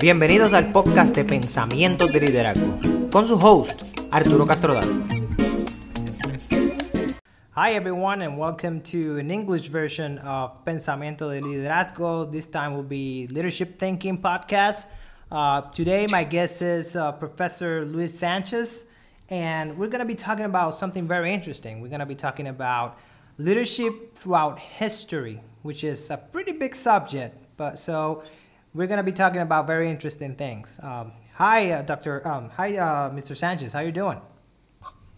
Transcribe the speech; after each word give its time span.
Bienvenidos 0.00 0.54
al 0.54 0.70
podcast 0.70 1.12
de 1.16 1.24
Pensamientos 1.24 2.12
de 2.12 2.20
Liderazgo 2.20 2.78
con 3.10 3.26
su 3.26 3.34
host, 3.34 3.82
Arturo 4.12 4.46
Castrodad. 4.46 4.84
Hi 7.56 7.74
everyone 7.74 8.22
and 8.22 8.38
welcome 8.38 8.80
to 8.80 9.18
an 9.18 9.32
English 9.32 9.70
version 9.70 10.20
of 10.20 10.64
Pensamiento 10.64 11.28
de 11.28 11.40
Liderazgo. 11.40 12.30
This 12.30 12.46
time 12.46 12.76
will 12.76 12.86
be 12.86 13.26
Leadership 13.32 13.76
Thinking 13.76 14.22
Podcast. 14.22 14.86
Uh, 15.32 15.62
today 15.72 16.06
my 16.08 16.22
guest 16.22 16.62
is 16.62 16.94
uh, 16.94 17.10
Professor 17.10 17.84
Luis 17.84 18.16
Sanchez 18.16 18.84
and 19.30 19.76
we're 19.76 19.88
going 19.88 19.98
to 19.98 20.06
be 20.06 20.14
talking 20.14 20.44
about 20.44 20.76
something 20.76 21.08
very 21.08 21.34
interesting. 21.34 21.80
We're 21.80 21.88
going 21.88 21.98
to 21.98 22.06
be 22.06 22.14
talking 22.14 22.46
about 22.46 22.96
leadership 23.36 24.14
throughout 24.14 24.60
history, 24.60 25.40
which 25.62 25.82
is 25.82 26.08
a 26.12 26.18
pretty 26.18 26.52
big 26.52 26.76
subject. 26.76 27.36
But 27.56 27.80
so 27.80 28.22
we're 28.78 28.86
going 28.86 28.98
to 28.98 29.02
be 29.02 29.10
talking 29.10 29.40
about 29.40 29.66
very 29.66 29.90
interesting 29.90 30.36
things. 30.36 30.78
Um, 30.80 31.10
hi, 31.34 31.72
uh, 31.72 31.82
Dr. 31.82 32.26
Um, 32.26 32.48
hi, 32.50 32.76
uh, 32.76 33.10
Mr. 33.10 33.36
Sanchez. 33.36 33.72
How 33.72 33.80
are 33.80 33.84
you 33.84 33.90
doing? 33.90 34.20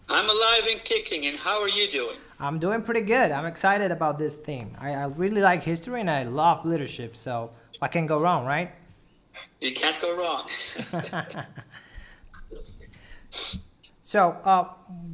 I'm 0.09 0.25
alive 0.25 0.63
and 0.71 0.83
kicking, 0.83 1.27
and 1.27 1.37
how 1.37 1.61
are 1.61 1.69
you 1.69 1.87
doing? 1.87 2.17
I'm 2.39 2.57
doing 2.57 2.81
pretty 2.81 3.01
good. 3.01 3.29
I'm 3.31 3.45
excited 3.45 3.91
about 3.91 4.17
this 4.17 4.35
theme. 4.35 4.75
I, 4.79 4.93
I 4.93 5.05
really 5.05 5.41
like 5.41 5.61
history 5.61 6.01
and 6.01 6.09
I 6.09 6.23
love 6.23 6.65
leadership, 6.65 7.15
so 7.15 7.51
what 7.77 7.91
can 7.91 8.07
go 8.07 8.19
wrong, 8.19 8.47
right? 8.47 8.71
You 9.59 9.71
can't 9.73 9.99
go 10.01 10.17
wrong. 10.17 10.47
so, 14.01 14.37
uh, 14.43 14.69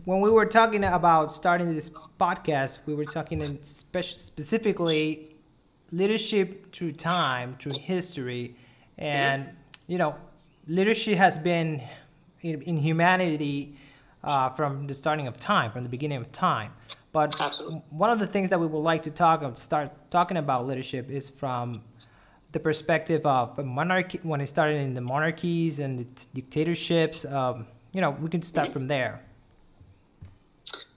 when 0.06 0.22
we 0.22 0.30
were 0.30 0.46
talking 0.46 0.86
about 0.86 1.34
starting 1.34 1.76
this 1.76 1.90
podcast, 2.18 2.80
we 2.86 2.96
were 2.96 3.06
talking 3.06 3.42
in 3.42 3.62
spe- 3.66 4.16
specifically 4.16 5.37
leadership 5.92 6.72
through 6.74 6.94
time, 6.94 7.56
through 7.60 7.74
history, 7.80 8.56
and 8.98 9.50
you 9.88 9.98
know, 9.98 10.16
leadership 10.68 11.18
has 11.18 11.38
been 11.38 11.82
in, 12.42 12.62
in 12.64 12.78
humanity 12.78 13.78
uh, 14.24 14.50
from 14.50 14.88
the 14.88 14.94
starting 14.94 15.28
of 15.28 15.40
time, 15.40 15.72
from 15.72 15.84
the 15.84 15.90
beginning 15.90 16.18
of 16.18 16.32
time. 16.32 16.74
But 17.12 17.40
Absolutely. 17.42 17.82
one 17.90 18.10
of 18.10 18.20
the 18.20 18.28
things 18.28 18.50
that 18.50 18.60
we 18.60 18.68
would 18.68 18.80
like 18.80 19.04
to 19.04 19.12
talk 19.12 19.40
about, 19.40 19.58
start 19.58 19.92
talking 20.12 20.38
about 20.38 20.68
leadership 20.68 21.10
is 21.10 21.30
from 21.30 21.84
the 22.52 22.60
perspective 22.60 23.26
of 23.26 23.64
monarchy 23.66 24.20
when 24.24 24.42
it 24.42 24.48
started 24.48 24.78
in 24.78 24.94
the 24.94 25.02
monarchies 25.02 25.80
and 25.80 26.00
the 26.00 26.28
dictatorships. 26.34 27.26
Um, 27.26 27.68
you 27.92 28.02
know, 28.02 28.12
we 28.12 28.30
can 28.30 28.42
start 28.42 28.74
from 28.74 28.88
there. 28.88 29.22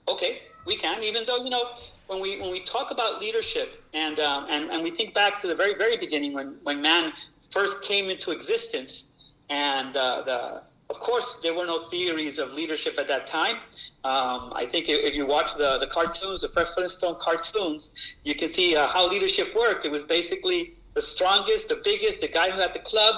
Okay, 0.07 0.41
we 0.65 0.75
can. 0.75 1.01
Even 1.03 1.23
though 1.25 1.43
you 1.43 1.49
know, 1.49 1.73
when 2.11 2.21
we 2.21 2.39
when 2.41 2.51
we 2.51 2.59
talk 2.59 2.91
about 2.91 3.21
leadership 3.21 3.81
and 3.93 4.19
um, 4.19 4.45
and 4.49 4.69
and 4.69 4.83
we 4.83 4.91
think 4.91 5.13
back 5.13 5.39
to 5.39 5.47
the 5.47 5.55
very 5.55 5.75
very 5.75 5.95
beginning 5.97 6.33
when 6.33 6.57
when 6.63 6.81
man 6.81 7.13
first 7.49 7.81
came 7.83 8.09
into 8.09 8.31
existence, 8.31 9.05
and 9.49 9.95
uh, 9.95 10.21
the 10.23 10.61
of 10.89 10.99
course 10.99 11.37
there 11.41 11.53
were 11.53 11.65
no 11.65 11.79
theories 11.87 12.37
of 12.37 12.53
leadership 12.53 12.99
at 12.99 13.07
that 13.07 13.25
time. 13.27 13.55
Um, 14.03 14.51
I 14.61 14.67
think 14.69 14.89
if 14.89 15.15
you 15.15 15.25
watch 15.25 15.55
the 15.55 15.77
the 15.79 15.87
cartoons, 15.87 16.41
the 16.41 16.49
Fred 16.49 16.67
Flintstone 16.67 17.15
cartoons, 17.21 18.17
you 18.25 18.35
can 18.35 18.49
see 18.49 18.75
uh, 18.75 18.87
how 18.87 19.09
leadership 19.09 19.55
worked. 19.55 19.85
It 19.85 19.91
was 19.91 20.03
basically 20.03 20.73
the 20.93 21.01
strongest, 21.01 21.69
the 21.69 21.79
biggest, 21.81 22.19
the 22.19 22.27
guy 22.27 22.51
who 22.51 22.59
had 22.59 22.73
the 22.73 22.79
club. 22.79 23.15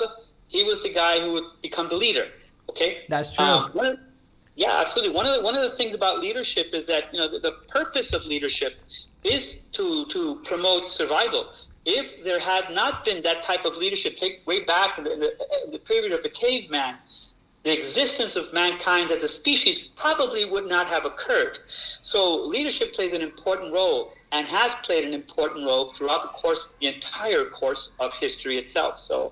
He 0.50 0.64
was 0.64 0.84
the 0.84 0.94
guy 0.94 1.20
who 1.20 1.34
would 1.34 1.46
become 1.64 1.90
the 1.90 1.96
leader. 1.96 2.28
Okay, 2.70 3.06
That's 3.10 3.34
true. 3.36 3.44
Um, 3.46 3.72
one 3.74 3.86
of- 3.88 4.00
yeah, 4.56 4.78
absolutely. 4.80 5.16
One 5.16 5.26
of 5.26 5.36
the 5.36 5.42
one 5.42 5.56
of 5.56 5.62
the 5.62 5.76
things 5.76 5.96
about 5.96 6.20
leadership 6.20 6.70
is 6.74 6.86
that 6.88 7.12
you 7.12 7.20
know 7.20 7.28
the, 7.28 7.40
the 7.40 7.54
purpose 7.70 8.14
of 8.14 8.26
leadership 8.26 8.76
is 9.24 9.60
to 9.74 10.06
to 10.06 10.42
promote 10.44 10.90
survival. 10.90 11.48
If 11.86 12.24
there 12.24 12.40
had 12.40 12.70
not 12.72 13.04
been 13.04 13.22
that 13.24 13.44
type 13.44 13.66
of 13.66 13.76
leadership, 13.78 14.16
take 14.16 14.42
way 14.48 14.64
back 14.64 14.98
in 14.98 15.04
the, 15.04 15.10
the, 15.10 15.72
the 15.72 15.80
period 15.80 16.14
of 16.14 16.24
the 16.24 16.30
caveman, 16.30 16.96
the 17.64 17.78
existence 17.78 18.36
of 18.36 18.54
mankind 18.54 19.10
as 19.12 19.24
a 19.24 19.28
species 19.28 19.88
probably 19.96 20.46
would 20.46 20.68
not 20.68 20.88
have 20.88 21.06
occurred. 21.06 21.60
So 21.68 22.44
leadership 22.46 22.94
plays 22.94 23.14
an 23.14 23.22
important 23.22 23.74
role 23.74 24.12
and 24.34 24.46
has 24.48 24.76
played 24.76 25.06
an 25.06 25.14
important 25.14 25.66
role 25.66 25.90
throughout 25.94 26.24
the 26.24 26.28
course, 26.30 26.70
the 26.82 26.88
entire 26.88 27.46
course 27.46 27.92
of 28.00 28.14
history 28.14 28.58
itself. 28.58 29.00
So, 29.00 29.32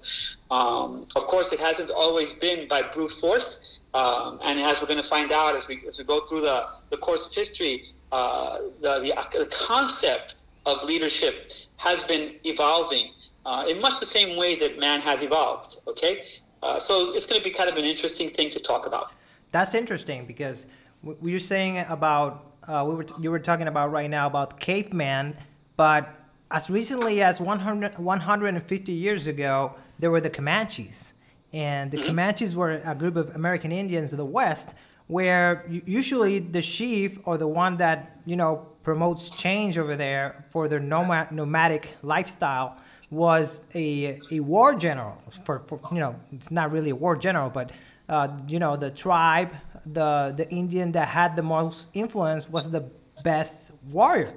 um, 0.50 1.06
of 1.16 1.24
course, 1.24 1.52
it 1.52 1.60
hasn't 1.60 1.92
always 1.92 2.34
been 2.34 2.70
by 2.70 2.84
brute 2.84 3.12
force, 3.12 3.81
um, 3.94 4.40
and 4.44 4.60
as 4.60 4.80
we're 4.82 4.88
going 4.88 5.02
to 5.02 5.08
find 5.08 5.32
out 5.32 5.56
as 5.56 5.68
we 5.68 5.84
as 5.88 5.98
we 5.98 6.06
go 6.06 6.26
through 6.26 6.42
the, 6.42 6.68
the 6.90 6.98
course 6.98 7.28
of 7.28 7.34
history, 7.34 7.84
uh, 8.12 8.60
the, 8.82 9.00
the 9.00 9.40
the 9.40 9.50
concept 9.52 10.44
of 10.66 10.84
leadership 10.84 11.52
has 11.78 12.04
been 12.04 12.36
evolving 12.44 13.12
uh, 13.46 13.66
in 13.70 13.82
much 13.82 14.00
the 14.00 14.06
same 14.06 14.38
way 14.38 14.56
that 14.56 14.80
man 14.80 15.02
has 15.02 15.24
evolved. 15.24 15.78
Okay, 15.88 16.24
uh, 16.64 16.80
so 16.80 17.14
it's 17.14 17.26
going 17.26 17.40
to 17.40 17.44
be 17.44 17.54
kind 17.54 17.70
of 17.70 17.78
an 17.78 17.84
interesting 17.84 18.30
thing 18.30 18.50
to 18.52 18.60
talk 18.60 18.86
about. 18.86 19.12
That's 19.52 19.74
interesting 19.74 20.26
because 20.26 20.68
we 21.04 21.34
were 21.34 21.40
saying 21.40 21.80
about 21.90 22.54
uh, 22.68 22.86
we 22.88 22.96
were 22.96 23.06
you 23.20 23.32
were 23.32 23.40
talking 23.40 23.68
about 23.68 23.92
right 23.92 24.10
now 24.10 24.28
about 24.28 24.60
caveman, 24.60 25.36
but 25.76 26.10
as 26.52 26.70
recently 26.70 27.22
as 27.24 27.40
100, 27.40 27.98
150 27.98 28.92
years 28.92 29.28
ago, 29.28 29.76
there 30.00 30.12
were 30.12 30.22
the 30.22 30.30
Comanches, 30.30 31.14
and 31.54 31.92
the 31.92 31.98
Comanches 31.98 32.56
were 32.56 32.82
a 32.86 32.96
group 32.96 33.16
of 33.16 33.36
American 33.36 33.72
Indians 33.72 34.14
of 34.14 34.18
the 34.18 34.26
West, 34.26 34.74
where 35.08 35.66
usually 35.70 36.40
the 36.40 36.62
chief 36.62 37.20
or 37.26 37.38
the 37.38 37.48
one 37.48 37.78
that 37.78 38.18
you 38.26 38.36
know 38.36 38.68
promotes 38.84 39.30
change 39.30 39.78
over 39.78 39.96
there 39.96 40.46
for 40.50 40.68
their 40.68 40.80
nomad, 40.80 41.32
nomadic 41.32 41.96
lifestyle 42.02 42.78
was 43.10 43.62
a, 43.76 44.20
a 44.32 44.40
war 44.40 44.74
general 44.74 45.22
for, 45.44 45.60
for 45.60 45.80
you 45.92 46.00
know 46.00 46.16
it's 46.32 46.50
not 46.50 46.72
really 46.72 46.92
a 46.92 46.96
war 46.96 47.16
general 47.18 47.50
but 47.50 47.72
uh, 48.08 48.30
you 48.48 48.58
know 48.58 48.78
the 48.78 48.90
tribe 48.90 49.54
the 49.86 50.34
the 50.38 50.50
indian 50.50 50.94
that 50.94 51.10
had 51.10 51.36
the 51.36 51.42
most 51.44 51.90
influence 51.94 52.50
was 52.50 52.72
the 52.72 52.90
best 53.22 53.74
warrior 53.92 54.34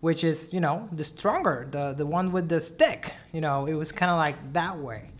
which 0.00 0.24
is 0.24 0.52
you 0.52 0.60
know 0.60 0.88
the 0.92 1.04
stronger 1.04 1.66
the 1.70 1.92
the 1.92 2.04
one 2.04 2.32
with 2.32 2.48
the 2.48 2.60
stick. 2.60 3.14
You 3.32 3.40
know 3.40 3.66
it 3.66 3.74
was 3.74 3.92
kind 3.92 4.10
of 4.10 4.18
like 4.18 4.36
that 4.52 4.76
way 4.78 5.10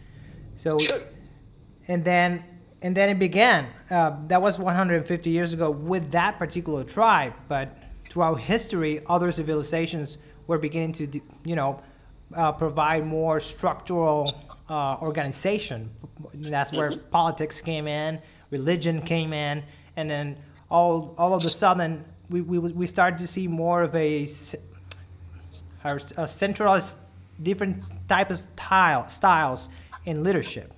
so 0.56 0.78
Sure. 0.78 1.00
and 1.88 2.04
then 2.04 2.44
and 2.84 2.96
then 2.96 3.08
it 3.10 3.18
began. 3.18 3.68
Uh, 3.90 4.16
that 4.26 4.42
was 4.42 4.58
150 4.58 5.30
years 5.30 5.52
ago 5.52 5.70
with 5.70 6.10
that 6.12 6.38
particular 6.38 6.82
tribe 6.84 7.32
but 7.48 7.76
throughout 8.10 8.40
history 8.40 9.00
other 9.06 9.30
civilizations 9.32 10.18
were 10.46 10.58
beginning 10.58 10.92
to 10.92 11.20
you 11.44 11.54
know 11.56 11.80
uh, 12.34 12.50
provide 12.52 13.06
more 13.06 13.38
structural 13.40 14.32
uh, 14.68 14.96
organization. 15.02 15.90
That's 16.34 16.72
where 16.72 16.96
politics 16.96 17.60
came 17.60 17.86
in 17.86 18.20
religion 18.50 19.00
came 19.02 19.32
in 19.32 19.64
and 19.96 20.08
then 20.08 20.36
all 20.70 21.14
all 21.18 21.34
of 21.34 21.44
a 21.44 21.50
sudden 21.50 22.04
we, 22.30 22.40
we, 22.40 22.58
we 22.58 22.86
started 22.86 23.18
to 23.18 23.26
see 23.26 23.48
more 23.48 23.82
of 23.82 23.94
a, 23.94 24.26
a 26.16 26.28
centralized 26.28 26.98
different 27.42 27.82
type 28.08 28.30
of 28.30 28.40
style 28.40 29.08
styles 29.08 29.68
in 30.04 30.22
leadership 30.22 30.72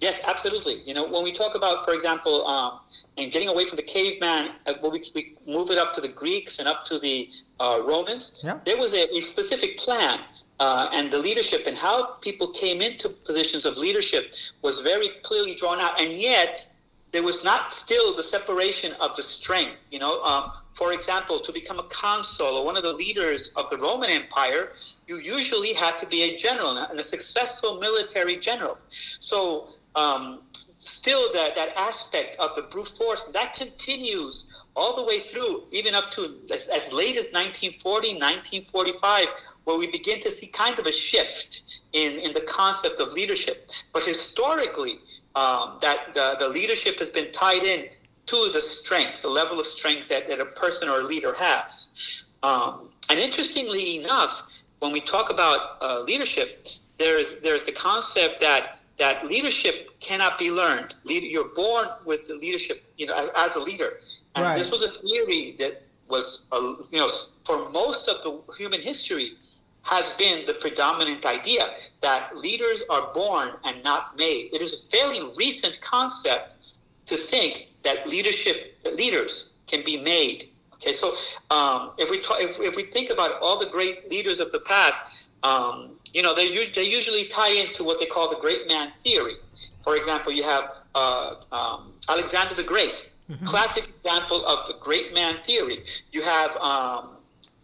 Yes, 0.00 0.20
absolutely. 0.26 0.82
You 0.86 0.94
know, 0.94 1.08
when 1.08 1.24
we 1.24 1.32
talk 1.32 1.56
about, 1.56 1.84
for 1.84 1.92
example, 1.92 2.46
um, 2.46 2.80
and 3.16 3.32
getting 3.32 3.48
away 3.48 3.66
from 3.66 3.76
the 3.76 3.82
caveman, 3.82 4.52
uh, 4.66 4.74
we, 4.80 5.02
we 5.14 5.34
move 5.46 5.70
it 5.70 5.78
up 5.78 5.92
to 5.94 6.00
the 6.00 6.08
Greeks 6.08 6.60
and 6.60 6.68
up 6.68 6.84
to 6.84 7.00
the 7.00 7.28
uh, 7.58 7.82
Romans, 7.84 8.40
Yeah. 8.44 8.58
there 8.64 8.76
was 8.76 8.94
a, 8.94 9.12
a 9.16 9.20
specific 9.20 9.76
plan. 9.76 10.20
Uh, 10.60 10.88
and 10.92 11.10
the 11.12 11.18
leadership 11.18 11.66
and 11.66 11.76
how 11.76 12.04
people 12.20 12.48
came 12.48 12.80
into 12.80 13.08
positions 13.08 13.64
of 13.64 13.76
leadership 13.76 14.32
was 14.62 14.80
very 14.80 15.08
clearly 15.22 15.54
drawn 15.54 15.80
out. 15.80 16.00
And 16.00 16.10
yet, 16.12 16.66
there 17.10 17.22
was 17.22 17.42
not 17.42 17.72
still 17.72 18.14
the 18.14 18.22
separation 18.22 18.92
of 19.00 19.16
the 19.16 19.22
strength. 19.22 19.82
You 19.90 19.98
know, 19.98 20.22
um, 20.22 20.50
for 20.74 20.92
example, 20.92 21.40
to 21.40 21.52
become 21.52 21.78
a 21.78 21.84
consul 21.84 22.46
or 22.46 22.64
one 22.64 22.76
of 22.76 22.82
the 22.82 22.92
leaders 22.92 23.50
of 23.56 23.70
the 23.70 23.78
Roman 23.78 24.10
Empire, 24.10 24.72
you 25.06 25.18
usually 25.18 25.72
had 25.72 25.96
to 25.98 26.06
be 26.06 26.22
a 26.22 26.36
general 26.36 26.76
and 26.76 26.98
a 26.98 27.02
successful 27.02 27.80
military 27.80 28.36
general. 28.36 28.78
So, 28.88 29.68
um, 29.94 30.40
still, 30.78 31.32
that 31.32 31.54
that 31.54 31.76
aspect 31.76 32.36
of 32.38 32.54
the 32.56 32.62
brute 32.62 32.88
force 32.88 33.24
that 33.32 33.54
continues 33.54 34.46
all 34.76 34.94
the 34.94 35.02
way 35.02 35.20
through, 35.20 35.64
even 35.72 35.94
up 35.94 36.10
to 36.12 36.38
as, 36.52 36.68
as 36.68 36.92
late 36.92 37.16
as 37.16 37.26
1940, 37.32 38.14
1945, 38.14 39.26
where 39.64 39.76
we 39.76 39.88
begin 39.88 40.20
to 40.20 40.30
see 40.30 40.46
kind 40.46 40.78
of 40.78 40.86
a 40.86 40.92
shift 40.92 41.82
in, 41.92 42.12
in 42.20 42.32
the 42.32 42.46
concept 42.48 43.00
of 43.00 43.12
leadership. 43.12 43.70
But 43.92 44.04
historically, 44.04 45.00
um, 45.34 45.78
that 45.82 46.14
the, 46.14 46.36
the 46.38 46.48
leadership 46.48 46.98
has 47.00 47.10
been 47.10 47.30
tied 47.32 47.64
in 47.64 47.86
to 48.26 48.50
the 48.52 48.60
strength, 48.60 49.22
the 49.22 49.28
level 49.28 49.58
of 49.58 49.66
strength 49.66 50.08
that, 50.08 50.26
that 50.26 50.38
a 50.38 50.44
person 50.44 50.88
or 50.88 51.00
a 51.00 51.04
leader 51.04 51.34
has. 51.36 52.24
Um, 52.42 52.90
and 53.10 53.18
interestingly 53.18 53.98
enough, 53.98 54.42
when 54.78 54.92
we 54.92 55.00
talk 55.00 55.30
about 55.30 55.78
uh, 55.80 56.00
leadership, 56.02 56.66
there's 56.98 57.36
there's 57.36 57.62
the 57.62 57.72
concept 57.72 58.40
that 58.40 58.80
that 58.98 59.24
leadership 59.26 59.88
cannot 60.00 60.38
be 60.38 60.50
learned. 60.50 60.96
You're 61.04 61.54
born 61.54 61.86
with 62.04 62.26
the 62.26 62.34
leadership, 62.34 62.84
you 62.96 63.06
know, 63.06 63.14
as, 63.14 63.30
as 63.36 63.54
a 63.54 63.60
leader. 63.60 64.00
And 64.34 64.44
Right. 64.44 64.56
this 64.56 64.70
was 64.70 64.82
a 64.82 64.90
theory 64.90 65.54
that 65.60 65.82
was, 66.08 66.44
uh, 66.50 66.74
you 66.90 66.98
know, 66.98 67.08
for 67.44 67.70
most 67.70 68.08
of 68.08 68.22
the 68.24 68.52
human 68.54 68.80
history, 68.80 69.36
has 69.82 70.12
been 70.14 70.44
the 70.46 70.54
predominant 70.54 71.24
idea 71.24 71.74
that 72.00 72.36
leaders 72.36 72.82
are 72.90 73.12
born 73.14 73.52
and 73.64 73.82
not 73.84 74.16
made. 74.16 74.50
It 74.52 74.60
is 74.60 74.74
a 74.74 74.88
fairly 74.88 75.20
recent 75.36 75.80
concept 75.80 76.74
to 77.06 77.14
think 77.14 77.68
that 77.84 78.06
leadership, 78.06 78.80
that 78.80 78.96
leaders 78.96 79.50
can 79.66 79.82
be 79.84 79.96
made. 79.96 80.44
Okay, 80.80 80.92
so 80.92 81.08
um, 81.50 81.90
if 81.98 82.08
we 82.10 82.20
talk, 82.20 82.40
if, 82.40 82.60
if 82.60 82.76
we 82.76 82.84
think 82.84 83.10
about 83.10 83.32
all 83.42 83.58
the 83.58 83.66
great 83.66 84.08
leaders 84.10 84.38
of 84.38 84.52
the 84.52 84.60
past, 84.60 85.30
um, 85.42 85.98
you 86.12 86.22
know, 86.22 86.34
they, 86.34 86.68
they 86.68 86.84
usually 86.84 87.24
tie 87.24 87.50
into 87.50 87.82
what 87.82 87.98
they 87.98 88.06
call 88.06 88.30
the 88.30 88.36
great 88.36 88.68
man 88.68 88.92
theory. 89.00 89.34
For 89.82 89.96
example, 89.96 90.32
you 90.32 90.44
have 90.44 90.76
uh, 90.94 91.34
um, 91.50 91.92
Alexander 92.08 92.54
the 92.54 92.62
Great, 92.62 93.08
mm-hmm. 93.28 93.44
classic 93.44 93.88
example 93.88 94.46
of 94.46 94.68
the 94.68 94.74
great 94.80 95.12
man 95.14 95.34
theory. 95.42 95.82
You 96.12 96.22
have 96.22 96.56
um, 96.58 97.16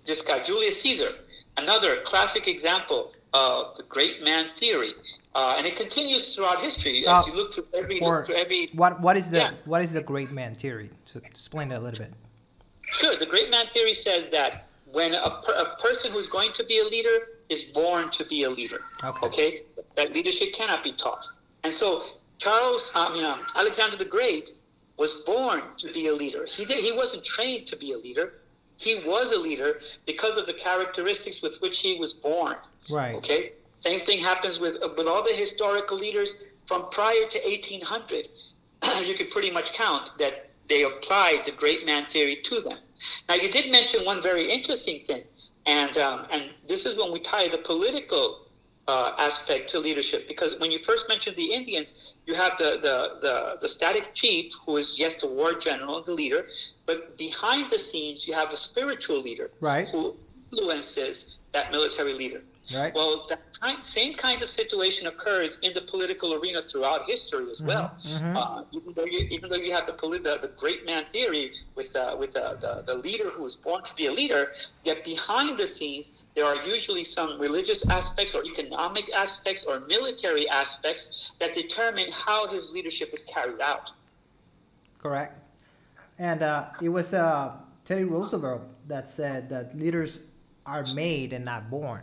this 0.04 0.20
guy, 0.20 0.40
Julius 0.40 0.82
Caesar, 0.82 1.10
another 1.56 2.00
classic 2.02 2.48
example 2.48 3.12
of 3.32 3.76
the 3.76 3.84
great 3.84 4.24
man 4.24 4.46
theory. 4.56 4.92
Uh, 5.36 5.54
and 5.56 5.66
it 5.66 5.76
continues 5.76 6.34
throughout 6.34 6.60
history 6.60 7.06
as 7.06 7.22
uh, 7.22 7.22
you 7.26 7.34
look 7.34 7.52
through 7.52 7.66
every, 7.74 8.00
look 8.00 8.26
through 8.26 8.36
every. 8.36 8.68
What 8.74 9.00
what 9.00 9.16
is 9.16 9.30
the 9.30 9.38
yeah. 9.38 9.52
what 9.64 9.82
is 9.82 9.92
the 9.92 10.02
great 10.02 10.30
man 10.30 10.54
theory? 10.54 10.90
So 11.06 11.20
explain 11.24 11.68
that 11.70 11.78
a 11.78 11.80
little 11.80 12.04
bit. 12.04 12.14
Sure, 12.94 13.16
the 13.16 13.26
great 13.26 13.50
man 13.50 13.66
theory 13.68 13.94
says 13.94 14.30
that 14.30 14.66
when 14.92 15.14
a, 15.14 15.40
per, 15.42 15.52
a 15.52 15.76
person 15.76 16.12
who's 16.12 16.28
going 16.28 16.52
to 16.52 16.64
be 16.64 16.78
a 16.78 16.84
leader 16.84 17.28
is 17.48 17.64
born 17.64 18.08
to 18.10 18.24
be 18.24 18.44
a 18.44 18.50
leader. 18.50 18.82
Okay. 19.02 19.26
okay? 19.26 19.58
That 19.96 20.14
leadership 20.14 20.52
cannot 20.52 20.82
be 20.84 20.92
taught. 20.92 21.26
And 21.64 21.74
so 21.74 22.02
Charles, 22.38 22.92
I 22.94 23.12
mean, 23.12 23.24
um, 23.24 23.40
Alexander 23.56 23.96
the 23.96 24.04
Great 24.04 24.52
was 24.96 25.14
born 25.26 25.62
to 25.78 25.92
be 25.92 26.06
a 26.06 26.14
leader. 26.14 26.46
He 26.46 26.64
did. 26.64 26.78
He 26.78 26.92
wasn't 26.92 27.24
trained 27.24 27.66
to 27.66 27.76
be 27.76 27.92
a 27.92 27.98
leader. 27.98 28.34
He 28.76 28.96
was 29.06 29.32
a 29.32 29.40
leader 29.40 29.80
because 30.06 30.36
of 30.36 30.46
the 30.46 30.52
characteristics 30.52 31.42
with 31.42 31.58
which 31.60 31.80
he 31.80 31.98
was 31.98 32.14
born. 32.14 32.56
Right. 32.90 33.14
Okay. 33.16 33.52
Same 33.76 34.00
thing 34.00 34.18
happens 34.18 34.60
with 34.60 34.78
with 34.96 35.06
all 35.06 35.22
the 35.22 35.32
historical 35.34 35.96
leaders 35.96 36.36
from 36.66 36.88
prior 36.90 37.26
to 37.28 37.38
1800. 37.38 38.28
you 39.04 39.14
could 39.14 39.30
pretty 39.30 39.50
much 39.50 39.72
count 39.72 40.10
that 40.18 40.50
they 40.68 40.84
applied 40.84 41.42
the 41.44 41.52
great 41.52 41.84
man 41.84 42.06
theory 42.06 42.36
to 42.36 42.60
them. 42.60 42.78
Now, 43.28 43.34
you 43.34 43.50
did 43.50 43.70
mention 43.72 44.04
one 44.04 44.22
very 44.22 44.50
interesting 44.50 45.00
thing, 45.00 45.22
and 45.66 45.96
um, 45.98 46.26
and 46.30 46.50
this 46.68 46.86
is 46.86 46.96
when 46.96 47.12
we 47.12 47.18
tie 47.18 47.48
the 47.48 47.58
political 47.58 48.44
uh, 48.86 49.12
aspect 49.18 49.68
to 49.70 49.78
leadership 49.78 50.28
because 50.28 50.58
when 50.58 50.70
you 50.70 50.78
first 50.78 51.08
mentioned 51.08 51.36
the 51.36 51.52
Indians, 51.52 52.18
you 52.26 52.34
have 52.34 52.58
the, 52.58 52.78
the, 52.82 53.18
the, 53.20 53.56
the, 53.60 53.68
static 53.68 54.12
chief 54.12 54.52
who 54.66 54.76
is, 54.76 54.98
yes, 54.98 55.14
the 55.14 55.26
war 55.26 55.54
general, 55.54 56.02
the 56.02 56.12
leader, 56.12 56.46
but 56.84 57.16
behind 57.16 57.70
the 57.70 57.78
scenes, 57.78 58.28
you 58.28 58.34
have 58.34 58.52
a 58.52 58.56
spiritual 58.56 59.20
leader 59.20 59.50
right. 59.60 59.88
who 59.88 60.14
influences 60.52 61.38
that 61.52 61.72
military 61.72 62.12
leader. 62.12 62.42
Right. 62.72 62.94
Well, 62.94 63.26
that 63.28 63.40
kind, 63.60 63.84
same 63.84 64.14
kind 64.14 64.42
of 64.42 64.48
situation 64.48 65.06
occurs 65.06 65.58
in 65.62 65.74
the 65.74 65.82
political 65.82 66.34
arena 66.34 66.62
throughout 66.62 67.04
history 67.06 67.50
as 67.50 67.62
well. 67.62 67.92
Mm-hmm. 67.98 68.36
Uh, 68.36 68.62
even 68.72 68.92
though 68.94 69.04
you, 69.04 69.26
even 69.30 69.50
though 69.50 69.56
you 69.56 69.72
have 69.72 69.86
the, 69.86 69.92
the, 69.92 70.38
the 70.40 70.52
great 70.56 70.86
man 70.86 71.04
theory 71.12 71.52
with 71.74 71.94
uh, 71.96 72.16
with 72.18 72.32
the, 72.32 72.56
the, 72.60 72.82
the 72.86 72.94
leader 72.94 73.28
who 73.28 73.44
is 73.44 73.56
born 73.56 73.82
to 73.84 73.94
be 73.94 74.06
a 74.06 74.12
leader, 74.12 74.52
yet 74.82 75.04
behind 75.04 75.58
the 75.58 75.68
scenes 75.68 76.26
there 76.34 76.46
are 76.46 76.56
usually 76.66 77.04
some 77.04 77.38
religious 77.40 77.88
aspects 77.90 78.34
or 78.34 78.44
economic 78.44 79.12
aspects 79.14 79.64
or 79.64 79.80
military 79.80 80.48
aspects 80.48 81.34
that 81.40 81.54
determine 81.54 82.06
how 82.12 82.46
his 82.46 82.72
leadership 82.72 83.12
is 83.12 83.22
carried 83.24 83.60
out. 83.60 83.92
Correct. 85.02 85.38
And 86.18 86.42
uh, 86.42 86.70
it 86.80 86.88
was 86.88 87.12
uh, 87.12 87.56
Teddy 87.84 88.04
Roosevelt 88.04 88.62
that 88.88 89.06
said 89.06 89.48
that 89.50 89.78
leaders 89.78 90.20
are 90.64 90.84
made 90.94 91.32
and 91.32 91.44
not 91.44 91.68
born. 91.68 92.02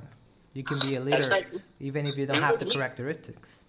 You 0.53 0.63
can 0.63 0.77
be 0.81 0.95
a 0.95 0.99
leader 0.99 1.27
right. 1.29 1.47
even 1.79 2.05
if 2.05 2.17
you 2.17 2.25
don't 2.25 2.41
have 2.41 2.59
the 2.59 2.65
characteristics. 2.65 3.63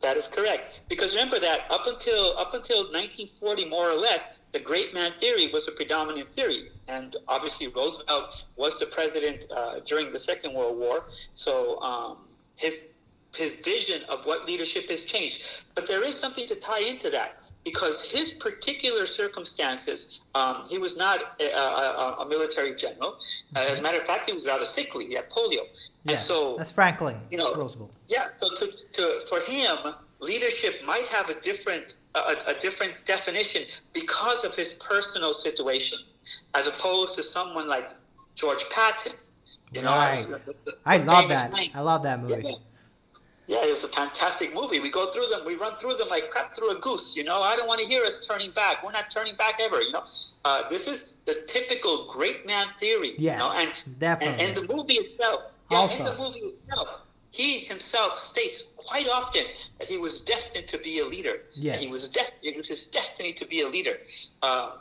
That 0.00 0.16
is 0.16 0.28
correct. 0.28 0.82
Because 0.88 1.14
remember 1.14 1.38
that 1.40 1.62
up 1.70 1.86
until 1.86 2.38
up 2.38 2.54
until 2.54 2.84
1940, 2.84 3.68
more 3.68 3.90
or 3.90 3.94
less, 3.94 4.38
the 4.52 4.60
great 4.60 4.94
man 4.94 5.12
theory 5.18 5.48
was 5.52 5.66
a 5.68 5.72
predominant 5.72 6.32
theory, 6.34 6.70
and 6.86 7.16
obviously 7.26 7.66
Roosevelt 7.68 8.44
was 8.56 8.78
the 8.78 8.86
president 8.86 9.46
uh, 9.50 9.80
during 9.80 10.12
the 10.12 10.18
Second 10.18 10.54
World 10.54 10.78
War. 10.78 11.06
So 11.34 11.80
um, 11.82 12.18
his 12.54 12.78
his 13.38 13.52
vision 13.64 14.02
of 14.08 14.26
what 14.26 14.46
leadership 14.46 14.88
has 14.90 15.04
changed. 15.04 15.64
But 15.74 15.86
there 15.86 16.04
is 16.04 16.18
something 16.18 16.46
to 16.46 16.54
tie 16.56 16.80
into 16.80 17.08
that 17.10 17.40
because 17.64 18.10
his 18.10 18.32
particular 18.32 19.06
circumstances, 19.06 20.22
um, 20.34 20.62
he 20.68 20.78
was 20.78 20.96
not 20.96 21.36
a, 21.40 21.44
a, 21.44 22.16
a 22.20 22.28
military 22.28 22.74
general. 22.74 23.18
Uh, 23.54 23.66
as 23.68 23.78
a 23.80 23.82
matter 23.82 23.98
of 23.98 24.04
fact, 24.04 24.28
he 24.28 24.36
was 24.36 24.46
rather 24.46 24.64
sickly. 24.64 25.06
He 25.06 25.14
had 25.14 25.30
polio. 25.30 25.62
Yes, 25.70 25.94
and 26.04 26.20
so 26.20 26.56
that's 26.56 26.72
Franklin. 26.72 27.16
You 27.30 27.38
know, 27.38 27.54
Roosevelt. 27.54 27.92
Yeah. 28.08 28.28
So 28.36 28.48
to, 28.54 28.66
to, 28.92 29.20
for 29.28 29.40
him, 29.50 29.94
leadership 30.20 30.82
might 30.84 31.06
have 31.06 31.30
a 31.30 31.40
different 31.40 31.96
a, 32.14 32.34
a 32.48 32.54
different 32.54 32.94
definition 33.04 33.62
because 33.92 34.44
of 34.44 34.54
his 34.54 34.72
personal 34.72 35.32
situation, 35.32 35.98
as 36.56 36.66
opposed 36.66 37.14
to 37.14 37.22
someone 37.22 37.68
like 37.68 37.90
George 38.34 38.68
Patton. 38.70 39.12
You 39.72 39.82
know, 39.82 39.90
right. 39.90 40.26
I 40.86 40.96
love 40.98 41.28
that. 41.28 41.70
I 41.74 41.80
love 41.80 42.02
that 42.04 42.22
movie. 42.22 42.42
Yeah. 42.42 42.54
Yeah, 43.48 43.64
it 43.64 43.70
was 43.70 43.82
a 43.82 43.88
fantastic 43.88 44.54
movie. 44.54 44.78
We 44.78 44.90
go 44.90 45.10
through 45.10 45.26
them, 45.30 45.40
we 45.46 45.56
run 45.56 45.74
through 45.76 45.94
them 45.94 46.08
like 46.08 46.30
crap 46.30 46.54
through 46.54 46.70
a 46.70 46.78
goose. 46.80 47.16
You 47.16 47.24
know, 47.24 47.40
I 47.40 47.56
don't 47.56 47.66
want 47.66 47.80
to 47.80 47.86
hear 47.86 48.04
us 48.04 48.24
turning 48.24 48.50
back. 48.50 48.84
We're 48.84 48.92
not 48.92 49.10
turning 49.10 49.36
back 49.36 49.58
ever. 49.62 49.80
You 49.80 49.92
know, 49.92 50.04
uh, 50.44 50.68
this 50.68 50.86
is 50.86 51.14
the 51.24 51.34
typical 51.46 52.06
great 52.12 52.46
man 52.46 52.66
theory. 52.78 53.14
Yes, 53.16 53.32
you 53.32 53.38
know? 53.38 53.54
and, 53.56 53.98
definitely. 53.98 54.44
And, 54.44 54.58
and 54.58 54.68
the 54.68 54.74
movie 54.74 54.94
itself, 54.94 55.44
yeah, 55.70 55.78
also. 55.78 55.98
in 56.00 56.04
the 56.04 56.22
movie 56.22 56.40
itself, 56.40 57.00
he 57.30 57.60
himself 57.60 58.18
states 58.18 58.64
quite 58.76 59.08
often 59.08 59.44
that 59.78 59.88
he 59.88 59.96
was 59.96 60.20
destined 60.20 60.66
to 60.66 60.78
be 60.78 60.98
a 60.98 61.06
leader. 61.06 61.40
Yes. 61.52 61.82
He 61.82 61.90
was 61.90 62.08
dest- 62.10 62.34
it 62.42 62.54
was 62.54 62.68
his 62.68 62.86
destiny 62.86 63.32
to 63.32 63.46
be 63.46 63.62
a 63.62 63.68
leader. 63.68 63.98
Uh, 64.42 64.72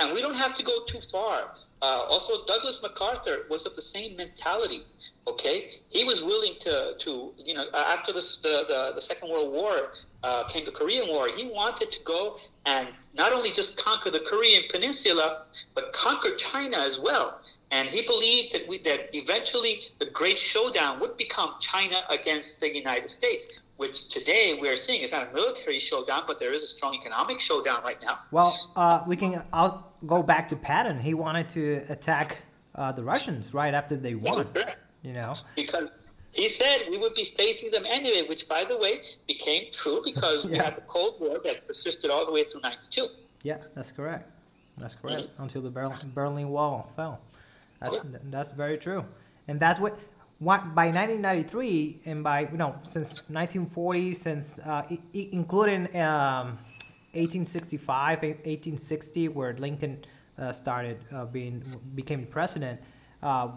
and 0.00 0.12
we 0.12 0.20
don't 0.20 0.36
have 0.36 0.54
to 0.54 0.64
go 0.64 0.84
too 0.86 1.00
far. 1.00 1.54
Uh, 1.82 2.04
also, 2.08 2.44
Douglas 2.46 2.80
MacArthur 2.82 3.44
was 3.50 3.66
of 3.66 3.74
the 3.74 3.82
same 3.82 4.16
mentality. 4.16 4.84
Okay, 5.28 5.68
he 5.90 6.04
was 6.04 6.22
willing 6.22 6.54
to, 6.60 6.94
to 6.98 7.34
you 7.36 7.52
know, 7.52 7.66
after 7.74 8.12
the, 8.12 8.20
the, 8.42 8.92
the 8.94 9.00
Second 9.00 9.30
World 9.30 9.52
War 9.52 9.92
uh, 10.22 10.44
came 10.44 10.64
the 10.64 10.70
Korean 10.70 11.06
War, 11.08 11.28
he 11.28 11.46
wanted 11.46 11.92
to 11.92 12.02
go 12.04 12.36
and 12.64 12.88
not 13.14 13.32
only 13.32 13.50
just 13.50 13.76
conquer 13.76 14.10
the 14.10 14.20
Korean 14.20 14.62
Peninsula, 14.70 15.44
but 15.74 15.92
conquer 15.92 16.34
China 16.36 16.78
as 16.78 16.98
well. 16.98 17.40
And 17.70 17.88
he 17.88 18.06
believed 18.06 18.54
that 18.54 18.66
we, 18.66 18.78
that 18.78 19.10
eventually 19.14 19.80
the 19.98 20.06
great 20.06 20.38
showdown 20.38 20.98
would 21.00 21.16
become 21.16 21.54
China 21.60 21.96
against 22.10 22.60
the 22.60 22.74
United 22.74 23.10
States, 23.10 23.60
which 23.76 24.08
today 24.08 24.58
we 24.60 24.68
are 24.68 24.76
seeing 24.76 25.02
is 25.02 25.12
not 25.12 25.30
a 25.30 25.34
military 25.34 25.78
showdown, 25.78 26.22
but 26.26 26.38
there 26.38 26.52
is 26.52 26.62
a 26.62 26.66
strong 26.66 26.94
economic 26.94 27.40
showdown 27.40 27.82
right 27.82 28.02
now. 28.02 28.20
Well, 28.30 28.56
uh, 28.76 29.02
we 29.06 29.16
can. 29.16 29.44
I'll 29.52 29.92
go 30.06 30.22
back 30.22 30.48
to 30.48 30.56
Patton. 30.56 30.98
He 30.98 31.14
wanted 31.14 31.48
to 31.50 31.82
attack 31.88 32.42
uh, 32.74 32.92
the 32.92 33.04
Russians 33.04 33.52
right 33.52 33.74
after 33.74 33.96
they 33.96 34.14
won. 34.14 34.48
Yeah, 34.54 34.74
you 35.02 35.12
know, 35.12 35.34
because 35.54 36.10
he 36.32 36.48
said 36.48 36.88
we 36.90 36.98
would 36.98 37.14
be 37.14 37.24
facing 37.24 37.70
them 37.70 37.84
anyway, 37.86 38.26
which, 38.28 38.48
by 38.48 38.64
the 38.64 38.76
way, 38.78 39.02
became 39.26 39.64
true 39.72 40.00
because 40.04 40.44
yeah. 40.46 40.50
we 40.50 40.56
had 40.58 40.76
the 40.76 40.82
Cold 40.82 41.20
War 41.20 41.38
that 41.44 41.66
persisted 41.66 42.10
all 42.10 42.24
the 42.24 42.32
way 42.32 42.44
through 42.44 42.62
'92. 42.62 43.08
Yeah, 43.42 43.58
that's 43.74 43.92
correct. 43.92 44.30
That's 44.78 44.94
correct. 44.94 45.30
Until 45.38 45.62
the 45.62 45.70
Berlin 46.14 46.48
Wall 46.48 46.90
fell. 46.96 47.20
That's 47.80 47.98
that's 48.30 48.50
very 48.52 48.78
true, 48.78 49.04
and 49.48 49.60
that's 49.60 49.80
what. 49.80 49.98
What, 50.38 50.74
by 50.74 50.86
1993 50.86 52.00
and 52.04 52.22
by 52.22 52.40
you 52.40 52.58
know 52.58 52.76
since 52.82 53.22
1940 53.30 54.12
since 54.12 54.58
uh, 54.58 54.84
I- 54.90 54.98
including 55.32 55.86
um, 55.96 56.58
1865 57.16 58.20
1860 58.22 59.28
where 59.28 59.54
Lincoln 59.54 60.04
uh, 60.38 60.52
started 60.52 60.98
uh, 61.10 61.24
being 61.24 61.64
became 61.94 62.26
president 62.26 62.80
uh, 63.22 63.48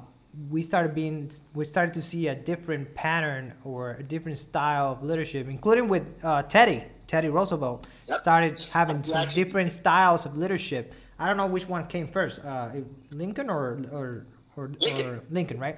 we 0.49 0.61
started 0.61 0.93
being 0.93 1.31
we 1.53 1.65
started 1.65 1.93
to 1.93 2.01
see 2.01 2.27
a 2.27 2.35
different 2.35 2.93
pattern 2.95 3.53
or 3.63 3.91
a 3.93 4.03
different 4.03 4.37
style 4.37 4.91
of 4.91 5.03
leadership, 5.03 5.47
including 5.47 5.87
with 5.87 6.19
uh, 6.23 6.43
Teddy 6.43 6.83
Teddy 7.07 7.29
Roosevelt 7.29 7.87
yep. 8.07 8.19
started 8.19 8.59
having 8.71 9.03
some 9.03 9.27
different 9.29 9.71
styles 9.71 10.25
of 10.25 10.37
leadership. 10.37 10.93
I 11.17 11.27
don't 11.27 11.37
know 11.37 11.47
which 11.47 11.67
one 11.67 11.85
came 11.87 12.07
first, 12.07 12.39
uh, 12.45 12.69
Lincoln 13.11 13.49
or 13.49 13.79
or 13.91 14.25
or 14.59 14.71
Lincoln, 14.79 15.05
or 15.07 15.23
Lincoln 15.31 15.59
right? 15.59 15.77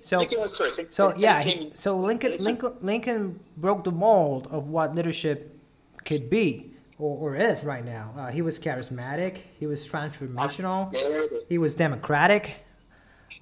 So 0.00 0.18
Lincoln 0.18 0.40
was 0.40 0.56
first. 0.56 0.80
So 0.92 1.14
yeah, 1.16 1.42
he, 1.42 1.70
so 1.74 1.96
Lincoln 1.96 2.38
Lincoln 2.38 2.74
Lincoln 2.80 3.40
broke 3.58 3.84
the 3.84 3.92
mold 3.92 4.48
of 4.50 4.68
what 4.68 4.94
leadership 4.94 5.38
could 6.04 6.30
be. 6.30 6.68
Or, 6.98 7.32
or 7.32 7.36
is 7.36 7.64
right 7.64 7.84
now. 7.84 8.14
Uh, 8.16 8.30
he 8.30 8.42
was 8.42 8.60
charismatic. 8.60 9.38
He 9.58 9.66
was 9.66 9.80
transformational. 9.84 10.94
He 11.48 11.58
was 11.58 11.74
democratic. 11.74 12.44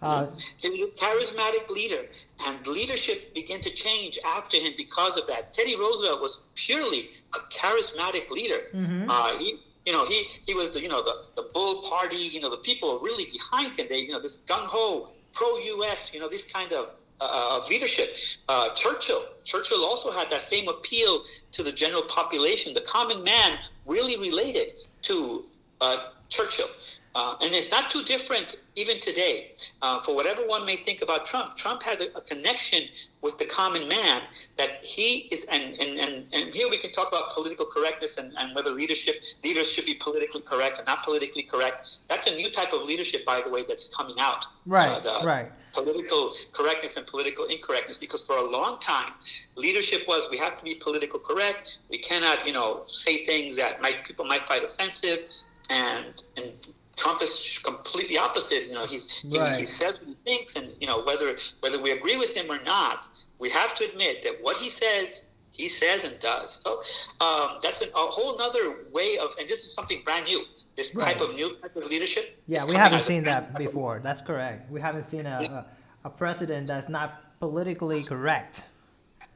Uh, 0.00 0.26
he 0.62 0.70
was 0.70 0.80
a 0.80 1.04
charismatic 1.04 1.68
leader, 1.68 2.02
and 2.46 2.66
leadership 2.66 3.34
began 3.34 3.60
to 3.60 3.70
change 3.70 4.18
after 4.24 4.56
him 4.56 4.72
because 4.78 5.18
of 5.18 5.26
that. 5.26 5.52
Teddy 5.52 5.76
Roosevelt 5.76 6.22
was 6.22 6.44
purely 6.54 7.10
a 7.34 7.38
charismatic 7.52 8.30
leader. 8.30 8.62
Mm-hmm. 8.72 9.10
Uh, 9.10 9.36
he, 9.36 9.60
you 9.90 9.96
know, 9.96 10.04
he 10.04 10.22
he 10.46 10.54
was 10.54 10.70
the 10.70 10.80
you 10.80 10.88
know 10.88 11.02
the 11.02 11.24
the 11.34 11.48
Bull 11.52 11.82
Party. 11.82 12.16
You 12.16 12.40
know, 12.40 12.48
the 12.48 12.58
people 12.58 13.00
really 13.02 13.24
behind 13.24 13.76
him. 13.76 13.86
They, 13.88 13.98
you 13.98 14.12
know, 14.12 14.20
this 14.20 14.38
gung 14.46 14.64
ho 14.64 15.08
pro 15.32 15.58
U.S. 15.58 16.14
You 16.14 16.20
know, 16.20 16.28
this 16.28 16.44
kind 16.52 16.72
of 16.72 16.90
uh, 17.20 17.58
of 17.60 17.68
leadership. 17.68 18.16
Uh, 18.48 18.72
Churchill, 18.74 19.24
Churchill 19.42 19.84
also 19.84 20.12
had 20.12 20.30
that 20.30 20.42
same 20.42 20.68
appeal 20.68 21.24
to 21.50 21.64
the 21.64 21.72
general 21.72 22.02
population. 22.02 22.72
The 22.72 22.82
common 22.82 23.24
man 23.24 23.58
really 23.84 24.16
related 24.16 24.74
to 25.02 25.44
uh, 25.80 26.10
Churchill. 26.28 26.68
Uh, 27.14 27.34
and 27.42 27.52
it's 27.52 27.70
not 27.70 27.90
too 27.90 28.02
different 28.04 28.56
even 28.76 29.00
today. 29.00 29.52
Uh, 29.82 30.00
for 30.02 30.14
whatever 30.14 30.42
one 30.42 30.64
may 30.64 30.76
think 30.76 31.02
about 31.02 31.24
Trump, 31.24 31.56
Trump 31.56 31.82
has 31.82 32.00
a, 32.00 32.06
a, 32.16 32.20
connection 32.20 32.82
with 33.20 33.36
the 33.38 33.46
common 33.46 33.88
man 33.88 34.22
that 34.56 34.84
he 34.84 35.28
is, 35.32 35.44
and, 35.50 35.74
and, 35.80 35.98
and, 35.98 36.26
and 36.32 36.54
here 36.54 36.68
we 36.70 36.78
can 36.78 36.92
talk 36.92 37.08
about 37.08 37.30
political 37.30 37.66
correctness 37.66 38.16
and, 38.16 38.32
and 38.38 38.54
whether 38.54 38.70
leadership 38.70 39.24
leaders 39.42 39.70
should 39.70 39.86
be 39.86 39.94
politically 39.94 40.40
correct 40.42 40.78
or 40.78 40.84
not 40.84 41.02
politically 41.02 41.42
correct. 41.42 42.00
That's 42.08 42.28
a 42.28 42.34
new 42.36 42.48
type 42.48 42.72
of 42.72 42.82
leadership, 42.82 43.26
by 43.26 43.42
the 43.44 43.50
way, 43.50 43.64
that's 43.66 43.94
coming 43.94 44.16
out. 44.20 44.46
Right, 44.64 45.04
uh, 45.04 45.22
right 45.24 45.50
political 45.72 46.32
correctness 46.52 46.96
and 46.96 47.06
political 47.06 47.44
incorrectness 47.44 47.96
because 47.96 48.26
for 48.26 48.36
a 48.38 48.50
long 48.50 48.76
time 48.80 49.12
leadership 49.54 50.02
was 50.08 50.28
we 50.28 50.36
have 50.36 50.56
to 50.56 50.64
be 50.64 50.74
political 50.74 51.20
correct 51.20 51.78
we 51.90 51.98
cannot 51.98 52.44
you 52.44 52.52
know 52.52 52.82
say 52.88 53.24
things 53.24 53.56
that 53.56 53.80
might 53.80 54.02
people 54.02 54.24
might 54.24 54.48
find 54.48 54.64
offensive 54.64 55.30
and 55.70 56.24
and 56.36 56.52
Trump 57.00 57.22
is 57.22 57.58
completely 57.64 58.18
opposite. 58.18 58.68
You 58.68 58.74
know, 58.74 58.84
he's 58.84 59.24
right. 59.34 59.54
he, 59.54 59.60
he, 59.60 59.66
says 59.66 59.98
what 59.98 60.08
he 60.08 60.16
thinks, 60.26 60.54
and 60.56 60.70
you 60.80 60.86
know 60.86 61.02
whether 61.02 61.34
whether 61.60 61.80
we 61.80 61.92
agree 61.92 62.18
with 62.18 62.36
him 62.36 62.50
or 62.50 62.62
not, 62.62 63.08
we 63.38 63.48
have 63.50 63.72
to 63.74 63.84
admit 63.88 64.22
that 64.22 64.34
what 64.42 64.58
he 64.58 64.68
says, 64.68 65.24
he 65.50 65.66
says 65.66 66.04
and 66.04 66.18
does. 66.18 66.60
So 66.62 66.82
um, 67.24 67.58
that's 67.62 67.80
an, 67.80 67.88
a 67.94 68.06
whole 68.16 68.40
other 68.40 68.84
way 68.92 69.16
of, 69.16 69.30
and 69.38 69.48
this 69.48 69.64
is 69.64 69.72
something 69.72 70.02
brand 70.04 70.26
new. 70.26 70.44
This 70.76 70.94
right. 70.94 71.14
type 71.14 71.22
of 71.22 71.34
new 71.34 71.56
type 71.56 71.74
of 71.74 71.86
leadership. 71.86 72.38
Yeah, 72.46 72.66
we 72.66 72.74
haven't 72.74 73.02
seen 73.02 73.24
that 73.24 73.56
before. 73.56 74.00
That's 74.02 74.20
correct. 74.20 74.70
We 74.70 74.80
haven't 74.80 75.04
seen 75.04 75.24
a, 75.24 75.66
a, 76.04 76.08
a 76.08 76.10
president 76.10 76.66
that's 76.66 76.90
not 76.90 77.38
politically 77.40 78.02
correct. 78.02 78.64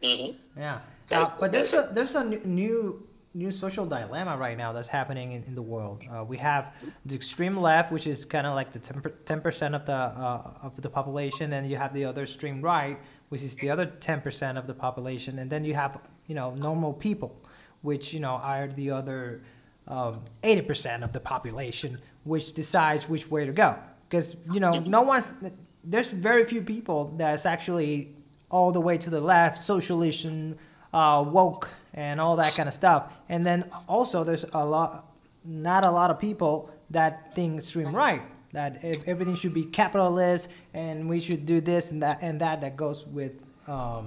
Mm-hmm. 0.03 0.61
Yeah, 0.61 0.81
uh, 1.13 1.31
but 1.41 1.51
there's 1.51 1.73
a 1.73 1.89
there's 1.93 2.15
a 2.15 2.25
new 2.25 3.09
new 3.35 3.51
social 3.51 3.85
dilemma 3.85 4.37
right 4.37 4.57
now 4.57 4.73
that's 4.73 4.87
happening 4.87 5.33
in, 5.33 5.43
in 5.43 5.55
the 5.55 5.63
world. 5.63 6.03
Uh, 6.11 6.25
we 6.25 6.37
have 6.39 6.75
the 7.05 7.15
extreme 7.15 7.57
left, 7.57 7.91
which 7.91 8.07
is 8.07 8.25
kind 8.25 8.47
of 8.47 8.55
like 8.55 8.73
the 8.73 8.79
10 8.79 9.41
percent 9.41 9.75
of 9.75 9.85
the 9.85 9.93
uh, 9.93 10.53
of 10.63 10.81
the 10.81 10.89
population, 10.89 11.53
and 11.53 11.69
you 11.69 11.77
have 11.77 11.93
the 11.93 12.05
other 12.05 12.23
extreme 12.23 12.63
right, 12.63 12.99
which 13.29 13.43
is 13.43 13.57
the 13.57 13.71
other 13.71 13.87
ten 13.87 14.21
percent 14.21 14.57
of 14.57 14.67
the 14.67 14.75
population, 14.75 15.39
and 15.41 15.51
then 15.51 15.65
you 15.65 15.75
have 15.75 15.99
you 16.29 16.35
know 16.35 16.55
normal 16.55 16.93
people, 16.93 17.37
which 17.83 18.15
you 18.15 18.21
know 18.21 18.35
are 18.35 18.69
the 18.69 18.91
other 18.91 19.43
um, 19.89 20.21
eighty 20.43 20.61
um, 20.61 20.67
percent 20.67 21.03
of 21.03 21.13
the 21.13 21.21
population, 21.21 21.99
which 22.23 22.53
decides 22.53 23.09
which 23.09 23.31
way 23.31 23.45
to 23.45 23.53
go. 23.53 23.77
Because 24.09 24.37
you 24.53 24.61
know 24.61 24.71
no 24.71 25.03
one's 25.03 25.35
there's 25.83 26.11
very 26.11 26.45
few 26.45 26.63
people 26.63 27.13
that's 27.17 27.45
actually 27.45 28.15
all 28.51 28.71
the 28.71 28.81
way 28.81 28.97
to 28.97 29.11
the 29.11 29.21
left, 29.21 29.59
socialism, 29.59 30.57
uh, 30.95 31.25
woke 31.27 31.69
and 31.93 32.21
all 32.21 32.37
that 32.37 32.55
kind 32.55 32.69
of 32.69 32.75
stuff. 32.75 33.13
And 33.29 33.45
then 33.45 33.71
also 33.89 34.25
there's 34.25 34.45
a 34.55 34.65
lot, 34.65 35.13
not 35.45 35.85
a 35.85 35.91
lot 35.91 36.11
of 36.11 36.19
people 36.19 36.71
that 36.91 37.35
think 37.35 37.59
extreme 37.59 37.95
right, 37.95 38.23
that 38.53 38.83
everything 39.07 39.35
should 39.35 39.53
be 39.53 39.65
capitalist 39.65 40.49
and 40.75 41.09
we 41.09 41.21
should 41.21 41.45
do 41.45 41.61
this 41.61 41.91
and 41.91 42.03
that 42.03 42.19
and 42.23 42.41
that 42.41 42.61
that 42.61 42.77
goes 42.77 43.07
with, 43.07 43.43
um, 43.67 44.07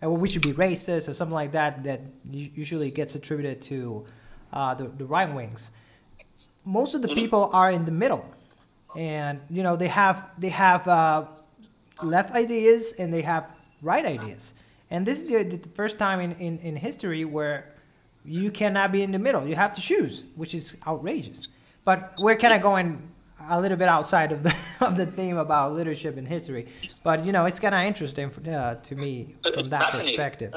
and 0.00 0.20
we 0.20 0.28
should 0.28 0.42
be 0.42 0.52
racist 0.52 1.08
or 1.08 1.14
something 1.14 1.34
like 1.34 1.52
that 1.52 1.82
that 1.84 2.00
usually 2.30 2.90
gets 2.90 3.14
attributed 3.14 3.60
to 3.62 4.04
uh, 4.52 4.74
the, 4.74 4.88
the 4.98 5.04
right 5.04 5.32
wings. 5.32 5.70
Most 6.64 6.94
of 6.94 7.02
the 7.02 7.08
people 7.08 7.50
are 7.52 7.72
in 7.72 7.84
the 7.84 7.90
middle, 7.90 8.24
and 8.94 9.40
you 9.48 9.62
know 9.62 9.76
they 9.76 9.88
have 9.88 10.30
they 10.38 10.50
have 10.50 10.86
uh, 10.86 11.24
left 12.02 12.34
ideas 12.34 12.92
and 12.98 13.12
they 13.12 13.22
have 13.22 13.54
right 13.80 14.04
ideas. 14.04 14.54
And 14.90 15.06
this 15.06 15.20
is 15.22 15.28
the, 15.28 15.44
the 15.44 15.68
first 15.70 15.98
time 15.98 16.20
in, 16.20 16.32
in, 16.36 16.58
in 16.60 16.76
history 16.76 17.24
where 17.24 17.74
you 18.24 18.50
cannot 18.50 18.92
be 18.92 19.02
in 19.02 19.12
the 19.12 19.18
middle. 19.18 19.46
You 19.46 19.56
have 19.56 19.74
to 19.74 19.80
choose, 19.80 20.24
which 20.36 20.54
is 20.54 20.76
outrageous. 20.86 21.48
But 21.84 22.14
we're 22.20 22.36
kind 22.36 22.54
of 22.54 22.62
going 22.62 23.08
a 23.48 23.60
little 23.60 23.76
bit 23.76 23.88
outside 23.88 24.32
of 24.32 24.42
the 24.42 24.54
of 24.80 24.96
the 24.96 25.06
theme 25.06 25.38
about 25.38 25.72
leadership 25.72 26.16
in 26.18 26.26
history. 26.26 26.66
But 27.02 27.24
you 27.24 27.32
know, 27.32 27.46
it's 27.46 27.60
kind 27.60 27.74
of 27.74 27.82
interesting 27.82 28.30
for, 28.30 28.48
uh, 28.50 28.74
to 28.74 28.94
me 28.94 29.34
from 29.42 29.54
it's 29.54 29.70
that 29.70 29.90
perspective. 29.90 30.54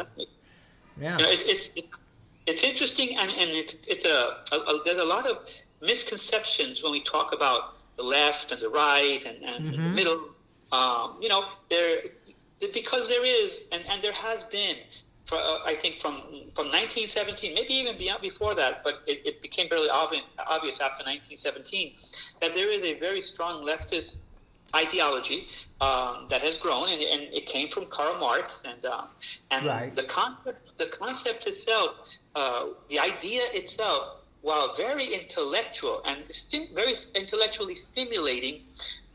Yeah, 1.00 1.18
you 1.18 1.24
know, 1.24 1.32
it's, 1.32 1.72
it's 1.76 1.88
it's 2.48 2.64
interesting, 2.64 3.16
and 3.18 3.30
and 3.30 3.50
it's 3.50 3.78
it's 3.88 4.06
a, 4.06 4.38
a, 4.54 4.58
a, 4.58 4.82
there's 4.84 5.00
a 5.00 5.06
lot 5.06 5.26
of 5.26 5.48
misconceptions 5.82 6.84
when 6.84 6.92
we 6.92 7.02
talk 7.02 7.34
about 7.34 7.78
the 7.98 8.04
left 8.04 8.52
and 8.52 8.62
the 8.62 8.70
right 8.70 9.22
and, 9.26 9.44
and 9.44 9.66
mm-hmm. 9.66 9.84
the 9.84 9.90
middle. 9.90 10.26
Um, 10.72 11.18
you 11.22 11.28
know, 11.28 11.46
there 11.70 12.00
because 12.74 13.08
there 13.08 13.26
is, 13.26 13.62
and, 13.72 13.84
and 13.90 14.02
there 14.02 14.14
has 14.14 14.44
been, 14.46 14.76
for, 15.26 15.36
uh, 15.36 15.60
I 15.66 15.76
think 15.76 15.96
from 15.96 16.14
from 16.56 16.68
1917, 16.68 17.54
maybe 17.54 17.74
even 17.74 17.98
beyond 17.98 18.22
before 18.22 18.54
that, 18.56 18.84
but 18.84 19.00
it, 19.08 19.22
it 19.26 19.42
became 19.42 19.70
fairly 19.70 19.90
obvious, 19.90 20.24
obvious 20.48 20.80
after 20.82 21.04
1917 21.04 21.96
that 22.42 22.54
there 22.54 22.70
is 22.70 22.84
a 22.84 23.00
very 23.00 23.22
strong 23.22 23.66
leftist 23.66 24.20
ideology 24.76 25.48
um, 25.80 26.28
that 26.30 26.42
has 26.42 26.58
grown, 26.58 26.90
and, 26.90 27.02
and, 27.02 27.22
it 27.34 27.46
came 27.46 27.68
from 27.68 27.86
Karl 27.88 28.18
Marx, 28.20 28.64
and 28.66 28.84
uh, 28.86 29.04
and 29.52 29.66
right. 29.66 29.96
the 29.96 30.04
concept 30.04 30.78
the 30.78 30.86
concept 30.86 31.48
itself, 31.48 31.96
uh, 32.36 32.68
the 32.90 33.00
idea 33.00 33.42
itself, 33.54 34.22
while 34.42 34.74
very 34.76 35.06
intellectual 35.06 36.02
and 36.06 36.20
stim- 36.30 36.74
very 36.74 36.94
intellectually 37.16 37.76
stimulating, 37.76 38.62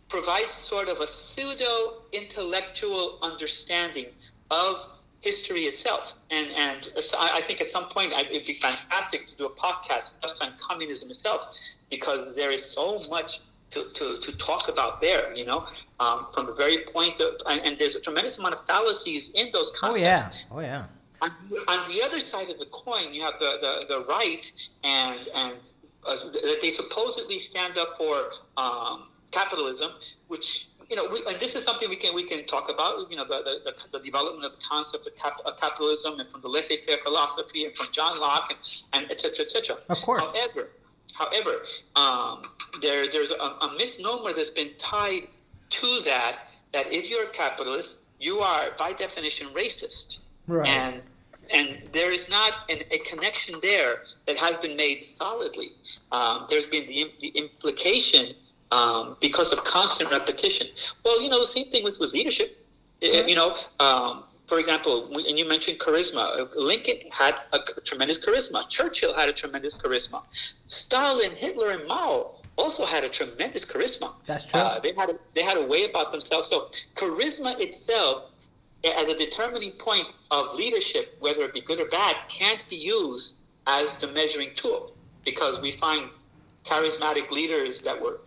provides 0.09 0.61
sort 0.61 0.89
of 0.89 1.01
a 1.01 1.07
pseudo 1.07 2.03
intellectual 2.13 3.19
understanding 3.23 4.07
of 4.51 4.89
history 5.23 5.63
itself. 5.63 6.15
And 6.31 6.49
and 6.57 6.91
I 7.19 7.41
think 7.43 7.61
at 7.61 7.67
some 7.67 7.89
point 7.89 8.13
it'd 8.13 8.47
be 8.47 8.55
fantastic 8.55 9.27
to 9.27 9.37
do 9.37 9.47
a 9.47 9.51
podcast 9.51 10.15
just 10.23 10.43
on 10.43 10.53
communism 10.59 11.11
itself 11.11 11.55
because 11.91 12.35
there 12.37 12.51
is 12.51 12.65
so 12.65 13.01
much 13.11 13.41
to, 13.71 13.89
to, 13.91 14.17
to 14.21 14.37
talk 14.37 14.69
about 14.69 15.01
there, 15.01 15.35
you 15.35 15.45
know, 15.45 15.67
um, 15.99 16.27
from 16.33 16.47
the 16.47 16.55
very 16.55 16.79
point 16.93 17.21
of, 17.21 17.35
and, 17.49 17.61
and, 17.63 17.77
there's 17.79 17.97
a 17.97 18.01
tremendous 18.01 18.39
amount 18.39 18.55
of 18.55 18.65
fallacies 18.65 19.31
in 19.31 19.49
those 19.53 19.71
concepts. 19.71 20.47
Oh, 20.53 20.61
yeah. 20.61 20.87
Oh, 20.87 20.87
yeah. 21.23 21.29
On, 21.29 21.31
on 21.69 21.89
the 21.89 22.01
other 22.05 22.21
side 22.21 22.49
of 22.49 22.59
the 22.59 22.67
coin, 22.67 23.13
you 23.13 23.23
have 23.23 23.35
the, 23.41 23.59
the, 23.89 23.95
the 23.95 24.05
right 24.07 24.71
and, 24.85 25.29
and 25.35 25.73
uh, 26.09 26.15
they 26.63 26.71
supposedly 26.71 27.41
stand 27.41 27.77
up 27.77 27.97
for 27.97 28.31
um, 28.57 29.09
capitalism, 29.31 29.93
which 30.29 30.69
you 30.89 30.97
know, 30.97 31.09
we, 31.11 31.21
and 31.27 31.39
this 31.41 31.55
is 31.55 31.65
something 31.65 31.89
we 31.89 31.97
can 31.97 32.15
we 32.15 32.23
can 32.23 32.45
talk 32.45 32.71
about. 32.71 33.11
You 33.11 33.17
know, 33.17 33.25
the 33.25 33.61
the, 33.65 33.99
the 33.99 34.05
development 34.05 34.45
of 34.45 34.53
the 34.53 34.65
concept 34.65 35.07
of, 35.07 35.17
cap, 35.17 35.39
of, 35.45 35.57
capitalism 35.57 36.21
and 36.21 36.31
from 36.31 36.41
the 36.41 36.49
laissez-faire 36.49 36.99
philosophy 37.03 37.65
and 37.65 37.77
from 37.77 37.89
John 37.93 38.21
Locke 38.21 38.51
and, 38.51 38.85
and 38.93 39.11
et 39.11 39.21
cetera, 39.21 39.45
et 39.45 39.51
cetera. 39.51 39.77
Of 39.89 40.01
course. 40.01 40.23
However, 40.23 40.71
however, 41.15 41.63
um, 41.97 42.43
there 42.81 43.09
there's 43.09 43.33
a, 43.33 43.35
a 43.35 43.75
misnomer 43.77 44.33
that's 44.33 44.51
been 44.51 44.71
tied 44.79 45.27
to 45.71 46.01
that 46.05 46.51
that 46.73 46.93
if 46.93 47.11
you're 47.11 47.25
a 47.25 47.31
capitalist, 47.31 47.99
you 48.21 48.39
are 48.39 48.71
by 48.79 48.93
definition 48.93 49.49
racist. 49.49 50.21
Right. 50.47 50.69
And 50.69 51.03
and 51.53 51.83
there 51.93 52.13
is 52.13 52.29
not 52.29 52.71
an, 52.71 52.79
a 52.93 52.99
connection 52.99 53.59
there 53.63 54.03
that 54.27 54.37
has 54.37 54.57
been 54.59 54.77
made 54.77 55.03
solidly. 55.03 55.71
Um, 56.13 56.47
there's 56.49 56.67
been 56.67 56.87
the, 56.87 57.13
the 57.21 57.29
implication 57.29 58.35
um, 58.73 59.17
because 59.21 59.53
of 59.53 59.63
constant 59.65 60.11
repetition. 60.11 60.67
Well, 61.05 61.21
you 61.23 61.29
know, 61.29 61.41
the 61.41 61.47
same 61.47 61.69
thing 61.69 61.85
with, 61.85 61.99
with 61.99 62.13
leadership. 62.13 62.65
You 63.01 63.35
know, 63.35 63.55
um, 63.79 64.25
for 64.47 64.59
example, 64.59 65.15
and 65.15 65.39
you 65.39 65.47
mentioned 65.47 65.79
charisma. 65.79 66.55
Lincoln 66.57 66.97
had 67.11 67.41
a 67.53 67.59
tremendous 67.85 68.19
charisma. 68.19 68.69
Churchill 68.69 69.13
had 69.13 69.29
a 69.29 69.33
tremendous 69.33 69.77
charisma. 69.77 70.23
Stalin, 70.67 71.31
Hitler, 71.33 71.71
and 71.73 71.87
Mao 71.87 72.37
also 72.57 72.87
had 72.87 73.05
a 73.05 73.09
tremendous 73.09 73.65
charisma. 73.65 74.15
That's 74.25 74.47
true. 74.47 74.61
Uh, 74.61 74.79
they 74.81 74.95
had 74.95 75.11
a, 75.11 75.19
they 75.35 75.43
had 75.43 75.59
a 75.59 75.67
way 75.67 75.85
about 75.85 76.11
themselves. 76.11 76.49
So 76.49 76.69
charisma 76.95 77.61
itself, 77.61 78.31
as 78.97 79.09
a 79.09 79.19
determining 79.19 79.73
point 79.73 80.15
of 80.31 80.55
leadership, 80.55 81.17
whether 81.21 81.43
it 81.43 81.53
be 81.53 81.61
good 81.61 81.81
or 81.81 81.87
bad, 81.87 82.17
can't 82.29 82.67
be 82.69 82.77
used 82.77 83.37
as 83.67 83.97
the 83.99 84.07
measuring 84.07 84.55
tool 84.55 84.95
because 85.25 85.61
we 85.61 85.73
find 85.73 86.09
charismatic 86.65 87.31
leaders 87.31 87.81
that 87.81 88.01
were 88.01 88.21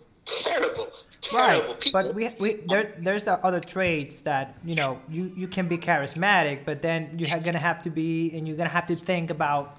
terrible, 0.44 0.88
terrible 1.22 1.68
right. 1.68 1.80
People. 1.80 2.02
But 2.02 2.16
we, 2.16 2.30
we 2.40 2.54
there 2.68 2.94
there's 3.00 3.26
the 3.26 3.44
other 3.46 3.60
traits 3.60 4.22
that 4.24 4.58
you 4.64 4.76
know 4.76 5.00
you 5.10 5.32
you 5.36 5.48
can 5.48 5.68
be 5.68 5.78
charismatic, 5.78 6.66
but 6.66 6.82
then 6.82 7.18
you're 7.18 7.40
gonna 7.40 7.60
have 7.60 7.82
to 7.84 7.90
be 7.90 8.32
and 8.34 8.48
you're 8.48 8.58
gonna 8.58 8.70
have 8.70 8.88
to 8.88 8.96
think 8.96 9.30
about 9.30 9.78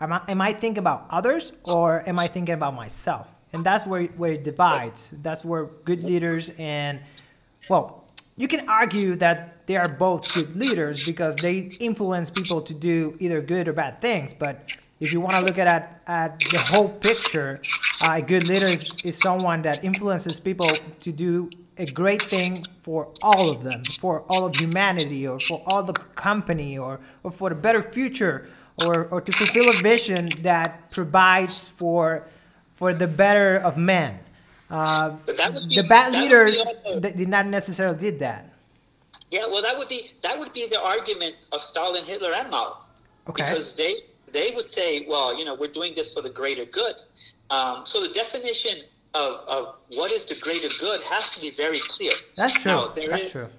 am 0.00 0.12
I 0.12 0.20
am 0.28 0.40
I 0.40 0.52
thinking 0.52 0.78
about 0.78 1.06
others 1.10 1.52
or 1.64 2.08
am 2.08 2.18
I 2.18 2.26
thinking 2.26 2.54
about 2.54 2.74
myself? 2.74 3.28
And 3.52 3.64
that's 3.64 3.86
where 3.86 4.04
where 4.20 4.32
it 4.32 4.44
divides. 4.44 5.10
That's 5.22 5.44
where 5.44 5.66
good 5.84 6.02
leaders 6.02 6.50
and 6.58 7.00
well, 7.68 8.04
you 8.36 8.48
can 8.48 8.68
argue 8.68 9.16
that 9.16 9.66
they 9.66 9.76
are 9.76 9.88
both 9.88 10.32
good 10.34 10.56
leaders 10.56 11.04
because 11.04 11.36
they 11.36 11.70
influence 11.78 12.30
people 12.30 12.60
to 12.62 12.74
do 12.74 13.16
either 13.20 13.40
good 13.40 13.68
or 13.68 13.72
bad 13.72 14.00
things, 14.00 14.32
but 14.32 14.76
if 15.00 15.12
you 15.12 15.20
want 15.20 15.34
to 15.36 15.42
look 15.42 15.58
at, 15.58 15.66
at, 15.66 16.02
at 16.06 16.38
the 16.40 16.58
whole 16.58 16.88
picture, 16.88 17.58
uh, 18.02 18.12
a 18.16 18.22
good 18.22 18.46
leader 18.46 18.66
is, 18.66 18.94
is 19.04 19.16
someone 19.18 19.62
that 19.62 19.82
influences 19.82 20.38
people 20.38 20.68
to 21.00 21.10
do 21.12 21.50
a 21.78 21.86
great 21.86 22.22
thing 22.22 22.56
for 22.82 23.08
all 23.22 23.50
of 23.50 23.62
them, 23.64 23.82
for 23.98 24.20
all 24.28 24.44
of 24.44 24.54
humanity, 24.56 25.26
or 25.26 25.40
for 25.40 25.62
all 25.66 25.82
the 25.82 25.94
company, 25.94 26.76
or, 26.76 27.00
or 27.22 27.30
for 27.30 27.48
the 27.48 27.54
better 27.54 27.82
future, 27.82 28.48
or, 28.86 29.06
or 29.06 29.20
to 29.22 29.32
fulfill 29.32 29.68
a 29.70 29.76
vision 29.82 30.30
that 30.42 30.90
provides 30.90 31.66
for 31.68 32.26
for 32.74 32.94
the 32.94 33.06
better 33.06 33.56
of 33.56 33.76
men. 33.76 34.18
Uh, 34.70 35.10
But 35.26 35.36
that 35.36 35.52
would 35.52 35.68
be- 35.68 35.76
the 35.76 35.82
bad 35.82 36.14
that 36.14 36.20
would 36.22 36.28
be 36.28 36.34
leaders 36.34 36.58
also- 36.64 37.00
did 37.00 37.28
not 37.28 37.46
necessarily 37.46 37.98
did 37.98 38.18
that. 38.20 38.48
Yeah, 39.30 39.46
well, 39.46 39.60
that 39.62 39.76
would 39.78 39.88
be 39.88 40.08
that 40.22 40.38
would 40.38 40.52
be 40.54 40.66
the 40.68 40.80
argument 40.82 41.36
of 41.52 41.60
Stalin, 41.60 42.04
Hitler, 42.04 42.32
and 42.34 42.50
Mao. 42.50 42.78
Okay. 43.28 43.44
Because 43.44 43.72
they 43.74 43.94
they 44.32 44.52
would 44.54 44.70
say, 44.70 45.06
well, 45.08 45.36
you 45.38 45.44
know, 45.44 45.54
we're 45.54 45.70
doing 45.72 45.94
this 45.94 46.14
for 46.14 46.22
the 46.22 46.30
greater 46.30 46.64
good. 46.64 47.02
Um, 47.50 47.84
so 47.84 48.00
the 48.02 48.12
definition 48.12 48.82
of, 49.14 49.44
of 49.48 49.76
what 49.94 50.12
is 50.12 50.24
the 50.24 50.36
greater 50.40 50.68
good 50.78 51.00
has 51.02 51.30
to 51.30 51.40
be 51.40 51.50
very 51.50 51.78
clear. 51.80 52.12
That's 52.36 52.54
true. 52.62 52.72
Now, 52.72 52.88
there 52.88 53.08
That's 53.08 53.24
is- 53.24 53.32
true. 53.32 53.54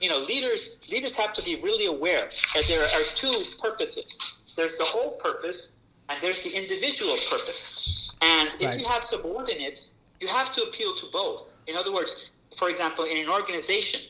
You 0.00 0.08
know, 0.08 0.18
leaders 0.18 0.78
leaders 0.90 1.16
have 1.16 1.32
to 1.34 1.42
be 1.42 1.54
really 1.62 1.86
aware 1.86 2.28
that 2.54 2.64
there 2.66 2.82
are 2.82 3.02
two 3.14 3.32
purposes. 3.60 4.40
There's 4.56 4.76
the 4.76 4.84
whole 4.84 5.12
purpose, 5.12 5.72
and 6.08 6.20
there's 6.20 6.42
the 6.42 6.50
individual 6.50 7.14
purpose. 7.30 8.10
And 8.22 8.50
if 8.58 8.66
Right. 8.66 8.80
you 8.80 8.86
have 8.88 9.04
subordinates, 9.04 9.92
you 10.20 10.26
have 10.26 10.50
to 10.52 10.62
appeal 10.62 10.96
to 10.96 11.06
both. 11.12 11.52
In 11.68 11.76
other 11.76 11.92
words, 11.92 12.32
for 12.56 12.70
example, 12.70 13.04
in 13.04 13.18
an 13.18 13.28
organization, 13.30 14.00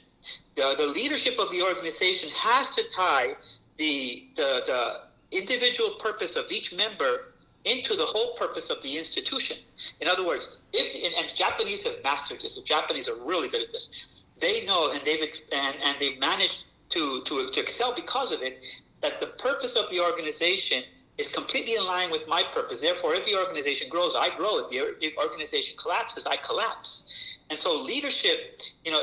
the, 0.54 0.74
the 0.78 0.86
leadership 0.86 1.38
of 1.38 1.50
the 1.50 1.60
organization 1.62 2.30
has 2.34 2.70
to 2.70 2.82
tie 2.88 3.36
the, 3.76 4.28
the, 4.36 4.62
the 4.66 5.00
individual 5.32 5.90
purpose 5.98 6.36
of 6.36 6.50
each 6.50 6.74
member 6.74 7.32
into 7.64 7.94
the 7.94 8.04
whole 8.04 8.32
purpose 8.34 8.70
of 8.70 8.82
the 8.82 8.98
institution. 8.98 9.56
In 10.00 10.08
other 10.08 10.26
words, 10.26 10.58
if 10.72 11.18
and, 11.18 11.32
Japanese 11.34 11.84
have 11.84 12.02
mastered 12.02 12.40
this. 12.40 12.56
The 12.56 12.62
Japanese 12.62 13.08
are 13.08 13.16
really 13.24 13.48
good 13.48 13.62
at 13.62 13.72
this. 13.72 14.26
They 14.40 14.64
know 14.66 14.90
and 14.90 15.00
they've 15.02 15.20
and, 15.52 15.76
and 15.84 15.96
they've 16.00 16.18
managed 16.18 16.66
to, 16.90 17.22
to 17.22 17.48
to 17.48 17.60
excel 17.60 17.94
because 17.94 18.32
of 18.32 18.42
it. 18.42 18.82
That 19.00 19.20
the 19.20 19.28
purpose 19.28 19.76
of 19.76 19.90
the 19.90 20.00
organization 20.00 20.84
is 21.18 21.28
completely 21.28 21.74
in 21.74 21.84
line 21.84 22.10
with 22.10 22.26
my 22.26 22.42
purpose. 22.52 22.80
Therefore, 22.80 23.14
if 23.14 23.24
the 23.24 23.36
organization 23.36 23.88
grows, 23.88 24.16
I 24.16 24.34
grow. 24.36 24.58
If 24.58 24.68
the 24.70 25.12
organization 25.22 25.76
collapses, 25.76 26.26
I 26.26 26.36
collapse. 26.36 27.38
And 27.50 27.58
so, 27.58 27.78
leadership, 27.78 28.58
you 28.84 28.92
know, 28.92 29.00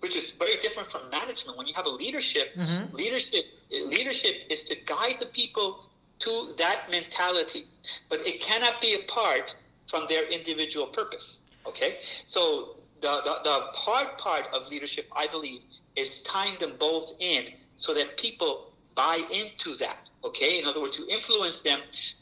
which 0.00 0.16
is 0.16 0.32
very 0.32 0.56
different 0.56 0.90
from 0.90 1.02
management. 1.10 1.58
When 1.58 1.66
you 1.66 1.74
have 1.74 1.86
a 1.86 1.90
leadership, 1.90 2.54
Mhm. 2.56 2.92
leadership 2.92 3.44
leadership 3.70 4.44
is 4.50 4.64
to 4.64 4.76
guide 4.84 5.18
the 5.18 5.26
people 5.26 5.88
to 6.18 6.52
that 6.58 6.90
mentality, 6.90 7.66
but 8.10 8.20
it 8.26 8.40
cannot 8.40 8.80
be 8.80 8.94
apart 8.94 9.56
from 9.86 10.06
their 10.08 10.24
individual 10.28 10.86
purpose. 10.86 11.40
Okay, 11.66 11.98
so 12.02 12.76
the, 13.00 13.20
the, 13.24 13.40
the 13.44 13.56
hard 13.74 14.16
part 14.18 14.46
of 14.52 14.68
leadership, 14.68 15.06
I 15.16 15.26
believe, 15.26 15.64
is 15.96 16.20
tying 16.20 16.56
them 16.58 16.76
both 16.78 17.12
in 17.18 17.52
so 17.76 17.94
that 17.94 18.16
people 18.16 18.72
buy 18.94 19.20
into 19.30 19.74
that. 19.76 20.10
Okay, 20.24 20.58
in 20.60 20.66
other 20.66 20.80
words, 20.80 20.96
to 20.96 21.06
influence 21.08 21.60
them 21.62 21.80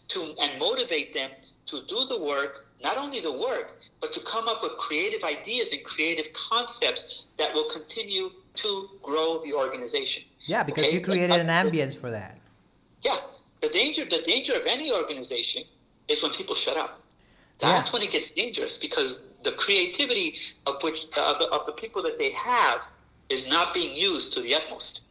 to 0.08 0.20
and 0.40 0.58
motivate 0.58 1.12
them 1.12 1.30
to 1.66 1.82
do 1.86 2.04
the 2.08 2.18
work, 2.20 2.66
not 2.82 2.96
only 2.96 3.20
the 3.20 3.32
work, 3.32 3.78
but 4.00 4.12
to 4.12 4.20
come 4.20 4.48
up 4.48 4.62
with 4.62 4.72
creative 4.78 5.22
ideas 5.22 5.72
and 5.72 5.84
creative 5.84 6.32
concepts 6.32 7.28
that 7.36 7.52
will 7.52 7.68
continue 7.68 8.30
to 8.54 8.88
grow 9.02 9.38
the 9.44 9.52
organization. 9.52 10.22
Yeah, 10.40 10.62
because 10.62 10.84
Okay, 10.84 10.94
you 10.94 11.00
like, 11.00 11.06
created 11.18 11.36
an 11.38 11.46
ambience 11.48 11.94
for 11.96 12.10
that. 12.10 12.38
Yeah, 13.02 13.16
the 13.60 13.68
danger 13.68 14.04
the 14.04 14.22
danger 14.22 14.54
of 14.54 14.66
any 14.66 14.92
organization 14.92 15.62
is 16.08 16.22
when 16.22 16.32
people 16.32 16.54
shut 16.54 16.76
up. 16.76 17.02
That's 17.58 17.90
Yeah. 17.90 17.92
when 17.92 18.02
it 18.02 18.10
gets 18.10 18.30
dangerous 18.30 18.76
because 18.76 19.20
the 19.42 19.52
creativity 19.52 20.36
of 20.66 20.82
which 20.82 21.04
of 21.04 21.38
the, 21.38 21.48
of 21.52 21.66
the 21.66 21.72
people 21.72 22.02
that 22.02 22.18
they 22.18 22.30
have 22.32 22.88
is 23.28 23.46
not 23.46 23.74
being 23.74 23.94
used 23.96 24.32
to 24.32 24.40
the 24.40 24.54
utmost. 24.54 25.02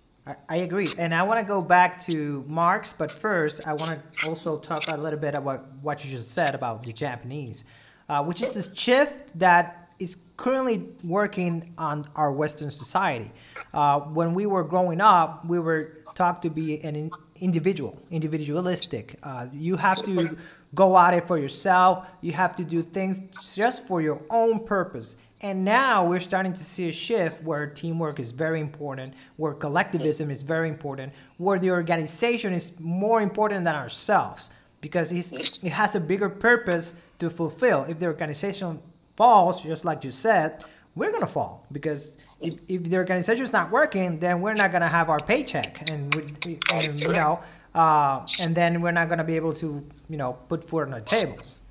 I, 0.47 0.57
agree, 0.57 0.89
and 0.97 1.13
I 1.13 1.23
want 1.23 1.39
to 1.39 1.45
go 1.45 1.63
back 1.63 1.99
to 2.01 2.43
Marx, 2.47 2.93
but 2.93 3.11
first 3.11 3.67
I 3.67 3.73
want 3.73 3.91
to 3.91 4.27
also 4.27 4.57
talk 4.57 4.83
a 4.87 4.97
little 4.97 5.19
bit 5.19 5.35
about 5.35 5.67
what 5.81 6.03
you 6.03 6.11
just 6.11 6.31
said 6.31 6.55
about 6.55 6.81
the 6.81 6.91
Japanese, 6.91 7.63
uh, 8.09 8.23
which 8.23 8.41
is 8.41 8.53
this 8.53 8.75
shift 8.75 9.37
that 9.39 9.89
is 9.99 10.17
currently 10.37 10.89
working 11.03 11.73
on 11.77 12.05
our 12.15 12.31
Western 12.31 12.71
society. 12.71 13.31
Uh, 13.73 13.99
when 13.99 14.33
we 14.33 14.45
were 14.45 14.63
growing 14.63 15.01
up, 15.01 15.45
we 15.45 15.59
were 15.59 16.03
taught 16.15 16.41
to 16.41 16.49
be 16.49 16.81
an 16.83 16.95
in- 16.95 17.11
individual, 17.37 17.97
individualistic. 18.11 19.17
Uh, 19.23 19.47
you 19.53 19.75
have 19.75 20.03
to 20.05 20.37
go 20.75 20.97
at 20.97 21.13
it 21.13 21.27
for 21.27 21.37
yourself. 21.37 22.07
You 22.21 22.31
have 22.33 22.55
to 22.57 22.63
do 22.63 22.81
things 22.81 23.21
just 23.55 23.85
for 23.85 24.01
your 24.01 24.21
own 24.29 24.65
purpose. 24.65 25.17
And 25.41 25.63
now 25.63 26.05
we're 26.05 26.19
starting 26.19 26.51
to 26.53 26.63
see 26.63 26.89
a 26.89 26.91
shift 26.91 27.41
where 27.43 27.65
teamwork 27.65 28.19
is 28.19 28.31
very 28.31 28.59
important, 28.59 29.13
where 29.37 29.53
collectivism 29.53 30.29
is 30.29 30.41
very 30.41 30.67
important, 30.67 31.13
where 31.37 31.57
the 31.57 31.71
organization 31.71 32.53
is 32.53 32.73
more 32.79 33.21
important 33.21 33.63
than 33.63 33.75
ourselves 33.75 34.49
because 34.81 35.11
it's, 35.11 35.31
it 35.63 35.71
has 35.71 35.95
a 35.95 35.99
bigger 35.99 36.29
purpose 36.29 36.95
to 37.19 37.29
fulfill. 37.29 37.83
If 37.83 37.99
the 37.99 38.07
organization 38.07 38.81
falls, 39.15 39.63
just 39.63 39.85
like 39.85 40.03
you 40.03 40.11
said, 40.11 40.65
we're 40.95 41.11
gonna 41.11 41.27
fall 41.27 41.65
because 41.71 42.17
if, 42.41 42.55
if 42.67 42.83
the 42.83 42.97
organization 42.97 43.43
is 43.43 43.53
not 43.53 43.71
working, 43.71 44.19
then 44.19 44.41
we're 44.41 44.53
not 44.53 44.73
gonna 44.73 44.87
have 44.87 45.09
our 45.09 45.19
paycheck, 45.19 45.89
and, 45.89 46.13
we, 46.15 46.59
and 46.73 46.99
you 46.99 47.13
know, 47.13 47.39
uh, 47.75 48.25
and 48.41 48.53
then 48.55 48.81
we're 48.81 48.91
not 48.91 49.07
gonna 49.07 49.23
be 49.23 49.35
able 49.35 49.53
to, 49.53 49.85
you 50.09 50.17
know, 50.17 50.33
put 50.49 50.63
food 50.63 50.81
on 50.81 50.93
our 50.93 51.01
tables. 51.01 51.61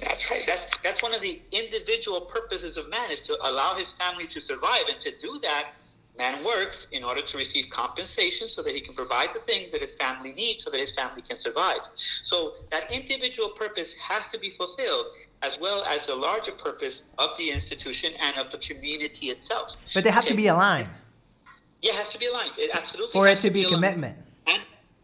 That's 0.00 0.30
right. 0.30 0.42
That's 0.46 0.59
that's 0.82 1.02
one 1.02 1.14
of 1.14 1.20
the 1.22 1.40
individual 1.52 2.22
purposes 2.22 2.76
of 2.76 2.88
man 2.90 3.10
is 3.10 3.22
to 3.22 3.36
allow 3.48 3.74
his 3.74 3.92
family 3.92 4.26
to 4.28 4.40
survive, 4.40 4.84
and 4.88 5.00
to 5.00 5.16
do 5.16 5.38
that, 5.40 5.72
man 6.18 6.42
works 6.44 6.88
in 6.92 7.02
order 7.02 7.22
to 7.22 7.38
receive 7.38 7.70
compensation 7.70 8.48
so 8.48 8.62
that 8.62 8.74
he 8.74 8.80
can 8.80 8.94
provide 8.94 9.32
the 9.32 9.38
things 9.40 9.72
that 9.72 9.80
his 9.80 9.94
family 9.94 10.32
needs, 10.32 10.62
so 10.64 10.70
that 10.70 10.78
his 10.80 10.94
family 10.94 11.22
can 11.22 11.36
survive. 11.36 11.78
So 11.94 12.54
that 12.70 12.92
individual 12.92 13.50
purpose 13.50 13.94
has 13.94 14.26
to 14.28 14.38
be 14.38 14.50
fulfilled, 14.50 15.06
as 15.42 15.58
well 15.60 15.82
as 15.84 16.06
the 16.06 16.16
larger 16.16 16.52
purpose 16.52 17.02
of 17.18 17.36
the 17.38 17.50
institution 17.50 18.12
and 18.20 18.36
of 18.36 18.50
the 18.50 18.58
community 18.58 19.28
itself. 19.28 19.76
But 19.94 20.04
they 20.04 20.10
have 20.10 20.26
to 20.26 20.34
be 20.34 20.48
aligned 20.48 20.88
Yeah, 21.82 21.92
it 21.92 21.96
has 21.96 22.08
to 22.10 22.18
be 22.18 22.26
aligned. 22.26 22.52
It 22.58 22.70
absolutely 22.76 23.12
for 23.12 23.26
it 23.26 23.30
has 23.30 23.40
to 23.40 23.50
be 23.50 23.64
aligned. 23.64 23.74
commitment. 23.76 24.16
And 24.18 24.29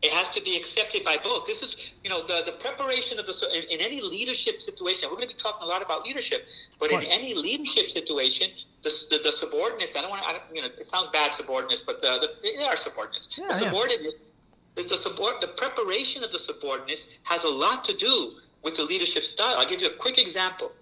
it 0.03 0.13
has 0.13 0.29
to 0.29 0.43
be 0.43 0.57
accepted 0.57 1.03
by 1.05 1.17
both. 1.23 1.47
This 1.47 1.63
is, 1.63 1.95
you 2.05 2.11
know, 2.11 2.23
the, 2.23 2.43
the 2.45 2.53
preparation 2.53 3.19
of 3.19 3.27
the, 3.27 3.35
in, 3.55 3.65
in 3.65 3.85
any 3.85 4.01
leadership 4.01 4.61
situation, 4.61 5.09
we're 5.09 5.17
going 5.17 5.29
to 5.29 5.35
be 5.35 5.39
talking 5.39 5.63
a 5.63 5.67
lot 5.67 5.83
about 5.83 6.05
leadership, 6.05 6.49
but 6.79 6.93
in 6.93 7.03
any 7.05 7.35
leadership 7.35 7.91
situation, 7.91 8.51
the, 8.83 8.91
the, 9.11 9.21
the 9.25 9.33
subordinates, 9.33 9.97
I 9.97 10.03
don't 10.03 10.11
want 10.11 10.23
to, 10.23 10.29
I 10.29 10.33
don't, 10.33 10.45
you 10.53 10.61
know, 10.61 10.69
it 10.69 10.85
sounds 10.85 11.09
bad 11.09 11.33
subordinates, 11.33 11.83
but 11.83 12.01
the, 12.03 12.19
the, 12.21 12.59
they 12.59 12.65
are 12.65 12.77
subordinates. 12.77 13.39
Yeah, 13.39 13.49
the 13.49 13.55
yeah. 13.55 13.71
subordinates, 13.71 14.31
the, 14.75 14.83
the, 14.83 14.99
support, 14.99 15.41
the 15.41 15.49
preparation 15.49 16.23
of 16.23 16.31
the 16.31 16.39
subordinates 16.39 17.19
has 17.23 17.45
a 17.45 17.49
lot 17.49 17.83
to 17.85 17.97
do 17.97 18.33
with 18.63 18.77
the 18.77 18.83
leadership 18.85 19.23
style. 19.23 19.57
I'll 19.57 19.67
give 19.67 19.81
you 19.81 19.89
a 19.89 19.97
quick 19.97 20.19
example. 20.19 20.73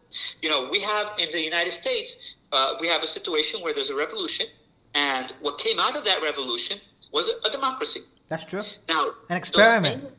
You 0.42 0.48
know, 0.48 0.68
we 0.70 0.81
have 0.81 1.12
in 1.18 1.31
the 1.31 1.40
United 1.40 1.72
States, 1.72 2.37
uh, 2.50 2.74
we 2.81 2.88
have 2.88 3.03
a 3.03 3.07
situation 3.07 3.61
where 3.62 3.72
there's 3.72 3.90
a 3.90 3.96
revolution, 3.96 4.46
and 4.94 5.33
what 5.40 5.59
came 5.59 5.79
out 5.79 5.96
of 5.96 6.05
that 6.05 6.20
revolution 6.20 6.81
was 7.12 7.29
a, 7.29 7.48
a 7.48 7.50
democracy. 7.50 8.00
That's 8.28 8.44
true. 8.44 8.62
Now, 8.88 9.10
An 9.28 9.37
experiment. 9.37 10.02
same- 10.02 10.12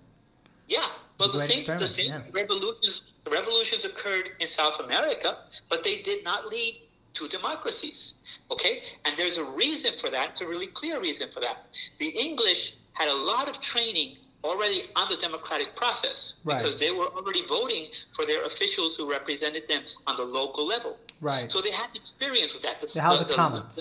yeah, 0.67 0.85
but 1.17 1.31
the 1.31 1.39
same, 1.45 1.65
the 1.77 1.87
same 1.87 2.09
yeah. 2.11 2.21
revolutions, 2.31 3.01
revolutions 3.29 3.85
occurred 3.85 4.31
in 4.39 4.47
South 4.47 4.79
America, 4.79 5.37
but 5.69 5.83
they 5.83 6.01
did 6.01 6.23
not 6.23 6.47
lead 6.47 6.79
to 7.13 7.27
democracies. 7.27 8.15
Okay, 8.51 8.81
and 9.05 9.15
there's 9.17 9.37
a 9.37 9.43
reason 9.43 9.93
for 9.97 10.09
that. 10.09 10.31
It's 10.31 10.41
a 10.41 10.47
really 10.47 10.67
clear 10.67 10.99
reason 10.99 11.29
for 11.31 11.39
that. 11.39 11.77
The 11.97 12.07
English 12.09 12.75
had 12.93 13.07
a 13.09 13.15
lot 13.15 13.47
of 13.49 13.59
training 13.61 14.17
already 14.43 14.83
on 14.95 15.09
the 15.09 15.17
democratic 15.17 15.75
process 15.75 16.35
Right. 16.43 16.57
because 16.57 16.79
they 16.79 16.91
were 16.91 17.07
already 17.07 17.43
voting 17.47 17.87
for 18.13 18.25
their 18.25 18.43
officials 18.43 18.95
who 18.95 19.09
represented 19.09 19.67
them 19.67 19.83
on 20.07 20.17
the 20.17 20.23
local 20.23 20.65
level. 20.67 20.97
Right. 21.19 21.49
So 21.51 21.61
they 21.61 21.71
had 21.71 21.87
experience 21.95 22.53
with 22.53 22.61
that. 22.63 22.79
The 22.81 23.01
House 23.01 23.21
of 23.21 23.27
Commons. 23.29 23.79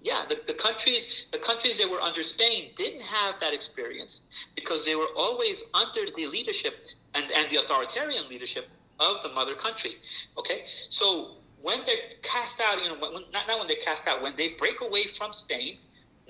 Yeah, 0.00 0.24
the, 0.28 0.38
the 0.46 0.54
countries 0.54 1.26
the 1.32 1.38
countries 1.38 1.78
that 1.78 1.90
were 1.90 2.00
under 2.00 2.22
Spain 2.22 2.70
didn't 2.76 3.02
have 3.02 3.40
that 3.40 3.52
experience 3.52 4.22
because 4.54 4.84
they 4.84 4.94
were 4.94 5.08
always 5.16 5.64
under 5.74 6.10
the 6.14 6.26
leadership 6.26 6.86
and, 7.14 7.24
and 7.36 7.50
the 7.50 7.56
authoritarian 7.56 8.26
leadership 8.28 8.68
of 9.00 9.22
the 9.22 9.28
mother 9.30 9.54
country. 9.54 9.92
Okay, 10.38 10.62
so 10.66 11.36
when 11.60 11.78
they're 11.84 12.10
cast 12.22 12.60
out, 12.60 12.82
you 12.82 12.88
know, 12.88 12.94
when, 12.96 13.12
not, 13.32 13.48
not 13.48 13.58
when 13.58 13.66
they're 13.66 13.76
cast 13.76 14.06
out, 14.06 14.22
when 14.22 14.34
they 14.36 14.48
break 14.50 14.80
away 14.80 15.04
from 15.04 15.32
Spain, 15.32 15.78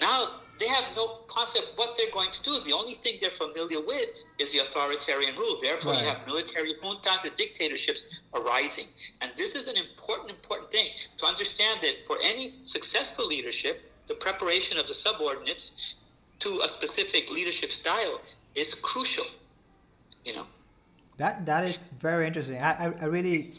now 0.00 0.40
they 0.58 0.68
have 0.68 0.84
no 0.96 1.20
concept 1.28 1.72
what 1.76 1.96
they're 1.96 2.10
going 2.12 2.30
to 2.30 2.42
do. 2.42 2.58
The 2.64 2.72
only 2.72 2.94
thing 2.94 3.14
they're 3.20 3.30
familiar 3.30 3.80
with 3.84 4.24
is 4.38 4.52
the 4.52 4.58
authoritarian 4.60 5.36
rule. 5.36 5.58
Therefore, 5.60 5.94
you 5.94 6.04
have 6.04 6.26
military 6.26 6.74
juntas 6.82 7.24
and 7.24 7.34
dictatorships 7.36 8.22
arising. 8.34 8.86
And 9.20 9.32
this 9.36 9.54
is 9.54 9.68
an 9.68 9.76
important, 9.76 10.30
important 10.30 10.70
thing 10.70 10.88
to 11.18 11.26
understand 11.26 11.80
that 11.82 12.06
for 12.06 12.16
any 12.24 12.52
successful 12.62 13.26
leadership, 13.26 13.90
the 14.06 14.14
preparation 14.14 14.78
of 14.78 14.86
the 14.86 14.94
subordinates 14.94 15.96
to 16.40 16.60
a 16.64 16.68
specific 16.68 17.30
leadership 17.30 17.70
style 17.70 18.20
is 18.54 18.74
crucial. 18.74 19.26
You 20.24 20.34
know, 20.36 20.46
That 21.18 21.46
that 21.46 21.64
is 21.64 21.88
very 22.00 22.26
interesting. 22.26 22.60
I, 22.60 22.86
I, 22.86 22.92
I 23.02 23.04
really 23.04 23.52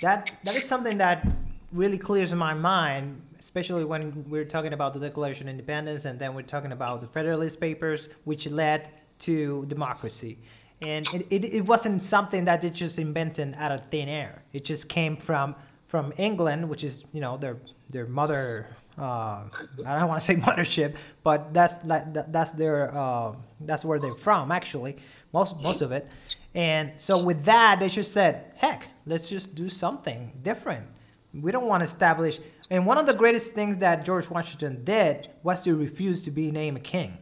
that 0.00 0.32
that 0.44 0.54
is 0.56 0.64
something 0.64 0.98
that 0.98 1.26
really 1.72 1.98
clears 1.98 2.34
my 2.34 2.54
mind, 2.54 3.20
especially 3.42 3.84
when 3.84 4.24
we're 4.28 4.44
talking 4.44 4.72
about 4.72 4.94
the 4.94 5.00
Declaration 5.00 5.48
of 5.48 5.50
Independence 5.50 6.04
and 6.04 6.16
then 6.16 6.32
we're 6.32 6.42
talking 6.42 6.70
about 6.70 7.00
the 7.00 7.08
Federalist 7.08 7.60
Papers, 7.60 8.08
which 8.22 8.46
led 8.46 8.90
to 9.18 9.66
democracy. 9.66 10.38
And 10.80 11.04
it, 11.12 11.26
it, 11.28 11.44
it 11.44 11.66
wasn't 11.66 12.02
something 12.02 12.44
that 12.44 12.62
they 12.62 12.70
just 12.70 13.00
invented 13.00 13.54
out 13.58 13.72
of 13.72 13.86
thin 13.86 14.08
air. 14.08 14.42
It 14.52 14.64
just 14.64 14.88
came 14.88 15.16
from 15.16 15.56
from 15.88 16.12
England, 16.16 16.68
which 16.68 16.84
is 16.84 17.04
you 17.12 17.20
know 17.20 17.36
their 17.36 17.56
their 17.90 18.06
mother. 18.06 18.66
Uh, 18.96 19.44
I 19.86 19.98
don't 19.98 20.08
want 20.08 20.20
to 20.20 20.24
say 20.24 20.36
mothership, 20.48 20.96
but 21.22 21.52
that's 21.52 21.78
that's 21.82 22.52
their 22.52 22.94
uh, 22.94 23.34
that's 23.60 23.84
where 23.84 23.98
they're 23.98 24.14
from 24.14 24.50
actually, 24.50 24.96
most 25.32 25.60
most 25.60 25.82
of 25.82 25.92
it. 25.92 26.08
And 26.54 26.92
so 26.96 27.24
with 27.24 27.44
that, 27.44 27.80
they 27.80 27.88
just 27.88 28.12
said, 28.12 28.52
heck, 28.56 28.88
let's 29.06 29.28
just 29.28 29.54
do 29.54 29.68
something 29.68 30.32
different. 30.42 30.86
We 31.34 31.50
don't 31.50 31.66
want 31.66 31.80
to 31.80 31.84
establish. 31.84 32.40
And 32.72 32.86
one 32.86 32.96
of 32.96 33.04
the 33.04 33.12
greatest 33.12 33.52
things 33.52 33.76
that 33.78 34.02
George 34.02 34.30
Washington 34.30 34.82
did 34.82 35.28
was 35.42 35.62
to 35.64 35.76
refuse 35.76 36.22
to 36.22 36.30
be 36.30 36.50
named 36.50 36.78
a 36.78 36.80
king. 36.80 37.18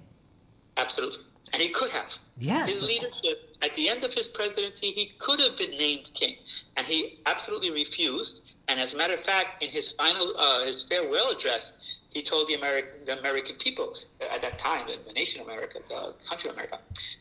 Absolutely, 0.76 1.24
and 1.52 1.60
he 1.60 1.70
could 1.70 1.90
have. 1.90 2.16
Yes. 2.38 2.68
His 2.68 2.84
leadership 2.84 3.56
at 3.60 3.74
the 3.74 3.88
end 3.88 4.04
of 4.04 4.14
his 4.14 4.28
presidency, 4.28 4.86
he 4.92 5.12
could 5.18 5.40
have 5.40 5.56
been 5.56 5.72
named 5.72 6.08
king, 6.14 6.36
and 6.76 6.86
he 6.86 7.18
absolutely 7.26 7.72
refused. 7.72 8.54
And 8.68 8.78
as 8.78 8.94
a 8.94 8.96
matter 8.96 9.14
of 9.14 9.22
fact, 9.22 9.60
in 9.60 9.68
his 9.68 9.90
final, 9.90 10.34
uh, 10.38 10.64
his 10.64 10.84
farewell 10.84 11.32
address, 11.32 11.98
he 12.12 12.22
told 12.22 12.46
the 12.46 12.54
American, 12.54 13.04
the 13.04 13.18
American 13.18 13.56
people 13.56 13.96
at 14.32 14.40
that 14.42 14.56
time, 14.56 14.86
the 15.04 15.12
nation 15.14 15.40
of 15.40 15.48
America, 15.48 15.80
the 15.84 16.14
country 16.28 16.48
of 16.48 16.54
America, 16.54 16.78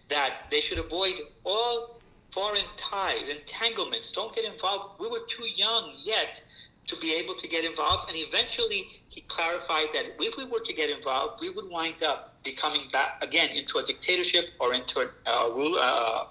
that 0.09 0.33
they 0.51 0.61
should 0.61 0.77
avoid 0.77 1.15
all 1.45 1.99
foreign 2.31 2.61
ties, 2.77 3.27
entanglements. 3.27 4.11
Don't 4.11 4.33
get 4.35 4.45
involved. 4.45 4.99
We 5.01 5.09
were 5.09 5.25
too 5.27 5.47
young 5.55 5.93
yet 5.97 6.43
to 6.89 6.95
be 6.95 7.13
able 7.13 7.36
to 7.36 7.47
get 7.47 7.63
involved. 7.63 8.10
And 8.10 8.17
eventually, 8.17 8.89
he 9.10 9.21
clarified 9.21 9.89
that 9.93 10.06
if 10.19 10.38
we 10.38 10.45
were 10.45 10.60
to 10.60 10.73
get 10.73 10.89
involved, 10.89 11.39
we 11.39 11.52
would 11.52 11.69
wind 11.69 12.02
up 12.02 12.43
becoming 12.43 12.82
back 12.91 13.23
again 13.23 13.49
into 13.56 13.78
a 13.78 13.84
dictatorship 13.84 14.49
or 14.60 14.73
into 14.73 15.02
a, 15.02 15.30
a 15.30 15.54
ruler, 15.54 15.80
uh, 15.82 16.23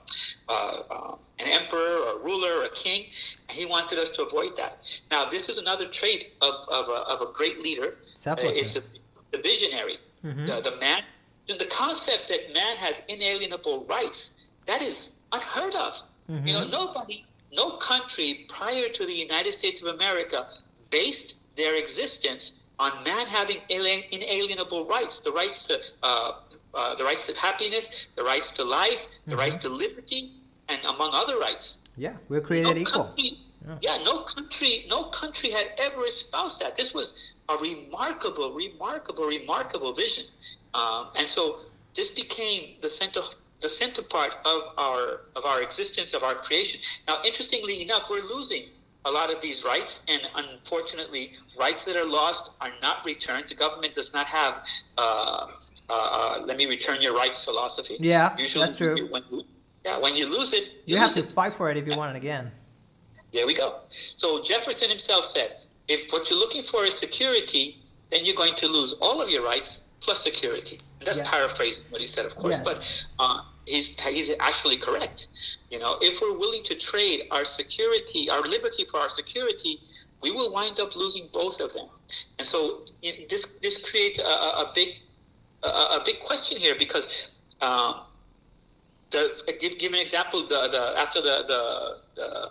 uh, 0.49 0.83
uh, 0.91 1.15
an 1.39 1.47
emperor 1.47 1.79
or 1.79 2.21
a 2.21 2.25
ruler 2.25 2.53
or 2.61 2.65
a 2.65 2.71
king. 2.71 3.07
And 3.49 3.57
he 3.57 3.67
wanted 3.67 4.01
us 4.01 4.11
to 4.11 4.27
avoid 4.27 4.57
that. 4.57 5.03
Now, 5.13 5.31
this 5.31 5.49
is 5.49 5.59
another 5.59 5.87
trait 5.87 6.33
of, 6.43 6.55
of, 6.69 6.89
a, 6.89 7.01
of 7.13 7.23
a 7.23 7.33
great 7.33 7.61
leader. 7.61 7.99
Uh, 8.27 8.35
it's 8.61 8.75
the, 8.75 8.83
the 9.31 9.39
visionary, 9.39 9.99
mm-hmm. 10.25 10.45
the, 10.45 10.61
the 10.61 10.77
man. 10.81 11.03
The 11.47 11.71
concept 11.71 12.29
that 12.29 12.53
man 12.53 12.77
has 12.77 13.01
inalienable 13.09 13.87
rights, 13.89 14.49
that 14.67 14.83
is 14.83 15.13
unheard 15.33 15.75
of. 15.77 16.03
Mm-hmm. 16.29 16.47
You 16.47 16.53
know, 16.55 16.67
nobody 16.69 17.25
no 17.53 17.77
country 17.77 18.47
prior 18.49 18.89
to 18.89 19.07
the 19.07 19.13
United 19.13 19.53
States 19.53 19.83
of 19.83 19.95
America 19.95 20.49
based 20.91 21.37
their 21.57 21.77
existence 21.77 22.61
on 22.79 22.93
man 23.05 23.27
having 23.27 23.59
inalienable 23.71 24.87
rights, 24.87 25.19
the 25.19 25.33
rights 25.33 25.67
to 25.67 25.81
uh, 26.03 26.33
uh, 26.75 26.95
the 26.95 27.05
rights 27.05 27.27
to 27.27 27.35
happiness, 27.35 28.09
the 28.15 28.23
rights 28.23 28.53
to 28.53 28.65
life, 28.65 29.07
the 29.27 29.33
mm-hmm. 29.33 29.41
rights 29.41 29.57
to 29.57 29.69
liberty, 29.69 30.33
and 30.69 30.79
among 30.85 31.11
other 31.13 31.39
rights. 31.39 31.79
Yeah, 31.97 32.15
we're 32.29 32.41
created 32.41 32.75
no 32.75 32.81
equal. 32.81 33.05
Country, 33.05 33.39
yeah. 33.67 33.79
yeah, 33.81 34.05
no 34.05 34.19
country, 34.21 34.87
no 34.89 35.05
country 35.05 35.51
had 35.51 35.73
ever 35.79 36.07
espoused 36.07 36.61
that. 36.61 36.77
This 36.77 36.95
was 36.95 37.35
a 37.49 37.57
remarkable, 37.57 38.53
remarkable, 38.53 39.27
remarkable 39.27 39.93
vision, 39.93 40.27
um, 40.75 41.09
and 41.17 41.27
so 41.27 41.61
this 41.95 42.11
became 42.11 42.77
the 42.81 42.89
center 42.89 43.21
the 43.61 43.69
center 43.69 44.03
part 44.03 44.37
of 44.45 44.73
our 44.79 45.23
of 45.37 45.45
our 45.45 45.63
existence 45.63 46.15
of 46.15 46.23
our 46.23 46.35
creation. 46.35 46.81
Now, 47.07 47.21
interestingly 47.25 47.83
enough, 47.83 48.09
we're 48.11 48.23
losing 48.23 48.65
a 49.05 49.11
lot 49.11 49.33
of 49.33 49.41
these 49.41 49.65
rights, 49.65 50.01
and 50.09 50.21
unfortunately, 50.37 51.33
rights 51.59 51.85
that 51.85 51.97
are 51.97 52.05
lost 52.05 52.53
are 52.61 52.73
not 52.83 53.05
returned. 53.05 53.49
The 53.49 53.55
government 53.55 53.95
does 53.95 54.13
not 54.13 54.27
have 54.27 54.67
uh, 54.97 55.47
uh, 55.89 56.39
uh 56.39 56.43
"let 56.45 56.57
me 56.57 56.67
return 56.67 57.01
your 57.01 57.15
rights" 57.15 57.45
philosophy. 57.45 57.97
Yeah, 58.01 58.37
Usually 58.39 58.65
that's 58.65 58.77
true. 58.77 59.09
When 59.11 59.23
you, 59.31 59.45
yeah, 59.85 59.99
when 59.99 60.15
you 60.17 60.27
lose 60.27 60.53
it, 60.53 60.69
you, 60.85 60.95
you 60.95 60.97
have 60.99 61.13
to 61.13 61.21
it. 61.21 61.33
fight 61.33 61.55
for 61.55 61.71
it 61.71 61.77
if 61.77 61.87
you 61.87 61.97
want 61.97 62.15
it 62.15 62.19
again. 62.19 62.51
There 63.33 63.47
we 63.47 63.55
go. 63.55 63.81
So 63.89 64.43
Jefferson 64.43 64.89
himself 64.89 65.25
said, 65.25 65.63
"If 65.89 66.13
what 66.13 66.31
you're 66.31 66.39
looking 66.39 66.63
for 66.63 66.85
is 66.85 66.97
security, 66.97 67.79
then 68.11 68.25
you're 68.25 68.37
going 68.37 68.55
to 68.55 68.69
lose 68.69 68.95
all 69.01 69.21
of 69.21 69.31
your 69.31 69.45
rights 69.45 69.83
plus 70.01 70.23
security. 70.23 70.79
That's 71.05 71.19
yes. 71.19 71.29
paraphrasing 71.29 71.85
what 71.91 72.01
he 72.01 72.07
said, 72.07 72.27
of 72.27 72.37
course, 72.37 72.59
yes. 72.65 73.07
but 73.19 73.25
uh, 73.25 73.43
he's 73.67 73.89
he's 74.01 74.33
actually 74.41 74.77
correct. 74.77 75.29
You 75.71 75.79
know, 75.79 75.97
if 76.01 76.21
we're 76.21 76.39
willing 76.39 76.63
to 76.65 76.75
trade 76.75 77.23
our 77.31 77.45
security, 77.45 78.31
our 78.31 78.43
liberty 78.43 78.85
for 78.85 79.01
our 79.01 79.09
security, 79.09 79.81
we 80.23 80.31
will 80.31 80.53
wind 80.53 80.81
up 80.81 80.97
losing 80.97 81.29
both 81.33 81.61
of 81.61 81.73
them. 81.73 81.89
And 82.39 82.47
so 82.47 82.83
this 83.03 83.47
this 83.63 83.91
creates 83.91 84.19
a, 84.19 84.23
a 84.23 84.73
big 84.75 84.89
a, 85.63 85.69
a, 85.69 86.03
big 86.05 86.21
question 86.21 86.59
here 86.59 86.75
because. 86.79 87.33
Um, 87.61 88.03
the, 89.11 89.57
give, 89.59 89.79
give 89.79 89.93
an 89.95 90.01
example. 90.01 90.43
The, 90.43 90.69
the 90.71 90.95
after 91.01 91.21
the, 91.21 91.45
the, 91.49 91.99
the 92.15 92.51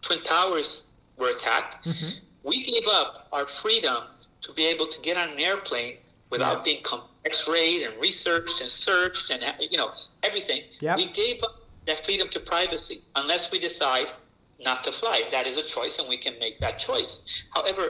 twin 0.00 0.20
towers 0.20 0.84
were 1.18 1.30
attacked, 1.30 1.84
mm-hmm. 1.84 2.24
we 2.42 2.62
gave 2.62 2.84
up 2.88 3.28
our 3.32 3.46
freedom 3.46 4.04
to 4.42 4.52
be 4.52 4.66
able 4.66 4.86
to 4.86 5.00
get 5.00 5.16
on 5.16 5.30
an 5.30 5.38
airplane 5.40 5.96
without 6.34 6.66
yeah. 6.66 6.74
being 6.82 7.02
X-rayed 7.24 7.86
and 7.86 8.00
researched 8.00 8.60
and 8.60 8.68
searched 8.68 9.30
and 9.30 9.40
you 9.60 9.78
know 9.78 9.92
everything. 10.24 10.62
Yep. 10.80 10.96
We 10.96 11.06
gave 11.06 11.42
up 11.44 11.54
that 11.86 12.04
freedom 12.04 12.28
to 12.28 12.40
privacy 12.40 13.02
unless 13.14 13.52
we 13.52 13.58
decide 13.60 14.12
not 14.60 14.82
to 14.84 14.90
fly. 14.90 15.22
That 15.30 15.46
is 15.46 15.56
a 15.58 15.62
choice, 15.62 15.98
and 16.00 16.08
we 16.08 16.16
can 16.16 16.34
make 16.40 16.58
that 16.58 16.78
choice. 16.78 17.44
However, 17.50 17.84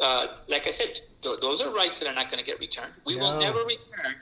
uh, 0.00 0.26
like 0.48 0.66
I 0.66 0.70
said, 0.70 1.00
th- 1.20 1.40
those 1.40 1.60
are 1.60 1.70
rights 1.70 1.98
that 2.00 2.08
are 2.08 2.14
not 2.14 2.30
going 2.30 2.38
to 2.38 2.44
get 2.44 2.58
returned. 2.58 2.94
We 3.04 3.16
no. 3.16 3.24
will 3.24 3.38
never 3.38 3.60
return. 3.60 4.14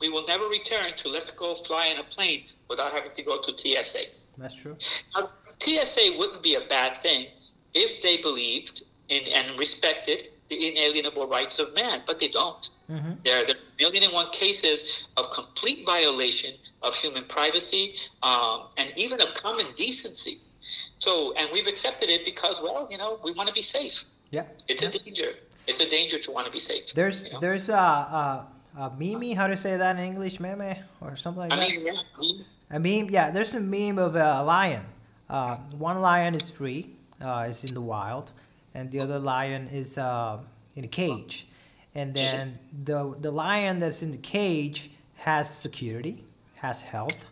We 0.00 0.08
will 0.10 0.26
never 0.26 0.46
return 0.46 0.84
to 0.84 1.08
let's 1.08 1.30
go 1.30 1.54
fly 1.54 1.86
in 1.86 1.98
a 1.98 2.04
plane 2.04 2.44
without 2.68 2.92
having 2.92 3.12
to 3.12 3.22
go 3.22 3.40
to 3.40 3.50
TSA. 3.56 4.04
That's 4.36 4.54
true. 4.54 4.76
Now, 5.16 5.30
TSA 5.60 6.16
wouldn't 6.18 6.42
be 6.42 6.56
a 6.56 6.64
bad 6.68 7.00
thing 7.00 7.26
if 7.72 8.02
they 8.02 8.16
believed 8.18 8.82
in 9.08 9.22
and 9.32 9.58
respected 9.58 10.28
the 10.48 10.68
inalienable 10.68 11.26
rights 11.26 11.58
of 11.58 11.74
man, 11.74 12.02
but 12.06 12.18
they 12.18 12.28
don't. 12.28 12.70
Mm-hmm. 12.92 13.12
There, 13.24 13.46
there 13.46 13.56
are 13.56 13.58
a 13.58 13.82
million 13.82 14.04
and 14.04 14.12
one 14.12 14.30
cases 14.30 15.08
of 15.16 15.30
complete 15.30 15.86
violation 15.86 16.54
of 16.82 16.94
human 16.94 17.24
privacy 17.24 17.94
um, 18.22 18.68
and 18.76 18.92
even 18.96 19.20
of 19.20 19.34
common 19.34 19.66
decency. 19.76 20.38
So, 20.60 21.34
and 21.36 21.48
we've 21.52 21.66
accepted 21.66 22.08
it 22.08 22.24
because, 22.24 22.60
well, 22.62 22.86
you 22.90 22.98
know, 22.98 23.18
we 23.24 23.32
want 23.32 23.48
to 23.48 23.54
be 23.54 23.62
safe. 23.62 24.04
Yeah, 24.30 24.44
it's 24.68 24.82
yeah. 24.82 24.88
a 24.88 24.92
danger. 24.92 25.32
It's 25.66 25.80
a 25.80 25.88
danger 25.88 26.18
to 26.18 26.30
want 26.30 26.46
to 26.46 26.52
be 26.52 26.58
safe. 26.58 26.92
There's, 26.92 27.26
you 27.26 27.32
know? 27.32 27.40
there's 27.40 27.68
a, 27.68 27.74
a, 27.74 28.46
a 28.78 28.92
meme. 28.98 29.36
How 29.36 29.46
to 29.46 29.56
say 29.56 29.76
that 29.76 29.96
in 29.96 30.02
English, 30.02 30.40
meme 30.40 30.76
or 31.00 31.16
something 31.16 31.40
like 31.40 31.52
I 31.52 31.56
that. 31.56 31.70
Mean, 31.70 31.86
yeah, 31.86 32.44
a 32.70 32.78
meme. 32.78 33.10
Yeah, 33.10 33.30
there's 33.30 33.54
a 33.54 33.60
meme 33.60 33.98
of 33.98 34.16
a 34.16 34.42
lion. 34.42 34.84
Uh, 35.28 35.56
one 35.78 36.00
lion 36.00 36.34
is 36.34 36.50
free. 36.50 36.90
Uh, 37.20 37.46
it's 37.48 37.64
in 37.64 37.74
the 37.74 37.80
wild 37.80 38.32
and 38.74 38.90
the 38.90 39.00
other 39.00 39.18
lion 39.18 39.68
is 39.68 39.98
uh, 39.98 40.38
in 40.76 40.84
a 40.84 40.88
cage. 40.88 41.46
And 41.94 42.14
then 42.14 42.58
the 42.84 43.14
the 43.20 43.30
lion 43.30 43.78
that's 43.78 44.02
in 44.02 44.10
the 44.10 44.18
cage 44.18 44.90
has 45.16 45.54
security, 45.54 46.24
has 46.54 46.82
health, 46.82 47.26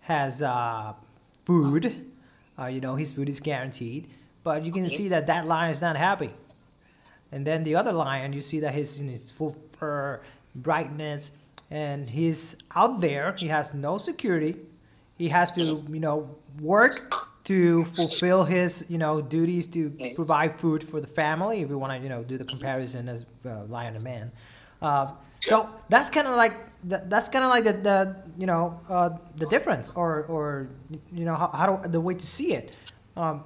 has 0.00 0.42
uh, 0.42 0.94
food. 1.44 2.06
Uh, 2.58 2.66
you 2.66 2.80
know, 2.80 2.96
his 2.96 3.12
food 3.12 3.28
is 3.28 3.40
guaranteed. 3.40 4.08
But 4.42 4.64
you 4.64 4.72
can 4.72 4.88
see 4.88 5.08
that 5.08 5.26
that 5.26 5.46
lion 5.46 5.70
is 5.70 5.82
not 5.82 5.96
happy. 5.96 6.30
And 7.32 7.46
then 7.46 7.62
the 7.62 7.74
other 7.74 7.92
lion, 7.92 8.32
you 8.32 8.40
see 8.40 8.60
that 8.60 8.74
he's 8.74 9.00
in 9.00 9.08
his 9.08 9.30
full 9.30 9.56
fur, 9.72 10.20
brightness, 10.54 11.32
and 11.70 12.08
he's 12.08 12.56
out 12.74 13.00
there. 13.00 13.34
He 13.36 13.48
has 13.48 13.74
no 13.74 13.98
security. 13.98 14.56
He 15.18 15.28
has 15.28 15.52
to, 15.52 15.62
you 15.62 16.00
know, 16.00 16.34
work 16.60 17.27
to 17.48 17.84
fulfill 17.96 18.44
his 18.44 18.84
you 18.90 18.98
know 18.98 19.22
duties 19.22 19.66
to 19.66 19.90
provide 20.14 20.60
food 20.60 20.84
for 20.84 21.00
the 21.00 21.06
family 21.06 21.60
if 21.62 21.68
we 21.70 21.74
want 21.74 21.90
to 21.94 21.98
you 21.98 22.10
know 22.10 22.22
do 22.22 22.36
the 22.36 22.44
comparison 22.44 23.08
as 23.08 23.24
uh, 23.46 23.64
lion 23.64 23.94
and 23.94 24.04
man. 24.04 24.30
Uh, 24.82 25.12
so 25.40 25.70
that's 25.88 26.10
kind 26.10 26.26
of 26.26 26.36
like 26.36 26.54
that's 26.84 27.28
kind 27.30 27.44
of 27.46 27.50
like 27.50 27.64
the, 27.64 27.72
the 27.72 28.16
you 28.36 28.46
know 28.46 28.78
uh, 28.90 29.10
the 29.36 29.46
difference 29.46 29.90
or 29.94 30.24
or 30.24 30.68
you 31.10 31.24
know 31.24 31.34
how, 31.34 31.48
how 31.48 31.76
do, 31.76 31.88
the 31.88 32.00
way 32.00 32.12
to 32.12 32.26
see 32.26 32.52
it. 32.52 32.78
Um, 33.16 33.44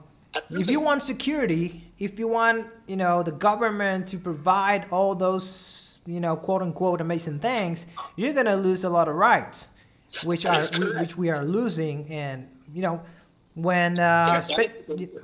if 0.51 0.69
you 0.69 0.81
want 0.81 1.03
security 1.03 1.87
if 1.99 2.19
you 2.19 2.27
want 2.27 2.67
you 2.89 2.97
know 2.97 3.23
the 3.23 3.33
government 3.33 4.09
to 4.09 4.17
provide 4.19 4.87
all 4.91 5.15
those 5.15 6.01
you 6.07 6.21
know 6.21 6.35
quote 6.35 6.63
unquote 6.63 7.01
amazing 7.03 7.39
things 7.39 7.87
you're 8.17 8.33
gonna 8.33 8.57
lose 8.57 8.85
a 8.85 8.89
lot 8.89 9.09
of 9.09 9.15
rights 9.15 9.69
which 10.25 10.47
are 10.47 10.63
which 11.01 11.19
we 11.19 11.29
are 11.29 11.45
losing 11.45 12.09
and 12.09 12.49
you 12.75 12.81
know 12.81 12.99
when 13.55 13.99
uh, 13.99 14.43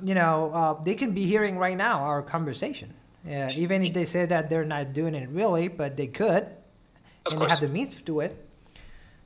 you 0.03 0.13
know 0.13 0.51
uh, 0.53 0.83
they 0.83 0.95
can 0.95 1.11
be 1.11 1.25
hearing 1.25 1.57
right 1.57 1.77
now 1.77 1.99
our 1.99 2.21
conversation. 2.21 2.93
Yeah, 3.25 3.51
even 3.51 3.83
if 3.83 3.93
they 3.93 4.05
say 4.05 4.25
that 4.25 4.49
they're 4.49 4.65
not 4.65 4.93
doing 4.93 5.13
it 5.13 5.27
really 5.29 5.67
but 5.67 5.97
they 5.97 6.07
could 6.07 6.43
of 6.43 7.33
and 7.33 7.37
course. 7.37 7.41
they 7.41 7.49
have 7.49 7.59
the 7.59 7.67
means 7.67 7.95
to 7.95 8.03
do 8.03 8.19
it. 8.21 8.45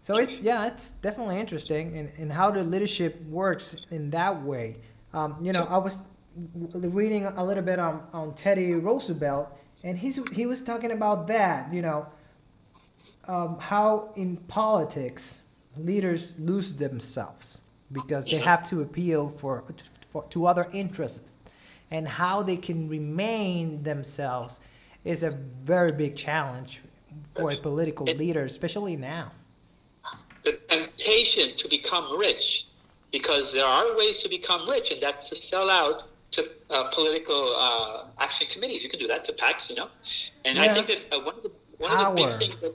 So 0.01 0.17
it's 0.17 0.35
yeah 0.37 0.67
it's 0.67 0.91
definitely 0.91 1.39
interesting 1.39 1.95
in, 1.95 2.11
in 2.17 2.29
how 2.29 2.51
the 2.51 2.63
leadership 2.63 3.21
works 3.27 3.75
in 3.91 4.09
that 4.11 4.41
way. 4.43 4.77
Um, 5.13 5.37
you 5.41 5.51
know 5.53 5.67
i 5.69 5.77
was 5.77 6.01
reading 6.73 7.25
a 7.25 7.43
little 7.43 7.63
bit 7.63 7.77
on, 7.77 8.03
on 8.13 8.33
Teddy 8.33 8.73
Roosevelt, 8.73 9.49
and 9.83 9.97
he's 9.97 10.19
he 10.31 10.45
was 10.45 10.63
talking 10.63 10.91
about 10.91 11.27
that. 11.27 11.71
You 11.73 11.81
know, 11.81 12.07
um, 13.27 13.59
how 13.59 14.11
in 14.15 14.37
politics 14.37 15.41
leaders 15.77 16.35
lose 16.39 16.73
themselves 16.73 17.62
because 17.93 18.25
they 18.25 18.37
have 18.37 18.67
to 18.69 18.81
appeal 18.81 19.29
for, 19.29 19.63
for 20.09 20.23
to 20.29 20.45
other 20.47 20.67
interests, 20.73 21.37
and 21.91 22.07
how 22.07 22.43
they 22.43 22.57
can 22.57 22.89
remain 22.89 23.83
themselves 23.83 24.59
is 25.05 25.23
a 25.23 25.31
very 25.63 25.91
big 25.91 26.15
challenge 26.15 26.81
for 27.35 27.51
a 27.51 27.57
political 27.57 28.05
leader, 28.05 28.43
especially 28.43 28.95
now. 28.95 29.31
the 30.43 30.53
temptation 30.69 31.55
to 31.57 31.67
become 31.69 32.17
rich, 32.17 32.67
because 33.11 33.53
there 33.53 33.65
are 33.65 33.95
ways 33.97 34.19
to 34.19 34.29
become 34.29 34.67
rich, 34.69 34.91
and 34.91 35.01
that's 35.01 35.29
to 35.29 35.35
sell 35.35 35.69
out 35.69 36.03
to 36.31 36.49
uh, 36.71 36.89
political 36.91 37.53
uh, 37.55 38.05
action 38.19 38.47
committees. 38.49 38.83
You 38.83 38.89
can 38.89 38.99
do 38.99 39.07
that 39.07 39.23
to 39.25 39.33
PACs, 39.33 39.69
you 39.69 39.75
know. 39.75 39.89
And 40.45 40.57
I 40.57 40.67
think 40.67 40.87
that 40.87 41.01
uh, 41.11 41.21
one 41.21 41.35
of 41.35 41.43
the 41.43 41.51
one 41.77 41.91
of 41.91 41.99
the 42.15 42.23
big 42.23 42.33
things 42.33 42.59
that 42.61 42.73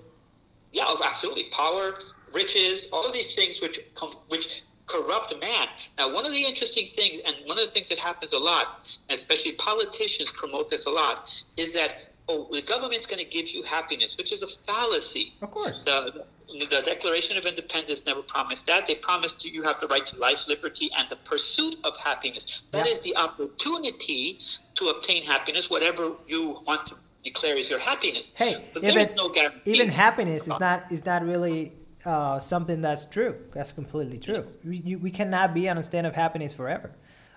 yeah, 0.72 0.84
oh, 0.86 1.00
absolutely, 1.04 1.44
power, 1.50 1.94
riches, 2.32 2.88
all 2.92 3.06
of 3.06 3.12
these 3.12 3.34
things 3.34 3.60
which 3.60 3.80
come 3.94 4.14
which 4.28 4.62
corrupt 4.88 5.34
man. 5.40 5.68
Now, 5.98 6.12
one 6.12 6.24
of 6.26 6.32
the 6.32 6.44
interesting 6.44 6.86
things, 6.86 7.20
and 7.26 7.34
one 7.46 7.58
of 7.58 7.64
the 7.66 7.70
things 7.70 7.88
that 7.90 7.98
happens 7.98 8.32
a 8.32 8.38
lot, 8.38 8.98
especially 9.10 9.52
politicians 9.52 10.30
promote 10.30 10.68
this 10.70 10.86
a 10.86 10.90
lot, 10.90 11.32
is 11.56 11.72
that 11.74 12.08
oh, 12.28 12.48
the 12.52 12.62
government's 12.62 13.06
going 13.06 13.18
to 13.20 13.24
give 13.28 13.48
you 13.50 13.62
happiness, 13.62 14.16
which 14.18 14.32
is 14.32 14.42
a 14.42 14.48
fallacy. 14.66 15.34
Of 15.42 15.50
course. 15.50 15.82
The, 15.84 16.24
the 16.70 16.82
Declaration 16.82 17.36
of 17.36 17.44
Independence 17.44 18.04
never 18.06 18.22
promised 18.22 18.66
that. 18.66 18.86
They 18.86 18.94
promised 18.96 19.44
you 19.44 19.52
you 19.52 19.62
have 19.62 19.78
the 19.80 19.86
right 19.88 20.04
to 20.06 20.18
life, 20.18 20.48
liberty, 20.48 20.90
and 20.98 21.08
the 21.10 21.16
pursuit 21.16 21.76
of 21.84 21.96
happiness. 21.98 22.62
That 22.72 22.86
Yeah. 22.86 22.92
is 22.92 22.98
the 23.00 23.16
opportunity 23.16 24.38
to 24.74 24.88
obtain 24.88 25.22
happiness, 25.24 25.68
whatever 25.70 26.12
you 26.26 26.60
want 26.66 26.86
to 26.86 26.94
declare 27.24 27.56
is 27.56 27.68
your 27.68 27.78
happiness. 27.80 28.32
Hey, 28.36 28.54
but 28.72 28.82
there 28.82 28.92
even 28.92 29.08
is 29.10 29.16
no 29.16 29.28
guarantee. 29.28 29.72
even 29.72 29.88
happiness 29.88 30.42
is 30.48 30.58
not 30.60 30.90
is 30.92 31.04
not 31.04 31.22
really 31.24 31.72
uh, 32.04 32.38
something 32.38 32.80
that's 32.80 33.04
true. 33.06 33.36
That's 33.52 33.72
completely 33.72 34.18
true. 34.18 34.46
We, 34.64 34.78
you, 34.78 34.98
we 34.98 35.10
cannot 35.10 35.54
be 35.54 35.68
on 35.68 35.78
a 35.78 35.82
state 35.82 36.04
of 36.04 36.14
happiness 36.14 36.52
forever. 36.52 36.90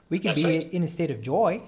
We 0.10 0.20
can 0.20 0.30
That's 0.30 0.44
be 0.44 0.58
right. 0.58 0.74
in 0.74 0.84
a 0.84 0.88
state 0.88 1.10
of 1.10 1.22
joy, 1.22 1.62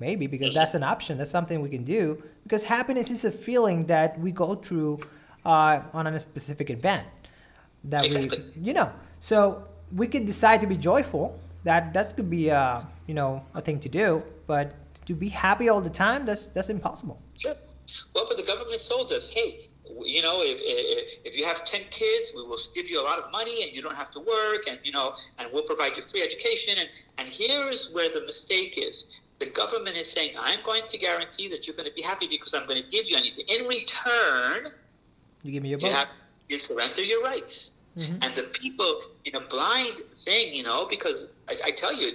maybe 0.00 0.26
because 0.26 0.52
that's 0.54 0.74
an 0.74 0.82
option. 0.82 1.18
That's 1.18 1.30
something 1.30 1.60
we 1.62 1.70
can 1.70 1.84
do 1.84 2.22
because 2.42 2.62
happiness 2.62 3.10
is 3.10 3.24
a 3.24 3.30
feeling 3.30 3.86
that 3.86 4.18
we 4.20 4.32
go 4.32 4.54
through 4.54 5.00
uh, 5.44 5.80
on 5.92 6.06
a 6.06 6.20
specific 6.20 6.70
event 6.70 7.06
that 7.84 8.04
Exactly. 8.04 8.44
we 8.56 8.62
you 8.68 8.74
know. 8.74 8.92
So 9.20 9.64
we 9.94 10.06
could 10.08 10.26
decide 10.26 10.60
to 10.60 10.66
be 10.66 10.76
joyful. 10.76 11.38
That 11.64 11.94
that 11.94 12.16
could 12.16 12.28
be 12.28 12.50
uh, 12.50 12.82
you 13.06 13.14
know 13.14 13.42
a 13.54 13.60
thing 13.62 13.80
to 13.80 13.88
do, 13.88 14.22
but 14.46 14.74
to 15.06 15.14
be 15.14 15.28
happy 15.28 15.68
all 15.68 15.80
the 15.80 15.90
time 15.90 16.26
that's 16.26 16.48
that's 16.48 16.68
impossible. 16.68 17.18
Sure. 17.34 17.56
Well, 18.14 18.26
but 18.28 18.36
the 18.36 18.42
government 18.42 18.80
sold 18.80 19.12
us, 19.12 19.28
hey, 19.28 19.68
you 20.04 20.22
know, 20.22 20.40
if, 20.42 20.58
if, 20.62 21.14
if 21.24 21.36
you 21.36 21.44
have 21.44 21.64
10 21.64 21.82
kids, 21.90 22.32
we 22.34 22.42
will 22.42 22.58
give 22.74 22.90
you 22.90 23.00
a 23.00 23.04
lot 23.04 23.18
of 23.18 23.30
money 23.30 23.62
and 23.64 23.72
you 23.74 23.82
don't 23.82 23.96
have 23.96 24.10
to 24.12 24.20
work 24.20 24.64
and, 24.68 24.78
you 24.84 24.92
know, 24.92 25.14
and 25.38 25.48
we'll 25.52 25.62
provide 25.62 25.96
you 25.96 26.02
free 26.02 26.22
education. 26.22 26.74
And, 26.78 26.88
and 27.18 27.28
here's 27.28 27.90
where 27.90 28.08
the 28.08 28.22
mistake 28.22 28.78
is. 28.78 29.20
The 29.38 29.46
government 29.50 29.96
is 29.96 30.10
saying, 30.10 30.32
I'm 30.38 30.60
going 30.64 30.82
to 30.88 30.98
guarantee 30.98 31.48
that 31.48 31.66
you're 31.66 31.76
going 31.76 31.88
to 31.88 31.94
be 31.94 32.02
happy 32.02 32.26
because 32.26 32.54
I'm 32.54 32.66
going 32.66 32.82
to 32.82 32.88
give 32.88 33.08
you 33.08 33.16
anything. 33.16 33.44
In 33.48 33.66
return, 33.68 34.72
You 35.42 35.52
give 35.52 35.62
me 35.62 35.68
your 35.70 35.78
you 35.78 35.90
have 35.90 36.08
you 36.48 36.58
surrender 36.58 37.02
your 37.02 37.22
rights. 37.22 37.72
Mhm. 37.96 38.18
And 38.24 38.34
the 38.34 38.44
people 38.44 39.00
in 39.24 39.34
a 39.36 39.40
blind 39.40 39.96
thing, 40.14 40.54
you 40.54 40.62
know, 40.62 40.86
because 40.86 41.26
I, 41.48 41.56
I 41.64 41.70
tell 41.70 41.94
you- 41.94 42.10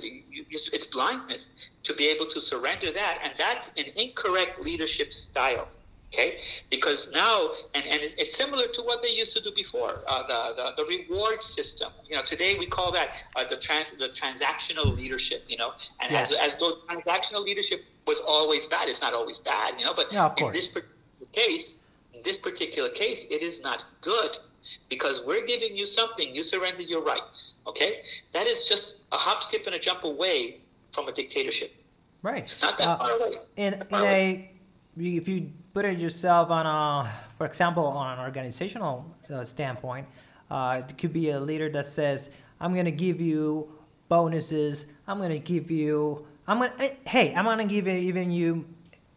it's 0.52 0.86
blindness 0.86 1.50
to 1.84 1.94
be 1.96 2.08
able 2.08 2.28
to 2.28 2.40
surrender 2.40 2.92
that, 2.92 3.20
and 3.24 3.34
that's 3.38 3.70
an 3.78 3.86
incorrect 3.96 4.60
leadership 4.60 5.12
style. 5.12 5.68
Okay, 6.14 6.40
because 6.70 7.08
now, 7.14 7.52
and, 7.74 7.86
and 7.88 8.00
it's 8.02 8.36
similar 8.36 8.68
to 8.68 8.82
what 8.82 9.02
they 9.02 9.08
used 9.12 9.32
to 9.38 9.42
do 9.42 9.50
before, 9.56 10.02
uh, 10.08 10.24
the, 10.28 10.74
the 10.76 10.84
the 10.84 10.86
reward 10.98 11.42
system. 11.42 11.90
You 12.06 12.18
know, 12.18 12.22
today 12.22 12.56
we 12.60 12.66
call 12.66 12.92
that 12.92 13.16
uh, 13.38 13.46
the 13.46 13.56
trans 13.56 13.94
the 13.94 14.10
transactional 14.10 14.94
leadership. 14.94 15.46
You 15.48 15.56
know, 15.56 15.72
and 16.02 16.12
Yes. 16.12 16.34
as 16.34 16.54
as 16.54 16.56
though 16.58 16.72
transactional 16.90 17.46
leadership 17.46 17.86
was 18.06 18.20
always 18.28 18.66
bad. 18.66 18.90
It's 18.90 19.02
not 19.02 19.14
always 19.14 19.40
bad. 19.40 19.76
You 19.80 19.86
know, 19.86 19.94
but 19.94 20.12
Yeah, 20.12 20.34
in 20.38 20.52
this 20.52 20.68
particular 20.68 21.32
case, 21.32 21.76
in 22.14 22.22
this 22.24 22.38
particular 22.38 22.90
case, 22.90 23.26
it 23.32 23.42
is 23.42 23.64
not 23.64 23.86
good 24.02 24.38
because 24.90 25.24
we're 25.26 25.46
giving 25.46 25.78
you 25.78 25.86
something. 25.86 26.36
You 26.36 26.44
surrender 26.44 26.84
your 26.84 27.04
rights. 27.04 27.56
Okay, 27.68 28.04
that 28.34 28.48
is 28.48 28.64
just 28.68 28.96
a 29.14 29.16
hop, 29.16 29.44
skip, 29.44 29.66
and 29.66 29.76
a 29.76 29.80
jump 29.80 30.04
away 30.04 30.58
from 30.92 31.08
a 31.08 31.14
dictatorship. 31.14 31.72
Right. 32.22 32.44
It's 32.44 32.62
not 32.62 32.78
that 32.80 32.88
Uh, 32.90 32.98
far 32.98 33.12
away. 33.12 33.38
in 33.56 33.74
in 33.76 33.82
a 33.96 34.50
if 34.98 35.28
you 35.28 35.52
put 35.74 35.86
it 35.86 36.00
yourself 36.00 36.50
on 36.50 36.66
a 36.66 37.10
for 37.38 37.46
example 37.46 37.86
on 37.86 38.20
an 38.20 38.26
organizational 38.26 39.06
uh, 39.34 39.44
standpoint 39.44 40.08
uh, 40.50 40.82
it 40.88 40.98
could 40.98 41.14
be 41.14 41.30
a 41.30 41.40
leader 41.40 41.70
that 41.70 41.86
says 41.86 42.30
i'm 42.60 42.74
going 42.74 42.86
to 42.86 42.92
give 42.92 43.22
you 43.22 43.70
bonuses. 44.12 44.88
I'm 45.08 45.20
going 45.20 45.30
to 45.32 45.40
give 45.40 45.72
you 45.72 46.28
i'm 46.46 46.58
going 46.60 46.72
to 46.78 47.10
hey 47.10 47.34
i'm 47.34 47.46
going 47.46 47.60
to 47.60 47.74
give 47.74 47.88
you, 47.88 47.94
even 47.94 48.30
you 48.30 48.66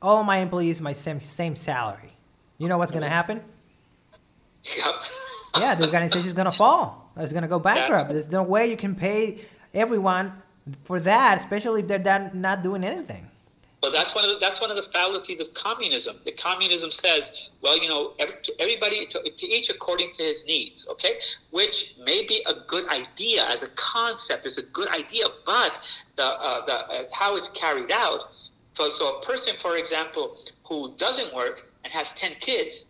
all 0.00 0.22
my 0.22 0.38
employees 0.38 0.80
my 0.80 0.92
same 0.92 1.18
same 1.18 1.56
salary. 1.56 2.12
You 2.58 2.68
know 2.68 2.78
what's 2.78 2.92
going 2.92 3.02
to 3.02 3.08
happen? 3.08 3.42
Yep. 4.78 4.94
yeah 5.58 5.74
the 5.74 5.84
organization 5.86 6.28
is 6.28 6.32
going 6.32 6.44
to 6.44 6.56
fall. 6.56 7.10
It's 7.16 7.32
going 7.32 7.42
to 7.42 7.48
go 7.48 7.58
bankrupt. 7.58 8.08
There's 8.10 8.30
no 8.30 8.44
way 8.44 8.70
you 8.70 8.76
can 8.76 8.94
pay 8.94 9.40
everyone 9.74 10.32
for 10.84 11.00
that 11.00 11.38
especially 11.38 11.80
if 11.82 11.88
they're 11.88 11.98
done, 11.98 12.30
not 12.32 12.62
doing 12.62 12.84
anything 12.84 13.28
Well, 13.84 13.92
that's 13.92 14.14
one 14.14 14.24
of 14.24 14.30
the, 14.30 14.38
that's 14.38 14.62
one 14.62 14.70
of 14.70 14.78
the 14.78 14.82
fallacies 14.82 15.40
of 15.40 15.52
communism. 15.52 16.16
The 16.24 16.32
communism 16.32 16.90
says, 16.90 17.50
well, 17.60 17.78
you 17.78 17.86
know, 17.86 18.14
to 18.18 18.52
everybody 18.58 19.04
to, 19.04 19.20
to 19.22 19.46
each 19.46 19.68
according 19.68 20.12
to 20.12 20.22
his 20.22 20.42
needs. 20.46 20.88
Okay, 20.88 21.20
which 21.50 21.94
may 22.02 22.22
be 22.26 22.42
a 22.46 22.54
good 22.66 22.88
idea 22.88 23.44
as 23.50 23.62
a 23.62 23.68
concept, 23.76 24.46
is 24.46 24.56
a 24.56 24.62
good 24.62 24.88
idea, 24.88 25.26
but 25.44 26.02
the 26.16 26.24
uh, 26.24 26.64
the 26.64 26.72
uh, 26.72 27.02
how 27.12 27.36
it's 27.36 27.48
carried 27.48 27.92
out. 27.92 28.32
So, 28.72 28.88
so 28.88 29.18
a 29.18 29.22
person, 29.22 29.54
for 29.58 29.76
example, 29.76 30.38
who 30.66 30.94
doesn't 30.96 31.34
work 31.34 31.70
and 31.84 31.92
has 31.92 32.10
ten 32.14 32.32
kids, 32.40 32.86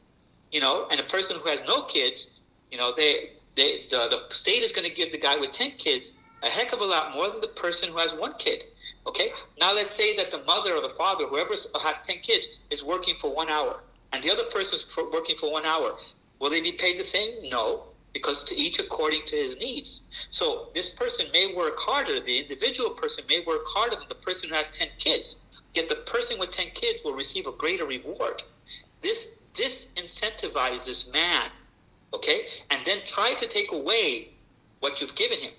you 0.52 0.60
know, 0.60 0.86
and 0.92 1.00
a 1.00 1.04
person 1.04 1.36
who 1.40 1.48
has 1.48 1.64
no 1.66 1.82
kids, 1.82 2.40
you 2.70 2.78
know, 2.78 2.92
they 2.96 3.30
they 3.56 3.80
the, 3.90 4.06
the 4.28 4.32
state 4.32 4.62
is 4.62 4.70
going 4.70 4.86
to 4.86 4.94
give 4.94 5.10
the 5.10 5.18
guy 5.18 5.34
with 5.38 5.50
ten 5.50 5.72
kids 5.72 6.12
a 6.44 6.48
heck 6.48 6.72
of 6.72 6.80
a 6.80 6.84
lot 6.84 7.14
more 7.14 7.30
than 7.30 7.40
the 7.40 7.48
person 7.48 7.90
who 7.90 7.98
has 7.98 8.14
one 8.14 8.34
kid. 8.38 8.64
Okay? 9.06 9.30
Now 9.58 9.74
let's 9.74 9.94
say 9.94 10.14
that 10.16 10.30
the 10.30 10.42
mother 10.42 10.74
or 10.74 10.82
the 10.82 10.94
father, 10.94 11.26
whoever 11.26 11.54
has 11.54 11.98
10 12.00 12.18
kids, 12.18 12.60
is 12.70 12.84
working 12.84 13.14
for 13.18 13.34
one 13.34 13.48
hour, 13.48 13.80
and 14.12 14.22
the 14.22 14.30
other 14.30 14.44
person 14.44 14.76
is 14.76 14.96
working 15.12 15.36
for 15.36 15.50
one 15.50 15.64
hour. 15.64 15.96
Will 16.38 16.50
they 16.50 16.60
be 16.60 16.72
paid 16.72 16.98
the 16.98 17.04
same? 17.04 17.30
No, 17.50 17.84
because 18.12 18.44
to 18.44 18.54
each 18.56 18.78
according 18.78 19.24
to 19.26 19.36
his 19.36 19.58
needs. 19.58 20.02
So 20.30 20.68
this 20.74 20.90
person 20.90 21.26
may 21.32 21.54
work 21.54 21.78
harder, 21.78 22.20
the 22.20 22.38
individual 22.38 22.90
person 22.90 23.24
may 23.28 23.40
work 23.46 23.62
harder 23.66 23.96
than 23.96 24.08
the 24.08 24.14
person 24.16 24.50
who 24.50 24.54
has 24.54 24.68
10 24.68 24.88
kids, 24.98 25.38
yet 25.72 25.88
the 25.88 25.96
person 25.96 26.38
with 26.38 26.50
10 26.50 26.68
kids 26.74 27.00
will 27.04 27.14
receive 27.14 27.46
a 27.46 27.52
greater 27.52 27.86
reward. 27.86 28.42
This, 29.00 29.28
this 29.54 29.88
incentivizes 29.96 31.10
man, 31.12 31.50
okay? 32.12 32.46
And 32.70 32.84
then 32.84 32.98
try 33.06 33.34
to 33.34 33.46
take 33.48 33.72
away 33.72 34.28
what 34.80 35.00
you've 35.00 35.14
given 35.14 35.38
him. 35.38 35.52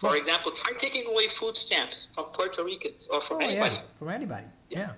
For 0.00 0.16
example, 0.16 0.50
try 0.52 0.72
taking 0.78 1.06
away 1.12 1.28
food 1.28 1.56
stamps 1.56 2.08
from 2.14 2.24
Puerto 2.32 2.64
Ricans 2.64 3.06
or 3.12 3.20
from 3.20 3.36
Oh, 3.38 3.40
anybody. 3.48 3.74
yeah, 3.76 3.80
from 3.98 4.08
anybody. 4.08 4.46
Yeah. 4.70 4.92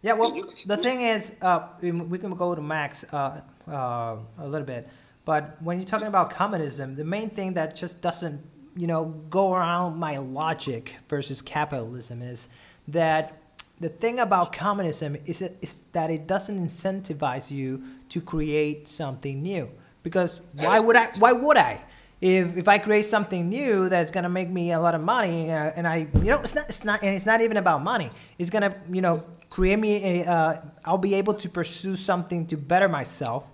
Yeah, 0.00 0.12
well, 0.12 0.30
the 0.64 0.76
thing 0.76 1.00
is, 1.00 1.22
uh, 1.42 1.68
we 1.80 1.90
we 1.90 2.18
can 2.18 2.32
go 2.36 2.54
to 2.54 2.60
Marx 2.62 3.04
uh, 3.12 3.40
uh, 3.68 4.16
a 4.38 4.46
little 4.46 4.64
bit, 4.74 4.88
but 5.24 5.42
when 5.60 5.78
you're 5.78 5.88
talking 5.94 6.06
about 6.06 6.30
communism, 6.30 6.94
the 6.94 7.04
main 7.04 7.30
thing 7.30 7.54
that 7.54 7.74
just 7.74 8.00
doesn't, 8.00 8.40
you 8.76 8.86
know, 8.86 9.06
go 9.28 9.54
around 9.54 9.98
my 9.98 10.18
logic 10.18 10.94
versus 11.08 11.42
capitalism 11.42 12.22
is 12.22 12.48
that 12.86 13.42
the 13.80 13.88
thing 13.88 14.20
about 14.20 14.52
communism 14.52 15.16
is, 15.26 15.40
that- 15.40 15.56
is 15.60 15.72
that 15.92 16.10
it 16.10 16.28
doesn't 16.28 16.58
incentivize 16.68 17.50
you 17.50 17.82
to 18.10 18.20
create 18.20 18.86
something 18.86 19.42
new. 19.42 19.68
Because 20.04 20.40
why 20.54 20.78
would 20.78 20.94
I? 20.96 21.10
Why 21.18 21.32
would 21.32 21.56
I? 21.56 21.82
If 22.20 22.56
if 22.56 22.68
I 22.68 22.78
create 22.78 23.04
something 23.04 23.48
new 23.48 23.88
that's 23.88 24.10
gonna 24.10 24.28
make 24.28 24.50
me 24.50 24.72
a 24.72 24.80
lot 24.80 24.94
of 24.94 25.00
money, 25.00 25.52
uh, 25.52 25.70
and 25.76 25.86
I, 25.86 26.08
you 26.14 26.30
know, 26.30 26.40
it's 26.40 26.54
not, 26.54 26.68
it's 26.68 26.84
not, 26.84 27.02
and 27.02 27.14
it's 27.14 27.26
not 27.26 27.40
even 27.40 27.56
about 27.56 27.82
money. 27.82 28.10
It's 28.38 28.50
gonna, 28.50 28.74
you 28.90 29.00
know, 29.00 29.24
create 29.50 29.78
me 29.78 30.20
a, 30.20 30.26
uh, 30.26 30.52
I'll 30.84 30.98
be 30.98 31.14
able 31.14 31.34
to 31.34 31.48
pursue 31.48 31.96
something 31.96 32.46
to 32.48 32.56
better 32.56 32.88
myself. 32.88 33.52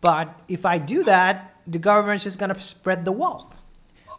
But 0.00 0.28
if 0.48 0.66
I 0.66 0.78
do 0.78 1.04
that, 1.04 1.56
the 1.66 1.78
government's 1.78 2.24
just 2.24 2.38
gonna 2.38 2.58
spread 2.60 3.04
the 3.04 3.12
wealth, 3.12 3.56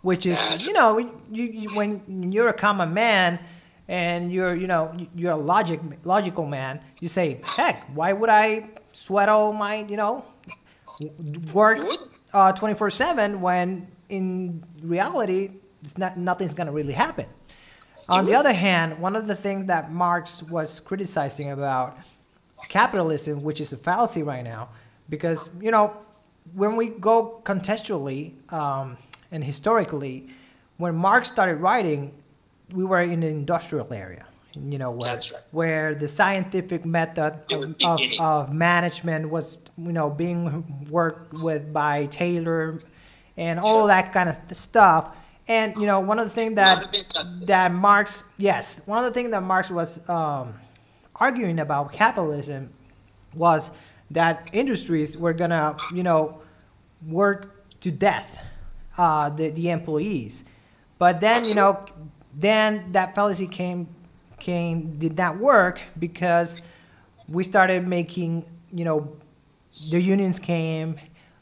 which 0.01 0.25
is, 0.25 0.65
you 0.65 0.73
know, 0.73 0.97
you, 0.97 1.13
you 1.31 1.69
when 1.75 2.31
you're 2.31 2.49
a 2.49 2.53
common 2.53 2.93
man 2.93 3.39
and 3.87 4.31
you're, 4.31 4.55
you 4.55 4.65
know, 4.65 4.95
you're 5.13 5.33
a 5.33 5.37
logic 5.37 5.81
logical 6.03 6.45
man, 6.47 6.79
you 6.99 7.07
say, 7.07 7.41
heck, 7.55 7.83
why 7.93 8.11
would 8.11 8.29
I 8.29 8.69
sweat 8.91 9.29
all 9.29 9.53
my, 9.53 9.75
you 9.75 9.97
know, 9.97 10.25
work 11.53 11.79
uh, 12.33 12.51
24 12.51 12.89
7 12.89 13.41
when 13.41 13.87
in 14.09 14.63
reality 14.81 15.51
it's 15.81 15.97
not 15.97 16.17
nothing's 16.17 16.53
gonna 16.53 16.71
really 16.71 16.93
happen 16.93 17.25
on 18.09 18.25
the 18.25 18.35
other 18.35 18.53
hand, 18.53 18.99
one 18.99 19.15
of 19.15 19.27
the 19.27 19.35
things 19.35 19.67
that 19.67 19.91
Marx 19.91 20.43
was 20.43 20.79
criticizing 20.79 21.51
about 21.51 21.97
capitalism, 22.69 23.43
which 23.43 23.61
is 23.61 23.73
a 23.73 23.77
fallacy 23.77 24.23
right 24.23 24.43
now, 24.43 24.69
because 25.09 25.49
you 25.59 25.71
know 25.71 25.95
when 26.53 26.75
we 26.75 26.87
go 26.89 27.41
contextually 27.43 28.33
um, 28.51 28.97
and 29.31 29.43
historically, 29.43 30.29
when 30.77 30.95
Marx 30.95 31.31
started 31.31 31.55
writing, 31.55 32.13
we 32.73 32.83
were 32.83 33.01
in 33.01 33.21
the 33.21 33.27
industrial 33.27 33.91
area. 33.93 34.25
You 34.55 34.77
know 34.77 34.91
where, 34.91 35.15
right. 35.15 35.33
where 35.51 35.95
the 35.95 36.07
scientific 36.07 36.85
method 36.85 37.39
of, 37.51 37.75
of, 37.83 37.99
of 38.19 38.53
management 38.53 39.29
was 39.29 39.57
you 39.77 39.91
know 39.91 40.09
being 40.09 40.87
worked 40.89 41.33
with 41.43 41.73
by 41.73 42.05
Taylor 42.07 42.77
and 43.37 43.59
all 43.59 43.81
Sure. 43.81 43.87
that 43.87 44.13
kind 44.13 44.29
of 44.29 44.37
stuff. 44.55 45.15
And 45.47 45.75
you 45.75 45.85
know 45.85 45.99
one 45.99 46.19
of 46.19 46.25
the 46.25 46.31
things 46.31 46.55
that 46.55 46.95
that 47.45 47.71
Marx 47.73 48.23
yes 48.37 48.81
one 48.85 48.99
of 48.99 49.05
the 49.05 49.11
things 49.11 49.31
that 49.31 49.43
Marx 49.43 49.69
was 49.71 50.07
um, 50.09 50.53
arguing 51.15 51.59
about 51.59 51.91
capitalism 51.91 52.71
was 53.35 53.71
that 54.11 54.49
industries 54.53 55.17
were 55.17 55.33
gonna 55.33 55.75
you 55.93 56.03
know 56.03 56.39
work 57.07 57.79
to 57.81 57.91
death 57.91 58.37
uh, 58.97 59.29
the 59.29 59.49
the 59.49 59.69
employees, 59.69 60.45
but 60.99 61.19
then 61.19 61.43
you 61.45 61.55
know 61.55 61.83
then 62.35 62.91
that 62.93 63.13
fallacy 63.15 63.47
came 63.47 63.87
came 64.39 64.97
did 64.97 65.17
not 65.17 65.37
work 65.37 65.81
because 65.99 66.61
we 67.31 67.43
started 67.43 67.87
making 67.87 68.45
you 68.71 68.85
know 68.85 69.15
the 69.91 70.01
unions 70.01 70.39
came. 70.39 70.97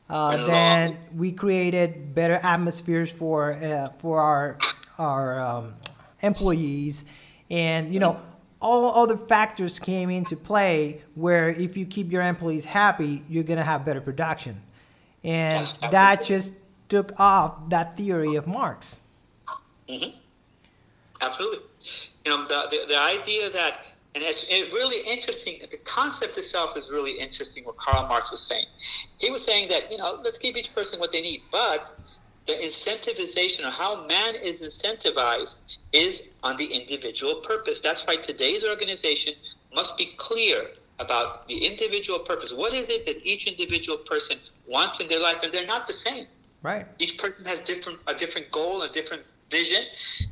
Uh, 0.10 0.46
then 0.46 0.98
we 1.16 1.32
created 1.32 2.14
better 2.14 2.36
atmospheres 2.44 3.10
for 3.10 3.52
uh, 3.52 3.90
for 4.00 4.20
our 4.20 4.58
our 4.98 5.40
um, 5.40 5.76
employees, 6.22 7.06
and 7.50 7.94
you 7.94 8.00
know 8.00 8.22
all 8.62 9.04
other 9.04 9.16
factors 9.16 9.80
came 9.80 10.10
into 10.10 10.36
play. 10.36 11.02
Where 11.16 11.50
if 11.50 11.78
you 11.78 11.86
keep 11.86 12.12
your 12.12 12.24
employees 12.24 12.66
happy, 12.66 13.24
you're 13.30 13.46
gonna 13.46 13.64
have 13.64 13.86
better 13.86 14.02
production, 14.02 14.62
and 15.24 15.66
that 15.92 16.24
just 16.24 16.54
took 16.90 17.18
off 17.18 17.70
that 17.70 17.96
theory 17.96 18.36
of 18.36 18.48
Marx. 18.48 19.00
Absolutely. 21.22 21.60
You 22.26 22.32
know, 22.32 22.46
the, 22.46 22.68
the, 22.70 22.86
the 22.90 23.00
idea 23.00 23.50
that, 23.50 23.94
and 24.14 24.24
it's 24.24 24.46
it 24.50 24.74
really 24.74 25.08
interesting, 25.10 25.60
the 25.70 25.78
concept 25.78 26.38
itself 26.38 26.76
is 26.76 26.92
really 26.92 27.14
interesting 27.14 27.64
what 27.64 27.78
Karl 27.78 28.08
Marx 28.08 28.30
was 28.32 28.42
saying. 28.44 28.66
He 29.20 29.32
was 29.32 29.44
saying 29.44 29.70
that, 29.70 29.92
you 29.92 29.98
know, 29.98 30.20
let's 30.24 30.38
give 30.38 30.58
each 30.58 30.76
person 30.76 31.00
what 31.00 31.12
they 31.12 31.22
need, 31.22 31.42
but 31.52 31.94
the 32.46 32.54
incentivization 32.54 33.66
of 33.66 33.74
how 33.74 34.06
man 34.08 34.36
is 34.36 34.62
incentivized 34.62 35.78
is 35.94 36.30
on 36.44 36.58
the 36.58 36.66
individual 36.66 37.36
purpose. 37.36 37.80
That's 37.80 38.06
why 38.06 38.16
today's 38.18 38.66
organization 38.66 39.34
must 39.74 39.98
be 39.98 40.06
clear 40.18 40.68
about 41.00 41.48
the 41.48 41.58
individual 41.66 42.20
purpose. 42.20 42.54
What 42.54 42.74
is 42.74 42.90
it 42.90 43.06
that 43.06 43.18
each 43.24 43.48
individual 43.48 43.98
person 44.00 44.40
wants 44.68 45.00
in 45.00 45.08
their 45.08 45.22
life? 45.22 45.38
And 45.44 45.54
they're 45.54 45.66
not 45.66 45.88
the 45.88 45.94
same 45.94 46.26
Right. 46.64 46.86
each 47.00 47.18
person 47.18 47.44
has 47.46 47.60
different 47.60 48.00
a 48.08 48.14
different 48.14 48.52
goal, 48.52 48.84
a 48.84 48.90
different 48.90 49.24
vision, 49.52 49.84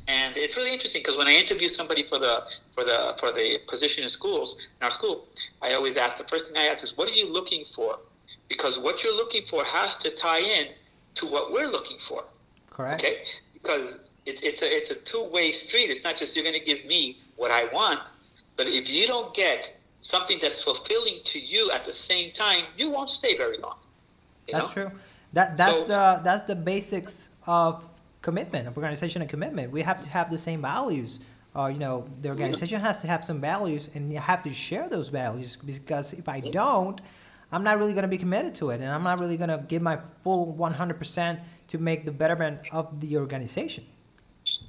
and 0.08 0.36
it's 0.38 0.56
really 0.58 0.74
interesting 0.74 1.02
because 1.02 1.18
when 1.18 1.28
I 1.28 1.34
interview 1.34 1.68
somebody 1.68 2.04
for 2.04 2.18
the 2.18 2.50
for 2.72 2.84
the 2.84 3.16
for 3.20 3.32
the 3.32 3.60
position 3.68 4.04
in 4.04 4.10
schools 4.10 4.70
in 4.80 4.86
our 4.86 4.92
school, 4.92 5.28
I 5.62 5.74
always 5.74 5.98
ask 5.98 6.18
the 6.18 6.24
first 6.24 6.48
thing 6.48 6.58
I 6.58 6.68
ask 6.68 6.84
is, 6.84 6.98
"What 6.98 7.08
are 7.10 7.14
you 7.22 7.32
looking 7.32 7.64
for?" 7.66 8.00
Because 8.48 8.80
what 8.80 9.04
you're 9.04 9.16
looking 9.16 9.44
for 9.44 9.64
has 9.64 9.98
to 9.98 10.10
tie 10.12 10.40
in 10.60 10.68
to 11.16 11.26
what 11.28 11.52
we're 11.52 11.68
looking 11.68 11.98
for. 11.98 12.24
Correct. 12.70 13.04
Okay, 13.04 13.18
because 13.54 14.00
it, 14.26 14.44
it's 14.44 14.62
a 14.62 14.70
it's 14.78 14.92
a 14.92 14.96
two 14.96 15.30
way 15.32 15.52
street. 15.52 15.90
It's 15.90 16.04
not 16.04 16.16
just 16.18 16.36
you're 16.36 16.46
going 16.46 16.60
to 16.64 16.68
give 16.74 16.86
me 16.86 17.18
what 17.36 17.52
I 17.52 17.66
want, 17.74 18.14
but 18.58 18.68
if 18.68 18.92
you 18.92 19.06
don't 19.08 19.34
get 19.34 19.76
something 20.00 20.38
that's 20.42 20.64
fulfilling 20.64 21.20
to 21.26 21.40
you 21.40 21.72
at 21.72 21.84
the 21.84 21.94
same 21.94 22.32
time, 22.32 22.64
you 22.78 22.90
won't 22.90 23.10
stay 23.10 23.36
very 23.36 23.58
long. 23.58 23.78
That's 24.52 24.68
know? 24.68 24.74
true. 24.74 24.92
That 25.34 25.58
that's 25.58 25.80
So- 25.80 25.86
the 25.86 26.22
that's 26.24 26.44
the 26.48 26.56
basics 26.56 27.30
of 27.46 27.84
commitment, 28.22 28.68
of 28.68 28.76
organization 28.78 29.22
and 29.22 29.30
commitment. 29.30 29.72
We 29.72 29.82
have 29.82 30.02
to 30.02 30.10
have 30.10 30.30
the 30.32 30.38
same 30.38 30.62
values. 30.62 31.20
Uh, 31.56 31.68
you 31.68 31.80
know, 31.80 32.08
the 32.22 32.30
organization 32.30 32.80
has 32.82 33.02
to 33.02 33.08
have 33.08 33.26
some 33.26 33.42
values, 33.42 33.90
and 33.96 34.12
you 34.12 34.20
have 34.20 34.44
to 34.44 34.54
share 34.54 34.88
those 34.90 35.10
values. 35.10 35.56
Because 35.56 36.14
if 36.14 36.30
I 36.30 36.40
don't, 36.40 37.02
I'm 37.52 37.64
not 37.64 37.80
really 37.80 37.94
going 37.94 38.04
to 38.04 38.08
be 38.10 38.18
committed 38.18 38.54
to 38.56 38.70
it, 38.70 38.82
and 38.82 38.92
I'm 38.92 39.04
not 39.04 39.20
really 39.20 39.38
going 39.38 39.50
to 39.50 39.64
give 39.68 39.82
my 39.82 39.98
full 40.22 40.56
100% 40.60 41.40
to 41.70 41.78
make 41.78 42.06
the 42.06 42.12
betterment 42.12 42.60
of 42.72 43.00
the 43.00 43.18
organization. 43.18 43.86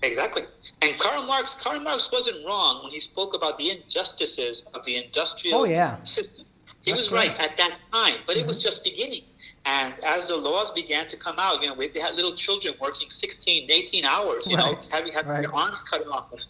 Exactly. 0.03 0.43
And 0.83 0.99
Karl 0.99 1.23
Marx, 1.27 1.55
Karl 1.55 1.81
Marx 1.81 2.11
wasn't 2.13 2.45
wrong 2.47 2.83
when 2.83 2.93
he 2.93 3.01
spoke 3.01 3.35
about 3.35 3.59
the 3.59 3.71
injustices 3.71 4.63
of 4.75 4.85
the 4.85 5.03
industrial 5.05 5.61
Oh, 5.61 5.65
yeah. 5.65 6.03
system. 6.03 6.47
He 6.83 6.93
That's 6.93 7.03
was 7.03 7.13
right. 7.13 7.29
right. 7.29 7.37
Mm-hmm. 7.37 7.43
at 7.43 7.57
that 7.59 7.77
time, 7.93 8.15
but 8.27 8.39
it 8.39 8.47
was 8.47 8.59
just 8.59 8.83
beginning. 8.85 9.21
And 9.67 9.93
as 10.03 10.29
the 10.29 10.37
laws 10.37 10.71
began 10.73 11.07
to 11.09 11.17
come 11.17 11.35
out, 11.39 11.63
you 11.63 11.69
know, 11.69 11.75
they 11.77 12.01
had 12.01 12.15
little 12.15 12.33
children 12.35 12.73
working 12.81 13.11
16, 13.11 13.71
18 13.71 14.05
hours, 14.07 14.49
you 14.49 14.57
know, 14.57 14.79
having, 14.91 15.13
having 15.13 15.31
Right. 15.31 15.43
their 15.43 15.55
arms 15.55 15.83
cut 15.83 16.07
off. 16.09 16.33
And, 16.33 16.41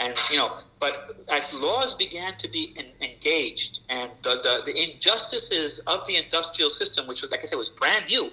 and, 0.00 0.14
you 0.30 0.36
know, 0.36 0.56
but 0.78 1.16
as 1.28 1.54
laws 1.54 1.94
began 1.94 2.36
to 2.36 2.48
be 2.48 2.74
en- 2.76 2.92
engaged 3.10 3.80
and 3.88 4.10
the, 4.22 4.40
the, 4.42 4.70
the 4.72 4.90
injustices 4.92 5.78
of 5.86 6.06
the 6.06 6.16
industrial 6.16 6.68
system, 6.70 7.06
which 7.06 7.22
was, 7.22 7.30
like 7.30 7.42
I 7.42 7.46
said, 7.46 7.56
was 7.56 7.70
brand 7.70 8.04
new, 8.10 8.30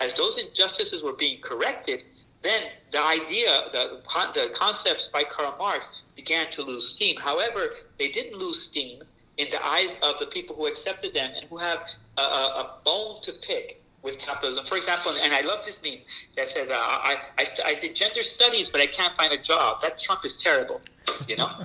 as 0.00 0.14
those 0.14 0.38
injustices 0.38 1.02
were 1.02 1.12
being 1.12 1.38
corrected, 1.42 2.04
then 2.40 2.62
the 2.92 3.02
idea, 3.04 3.48
the, 3.72 4.00
the 4.34 4.50
concepts 4.54 5.08
by 5.08 5.22
Karl 5.22 5.54
Marx 5.58 6.02
began 6.16 6.48
to 6.50 6.62
lose 6.62 6.88
steam. 6.88 7.16
However, 7.16 7.74
they 7.98 8.08
didn't 8.08 8.38
lose 8.38 8.62
steam 8.62 9.02
in 9.36 9.46
the 9.50 9.64
eyes 9.66 9.96
of 10.02 10.18
the 10.20 10.26
people 10.26 10.54
who 10.54 10.66
accepted 10.66 11.12
them 11.12 11.30
and 11.36 11.44
who 11.46 11.56
have 11.56 11.88
a, 12.18 12.20
a, 12.20 12.24
a 12.24 12.78
bone 12.84 13.20
to 13.22 13.32
pick 13.32 13.82
with 14.02 14.18
capitalism. 14.18 14.64
For 14.66 14.76
example, 14.76 15.12
and 15.24 15.32
I 15.32 15.40
love 15.40 15.64
this 15.64 15.82
meme 15.82 16.02
that 16.36 16.46
says, 16.46 16.70
uh, 16.70 16.74
I, 16.76 17.16
I, 17.38 17.44
st- 17.44 17.66
I 17.66 17.74
did 17.74 17.96
gender 17.96 18.22
studies, 18.22 18.68
but 18.68 18.80
I 18.80 18.86
can't 18.86 19.16
find 19.16 19.32
a 19.32 19.38
job. 19.38 19.80
That 19.80 19.98
Trump 19.98 20.24
is 20.24 20.36
terrible, 20.36 20.80
you 21.26 21.36
know? 21.36 21.50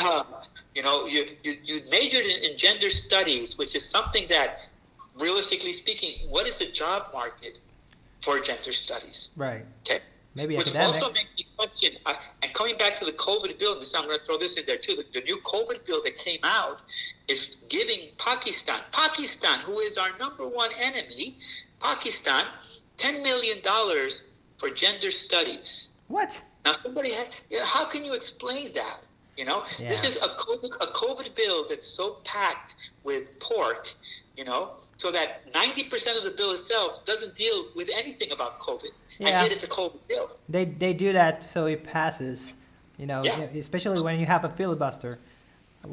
Uh, 0.00 0.22
you 0.76 0.84
know, 0.84 1.04
you, 1.06 1.26
you, 1.42 1.54
you 1.64 1.80
majored 1.90 2.24
in, 2.24 2.44
in 2.44 2.56
gender 2.56 2.88
studies, 2.88 3.58
which 3.58 3.74
is 3.74 3.84
something 3.84 4.24
that, 4.28 4.70
realistically 5.18 5.72
speaking, 5.72 6.30
what 6.30 6.46
is 6.46 6.58
the 6.60 6.66
job 6.66 7.08
market 7.12 7.58
for 8.20 8.38
gender 8.38 8.70
studies? 8.70 9.30
Right. 9.36 9.64
Okay. 9.80 9.98
Maybe 10.34 10.56
Which 10.56 10.68
academics. 10.68 11.02
also 11.02 11.12
makes 11.12 11.34
me 11.36 11.46
question, 11.56 11.92
uh, 12.06 12.14
and 12.42 12.52
coming 12.54 12.76
back 12.76 12.94
to 12.96 13.04
the 13.04 13.12
COVID 13.12 13.58
bill, 13.58 13.72
and 13.72 13.82
this, 13.82 13.94
I'm 13.94 14.04
going 14.06 14.18
to 14.18 14.24
throw 14.24 14.38
this 14.38 14.56
in 14.56 14.64
there 14.64 14.76
too. 14.76 14.94
The, 14.94 15.04
the 15.12 15.24
new 15.24 15.38
COVID 15.38 15.84
bill 15.84 16.02
that 16.04 16.16
came 16.16 16.38
out 16.44 16.82
is 17.26 17.56
giving 17.68 18.10
Pakistan, 18.18 18.80
Pakistan, 18.92 19.58
who 19.60 19.80
is 19.80 19.98
our 19.98 20.16
number 20.18 20.46
one 20.46 20.70
enemy, 20.80 21.36
Pakistan, 21.80 22.44
$10 22.98 23.22
million 23.22 23.58
for 24.58 24.70
gender 24.70 25.10
studies. 25.10 25.88
what? 26.08 26.40
Now, 26.64 26.72
somebody 26.72 27.12
had, 27.12 27.34
you 27.48 27.58
know, 27.58 27.64
how 27.64 27.86
can 27.86 28.04
you 28.04 28.12
explain 28.12 28.72
that? 28.74 29.06
You 29.40 29.46
know, 29.46 29.62
this 29.78 30.04
is 30.04 30.16
a 30.18 30.28
COVID, 30.44 30.72
a 30.82 30.88
COVID 31.02 31.34
bill 31.34 31.64
that's 31.66 31.86
so 31.86 32.18
packed 32.24 32.70
with 33.04 33.22
pork, 33.40 33.84
you 34.36 34.44
know, 34.44 34.72
so 34.98 35.10
that 35.12 35.50
90% 35.50 36.18
of 36.18 36.24
the 36.24 36.34
bill 36.36 36.52
itself 36.52 37.02
doesn't 37.06 37.34
deal 37.34 37.58
with 37.74 37.88
anything 38.02 38.30
about 38.32 38.60
COVID. 38.60 38.92
And 39.18 39.28
Yeah. 39.30 39.42
yet 39.42 39.50
it's 39.52 39.64
a 39.64 39.72
COVID 39.78 40.00
bill. 40.08 40.26
They 40.54 40.66
they 40.82 40.92
do 40.92 41.14
that 41.20 41.42
so 41.42 41.60
it 41.74 41.80
passes. 41.84 42.38
You 42.98 43.06
know, 43.06 43.20
Yeah. 43.24 43.40
especially 43.64 44.00
when 44.06 44.20
you 44.20 44.26
have 44.26 44.44
a 44.44 44.50
filibuster, 44.60 45.12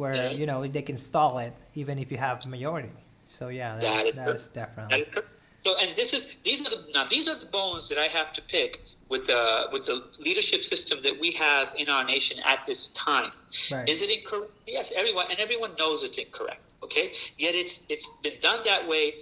where 0.01 0.21
you 0.33 0.45
know 0.45 0.67
they 0.67 0.81
can 0.89 0.97
stall 0.97 1.33
it 1.45 1.53
even 1.81 1.99
if 2.03 2.07
you 2.11 2.17
have 2.27 2.45
majority. 2.55 2.91
So 3.37 3.43
yeah, 3.47 3.75
that, 3.77 3.81
That 3.81 4.05
is 4.07 4.15
that's 4.17 4.47
definitely. 4.49 5.05
And 5.15 5.23
so, 5.59 5.75
and 5.81 5.95
this 5.95 6.13
is 6.13 6.37
these 6.43 6.61
are 6.61 6.69
the 6.69 6.85
now 6.93 7.05
these 7.05 7.27
are 7.27 7.35
the 7.35 7.45
bones 7.47 7.89
that 7.89 7.97
I 7.97 8.05
have 8.05 8.31
to 8.33 8.41
pick 8.41 8.81
with 9.09 9.27
the 9.27 9.67
with 9.71 9.85
the 9.85 10.03
leadership 10.19 10.63
system 10.63 10.99
that 11.03 11.19
we 11.19 11.31
have 11.31 11.73
in 11.77 11.89
our 11.89 12.03
nation 12.03 12.39
at 12.45 12.65
this 12.65 12.87
time. 12.87 13.31
Right. 13.71 13.89
Is 13.89 14.01
it 14.01 14.09
incorrect? 14.09 14.51
Yes, 14.67 14.91
everyone 14.95 15.25
and 15.29 15.39
everyone 15.39 15.71
knows 15.77 16.03
it's 16.03 16.17
incorrect. 16.17 16.73
Okay, 16.83 17.11
yet 17.37 17.55
it's 17.55 17.81
it's 17.89 18.09
been 18.21 18.39
done 18.41 18.59
that 18.65 18.87
way 18.87 19.13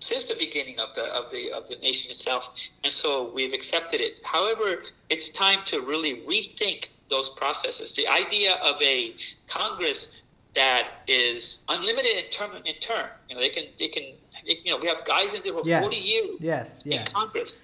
since 0.00 0.28
the 0.28 0.34
beginning 0.34 0.80
of 0.80 0.94
the 0.94 1.04
of 1.14 1.30
the 1.30 1.52
of 1.52 1.68
the 1.68 1.76
nation 1.76 2.10
itself, 2.10 2.52
and 2.82 2.92
so 2.92 3.30
we've 3.32 3.52
accepted 3.52 4.00
it. 4.00 4.14
However, 4.24 4.82
it's 5.08 5.30
time 5.30 5.58
to 5.66 5.80
really 5.82 6.22
rethink 6.22 6.88
those 7.08 7.30
processes. 7.30 7.92
The 7.94 8.08
idea 8.08 8.54
of 8.64 8.80
a 8.82 9.14
Congress 9.46 10.20
that 10.54 10.88
is 11.06 11.60
unlimited 11.68 12.24
in 12.24 12.30
term 12.30 12.56
in 12.64 12.74
term. 12.74 13.08
You 13.28 13.36
know, 13.36 13.40
they 13.40 13.50
can 13.50 13.64
they 13.78 13.88
can 13.88 14.04
you 14.44 14.72
know 14.72 14.78
we 14.78 14.86
have 14.88 15.04
guys 15.04 15.32
in 15.34 15.42
there 15.42 15.52
for 15.52 15.62
Yes. 15.64 15.82
forty 15.82 15.96
years 15.96 16.36
Yes. 16.40 16.82
in 16.84 16.92
Yes. 16.92 17.12
Congress. 17.12 17.62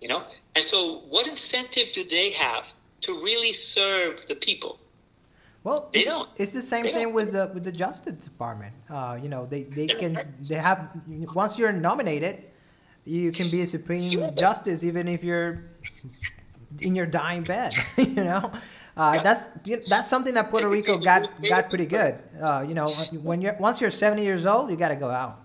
You 0.00 0.08
know, 0.08 0.22
and 0.54 0.64
so 0.64 0.98
what 1.08 1.26
incentive 1.26 1.92
do 1.92 2.04
they 2.04 2.30
have 2.32 2.72
to 3.02 3.12
really 3.22 3.52
serve 3.54 4.26
the 4.26 4.34
people? 4.34 4.78
Well, 5.62 5.88
They 5.94 6.00
it's, 6.00 6.08
don't. 6.08 6.28
it's 6.36 6.52
the 6.52 6.60
same 6.60 6.84
They 6.84 6.92
thing 6.92 7.04
don't. 7.04 7.14
with 7.14 7.32
the 7.32 7.50
with 7.54 7.64
the 7.64 7.72
Justice 7.72 8.22
Department. 8.24 8.74
Uh, 8.90 9.18
you 9.22 9.28
know, 9.30 9.46
they 9.46 9.62
they 9.64 9.86
can 9.86 10.12
they 10.46 10.56
have 10.56 10.90
once 11.34 11.58
you're 11.58 11.72
nominated, 11.72 12.44
you 13.06 13.32
can 13.32 13.48
be 13.50 13.62
a 13.62 13.66
supreme 13.66 14.10
Sure. 14.10 14.30
justice 14.32 14.84
even 14.84 15.08
if 15.08 15.24
you're 15.24 15.64
in 16.80 16.94
your 16.94 17.06
dying 17.06 17.42
bed. 17.44 17.72
you 17.96 18.06
know, 18.30 18.50
Uh, 18.96 19.12
Yeah. 19.16 19.22
That's 19.22 19.88
that's 19.88 20.06
something 20.08 20.34
that 20.34 20.50
Puerto 20.50 20.68
Rico 20.68 20.98
got 20.98 21.26
got 21.42 21.68
pretty 21.68 21.86
good. 21.86 22.14
Uh, 22.40 22.62
you 22.68 22.74
know, 22.74 22.86
when 23.24 23.40
you're 23.40 23.56
once 23.58 23.80
you're 23.80 23.90
70 23.90 24.22
years 24.22 24.46
old, 24.46 24.70
you 24.70 24.76
got 24.76 24.90
to 24.90 24.96
go 24.96 25.10
out. 25.10 25.40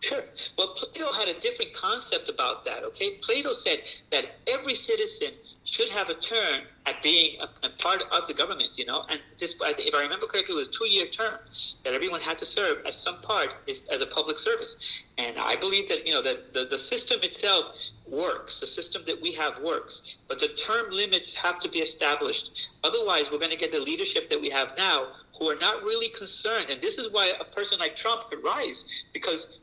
Sure. 0.00 0.22
Well, 0.58 0.74
Plato 0.74 1.10
had 1.12 1.28
a 1.28 1.40
different 1.40 1.72
concept 1.72 2.28
about 2.28 2.64
that. 2.64 2.84
Okay, 2.84 3.12
Plato 3.22 3.52
said 3.52 3.80
that 4.10 4.26
every 4.46 4.74
citizen 4.74 5.30
should 5.64 5.88
have 5.88 6.10
a 6.10 6.14
turn 6.14 6.62
at 6.84 7.02
being 7.02 7.40
a, 7.40 7.48
a 7.66 7.70
part 7.70 8.02
of 8.12 8.28
the 8.28 8.34
government. 8.34 8.76
You 8.76 8.84
know, 8.84 9.04
and 9.08 9.20
this, 9.38 9.56
if 9.60 9.94
I 9.94 10.02
remember 10.02 10.26
correctly, 10.26 10.54
it 10.54 10.58
was 10.58 10.68
a 10.68 10.70
two-year 10.70 11.06
term 11.06 11.38
that 11.84 11.94
everyone 11.94 12.20
had 12.20 12.36
to 12.38 12.44
serve 12.44 12.84
as 12.86 12.94
some 12.94 13.20
part 13.22 13.54
as 13.68 14.02
a 14.02 14.06
public 14.06 14.38
service. 14.38 15.04
And 15.18 15.38
I 15.38 15.56
believe 15.56 15.88
that 15.88 16.06
you 16.06 16.12
know 16.12 16.22
that 16.22 16.52
the, 16.52 16.66
the 16.66 16.78
system 16.78 17.20
itself 17.22 17.90
works. 18.06 18.60
The 18.60 18.66
system 18.66 19.02
that 19.06 19.20
we 19.20 19.32
have 19.32 19.58
works, 19.60 20.18
but 20.28 20.38
the 20.38 20.48
term 20.48 20.90
limits 20.90 21.34
have 21.36 21.58
to 21.60 21.70
be 21.70 21.78
established. 21.78 22.70
Otherwise, 22.84 23.30
we're 23.32 23.38
going 23.38 23.50
to 23.50 23.56
get 23.56 23.72
the 23.72 23.80
leadership 23.80 24.28
that 24.28 24.40
we 24.40 24.50
have 24.50 24.74
now, 24.76 25.08
who 25.38 25.50
are 25.50 25.56
not 25.56 25.82
really 25.82 26.10
concerned. 26.10 26.66
And 26.70 26.80
this 26.80 26.98
is 26.98 27.10
why 27.12 27.32
a 27.40 27.44
person 27.44 27.78
like 27.78 27.96
Trump 27.96 28.28
could 28.28 28.44
rise 28.44 29.06
because 29.12 29.60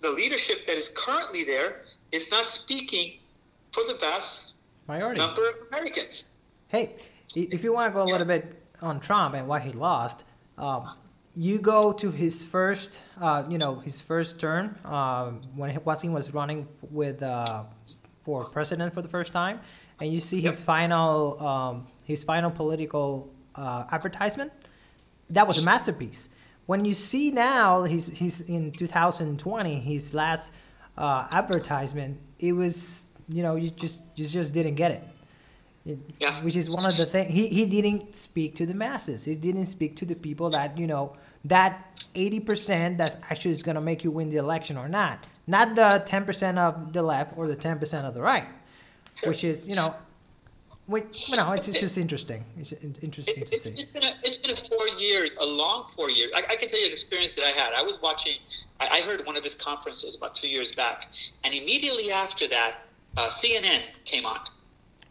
the, 0.00 0.10
leadership 0.10 0.64
that 0.66 0.76
is 0.76 0.90
currently 0.94 1.44
there 1.44 1.82
is 2.12 2.30
not 2.30 2.46
speaking 2.46 3.18
for 3.72 3.84
the 3.86 3.94
vast 3.94 4.58
Priority. 4.86 5.20
number 5.20 5.48
of 5.48 5.54
Americans. 5.68 6.24
Hey, 6.68 6.94
if 7.34 7.62
you 7.64 7.72
want 7.72 7.92
to 7.92 7.94
go 7.94 8.02
a 8.02 8.10
little 8.10 8.26
bit 8.26 8.62
on 8.82 9.00
Trump 9.00 9.34
and 9.34 9.46
why 9.46 9.60
he 9.60 9.72
lost, 9.72 10.24
um, 10.58 10.84
you 11.36 11.58
go 11.58 11.92
to 11.92 12.10
his 12.10 12.42
first, 12.42 12.98
uh, 13.20 13.44
you 13.48 13.58
know, 13.58 13.76
his 13.76 14.00
first 14.00 14.40
turn 14.40 14.76
um, 14.84 15.40
when 15.54 15.70
he 15.70 16.08
was 16.08 16.34
running 16.34 16.66
with 16.90 17.22
uh, 17.22 17.64
for 18.22 18.44
president 18.46 18.92
for 18.92 19.02
the 19.02 19.08
first 19.08 19.32
time, 19.32 19.60
and 20.00 20.12
you 20.12 20.20
see 20.20 20.40
his 20.40 20.58
Yep. 20.60 20.66
final, 20.66 21.46
um, 21.46 21.86
his 22.04 22.24
final 22.24 22.50
political 22.50 23.32
uh, 23.54 23.84
advertisement. 23.90 24.52
That 25.30 25.46
was 25.46 25.62
a 25.62 25.64
masterpiece. 25.64 26.28
When 26.70 26.84
you 26.84 26.94
see 26.94 27.32
now, 27.32 27.82
he's 27.82 28.06
he's 28.16 28.42
in 28.42 28.70
2020, 28.70 29.80
his 29.80 30.14
last 30.14 30.52
uh, 30.96 31.26
advertisement, 31.32 32.20
it 32.38 32.52
was, 32.52 33.08
you 33.28 33.42
know, 33.42 33.56
you 33.56 33.70
just 33.70 34.04
you 34.14 34.24
just 34.24 34.54
didn't 34.54 34.76
get 34.76 34.92
it. 34.92 35.02
It- 35.84 35.98
Yeah. 36.20 36.44
which 36.44 36.54
is 36.62 36.70
one 36.70 36.86
of 36.90 36.96
the 36.96 37.06
things 37.06 37.28
he, 37.38 37.48
he 37.48 37.64
didn't 37.66 38.14
speak 38.14 38.54
to 38.60 38.64
the 38.70 38.74
masses 38.84 39.24
he 39.24 39.34
didn't 39.34 39.66
speak 39.76 39.92
to 40.00 40.04
the 40.12 40.14
people 40.26 40.48
that 40.50 40.76
you 40.80 40.86
know 40.92 41.04
that 41.54 41.72
80% 42.14 42.98
that's 43.00 43.16
actually 43.30 43.54
is 43.58 43.62
going 43.68 43.78
to 43.80 43.86
make 43.90 44.04
you 44.04 44.10
win 44.18 44.28
the 44.34 44.36
election 44.46 44.76
or 44.82 44.88
not 45.00 45.16
not 45.56 45.66
the 45.80 45.90
10% 46.04 46.58
of 46.66 46.92
the 46.92 47.02
left 47.12 47.30
or 47.38 47.44
the 47.48 47.56
10% 47.56 48.04
of 48.08 48.12
the 48.16 48.22
right 48.30 48.46
Sure. 49.14 49.30
which 49.30 49.42
is 49.42 49.66
you 49.70 49.74
know 49.80 49.90
which, 50.86 51.28
you 51.28 51.36
know 51.36 51.52
it's, 51.52 51.68
it's 51.68 51.80
just 51.80 51.98
interesting 51.98 52.44
it's 52.58 52.72
interesting 52.72 53.42
It, 53.42 53.46
to 53.46 53.54
it's, 53.54 53.62
see 53.62 53.70
it's 53.72 53.92
been 53.92 54.02
a, 54.04 54.12
it's 54.24 54.36
been 54.36 54.50
a 54.50 54.56
four 54.56 54.88
years, 54.98 55.36
a 55.40 55.46
long 55.46 55.88
four 55.94 56.10
years. 56.10 56.30
I, 56.34 56.42
I 56.50 56.56
can 56.56 56.68
tell 56.68 56.80
you 56.80 56.86
an 56.86 56.92
experience 56.92 57.34
that 57.36 57.44
I 57.44 57.50
had. 57.50 57.72
I 57.74 57.82
was 57.82 58.00
watching. 58.02 58.34
I, 58.80 58.88
I 58.98 59.00
heard 59.02 59.24
one 59.26 59.36
of 59.36 59.44
his 59.44 59.54
conferences 59.54 60.16
about 60.16 60.34
two 60.34 60.48
years 60.48 60.72
back, 60.72 61.12
and 61.44 61.54
immediately 61.54 62.10
after 62.10 62.48
that, 62.48 62.78
uh, 63.16 63.28
CNN 63.28 63.82
came 64.04 64.26
on, 64.26 64.40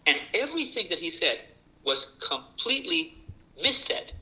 and 0.05 0.20
everything 0.34 0.88
that 0.89 0.99
he 0.99 1.09
said 1.09 1.43
was 1.86 2.17
completely 2.20 3.15
missaid. 3.63 4.13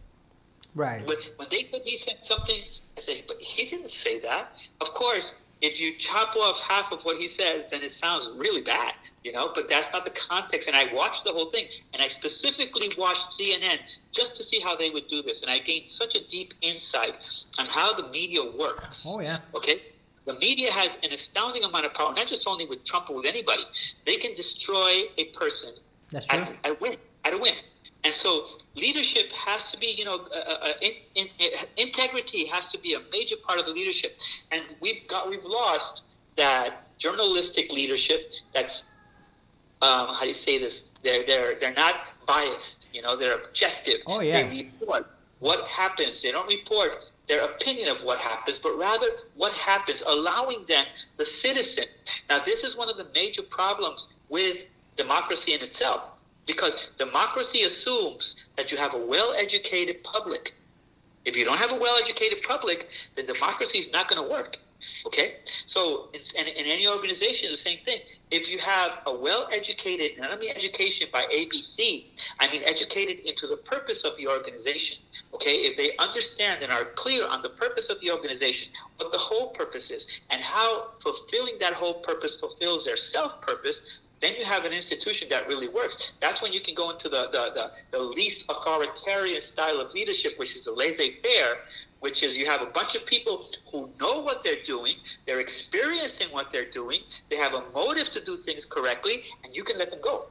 right 0.76 1.06
When, 1.08 1.18
when 1.38 1.48
they 1.50 1.64
said 1.72 1.82
he 1.84 1.98
said 1.98 2.18
something, 2.22 2.62
I 2.98 3.02
said, 3.02 3.24
but 3.28 3.42
he 3.42 3.66
didn't 3.66 3.90
say 3.90 4.20
that. 4.20 4.68
Of 4.82 4.94
course, 4.94 5.36
if 5.62 5.82
you 5.82 5.94
chop 5.98 6.36
off 6.36 6.62
half 6.62 6.92
of 6.92 7.04
what 7.04 7.18
he 7.18 7.28
says, 7.28 7.66
then 7.72 7.82
it 7.82 7.92
sounds 7.92 8.30
really 8.36 8.62
bad, 8.62 8.94
you 9.24 9.32
know. 9.32 9.52
But 9.54 9.70
that's 9.70 9.92
not 9.92 10.06
the 10.06 10.12
context. 10.12 10.68
And 10.68 10.78
I 10.78 10.94
watched 10.94 11.24
the 11.24 11.32
whole 11.32 11.50
thing, 11.50 11.66
and 11.94 12.02
I 12.02 12.08
specifically 12.08 12.90
watched 12.98 13.32
CNN 13.32 13.98
just 14.12 14.36
to 14.36 14.44
see 14.44 14.60
how 14.60 14.76
they 14.76 14.90
would 14.90 15.08
do 15.08 15.22
this, 15.22 15.42
and 15.42 15.52
I 15.52 15.60
gained 15.60 15.88
such 15.88 16.16
a 16.16 16.24
deep 16.28 16.54
insight 16.62 17.46
on 17.60 17.66
how 17.66 17.94
the 17.94 18.08
media 18.10 18.42
works. 18.58 19.06
oh 19.08 19.20
yeah 19.20 19.38
Okay? 19.56 19.82
The 20.26 20.34
media 20.34 20.72
has 20.72 20.98
an 21.04 21.14
astounding 21.14 21.64
amount 21.64 21.86
of 21.86 21.94
power, 21.94 22.14
not 22.14 22.28
just 22.28 22.48
only 22.48 22.66
with 22.66 22.84
Trump, 22.84 23.08
but 23.08 23.16
with 23.16 23.26
anybody. 23.26 23.64
They 24.06 24.18
can 24.18 24.34
destroy 24.34 25.04
a 25.18 25.26
person 25.34 25.74
that's 26.12 26.26
true 26.26 26.42
at, 26.42 26.56
at 26.66 26.72
a 26.72 26.78
win, 26.82 26.98
at 27.24 27.34
a 27.34 27.38
win. 27.38 27.54
And 28.04 28.14
so 28.14 28.46
leadership 28.78 29.32
has 29.34 29.72
to 29.72 29.78
be, 29.78 29.96
you 29.98 30.06
know, 30.06 30.20
uh, 30.34 30.56
uh, 30.62 30.72
in, 30.82 30.92
in, 31.16 31.28
integrity 31.78 32.46
has 32.48 32.68
to 32.68 32.80
be 32.80 32.94
a 32.94 33.00
major 33.12 33.36
part 33.36 33.60
of 33.60 33.66
the 33.66 33.72
leadership. 33.72 34.20
And 34.52 34.64
we've 34.80 35.08
got, 35.08 35.30
we've 35.30 35.44
lost 35.44 36.18
that 36.36 36.88
journalistic 36.98 37.72
leadership. 37.72 38.32
That's 38.54 38.86
um, 39.82 40.08
how 40.08 40.22
do 40.22 40.28
you 40.28 40.34
say 40.34 40.58
this? 40.58 40.84
They're 41.04 41.24
they're 41.24 41.56
they're 41.60 41.74
not 41.74 41.96
biased. 42.26 42.88
You 42.94 43.02
know, 43.02 43.16
they're 43.16 43.36
objective. 43.36 44.02
Oh, 44.08 44.22
yeah. 44.22 44.44
They 44.44 44.64
report 44.64 45.08
what 45.40 45.68
happens. 45.68 46.22
They 46.24 46.32
don't 46.32 46.48
report 46.48 47.12
their 47.28 47.44
opinion 47.44 47.90
of 47.90 48.04
what 48.04 48.18
happens, 48.18 48.60
but 48.60 48.76
rather 48.78 49.08
what 49.36 49.54
happens, 49.54 50.02
allowing 50.08 50.66
them, 50.68 50.86
the 51.18 51.26
citizen. 51.26 51.86
Now, 52.30 52.40
this 52.40 52.64
is 52.64 52.76
one 52.76 52.90
of 52.90 52.98
the 52.98 53.08
major 53.14 53.44
problems 53.44 54.08
with 54.30 54.66
democracy 54.96 55.54
in 55.54 55.62
itself, 55.62 56.02
because 56.48 56.90
democracy 56.98 57.64
assumes 57.64 58.48
that 58.56 58.72
you 58.72 58.78
have 58.78 58.96
a 58.96 58.98
well-educated 58.98 60.04
public. 60.04 60.54
If 61.26 61.38
you 61.38 61.46
don't 61.46 61.60
have 61.60 61.74
a 61.74 61.80
well-educated 61.80 62.42
public, 62.42 62.90
then 63.16 63.26
democracy 63.26 63.78
is 63.78 63.92
not 63.92 64.08
going 64.08 64.24
to 64.24 64.30
work. 64.32 64.58
Okay, 65.08 65.38
so 65.44 66.10
in, 66.14 66.22
in, 66.40 66.48
in 66.54 66.66
any 66.72 66.88
organization, 66.88 67.50
the 67.50 67.58
same 67.58 67.80
thing. 67.80 68.02
If 68.30 68.52
you 68.52 68.60
have 68.60 69.00
a 69.08 69.16
well-educated, 69.16 70.18
and 70.18 70.26
I 70.26 70.30
don't 70.30 70.40
mean 70.40 70.52
education 70.56 71.08
by 71.12 71.24
ABC, 71.34 72.06
I 72.40 72.52
mean 72.52 72.62
educated 72.66 73.20
into 73.28 73.48
the 73.48 73.58
purpose 73.58 74.04
of 74.04 74.16
the 74.18 74.28
organization. 74.28 75.00
Okay, 75.34 75.56
if 75.68 75.78
they 75.78 75.96
understand 75.98 76.62
and 76.62 76.72
are 76.72 76.86
clear 76.96 77.28
on 77.28 77.42
the 77.42 77.50
purpose 77.50 77.90
of 77.90 78.00
the 78.02 78.12
organization, 78.12 78.72
what 78.98 79.12
the 79.12 79.18
whole 79.18 79.50
purpose 79.50 79.90
is, 79.90 80.22
and 80.30 80.42
how 80.42 80.90
fulfilling 81.00 81.58
that 81.60 81.74
whole 81.74 81.96
purpose 81.96 82.40
fulfills 82.40 82.86
their 82.86 82.98
self-purpose, 82.98 84.02
then 84.20 84.34
you 84.38 84.46
have 84.46 84.66
an 84.66 84.74
institution 84.74 85.28
that 85.30 85.48
really 85.48 85.70
works. 85.70 86.14
That's 86.22 86.42
when 86.42 86.52
you 86.52 86.60
can 86.60 86.74
go 86.74 86.90
into 86.90 87.08
the, 87.08 87.30
the, 87.32 87.52
the, 87.54 87.98
the 87.98 88.04
least 88.04 88.46
authoritarian 88.50 89.42
style 89.42 89.80
of 89.80 89.94
leadership, 89.94 90.38
which 90.38 90.56
is 90.56 90.66
the 90.66 90.72
laissez-faire, 90.72 91.58
which 92.00 92.24
is 92.24 92.38
you 92.38 92.46
have 92.46 92.62
a 92.62 92.68
bunch 92.68 92.96
of 92.96 93.06
people 93.06 93.44
who 93.72 93.90
know 94.00 94.20
what 94.22 94.44
they're 94.44 94.64
doing, 94.64 94.96
they're 95.26 95.40
experiencing 95.40 96.28
what 96.32 96.52
they're 96.52 96.70
doing, 96.70 97.00
they 97.30 97.38
have 97.38 97.54
a 97.54 97.64
motive 97.74 98.10
to 98.12 98.24
do 98.24 98.38
things 98.38 98.66
correctly, 98.66 99.24
and 99.44 99.56
you 99.56 99.64
can 99.64 99.78
let 99.78 99.90
them 99.90 100.00
go. 100.02 100.26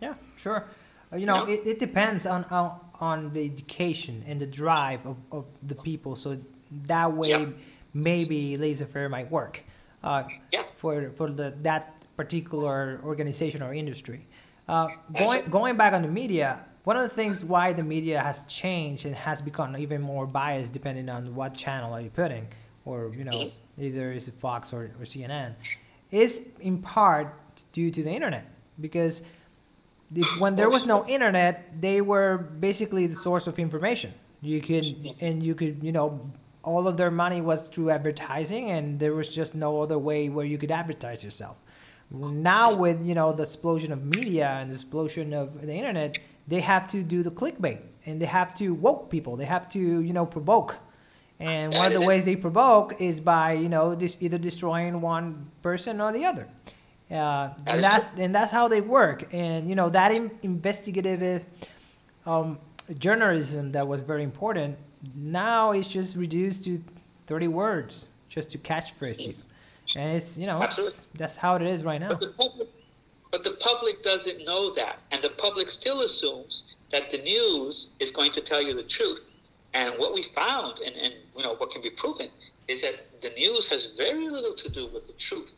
Yeah, 0.00 0.14
sure. 0.36 0.64
Uh, 1.12 1.16
you 1.16 1.26
know, 1.26 1.44
know? 1.44 1.50
It, 1.52 1.66
it 1.66 1.78
depends 1.78 2.26
on, 2.26 2.44
on 2.44 2.80
on 3.00 3.32
the 3.32 3.44
education 3.44 4.22
and 4.26 4.40
the 4.40 4.46
drive 4.46 5.04
of, 5.04 5.16
of 5.32 5.44
the 5.62 5.74
people. 5.74 6.14
So 6.16 6.38
that 6.86 7.12
way, 7.12 7.30
Yeah. 7.30 7.46
maybe 7.92 8.56
laissez-faire 8.56 9.08
might 9.08 9.30
work 9.30 9.62
uh, 10.02 10.24
Yeah. 10.52 10.62
for 10.76 11.10
for 11.10 11.30
the 11.30 11.54
that 11.62 12.04
particular 12.16 13.00
organization 13.04 13.62
or 13.62 13.74
industry. 13.74 14.26
Uh, 14.68 14.88
going 15.12 15.44
going 15.50 15.76
back 15.76 15.92
on 15.92 16.02
the 16.02 16.08
media, 16.08 16.64
one 16.84 16.96
of 16.96 17.02
the 17.02 17.08
things 17.08 17.44
why 17.44 17.72
the 17.72 17.82
media 17.82 18.22
has 18.22 18.44
changed 18.44 19.06
and 19.06 19.14
has 19.14 19.40
become 19.42 19.76
even 19.76 20.02
more 20.02 20.26
biased 20.26 20.72
depending 20.72 21.08
on 21.08 21.34
what 21.34 21.56
channel 21.56 21.92
are 21.92 22.00
you 22.00 22.10
putting, 22.10 22.46
or 22.84 23.12
you 23.16 23.24
know, 23.24 23.50
either 23.78 24.12
is 24.12 24.28
it 24.28 24.34
Fox 24.34 24.72
or, 24.72 24.84
or 25.00 25.04
CNN, 25.04 25.54
is 26.10 26.48
in 26.60 26.80
part 26.82 27.34
due 27.72 27.90
to 27.90 28.02
the 28.02 28.10
internet 28.10 28.46
because 28.80 29.22
the, 30.10 30.22
when 30.38 30.54
there 30.56 30.68
was 30.68 30.86
no 30.86 31.06
internet, 31.06 31.80
they 31.80 32.00
were 32.00 32.36
basically 32.38 33.06
the 33.06 33.14
source 33.14 33.46
of 33.46 33.58
information. 33.58 34.12
You 34.42 34.60
could 34.60 34.84
and 35.22 35.42
you 35.42 35.54
could 35.54 35.82
you 35.82 35.90
know 35.90 36.30
all 36.62 36.86
of 36.86 36.96
their 36.98 37.10
money 37.10 37.40
was 37.40 37.68
through 37.70 37.90
advertising, 37.90 38.70
and 38.70 38.98
there 39.00 39.14
was 39.14 39.34
just 39.34 39.54
no 39.54 39.80
other 39.80 39.98
way 39.98 40.28
where 40.28 40.44
you 40.44 40.58
could 40.58 40.70
advertise 40.70 41.24
yourself. 41.24 41.56
Now 42.10 42.76
with 42.76 43.04
you 43.04 43.14
know 43.14 43.32
the 43.32 43.42
explosion 43.42 43.92
of 43.92 44.04
media 44.04 44.48
and 44.48 44.70
the 44.70 44.74
explosion 44.74 45.32
of 45.32 45.66
the 45.66 45.72
internet, 45.72 46.18
they 46.46 46.60
have 46.60 46.88
to 46.88 47.02
do 47.02 47.22
the 47.22 47.30
clickbait 47.30 47.80
and 48.06 48.20
they 48.20 48.26
have 48.26 48.54
to 48.56 48.74
woke 48.74 49.10
people. 49.10 49.36
They 49.36 49.46
have 49.46 49.68
to 49.70 49.78
you 49.78 50.12
know 50.12 50.26
provoke. 50.26 50.76
And 51.40 51.74
one 51.74 51.92
of 51.92 52.00
the 52.00 52.06
ways 52.06 52.24
they 52.24 52.36
provoke 52.36 53.00
is 53.00 53.20
by 53.20 53.52
you 53.52 53.68
know 53.68 53.94
this 53.94 54.16
either 54.20 54.38
destroying 54.38 55.00
one 55.00 55.50
person 55.62 56.00
or 56.00 56.12
the 56.12 56.24
other. 56.24 56.48
Uh, 57.10 57.50
and 57.66 57.82
that's 57.82 58.12
and 58.12 58.34
that's 58.34 58.52
how 58.52 58.68
they 58.68 58.80
work. 58.80 59.32
And 59.32 59.68
you 59.68 59.74
know 59.74 59.88
that 59.90 60.12
in, 60.12 60.30
investigative 60.42 61.44
um, 62.26 62.58
journalism 62.98 63.70
that 63.72 63.86
was 63.86 64.02
very 64.02 64.22
important 64.22 64.78
now 65.14 65.72
it's 65.72 65.88
just 65.88 66.16
reduced 66.16 66.64
to 66.64 66.82
30 67.26 67.48
words 67.48 68.08
just 68.28 68.50
to 68.52 68.58
catchphrase 68.58 69.26
you. 69.26 69.34
And 69.96 70.16
it's 70.16 70.36
you 70.36 70.46
know 70.46 70.62
it's- 70.62 71.06
that's 71.14 71.36
how 71.36 71.56
it 71.56 71.62
is 71.62 71.84
right 71.84 72.00
now. 72.00 72.08
But 72.10 72.20
the 72.20 72.28
public, 72.28 72.68
but 73.30 73.42
the 73.42 73.52
public 73.52 74.02
doesn't 74.02 74.44
know 74.44 74.72
that, 74.74 74.98
and 75.12 75.22
the 75.22 75.30
public 75.30 75.68
still 75.68 76.00
assumes 76.02 76.76
that 76.90 77.10
the 77.10 77.18
news 77.18 77.88
is 78.00 78.10
going 78.10 78.30
to 78.32 78.40
tell 78.40 78.62
you 78.62 78.72
the 78.74 78.82
truth. 78.82 79.20
And 79.74 79.94
what 79.98 80.14
we 80.14 80.22
found, 80.22 80.78
and, 80.80 80.94
and 80.96 81.14
you 81.36 81.42
know 81.42 81.54
what 81.56 81.70
can 81.70 81.82
be 81.82 81.90
proven, 81.90 82.28
is 82.68 82.82
that 82.82 83.20
the 83.22 83.30
news 83.30 83.68
has 83.68 83.86
very 83.96 84.28
little 84.28 84.54
to 84.54 84.68
do 84.68 84.88
with 84.88 85.06
the 85.06 85.12
truth, 85.14 85.52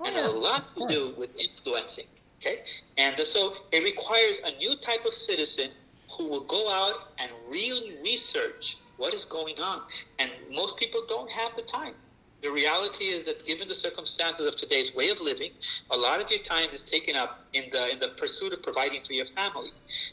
Oh, 0.00 0.06
and 0.06 0.14
yeah, 0.16 0.26
a 0.26 0.30
lot 0.30 0.74
to 0.76 0.86
do 0.88 1.14
with 1.16 1.30
influencing. 1.38 2.06
Okay, 2.40 2.62
and 2.96 3.18
so 3.20 3.54
it 3.70 3.84
requires 3.84 4.40
a 4.44 4.52
new 4.58 4.74
type 4.76 5.04
of 5.04 5.12
citizen 5.12 5.70
who 6.16 6.28
will 6.28 6.44
go 6.44 6.68
out 6.70 7.10
and 7.18 7.30
really 7.48 7.96
research 8.02 8.78
what 8.96 9.14
is 9.14 9.24
going 9.24 9.60
on. 9.60 9.82
And 10.18 10.30
most 10.50 10.76
people 10.76 11.02
don't 11.08 11.30
have 11.30 11.54
the 11.54 11.62
time. 11.62 11.94
The 12.42 12.50
reality 12.50 13.04
is 13.04 13.26
that 13.26 13.44
given 13.44 13.68
the 13.68 13.74
circumstances 13.74 14.46
of 14.46 14.56
today's 14.56 14.94
way 14.94 15.10
of 15.10 15.20
living, 15.20 15.50
a 15.90 15.96
lot 15.96 16.20
of 16.22 16.30
your 16.30 16.40
time 16.40 16.68
is 16.72 16.82
taken 16.82 17.14
up 17.14 17.44
in 17.52 17.64
the 17.70 17.92
in 17.92 17.98
the 17.98 18.08
pursuit 18.16 18.52
of 18.52 18.62
providing 18.62 19.02
for 19.02 19.12
your 19.12 19.26
family. 19.26 19.70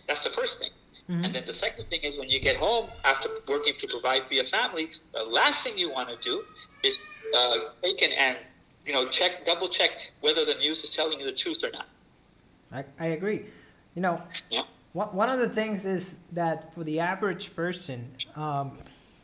That's 0.07 0.23
the 0.23 0.29
first 0.29 0.59
thing. 0.59 0.71
Mm-hmm. 1.09 1.23
And 1.23 1.33
then 1.33 1.43
the 1.45 1.53
second 1.53 1.85
thing 1.85 2.01
is 2.01 2.17
when 2.17 2.29
you 2.29 2.39
get 2.39 2.57
home 2.57 2.89
after 3.05 3.29
working 3.47 3.73
to 3.73 3.87
provide 3.87 4.27
for 4.27 4.33
your 4.33 4.43
family, 4.43 4.89
the 5.13 5.23
last 5.23 5.63
thing 5.63 5.77
you 5.77 5.89
want 5.89 6.09
to 6.09 6.17
do 6.17 6.43
is 6.83 6.97
uh, 7.35 7.57
take 7.81 8.03
and 8.03 8.37
you 8.85 8.93
know 8.93 9.07
check 9.07 9.45
double 9.45 9.69
check 9.69 10.11
whether 10.21 10.43
the 10.43 10.55
news 10.55 10.83
is 10.83 10.95
telling 10.95 11.19
you 11.19 11.25
the 11.25 11.31
truth 11.31 11.63
or 11.63 11.71
not. 11.71 11.87
I, 12.73 12.83
I 12.99 13.07
agree. 13.07 13.45
You 13.95 14.01
know, 14.01 14.21
yeah. 14.49 14.63
one, 14.91 15.07
one 15.15 15.29
of 15.29 15.39
the 15.39 15.49
things 15.49 15.85
is 15.85 16.19
that 16.33 16.73
for 16.73 16.83
the 16.83 16.99
average 16.99 17.55
person, 17.55 18.11
um, 18.35 18.77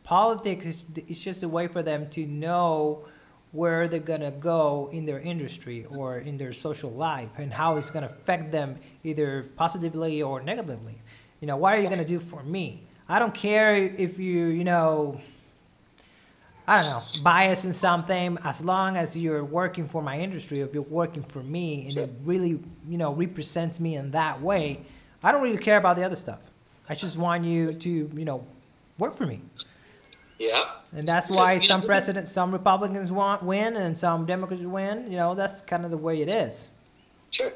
politics 0.04 0.66
is, 0.66 1.18
just 1.18 1.42
a 1.42 1.48
way 1.48 1.66
for 1.66 1.82
them 1.82 2.08
to 2.10 2.26
know 2.26 3.04
where 3.52 3.88
they're 3.88 4.00
gonna 4.00 4.30
go 4.30 4.90
in 4.92 5.04
their 5.04 5.20
industry 5.20 5.86
or 5.86 6.18
in 6.18 6.36
their 6.36 6.52
social 6.52 6.90
life 6.90 7.30
and 7.38 7.52
how 7.52 7.76
it's 7.76 7.90
gonna 7.90 8.06
affect 8.06 8.52
them 8.52 8.76
either 9.02 9.50
positively 9.56 10.22
or 10.22 10.42
negatively. 10.42 11.00
You 11.40 11.48
know, 11.48 11.56
what 11.56 11.74
are 11.74 11.80
you 11.80 11.88
gonna 11.88 12.04
do 12.04 12.18
for 12.18 12.42
me? 12.42 12.86
I 13.08 13.18
don't 13.18 13.34
care 13.34 13.74
if 13.74 14.18
you, 14.18 14.46
you 14.46 14.64
know, 14.64 15.20
I 16.66 16.80
don't 16.80 16.90
know, 16.90 17.00
bias 17.22 17.64
in 17.64 17.74
something, 17.74 18.38
as 18.42 18.64
long 18.64 18.96
as 18.96 19.16
you're 19.16 19.44
working 19.44 19.86
for 19.86 20.02
my 20.02 20.18
industry, 20.18 20.60
if 20.60 20.72
you're 20.72 20.82
working 20.82 21.22
for 21.22 21.42
me 21.42 21.86
and 21.86 21.96
it 21.96 22.10
really, 22.24 22.60
you 22.88 22.98
know, 22.98 23.12
represents 23.12 23.78
me 23.78 23.96
in 23.96 24.10
that 24.12 24.40
way, 24.40 24.80
I 25.22 25.30
don't 25.32 25.42
really 25.42 25.58
care 25.58 25.76
about 25.76 25.96
the 25.96 26.04
other 26.04 26.16
stuff. 26.16 26.40
I 26.88 26.94
just 26.94 27.16
want 27.16 27.44
you 27.44 27.74
to, 27.74 27.90
you 27.90 28.24
know, 28.24 28.46
work 28.98 29.14
for 29.14 29.26
me. 29.26 29.42
Yeah. 30.38 30.64
And 30.92 31.06
that's 31.06 31.30
why 31.30 31.58
some 31.58 31.82
presidents, 31.82 32.30
some 32.32 32.52
Republicans 32.52 33.10
want 33.12 33.42
win 33.42 33.76
and 33.76 33.96
some 33.96 34.26
Democrats 34.26 34.62
win. 34.62 35.10
You 35.10 35.16
know, 35.16 35.34
that's 35.34 35.60
kind 35.60 35.84
of 35.84 35.90
the 35.90 35.96
way 35.96 36.22
it 36.22 36.28
is. 36.28 36.70
Sure. 37.30 37.52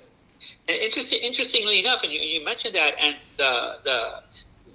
And 0.68 0.78
interesting, 0.78 1.20
interestingly 1.22 1.80
enough, 1.80 2.02
and 2.02 2.12
you, 2.12 2.20
you 2.20 2.44
mentioned 2.44 2.74
that, 2.74 2.92
and 3.00 3.16
the 3.36 3.78
the 3.84 4.22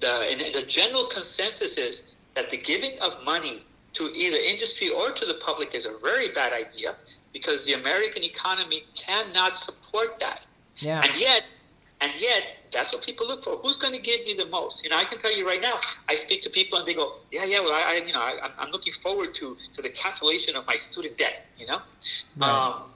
the, 0.02 0.28
and 0.30 0.42
the 0.54 0.66
general 0.68 1.06
consensus 1.06 1.78
is 1.78 2.16
that 2.36 2.50
the 2.50 2.58
giving 2.58 3.00
of 3.00 3.24
money 3.24 3.64
to 3.94 4.04
either 4.14 4.38
industry 4.38 4.90
or 4.90 5.12
to 5.12 5.26
the 5.26 5.36
public 5.36 5.74
is 5.76 5.86
a 5.86 5.98
very 6.04 6.30
bad 6.30 6.52
idea 6.52 6.96
because 7.32 7.66
the 7.66 7.74
American 7.74 8.24
economy 8.24 8.84
cannot 8.96 9.56
support 9.56 10.20
that. 10.20 10.48
Yeah. 10.78 11.02
And 11.04 11.20
yet, 11.20 11.44
and 12.02 12.12
yet, 12.18 12.58
that's 12.74 12.94
what 12.94 13.06
people 13.06 13.28
look 13.28 13.44
for. 13.44 13.58
Who's 13.58 13.78
going 13.78 13.94
to 13.94 14.02
give 14.02 14.26
me 14.26 14.34
the 14.34 14.48
most? 14.48 14.84
You 14.84 14.90
know, 14.90 14.98
I 14.98 15.04
can 15.04 15.20
tell 15.20 15.36
you 15.36 15.48
right 15.48 15.62
now. 15.62 15.76
I 16.10 16.16
speak 16.16 16.42
to 16.42 16.50
people 16.50 16.80
and 16.80 16.88
they 16.88 16.94
go, 16.94 17.14
"Yeah, 17.32 17.46
yeah. 17.46 17.60
Well, 17.60 17.74
I, 17.74 18.02
I 18.02 18.06
you 18.06 18.14
know, 18.14 18.20
I, 18.20 18.50
am 18.60 18.72
looking 18.72 18.94
forward 18.94 19.34
to 19.36 19.56
to 19.56 19.82
the 19.82 19.90
cancellation 19.90 20.56
of 20.56 20.66
my 20.68 20.76
student 20.76 21.18
debt." 21.18 21.44
You 21.58 21.68
know, 21.68 21.82
right. 22.38 22.50
um, 22.50 22.90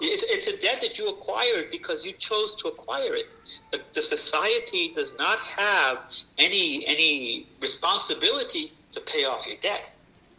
it's, 0.00 0.24
it's 0.24 0.46
a 0.46 0.56
debt 0.56 0.80
that 0.80 0.98
you 0.98 1.08
acquired 1.08 1.70
because 1.70 2.04
you 2.04 2.12
chose 2.12 2.54
to 2.56 2.68
acquire 2.68 3.14
it. 3.14 3.36
The, 3.70 3.80
the 3.92 4.02
society 4.02 4.92
does 4.94 5.16
not 5.18 5.38
have 5.40 5.98
any 6.38 6.84
any 6.86 7.46
responsibility 7.60 8.72
to 8.92 9.00
pay 9.00 9.24
off 9.24 9.46
your 9.46 9.56
debt. 9.60 9.92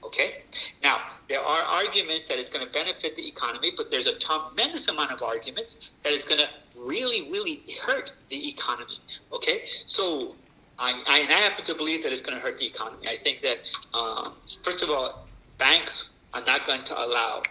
Okay? 0.04 0.43
Now, 0.84 1.02
there 1.30 1.39
are 1.39 1.62
arguments 1.64 2.28
that 2.28 2.39
it's 2.39 2.49
going 2.49 2.66
to 2.66 2.72
benefit 2.72 3.16
the 3.16 3.28
economy, 3.28 3.72
but 3.76 3.91
there's 3.91 4.08
a 4.08 4.18
tremendous 4.18 4.88
amount 4.88 5.12
of 5.12 5.22
arguments 5.22 5.91
that 6.04 6.12
it's 6.14 6.26
going 6.26 6.41
to 6.41 6.49
really, 6.76 7.32
really 7.32 7.64
hurt 7.84 8.14
the 8.30 8.49
economy. 8.49 8.97
Okay? 9.32 9.62
So, 9.66 10.36
I, 10.80 11.02
I, 11.08 11.20
and 11.20 11.32
I 11.32 11.38
happen 11.38 11.64
to 11.66 11.76
believe 11.76 12.04
that 12.04 12.12
it's 12.12 12.22
going 12.22 12.38
to 12.38 12.43
hurt 12.43 12.58
the 12.58 12.66
economy. 12.66 13.08
I 13.08 13.16
think 13.16 13.41
that, 13.41 13.72
um, 13.93 14.34
first 14.64 14.82
of 14.82 14.89
all, 14.89 15.28
banks 15.58 16.10
are 16.34 16.43
not 16.45 16.66
going 16.66 16.84
to 16.84 16.97
allow 16.97 17.43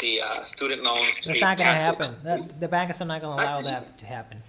the 0.00 0.20
uh, 0.20 0.42
student 0.44 0.82
loans 0.82 1.20
to 1.20 1.28
That's 1.30 1.40
not 1.40 1.56
going 1.56 1.70
to 1.70 1.80
happen. 1.80 2.16
The, 2.22 2.54
the 2.60 2.68
banks 2.68 3.00
are 3.00 3.04
not 3.06 3.22
going 3.22 3.36
to 3.36 3.42
allow 3.42 3.62
that 3.62 3.96
to 3.98 4.06
happen. 4.06 4.42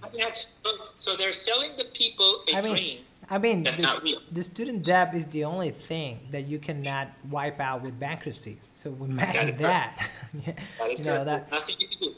So 0.97 1.15
they're 1.15 1.31
selling 1.31 1.71
the 1.77 1.85
people 1.93 2.43
a 2.51 2.57
I 2.57 2.61
mean, 2.61 2.75
dream 2.75 2.99
I 3.29 3.37
mean, 3.37 3.63
the, 3.63 4.17
the, 4.31 4.43
student 4.43 4.83
debt 4.83 5.15
is 5.15 5.25
the 5.27 5.45
only 5.45 5.71
thing 5.71 6.19
that 6.31 6.47
you 6.47 6.59
cannot 6.59 7.09
wipe 7.29 7.59
out 7.59 7.81
with 7.81 7.99
bankruptcy. 7.99 8.59
So 8.73 8.95
imagine 9.01 9.51
that. 9.61 10.09
that. 10.45 10.57
that 10.79 10.99
you 10.99 11.05
know, 11.05 11.25
that, 11.25 11.51
nothing 11.51 11.75
you 11.79 11.87
can 11.87 11.99
do. 11.99 12.15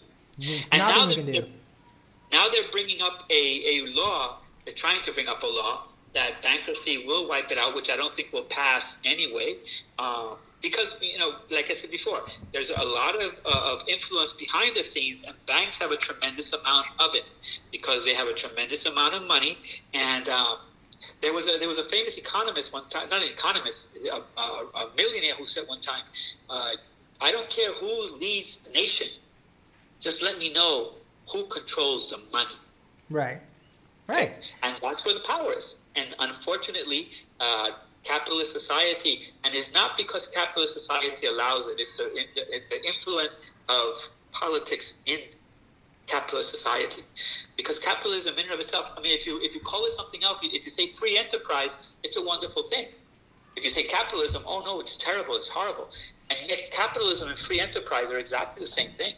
And 0.71 0.79
nothing 0.79 1.09
you 1.09 1.23
can 1.23 1.43
do. 1.43 1.49
Now 2.31 2.47
they're 2.51 2.69
bringing 2.71 3.01
up 3.01 3.23
a, 3.29 3.33
a 3.33 3.85
law, 3.95 4.39
they're 4.65 4.73
trying 4.73 5.01
to 5.03 5.13
bring 5.13 5.29
up 5.29 5.43
a 5.43 5.47
law 5.47 5.83
that 6.13 6.41
bankruptcy 6.41 7.05
will 7.05 7.27
wipe 7.29 7.51
it 7.51 7.57
out, 7.57 7.75
which 7.75 7.89
I 7.89 7.95
don't 7.95 8.15
think 8.15 8.33
will 8.33 8.45
pass 8.45 8.97
anyway. 9.05 9.57
Uh, 9.99 10.35
because, 10.61 10.97
you 10.99 11.19
know, 11.19 11.35
like 11.51 11.69
I 11.69 11.75
said 11.75 11.91
before, 11.91 12.23
there's 12.51 12.71
a 12.71 12.83
lot 12.83 13.15
of, 13.21 13.39
uh, 13.45 13.73
of 13.73 13.83
influence 13.87 14.33
behind 14.33 14.75
the 14.75 14.83
scenes, 14.83 15.21
and 15.21 15.35
banks 15.45 15.77
have 15.77 15.91
a 15.91 15.95
tremendous 15.95 16.51
amount 16.53 16.87
of 16.99 17.13
it 17.13 17.61
because 17.71 18.03
they 18.05 18.15
have 18.15 18.27
a 18.27 18.33
tremendous 18.33 18.85
amount 18.87 19.13
of 19.13 19.23
money. 19.23 19.57
And 19.93 20.27
uh, 20.27 20.55
there 21.21 21.33
was 21.33 21.47
a 21.47 21.57
there 21.59 21.67
was 21.67 21.79
a 21.79 21.83
famous 21.83 22.17
economist 22.17 22.73
one 22.73 22.87
time, 22.89 23.07
not 23.09 23.21
an 23.21 23.29
economist, 23.29 23.89
a, 24.11 24.15
a, 24.39 24.43
a 24.43 24.89
millionaire 24.95 25.35
who 25.35 25.45
said 25.45 25.67
one 25.67 25.81
time, 25.81 26.03
uh, 26.49 26.71
"I 27.21 27.31
don't 27.31 27.49
care 27.49 27.71
who 27.73 28.11
leads 28.17 28.57
the 28.57 28.71
nation, 28.71 29.07
just 29.99 30.23
let 30.23 30.37
me 30.39 30.51
know 30.53 30.93
who 31.31 31.45
controls 31.45 32.09
the 32.09 32.19
money." 32.31 32.55
Right. 33.09 33.39
Right. 34.07 34.55
And 34.63 34.79
that's 34.81 35.05
where 35.05 35.13
the 35.13 35.21
power 35.21 35.51
is. 35.51 35.75
And 35.97 36.15
unfortunately, 36.19 37.09
uh, 37.41 37.71
capitalist 38.03 38.53
society, 38.53 39.19
and 39.43 39.53
it's 39.53 39.73
not 39.73 39.97
because 39.97 40.27
capitalist 40.27 40.73
society 40.73 41.27
allows 41.27 41.67
it. 41.67 41.79
It's 41.79 41.97
the, 41.97 42.25
the 42.69 42.87
influence 42.87 43.51
of 43.67 44.09
politics 44.31 44.93
in 45.05 45.19
capitalist 46.07 46.49
society. 46.49 47.03
Because 47.55 47.79
capitalism 47.79 48.33
in 48.35 48.45
and 48.45 48.51
of 48.51 48.59
itself 48.59 48.91
i 48.97 49.01
mean 49.01 49.15
if 49.15 49.27
you 49.27 49.39
if 49.41 49.53
you 49.53 49.61
call 49.61 49.85
it 49.85 49.91
something 49.91 50.23
else 50.23 50.39
if 50.43 50.65
you 50.65 50.71
say 50.71 50.87
free 50.93 51.17
enterprise 51.17 51.93
it's 52.03 52.17
a 52.17 52.23
wonderful 52.23 52.63
thing. 52.63 52.87
If 53.55 53.63
you 53.63 53.69
say 53.69 53.83
capitalism 53.83 54.43
oh 54.45 54.61
no 54.65 54.79
it's 54.79 54.97
terrible 54.97 55.35
it's 55.35 55.49
horrible. 55.49 55.89
And 56.29 56.43
yet 56.47 56.69
capitalism 56.71 57.29
and 57.29 57.37
free 57.37 57.59
enterprise 57.59 58.11
are 58.11 58.19
exactly 58.19 58.61
the 58.61 58.67
same 58.67 58.91
thing 58.91 59.13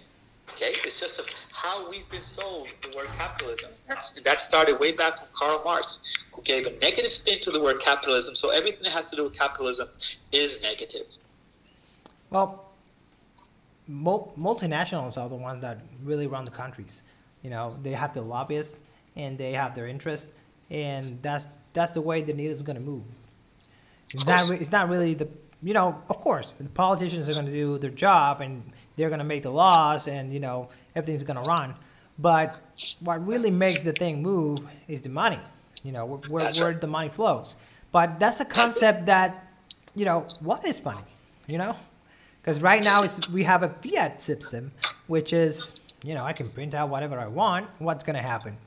okay? 0.54 0.72
It's 0.86 1.00
just 1.00 1.46
how 1.52 1.90
we've 1.90 2.10
been 2.10 2.22
sold 2.22 2.68
the 2.82 2.96
word 2.96 3.08
capitalism. 3.18 3.72
That's, 3.88 4.14
that 4.14 4.42
started 4.42 4.80
way 4.80 4.92
back 4.92 5.18
from 5.18 5.28
karl 5.34 5.62
marx 5.64 6.26
who 6.32 6.42
gave 6.42 6.66
a 6.68 6.72
negative 6.80 7.12
spin 7.12 7.40
to 7.42 7.52
the 7.52 7.62
word 7.62 7.80
capitalism 7.80 8.36
so 8.36 8.50
everything 8.50 8.84
that 8.84 8.92
has 8.92 9.10
to 9.12 9.16
do 9.16 9.24
with 9.24 9.38
capitalism 9.38 9.90
is 10.32 10.62
negative. 10.62 11.16
Well 12.30 12.69
multinationals 13.90 15.18
are 15.18 15.30
the 15.30 15.36
ones 15.36 15.62
that 15.62 15.82
really 16.04 16.28
run 16.28 16.46
the 16.46 16.52
countries. 16.52 17.04
You 17.42 17.50
know, 17.50 17.72
they 17.82 17.92
have 17.92 18.14
the 18.14 18.22
lobbyists 18.22 18.78
and 19.16 19.38
they 19.38 19.54
have 19.54 19.76
their 19.76 19.88
interests, 19.88 20.32
and 20.70 21.18
that's 21.22 21.48
that's 21.74 21.92
the 21.92 22.02
way 22.02 22.22
the 22.22 22.34
needle 22.34 22.54
is 22.54 22.62
going 22.62 22.76
to 22.76 22.82
move. 22.82 23.04
It's 24.14 24.26
not, 24.26 24.50
it's 24.50 24.72
not 24.72 24.90
really 24.90 25.14
the 25.14 25.28
you 25.62 25.74
know, 25.74 26.02
of 26.10 26.20
course, 26.22 26.54
the 26.60 26.70
politicians 26.70 27.28
are 27.28 27.34
going 27.34 27.46
to 27.46 27.52
do 27.52 27.78
their 27.78 27.90
job 27.90 28.42
and 28.42 28.64
they're 28.96 29.10
going 29.10 29.20
to 29.20 29.26
make 29.26 29.44
the 29.44 29.52
laws 29.52 30.08
and 30.08 30.34
you 30.34 30.40
know 30.40 30.70
everything's 30.96 31.24
going 31.24 31.42
to 31.42 31.50
run. 31.50 31.76
But 32.18 32.60
what 33.00 33.26
really 33.26 33.52
makes 33.52 33.84
the 33.84 33.94
thing 33.94 34.22
move 34.22 34.60
is 34.88 35.02
the 35.02 35.10
money. 35.10 35.40
You 35.84 35.94
know, 35.94 36.06
where, 36.06 36.20
where, 36.30 36.54
where 36.54 36.74
the 36.74 36.88
money 36.88 37.10
flows. 37.10 37.56
But 37.92 38.20
that's 38.20 38.42
a 38.42 38.46
concept 38.46 39.06
that, 39.06 39.48
you 39.96 40.04
know, 40.04 40.28
what 40.42 40.66
is 40.66 40.84
money? 40.84 41.02
You 41.48 41.58
know, 41.58 41.76
because 42.50 42.64
right 42.64 42.84
now 42.84 43.04
we 43.32 43.43
have 43.43 43.62
a 43.62 43.70
fiat 43.70 44.20
system, 44.20 44.72
which 45.06 45.34
is, 45.34 45.80
you 46.02 46.16
know, 46.16 46.24
I 46.24 46.34
can 46.34 46.50
print 46.50 46.74
out 46.74 46.89
whatever 46.89 47.20
I 47.20 47.28
want. 47.28 47.68
What's 47.78 48.04
going 48.04 48.16
to 48.16 48.24
happen? 48.24 48.58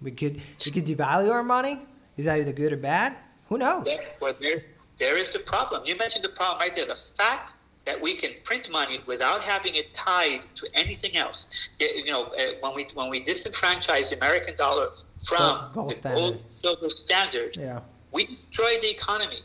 We 0.00 0.12
could 0.12 0.40
we 0.64 0.70
could 0.70 0.86
devalue 0.86 1.32
our 1.32 1.42
money. 1.42 1.80
Is 2.16 2.26
that 2.26 2.38
either 2.38 2.52
good 2.52 2.72
or 2.72 2.76
bad? 2.76 3.16
Who 3.48 3.58
knows? 3.58 3.84
Yeah, 3.84 3.96
well, 4.20 4.32
there's, 4.40 4.64
there 4.96 5.16
is 5.16 5.28
the 5.28 5.40
problem. 5.40 5.82
You 5.84 5.96
mentioned 5.96 6.24
the 6.24 6.28
problem 6.28 6.60
right 6.60 6.72
there. 6.72 6.86
The 6.86 6.94
fact 7.18 7.54
that 7.84 8.00
we 8.00 8.14
can 8.14 8.30
print 8.44 8.70
money 8.70 9.00
without 9.06 9.42
having 9.42 9.74
it 9.74 9.92
tied 9.92 10.42
to 10.54 10.68
anything 10.74 11.16
else. 11.16 11.68
You 11.80 12.12
know, 12.12 12.26
uh, 12.26 12.42
when 12.60 12.76
we 12.76 12.86
when 12.94 13.10
we 13.10 13.24
disenfranchise 13.24 14.10
the 14.10 14.18
American 14.18 14.54
dollar 14.54 14.90
from 15.26 15.72
gold, 15.72 15.72
gold 15.72 15.90
the 15.90 15.94
standard. 15.94 16.20
gold 16.20 16.42
silver 16.48 16.88
standard, 16.88 17.56
yeah. 17.56 17.80
We 18.12 18.26
destroyed 18.26 18.82
the 18.82 18.90
economy. 18.90 19.38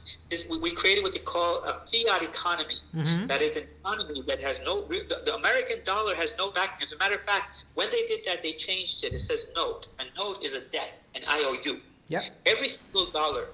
we 0.61 0.71
created 0.71 1.01
what 1.01 1.13
they 1.13 1.19
call 1.19 1.63
a 1.63 1.81
fiat 1.87 2.21
economy. 2.21 2.75
Mm-hmm. 2.93 3.27
That 3.27 3.41
is 3.41 3.55
an 3.55 3.63
economy 3.79 4.21
that 4.27 4.41
has 4.41 4.59
no. 4.65 4.81
The, 4.81 5.21
the, 5.25 5.35
American 5.35 5.77
dollar 5.85 6.13
has 6.15 6.37
no 6.37 6.51
backing. 6.51 6.81
As 6.81 6.91
a 6.91 6.97
matter 6.97 7.15
of 7.15 7.23
fact, 7.23 7.63
when 7.75 7.89
they 7.89 8.05
did 8.07 8.25
that, 8.25 8.43
they 8.43 8.51
changed 8.51 9.05
it. 9.05 9.13
It 9.13 9.19
says 9.19 9.47
note. 9.55 9.87
A 9.99 10.03
note 10.17 10.43
is 10.43 10.53
a 10.53 10.61
debt, 10.61 11.01
an 11.15 11.21
IOU. 11.31 11.79
Yeah. 12.09 12.19
Every 12.45 12.67
single 12.67 13.09
dollar, 13.11 13.45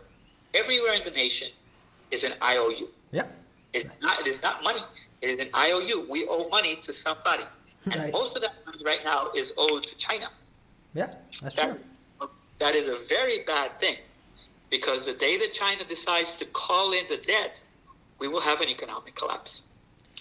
everywhere 0.55 0.93
in 0.93 1.03
the 1.03 1.11
nation, 1.11 1.49
is 2.09 2.23
an 2.23 2.33
IOU. 2.43 2.87
Yeah. 3.11 3.27
It's 3.73 3.85
not. 4.01 4.19
It 4.21 4.27
is 4.27 4.41
not 4.41 4.63
money. 4.63 4.81
It 5.21 5.27
is 5.27 5.45
an 5.45 5.49
IOU. 5.55 6.07
We 6.09 6.25
owe 6.27 6.49
money 6.49 6.75
to 6.77 6.91
somebody, 6.91 7.43
and 7.85 7.95
right. 7.95 8.11
most 8.11 8.35
of 8.35 8.41
that 8.41 8.53
money 8.65 8.83
right 8.83 9.01
now 9.05 9.29
is 9.35 9.53
owed 9.57 9.83
to 9.83 9.95
China. 9.97 10.29
Yeah, 10.95 11.13
that's 11.41 11.55
That, 11.55 11.77
true. 12.19 12.29
that 12.57 12.75
is 12.75 12.89
a 12.89 12.97
very 13.07 13.43
bad 13.45 13.79
thing 13.79 13.97
because 14.73 15.05
the 15.05 15.13
day 15.13 15.37
that 15.37 15.53
China 15.53 15.83
decides 15.83 16.35
to 16.35 16.45
call 16.45 16.93
in 16.93 17.03
the 17.07 17.17
debt, 17.17 17.61
we 18.17 18.27
will 18.27 18.41
have 18.41 18.59
an 18.59 18.69
economic 18.69 19.13
collapse. 19.13 19.61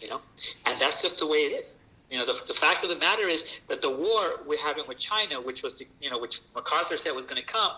You 0.03 0.11
know, 0.11 0.21
and 0.67 0.79
that's 0.79 1.01
just 1.01 1.21
the 1.21 1.27
way 1.27 1.39
it 1.39 1.55
is. 1.61 1.79
You 2.11 2.19
know, 2.19 2.27
the, 2.27 2.39
the 2.47 2.53
fact 2.53 2.85
of 2.85 2.91
the 2.91 2.97
matter 2.97 3.29
is 3.29 3.61
that 3.69 3.81
the 3.81 3.89
war 3.89 4.41
we're 4.47 4.59
having 4.63 4.85
with 4.87 4.99
China, 4.99 5.41
which 5.41 5.63
was, 5.63 5.79
the, 5.79 5.87
you 6.03 6.11
know, 6.11 6.19
which 6.19 6.43
MacArthur 6.55 6.99
said 6.99 7.13
was 7.13 7.25
going 7.25 7.41
to 7.41 7.47
come, 7.47 7.73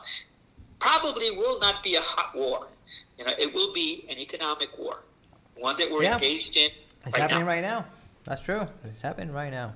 probably 0.81 1.31
will 1.37 1.61
not 1.61 1.85
be 1.85 1.95
a 1.95 2.01
hot 2.01 2.35
war. 2.35 2.67
You 3.19 3.25
know, 3.27 3.33
it 3.39 3.55
will 3.55 3.73
be 3.73 4.05
an 4.11 4.19
economic 4.19 4.77
war, 4.77 5.05
one 5.57 5.77
that 5.79 5.89
we're 5.93 6.03
Yeah. 6.03 6.15
engaged 6.15 6.57
in. 6.57 6.71
It's 7.07 7.17
right 7.17 7.23
happening 7.23 7.45
now. 7.45 7.47
right 7.47 7.63
now. 7.63 7.85
That's 8.25 8.41
true. 8.41 8.67
It's 8.83 9.03
happening 9.03 9.33
right 9.33 9.53
now. 9.53 9.75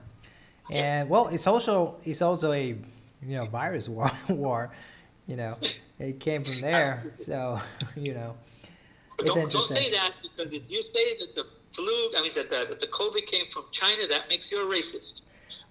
And 0.72 1.09
well, 1.09 1.28
it's 1.28 1.46
also 1.46 1.96
it's 2.05 2.22
also 2.22 2.53
a 2.53 2.66
you 2.66 3.36
know 3.36 3.46
virus 3.46 3.88
war. 3.88 4.11
war. 4.28 4.70
You 5.28 5.36
know, 5.36 5.54
it 6.00 6.18
came 6.18 6.42
from 6.42 6.60
there. 6.60 7.04
So 7.16 7.60
you 7.96 8.14
know, 8.14 8.34
don't, 9.18 9.50
don't 9.52 9.66
say 9.66 9.90
that 9.92 10.12
because 10.22 10.52
if 10.52 10.62
you 10.68 10.82
say 10.82 11.16
that 11.20 11.34
the 11.36 11.46
flu, 11.72 11.86
I 12.16 12.22
mean 12.22 12.32
that 12.34 12.50
the, 12.50 12.66
that 12.68 12.80
the 12.80 12.86
COVID 12.88 13.24
came 13.26 13.46
from 13.50 13.64
China, 13.70 14.08
that 14.08 14.28
makes 14.28 14.50
you 14.50 14.60
a 14.60 14.74
racist, 14.74 15.22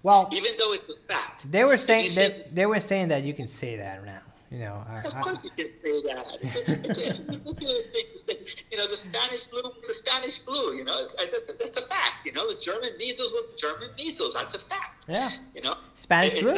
Well, 0.02 0.28
even 0.32 0.52
though 0.58 0.72
it's 0.72 0.88
a 0.88 1.12
fact. 1.12 1.50
they 1.52 1.64
were 1.64 1.76
saying 1.76 2.04
you 2.04 2.10
say 2.10 2.28
that 2.38 2.52
they 2.54 2.66
were 2.66 2.80
saying 2.80 3.08
that 3.08 3.24
you 3.24 3.34
can 3.34 3.46
say 3.46 3.76
that 3.76 4.04
now. 4.06 4.20
You 4.50 4.60
know, 4.60 4.82
I, 4.88 5.02
Of 5.02 5.14
I- 5.14 5.20
course 5.20 5.44
you 5.44 5.50
can 5.50 5.66
say 5.84 6.02
that. 6.08 6.24
It's, 6.40 6.98
it's, 6.98 8.24
it's. 8.28 8.64
You 8.70 8.78
know, 8.78 8.86
the 8.86 8.96
Spanish 8.96 9.44
flu 9.44 9.60
the 9.86 9.92
Spanish 9.92 10.38
flu. 10.38 10.74
You 10.74 10.84
know, 10.84 11.00
it's, 11.00 11.14
that's, 11.14 11.52
that's 11.52 11.76
a 11.76 11.82
fact. 11.82 12.24
You 12.24 12.32
know, 12.32 12.48
the 12.48 12.58
German 12.58 12.90
measles 12.98 13.32
was 13.32 13.60
German 13.60 13.90
measles. 13.98 14.32
That's 14.34 14.54
a 14.54 14.58
fact. 14.58 15.04
yeah, 15.08 15.28
You 15.54 15.60
know, 15.62 15.74
Spanish 15.94 16.38
flu. 16.40 16.54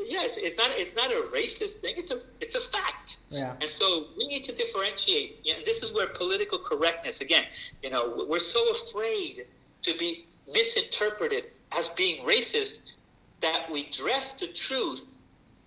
It's 0.00 0.12
not, 0.12 0.26
it- 0.26 0.38
yeah, 0.38 0.46
it's, 0.46 0.58
not. 0.58 0.70
It's 0.72 0.96
not 0.96 1.10
a 1.12 1.26
racist 1.36 1.80
thing. 1.80 1.94
It's 1.96 2.10
a. 2.10 2.18
It's 2.40 2.54
a 2.54 2.60
fact. 2.60 3.18
Yeah. 3.28 3.54
And 3.60 3.70
so 3.70 4.06
we 4.18 4.26
need 4.26 4.44
to 4.44 4.52
differentiate. 4.54 5.40
You 5.44 5.54
know, 5.54 5.60
this 5.64 5.82
is 5.82 5.92
where 5.94 6.06
political 6.08 6.58
correctness, 6.58 7.20
again, 7.20 7.44
you 7.82 7.90
know, 7.90 8.26
we're 8.28 8.38
so 8.38 8.60
afraid 8.70 9.46
to 9.82 9.96
be 9.98 10.26
misinterpreted 10.52 11.50
as 11.76 11.88
being 11.90 12.24
racist 12.26 12.92
that 13.40 13.66
we 13.72 13.84
dress 13.90 14.32
the 14.34 14.48
truth, 14.48 15.06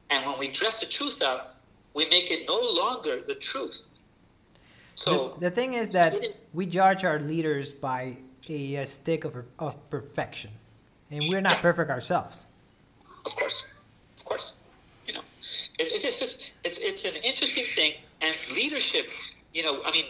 and 0.09 0.25
when 0.25 0.37
we 0.39 0.47
dress 0.49 0.79
the 0.81 0.85
truth 0.85 1.21
up, 1.21 1.57
we 1.93 2.05
make 2.09 2.29
it 2.31 2.47
no 2.47 2.59
longer 2.81 3.21
the 3.25 3.35
truth. 3.35 3.87
So 4.95 5.29
the, 5.39 5.49
the 5.49 5.51
thing 5.51 5.73
is 5.73 5.89
that 5.91 6.17
we 6.53 6.65
judge 6.65 7.03
our 7.03 7.19
leaders 7.19 7.71
by 7.71 8.17
a, 8.49 8.77
uh 8.77 8.85
stick 8.85 9.23
of, 9.23 9.35
of 9.59 9.89
perfection, 9.89 10.51
and 11.09 11.23
we're 11.29 11.41
not 11.41 11.57
perfect 11.57 11.89
ourselves. 11.89 12.45
Of 13.25 13.35
course, 13.35 13.65
of 14.23 14.29
course. 14.29 14.53
You 15.05 15.13
know, 15.15 15.21
it, 15.79 15.91
it's 15.91 16.19
just 16.19 16.55
it's, 16.63 16.79
it's 16.79 17.03
an 17.03 17.21
interesting 17.23 17.65
thing, 17.65 17.93
and 18.21 18.33
leadership. 18.55 19.09
You 19.53 19.63
know, 19.63 19.81
I 19.85 19.91
mean, 19.91 20.05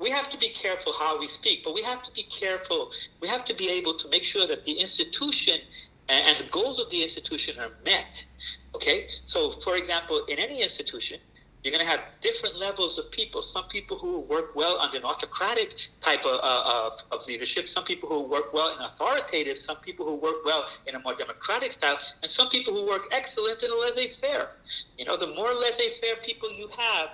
we 0.00 0.10
have 0.10 0.28
to 0.30 0.38
be 0.38 0.48
careful 0.48 0.92
how 0.92 1.18
we 1.18 1.28
speak, 1.28 1.62
but 1.62 1.72
we 1.72 1.82
have 1.82 2.02
to 2.02 2.12
be 2.12 2.24
careful. 2.24 2.90
We 3.20 3.28
have 3.28 3.44
to 3.44 3.54
be 3.54 3.70
able 3.70 3.94
to 3.94 4.08
make 4.08 4.24
sure 4.24 4.46
that 4.48 4.64
the 4.64 4.72
institution 4.72 5.60
and, 6.08 6.26
and 6.28 6.36
the 6.38 6.50
goals 6.50 6.80
of 6.80 6.90
the 6.90 7.02
institution 7.02 7.56
are 7.60 7.70
met. 7.84 8.26
Okay, 8.74 9.04
so 9.06 9.50
for 9.50 9.76
example, 9.76 10.24
in 10.28 10.38
any 10.38 10.60
institution. 10.60 11.20
You're 11.66 11.72
going 11.72 11.84
to 11.84 11.90
have 11.90 12.06
different 12.20 12.54
levels 12.54 12.96
of 12.96 13.10
people. 13.10 13.42
Some 13.42 13.64
people 13.64 13.98
who 13.98 14.20
work 14.20 14.54
well 14.54 14.78
under 14.78 14.98
an 14.98 15.02
autocratic 15.02 15.88
type 16.00 16.24
of, 16.24 16.38
uh, 16.40 16.92
of, 16.92 16.92
of 17.10 17.26
leadership, 17.26 17.66
some 17.66 17.82
people 17.82 18.08
who 18.08 18.20
work 18.20 18.52
well 18.52 18.72
in 18.76 18.80
authoritative, 18.82 19.58
some 19.58 19.78
people 19.78 20.06
who 20.06 20.14
work 20.14 20.44
well 20.44 20.68
in 20.86 20.94
a 20.94 21.00
more 21.00 21.16
democratic 21.16 21.72
style, 21.72 21.98
and 22.22 22.30
some 22.30 22.48
people 22.50 22.72
who 22.72 22.86
work 22.86 23.08
excellent 23.10 23.64
in 23.64 23.72
a 23.72 23.74
laissez-faire. 23.74 24.52
You 24.96 25.06
know, 25.06 25.16
the 25.16 25.34
more 25.34 25.52
laissez-faire 25.54 26.14
people 26.22 26.52
you 26.52 26.68
have, 26.68 27.08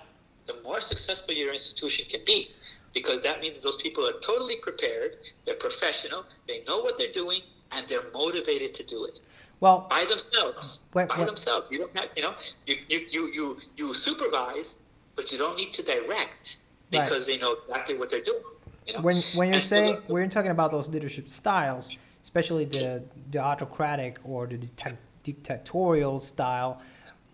the 0.45 0.57
more 0.63 0.83
successful 0.83 1.33
your 1.33 1.55
institution 1.55 2.05
can 2.05 2.21
be, 2.27 2.51
because 2.93 3.23
that 3.23 3.41
means 3.41 3.63
those 3.63 3.77
people 3.77 4.07
are 4.07 4.21
totally 4.21 4.57
prepared, 4.57 5.17
they're 5.47 5.55
professional, 5.55 6.27
they 6.47 6.63
know 6.65 6.81
what 6.81 6.99
they're 6.99 7.11
doing, 7.11 7.41
and 7.71 7.89
they're 7.89 8.11
motivated 8.13 8.75
to 8.75 8.83
do 8.85 9.07
it 9.07 9.23
Well, 9.63 9.87
by 9.89 10.05
themselves. 10.11 10.81
Wait, 10.93 11.07
by 11.09 11.23
themselves. 11.25 11.71
You 11.71 11.79
don't 11.79 11.97
have, 11.97 12.09
you 12.17 12.23
know, 12.25 12.35
you, 12.67 12.75
you, 12.89 12.99
you, 13.11 13.33
you, 13.33 13.59
you 13.77 13.95
supervise, 13.95 14.75
but 15.15 15.31
you 15.31 15.39
don't 15.39 15.57
need 15.57 15.73
to 15.75 15.83
direct 15.85 16.59
Right. 16.93 17.05
because 17.05 17.27
they 17.29 17.39
know 17.39 17.53
exactly 17.63 17.97
what 17.97 18.11
they're 18.11 18.21
doing. 18.21 18.43
You 18.89 18.95
know? 18.95 19.01
when 19.03 19.17
when 19.37 19.49
you're 19.49 19.55
And 19.55 19.63
so 19.65 19.77
saying 19.77 19.95
the- 20.07 20.13
when 20.13 20.23
you're 20.23 20.31
talking 20.31 20.51
about 20.51 20.73
those 20.73 20.89
leadership 20.89 21.29
styles, 21.31 21.95
especially 22.25 22.65
the 22.65 23.05
the 23.31 23.39
autocratic 23.39 24.19
or 24.25 24.47
the 24.49 24.59
dicta- 24.59 24.99
dictatorial 25.23 26.19
style, 26.21 26.83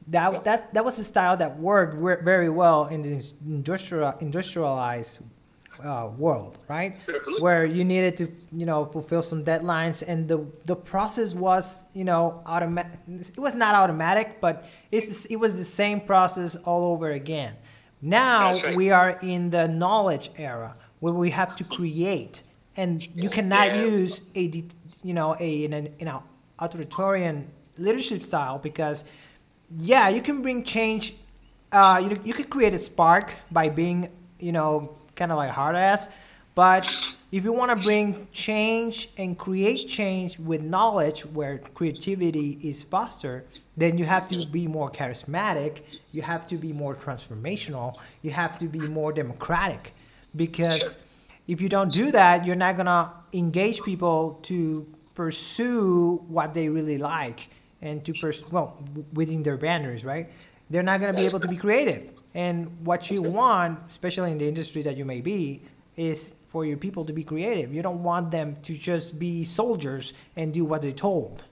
that 0.08 0.44
that 0.44 0.74
that 0.74 0.84
was 0.84 0.98
a 0.98 1.04
style 1.04 1.36
that 1.38 1.58
worked 1.58 1.96
very 2.24 2.50
well 2.50 2.84
in 2.94 3.00
the 3.02 3.14
industrial 3.46 4.12
industrialized 4.20 5.20
uh, 5.84 6.10
world, 6.16 6.58
right? 6.68 6.92
Absolutely. 6.92 7.34
Where 7.40 7.64
you 7.64 7.84
needed 7.84 8.16
to 8.18 8.28
you 8.52 8.66
know 8.66 8.84
fulfill 8.86 9.22
some 9.22 9.44
deadlines, 9.44 10.02
and 10.06 10.28
the 10.28 10.44
the 10.64 10.76
process 10.76 11.34
was 11.34 11.84
you 11.94 12.04
know 12.04 12.42
automatic. 12.46 12.98
It 13.08 13.38
was 13.38 13.54
not 13.54 13.74
automatic, 13.74 14.40
but 14.40 14.64
it's 14.90 15.26
it 15.26 15.36
was 15.36 15.56
the 15.56 15.64
same 15.64 16.00
process 16.00 16.56
all 16.56 16.84
over 16.92 17.10
again. 17.12 17.54
Now 18.00 18.54
right. 18.60 18.76
we 18.76 18.90
are 18.90 19.18
in 19.22 19.50
the 19.50 19.66
knowledge 19.68 20.30
era 20.36 20.76
where 21.00 21.12
we 21.14 21.30
have 21.30 21.56
to 21.56 21.64
create, 21.64 22.42
and 22.76 23.06
you 23.14 23.28
cannot 23.28 23.68
Yeah. 23.68 23.82
use 23.90 24.22
a 24.34 24.64
you 25.02 25.14
know 25.14 25.36
a 25.40 25.64
an, 25.64 25.94
you 25.98 26.04
know 26.06 26.22
authoritarian 26.58 27.50
leadership 27.76 28.22
style 28.22 28.58
because 28.58 29.04
yeah 29.78 30.08
you 30.08 30.20
can 30.22 30.42
bring 30.42 30.62
change. 30.62 31.14
Uh, 31.70 32.00
you 32.02 32.20
you 32.24 32.32
could 32.32 32.48
create 32.50 32.74
a 32.74 32.78
spark 32.78 33.34
by 33.50 33.68
being 33.68 34.08
you 34.38 34.52
know 34.52 34.96
kind 35.18 35.30
of 35.32 35.36
like 35.36 35.50
hard 35.50 35.76
ass, 35.76 36.08
but 36.54 36.84
if 37.30 37.44
you 37.44 37.52
want 37.52 37.76
to 37.76 37.84
bring 37.84 38.26
change 38.32 39.10
and 39.18 39.38
create 39.38 39.86
change 39.86 40.38
with 40.38 40.62
knowledge 40.62 41.26
where 41.26 41.58
creativity 41.74 42.58
is 42.62 42.82
faster, 42.82 43.44
then 43.76 43.98
you 43.98 44.04
have 44.06 44.28
to 44.30 44.46
be 44.46 44.66
more 44.66 44.90
charismatic, 44.90 45.82
you 46.10 46.22
have 46.22 46.48
to 46.48 46.56
be 46.56 46.72
more 46.72 46.94
transformational, 46.94 48.00
you 48.22 48.30
have 48.30 48.58
to 48.58 48.66
be 48.66 48.80
more 48.80 49.12
democratic. 49.12 49.94
Because 50.34 50.98
if 51.46 51.60
you 51.60 51.68
don't 51.68 51.92
do 51.92 52.10
that, 52.12 52.46
you're 52.46 52.56
not 52.56 52.76
going 52.76 52.86
to 52.86 53.10
engage 53.34 53.82
people 53.82 54.40
to 54.44 54.86
pursue 55.14 56.16
what 56.28 56.54
they 56.54 56.68
really 56.68 56.98
like 56.98 57.50
and 57.82 58.04
to 58.04 58.12
pursue, 58.14 58.46
well, 58.50 58.82
within 59.12 59.42
their 59.42 59.58
boundaries, 59.58 60.04
right? 60.04 60.30
They're 60.70 60.82
not 60.82 61.00
going 61.00 61.12
to 61.14 61.20
be 61.20 61.26
able 61.26 61.40
to 61.40 61.48
be 61.48 61.56
creative. 61.56 62.10
And 62.38 62.86
what 62.86 63.10
you 63.10 63.20
want, 63.20 63.80
especially 63.88 64.30
in 64.30 64.38
the 64.38 64.46
industry 64.46 64.82
that 64.82 64.96
you 64.96 65.04
may 65.04 65.20
be, 65.20 65.60
is 65.96 66.36
for 66.46 66.64
your 66.64 66.76
people 66.76 67.04
to 67.04 67.12
be 67.12 67.24
creative. 67.24 67.74
You 67.74 67.82
don't 67.82 68.04
want 68.04 68.30
them 68.30 68.56
to 68.62 68.78
just 68.78 69.18
be 69.18 69.42
soldiers 69.42 70.14
and 70.36 70.54
do 70.54 70.64
what 70.64 70.80
they're 70.80 70.92
told. 70.92 71.42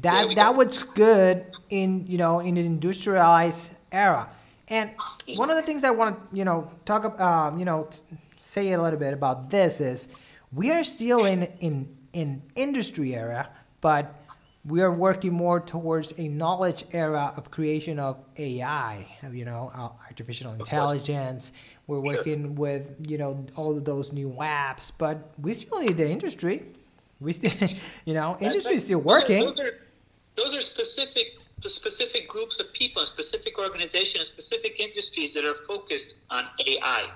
That 0.00 0.28
Yeah, 0.28 0.34
that 0.34 0.54
was 0.54 0.84
good 0.84 1.46
in 1.70 2.06
you 2.06 2.18
know 2.18 2.40
in 2.40 2.56
the 2.56 2.60
industrialized 2.60 3.72
era. 3.90 4.28
And 4.68 4.90
one 5.36 5.48
of 5.48 5.56
the 5.56 5.62
things 5.62 5.84
I 5.84 5.90
want 5.90 6.30
to 6.30 6.36
you 6.36 6.44
know 6.44 6.70
talk 6.84 7.18
um, 7.18 7.58
you 7.58 7.64
know 7.64 7.88
t- 7.90 8.02
say 8.36 8.72
a 8.72 8.82
little 8.82 8.98
bit 8.98 9.14
about 9.14 9.48
this 9.48 9.80
is 9.80 10.08
we 10.52 10.70
are 10.70 10.84
still 10.84 11.24
in 11.24 11.44
in 11.60 11.88
in 12.12 12.42
industry 12.56 13.14
era, 13.14 13.48
but 13.80 14.19
we 14.64 14.82
are 14.82 14.92
working 14.92 15.32
more 15.32 15.60
towards 15.60 16.12
a 16.18 16.28
knowledge 16.28 16.84
era 16.92 17.32
of 17.36 17.50
creation 17.50 17.98
of 17.98 18.22
AI. 18.36 19.06
You 19.32 19.44
know, 19.44 19.70
uh, 19.74 19.88
artificial 20.06 20.52
intelligence. 20.52 21.52
We're 21.86 22.00
working 22.00 22.54
with 22.54 22.94
you 23.06 23.18
know 23.18 23.46
all 23.56 23.76
of 23.76 23.84
those 23.84 24.12
new 24.12 24.30
apps, 24.40 24.92
but 24.96 25.32
we 25.40 25.54
still 25.54 25.80
need 25.80 25.96
the 25.96 26.08
industry. 26.08 26.64
We 27.20 27.32
still, 27.32 27.52
you 28.04 28.14
know, 28.14 28.36
industry 28.40 28.76
is 28.76 28.84
still 28.84 29.00
working. 29.00 29.46
Those 29.46 29.60
are, 29.60 29.78
those 30.36 30.54
are 30.54 30.60
specific 30.60 31.38
the 31.62 31.68
specific 31.68 32.28
groups 32.28 32.58
of 32.58 32.72
people, 32.72 33.02
specific 33.02 33.58
organizations, 33.58 34.28
specific 34.28 34.80
industries 34.80 35.34
that 35.34 35.44
are 35.44 35.54
focused 35.66 36.16
on 36.30 36.44
AI. 36.66 37.10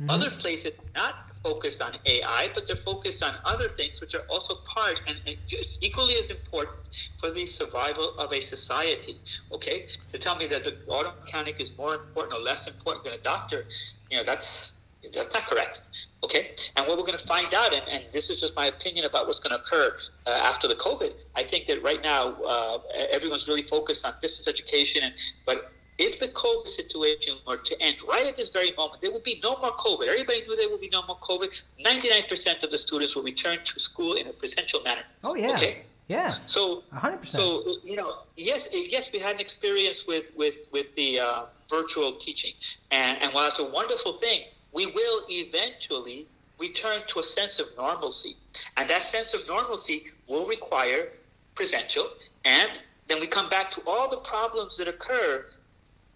Mm-hmm. 0.00 0.10
Other 0.10 0.30
places 0.30 0.72
not 0.94 1.29
focused 1.42 1.80
on 1.82 1.92
AI, 2.06 2.48
but 2.54 2.66
they're 2.66 2.76
focused 2.76 3.22
on 3.22 3.34
other 3.44 3.68
things 3.68 4.00
which 4.00 4.14
are 4.14 4.24
also 4.28 4.56
part 4.64 5.00
and, 5.06 5.18
and 5.26 5.36
just 5.46 5.84
equally 5.84 6.14
as 6.14 6.30
important 6.30 7.10
for 7.18 7.30
the 7.30 7.46
survival 7.46 8.18
of 8.18 8.32
a 8.32 8.40
society. 8.40 9.18
Okay, 9.52 9.86
to 10.10 10.18
tell 10.18 10.36
me 10.36 10.46
that 10.48 10.64
the 10.64 10.76
auto 10.86 11.12
mechanic 11.20 11.60
is 11.60 11.76
more 11.78 11.94
important 11.94 12.38
or 12.38 12.42
less 12.42 12.66
important 12.66 13.04
than 13.04 13.14
a 13.14 13.22
doctor, 13.22 13.66
you 14.10 14.16
know, 14.16 14.24
that's 14.24 14.74
that's 15.14 15.34
not 15.34 15.46
correct. 15.46 15.80
Okay, 16.22 16.50
and 16.76 16.86
what 16.86 16.98
we're 16.98 17.06
going 17.06 17.18
to 17.18 17.26
find 17.26 17.54
out, 17.54 17.74
and, 17.74 17.82
and 17.88 18.04
this 18.12 18.28
is 18.28 18.38
just 18.38 18.54
my 18.54 18.66
opinion 18.66 19.06
about 19.06 19.26
what's 19.26 19.40
going 19.40 19.56
to 19.56 19.60
occur 19.60 19.96
uh, 20.26 20.40
after 20.42 20.68
the 20.68 20.74
COVID. 20.74 21.14
I 21.34 21.42
think 21.42 21.64
that 21.66 21.82
right 21.82 22.02
now 22.02 22.34
uh, 22.46 22.78
everyone's 23.10 23.48
really 23.48 23.62
focused 23.62 24.04
on 24.04 24.12
distance 24.20 24.46
education, 24.46 25.02
and 25.04 25.14
but 25.46 25.72
if 26.00 26.18
the 26.18 26.28
COVID 26.28 26.66
situation 26.66 27.34
were 27.46 27.58
to 27.58 27.82
end 27.82 28.02
right 28.08 28.26
at 28.26 28.34
this 28.34 28.48
very 28.48 28.72
moment, 28.72 29.02
there 29.02 29.12
would 29.12 29.22
be 29.22 29.38
no 29.42 29.56
more 29.58 29.72
COVID. 29.72 30.06
Everybody 30.08 30.40
knew 30.42 30.56
there 30.56 30.70
would 30.70 30.80
be 30.80 30.88
no 30.90 31.02
more 31.06 31.18
COVID. 31.18 31.62
Ninety-nine 31.78 32.22
percent 32.28 32.64
of 32.64 32.70
the 32.70 32.78
students 32.78 33.14
will 33.14 33.22
return 33.22 33.58
to 33.64 33.78
school 33.78 34.14
in 34.14 34.26
a 34.26 34.32
presential 34.32 34.82
manner. 34.82 35.02
Oh 35.22 35.34
yeah, 35.36 35.52
Okay. 35.52 35.82
Yes. 36.08 36.50
So, 36.50 36.82
100%. 36.92 37.24
so 37.24 37.76
you 37.84 37.94
know, 37.94 38.22
yes, 38.36 38.66
yes, 38.72 39.12
we 39.12 39.20
had 39.20 39.36
an 39.36 39.40
experience 39.40 40.06
with 40.08 40.32
with 40.36 40.66
with 40.72 40.92
the 40.96 41.20
uh, 41.20 41.42
virtual 41.68 42.12
teaching, 42.14 42.54
and 42.90 43.22
and 43.22 43.32
while 43.32 43.46
it's 43.46 43.60
a 43.60 43.70
wonderful 43.70 44.14
thing, 44.14 44.40
we 44.72 44.86
will 44.86 45.22
eventually 45.28 46.26
return 46.58 47.02
to 47.08 47.20
a 47.20 47.22
sense 47.22 47.60
of 47.60 47.66
normalcy, 47.76 48.36
and 48.76 48.88
that 48.90 49.02
sense 49.02 49.34
of 49.34 49.46
normalcy 49.46 50.06
will 50.26 50.46
require 50.46 51.10
presential, 51.54 52.08
and 52.44 52.80
then 53.06 53.20
we 53.20 53.26
come 53.26 53.48
back 53.48 53.70
to 53.72 53.80
all 53.86 54.08
the 54.08 54.22
problems 54.34 54.76
that 54.78 54.88
occur 54.88 55.46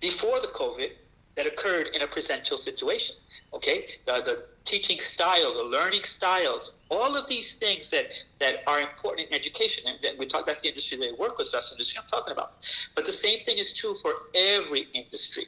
before 0.09 0.38
the 0.46 0.52
COVID 0.62 0.90
that 1.36 1.46
occurred 1.52 1.86
in 1.96 2.00
a 2.02 2.07
presential 2.16 2.57
situation. 2.68 3.16
Okay, 3.57 3.78
the, 4.09 4.14
the 4.30 4.36
teaching 4.72 4.98
style, 5.14 5.50
the 5.62 5.68
learning 5.76 6.05
styles, 6.18 6.64
all 6.96 7.12
of 7.20 7.24
these 7.34 7.48
things 7.57 7.84
that, 7.94 8.07
that 8.42 8.55
are 8.70 8.80
important 8.88 9.22
in 9.28 9.34
education. 9.34 9.80
And 9.88 10.18
we 10.18 10.26
talk 10.26 10.42
that's 10.46 10.62
the 10.62 10.68
industry 10.68 10.96
they 10.98 11.12
work 11.24 11.34
with, 11.38 11.50
that's 11.52 11.68
the 11.70 11.74
industry 11.76 11.96
I'm 12.02 12.09
talking 12.16 12.32
about. 12.38 12.50
But 12.94 13.05
the 13.11 13.16
same 13.26 13.38
thing 13.46 13.57
is 13.64 13.68
true 13.80 13.94
for 14.02 14.12
every 14.55 14.82
industry. 15.00 15.46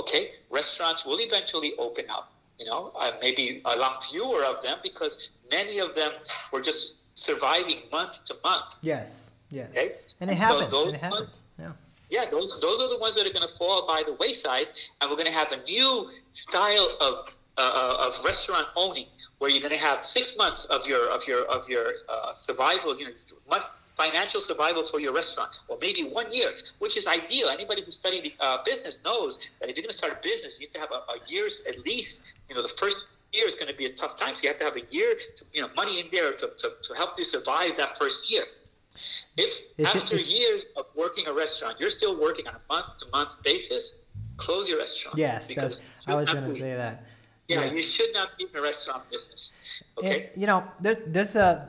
Okay, 0.00 0.22
restaurants 0.50 1.00
will 1.06 1.20
eventually 1.28 1.72
open 1.86 2.06
up. 2.18 2.26
You 2.58 2.66
know, 2.70 2.82
uh, 2.98 3.12
maybe 3.22 3.44
a 3.72 3.76
lot 3.84 4.02
fewer 4.10 4.42
of 4.52 4.56
them 4.64 4.78
because 4.82 5.30
many 5.58 5.78
of 5.86 5.94
them 5.94 6.12
were 6.52 6.60
just 6.70 6.94
surviving 7.14 7.80
month 7.92 8.24
to 8.28 8.34
month. 8.42 8.70
Yes. 8.82 9.10
Yes. 9.50 9.68
Okay? 9.70 9.90
And 10.20 10.28
it 10.30 10.32
And 10.34 10.38
happens. 10.46 10.74
and 10.74 10.94
it 10.94 11.00
happens. 11.00 11.20
ones- 11.20 11.42
Yeah. 11.64 11.72
Yeah, 12.10 12.24
those 12.24 12.58
those 12.60 12.80
are 12.82 12.88
the 12.88 12.98
ones 12.98 13.14
that 13.16 13.26
are 13.26 13.32
going 13.32 13.46
to 13.46 13.54
fall 13.56 13.86
by 13.86 14.02
the 14.04 14.14
wayside, 14.14 14.66
and 15.00 15.10
we're 15.10 15.16
going 15.16 15.26
to 15.26 15.32
have 15.32 15.52
a 15.52 15.62
new 15.64 16.08
style 16.32 16.88
of 17.00 17.26
uh, 17.58 18.06
of 18.08 18.24
restaurant 18.24 18.66
owning, 18.76 19.06
where 19.38 19.50
you're 19.50 19.60
going 19.60 19.74
to 19.74 19.84
have 19.84 20.04
six 20.04 20.36
months 20.36 20.64
of 20.66 20.86
your 20.86 21.10
of 21.10 21.26
your 21.28 21.42
of 21.46 21.68
your 21.68 21.86
uh, 22.08 22.32
survival, 22.32 22.96
you 22.96 23.04
know, 23.04 23.10
month, 23.50 23.64
financial 23.96 24.40
survival 24.40 24.84
for 24.84 25.00
your 25.00 25.12
restaurant, 25.12 25.60
or 25.68 25.76
maybe 25.82 26.02
one 26.04 26.32
year, 26.32 26.52
which 26.78 26.96
is 26.96 27.06
ideal. 27.06 27.48
Anybody 27.48 27.82
who's 27.84 27.96
studied 27.96 28.24
the, 28.24 28.32
uh, 28.40 28.58
business 28.64 29.00
knows 29.04 29.50
that 29.60 29.68
if 29.68 29.76
you're 29.76 29.82
going 29.82 29.90
to 29.90 29.98
start 29.98 30.12
a 30.12 30.20
business, 30.22 30.58
you 30.60 30.68
have 30.68 30.74
to 30.74 30.80
have 30.80 30.92
a, 30.92 31.12
a 31.12 31.16
year's 31.26 31.64
at 31.68 31.78
least. 31.84 32.34
You 32.48 32.54
know, 32.54 32.62
the 32.62 32.68
first 32.68 33.06
year 33.32 33.46
is 33.46 33.54
going 33.54 33.68
to 33.70 33.76
be 33.76 33.84
a 33.84 33.90
tough 33.90 34.16
time, 34.16 34.34
so 34.34 34.44
you 34.44 34.48
have 34.48 34.58
to 34.58 34.64
have 34.64 34.76
a 34.76 34.86
year, 34.90 35.14
to, 35.36 35.44
you 35.52 35.60
know, 35.60 35.68
money 35.76 36.00
in 36.00 36.06
there 36.10 36.32
to, 36.32 36.50
to, 36.56 36.72
to 36.82 36.94
help 36.94 37.18
you 37.18 37.24
survive 37.24 37.76
that 37.76 37.98
first 37.98 38.30
year. 38.30 38.44
If 39.36 39.72
Is 39.78 39.94
after 39.94 40.16
years 40.16 40.66
of 40.76 40.86
working 40.96 41.26
a 41.28 41.32
restaurant, 41.32 41.78
you're 41.78 41.90
still 41.90 42.20
working 42.20 42.46
on 42.48 42.54
a 42.54 42.72
month 42.72 42.96
to 42.98 43.06
month 43.12 43.40
basis, 43.42 43.94
close 44.36 44.68
your 44.68 44.78
restaurant. 44.78 45.18
Yes. 45.18 45.48
because. 45.48 45.82
I 46.06 46.14
was 46.14 46.32
going 46.32 46.44
to 46.44 46.52
say 46.52 46.74
that. 46.74 47.04
Yeah, 47.48 47.64
Yeah. 47.64 47.72
you 47.72 47.82
should 47.82 48.12
not 48.12 48.36
be 48.36 48.44
in 48.44 48.58
a 48.58 48.62
restaurant 48.62 49.08
business. 49.10 49.52
Okay. 49.98 50.30
And, 50.32 50.40
you 50.40 50.46
know, 50.46 50.64
there's 50.80 50.98
there's 51.06 51.36
a 51.36 51.68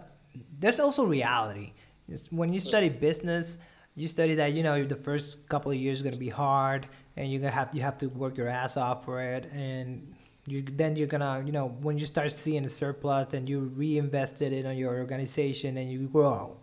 there's 0.60 0.80
also 0.80 1.06
reality. 1.06 1.74
It's 2.08 2.32
when 2.32 2.52
you 2.52 2.60
study 2.60 2.90
business, 2.90 3.60
you 3.96 4.08
study 4.08 4.36
that 4.36 4.54
you 4.54 4.64
know 4.64 4.84
the 4.84 4.96
first 4.96 5.48
couple 5.48 5.72
of 5.72 5.78
years 5.78 6.02
are 6.02 6.04
gonna 6.04 6.18
be 6.18 6.30
hard, 6.30 6.88
and 7.16 7.32
you're 7.32 7.40
gonna 7.40 7.52
have 7.54 7.70
you 7.74 7.82
have 7.82 7.98
to 8.00 8.08
work 8.08 8.38
your 8.38 8.50
ass 8.50 8.76
off 8.78 9.06
for 9.06 9.22
it, 9.22 9.46
and 9.54 10.14
you 10.48 10.64
then 10.64 10.96
you're 10.96 11.08
gonna 11.08 11.44
you 11.46 11.52
know 11.52 11.68
when 11.82 11.98
you 11.98 12.06
start 12.06 12.32
seeing 12.32 12.66
a 12.66 12.70
surplus, 12.70 13.28
then 13.28 13.48
you 13.48 13.60
reinvested 13.76 14.52
it 14.52 14.66
on 14.66 14.76
your 14.76 14.98
organization 14.98 15.78
and 15.78 15.92
you 15.92 16.08
grow. 16.08 16.58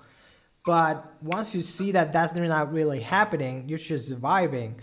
But 0.66 1.14
once 1.22 1.54
you 1.54 1.60
see 1.62 1.92
that 1.92 2.12
that's 2.12 2.34
not 2.34 2.72
really 2.72 3.00
happening, 3.00 3.68
you're 3.68 3.78
just 3.78 4.08
surviving. 4.08 4.80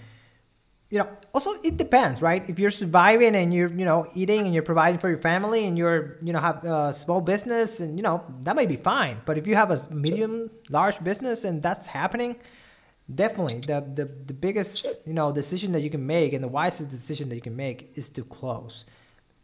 You 0.90 1.00
know 1.00 1.10
also 1.34 1.50
it 1.64 1.78
depends 1.78 2.22
right? 2.22 2.48
If 2.48 2.60
you're 2.60 2.70
surviving 2.84 3.34
and 3.36 3.52
you're 3.54 3.72
you 3.82 3.84
know 3.84 4.08
eating 4.14 4.42
and 4.46 4.54
you're 4.54 4.64
providing 4.74 5.00
for 5.00 5.10
your 5.10 5.18
family 5.18 5.66
and 5.68 5.76
you're 5.78 6.18
you 6.22 6.32
know 6.34 6.40
have 6.40 6.64
a 6.64 6.94
small 6.94 7.20
business 7.20 7.80
and 7.80 7.98
you 7.98 8.04
know 8.04 8.24
that 8.42 8.56
may 8.56 8.68
be 8.68 8.78
fine. 8.78 9.18
But 9.26 9.38
if 9.40 9.48
you 9.48 9.56
have 9.56 9.72
a 9.72 9.80
medium 9.90 10.52
large 10.70 11.04
business 11.04 11.44
and 11.46 11.62
that's 11.64 11.88
happening 11.88 12.36
definitely 13.16 13.60
the 13.72 13.82
the, 14.00 14.06
the 14.30 14.34
biggest 14.48 14.86
you 15.06 15.14
know 15.14 15.32
decision 15.32 15.72
that 15.74 15.82
you 15.82 15.90
can 15.90 16.06
make 16.06 16.32
and 16.34 16.44
the 16.44 16.48
wisest 16.48 16.90
decision 16.92 17.28
that 17.30 17.36
you 17.36 17.42
can 17.50 17.56
make 17.56 17.92
is 17.96 18.10
to 18.12 18.24
close. 18.24 18.86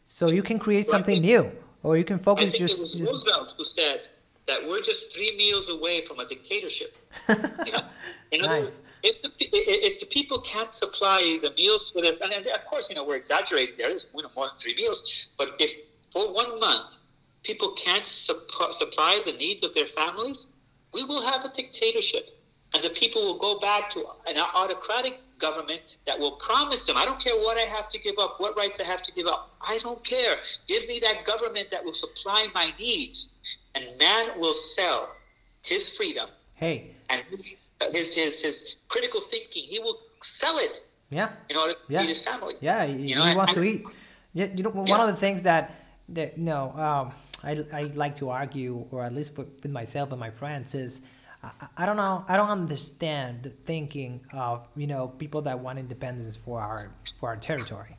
So 0.04 0.30
you 0.30 0.44
can 0.44 0.60
create 0.60 0.86
Well, 0.86 0.92
something 0.92 1.16
think- 1.22 1.26
new 1.26 1.52
or 1.84 1.98
you 1.98 2.04
can 2.06 2.18
I 2.20 2.22
focus 2.30 2.44
think 2.52 2.56
it 2.62 2.64
was 2.64 2.94
just 2.94 3.12
Roosevelt 3.12 3.56
who 3.58 3.64
said 3.64 4.08
that 4.50 4.68
we're 4.68 4.82
just 4.82 5.14
three 5.14 5.36
meals 5.38 5.70
away 5.70 6.02
from 6.02 6.20
a 6.20 6.26
dictatorship. 6.26 6.98
You 7.30 7.36
know? 7.72 7.84
In 8.32 8.44
other 8.44 8.60
Nice. 8.60 8.66
words, 8.66 8.82
if 9.04 9.22
the, 9.22 9.32
if, 9.40 10.00
the 10.02 10.06
people 10.08 10.40
can't 10.42 10.74
supply 10.74 11.40
the 11.42 11.52
meals 11.52 11.92
for 11.92 12.02
their, 12.02 12.14
and 12.22 12.48
of 12.48 12.66
course, 12.66 12.90
you 12.90 12.96
know, 12.96 13.06
we're 13.06 13.16
exaggerating 13.16 13.76
there. 13.78 13.88
There's 13.88 14.08
more 14.14 14.24
than 14.24 14.58
three 14.58 14.76
meals. 14.76 15.30
But 15.38 15.56
if 15.60 15.74
for 16.12 16.34
one 16.34 16.60
month 16.60 16.98
people 17.44 17.72
can't 17.74 18.04
supp- 18.04 18.74
supply 18.74 19.22
the 19.26 19.34
needs 19.34 19.66
of 19.66 19.74
their 19.74 19.88
families, 19.88 20.48
we 20.94 21.04
will 21.06 21.22
have 21.22 21.46
a 21.46 21.50
dictatorship. 21.50 22.32
And 22.74 22.84
the 22.84 22.90
people 22.90 23.24
will 23.24 23.40
go 23.40 23.60
back 23.60 23.90
to 23.92 24.06
an 24.28 24.38
autocratic 24.38 25.20
government 25.40 25.98
that 26.06 26.20
will 26.20 26.34
promise 26.34 26.86
them, 26.86 26.98
I 26.98 27.06
don't 27.06 27.20
care 27.20 27.36
what 27.36 27.58
I 27.58 27.62
have 27.62 27.88
to 27.90 28.00
give 28.00 28.16
up, 28.20 28.36
what 28.40 28.56
rights 28.58 28.80
I 28.80 28.84
have 28.84 29.02
to 29.04 29.12
give 29.14 29.26
up. 29.26 29.56
I 29.62 29.80
don't 29.82 30.04
care. 30.04 30.36
Give 30.68 30.86
me 30.88 31.00
that 31.00 31.26
government 31.26 31.72
that 31.72 31.84
will 31.84 31.94
supply 31.94 32.48
my 32.54 32.70
needs. 32.78 33.30
And 33.76 33.86
man 34.00 34.40
will 34.40 34.54
sell 34.54 35.16
his 35.62 35.96
freedom 35.96 36.30
hey 36.56 36.96
and 37.10 37.22
his, 37.32 37.68
his, 37.92 38.14
his, 38.14 38.42
his 38.42 38.76
critical 38.88 39.22
thinking. 39.22 39.64
He 39.64 39.80
will 39.80 39.98
sell 40.22 40.58
it 40.58 40.84
yeah 41.10 41.30
in 41.50 41.58
order 41.58 41.74
to 41.74 41.80
Yeah. 41.88 42.02
feed 42.02 42.10
his 42.10 42.22
family. 42.22 42.56
Yeah, 42.62 42.86
he, 42.86 42.94
You 43.10 43.16
know, 43.16 43.26
he 43.26 43.36
wants 43.36 43.54
to 43.54 43.64
eat. 43.64 43.88
Yeah, 44.34 44.46
you 44.56 44.64
know, 44.64 44.70
one 44.70 44.88
Yeah. 44.90 45.04
of 45.04 45.08
the 45.08 45.16
things 45.16 45.44
that 45.44 45.76
that 46.10 46.38
you 46.38 46.44
know, 46.44 46.72
um, 46.76 47.10
I 47.44 47.52
I 47.74 47.84
like 48.04 48.16
to 48.18 48.30
argue, 48.30 48.86
or 48.92 49.04
at 49.04 49.14
least 49.14 49.36
for, 49.36 49.46
with 49.64 49.72
myself 49.72 50.12
and 50.12 50.20
my 50.20 50.32
friends, 50.32 50.74
is 50.76 51.02
I, 51.44 51.52
I 51.78 51.86
don't 51.86 51.98
know, 51.98 52.26
I 52.28 52.36
don't 52.38 52.50
understand 52.50 53.44
the 53.44 53.50
thinking 53.50 54.22
of 54.34 54.68
you 54.76 54.88
know 54.88 55.08
people 55.24 55.42
that 55.44 55.60
want 55.60 55.78
independence 55.80 56.36
for 56.36 56.62
our 56.62 56.92
for 57.20 57.30
our 57.30 57.38
territory, 57.38 57.96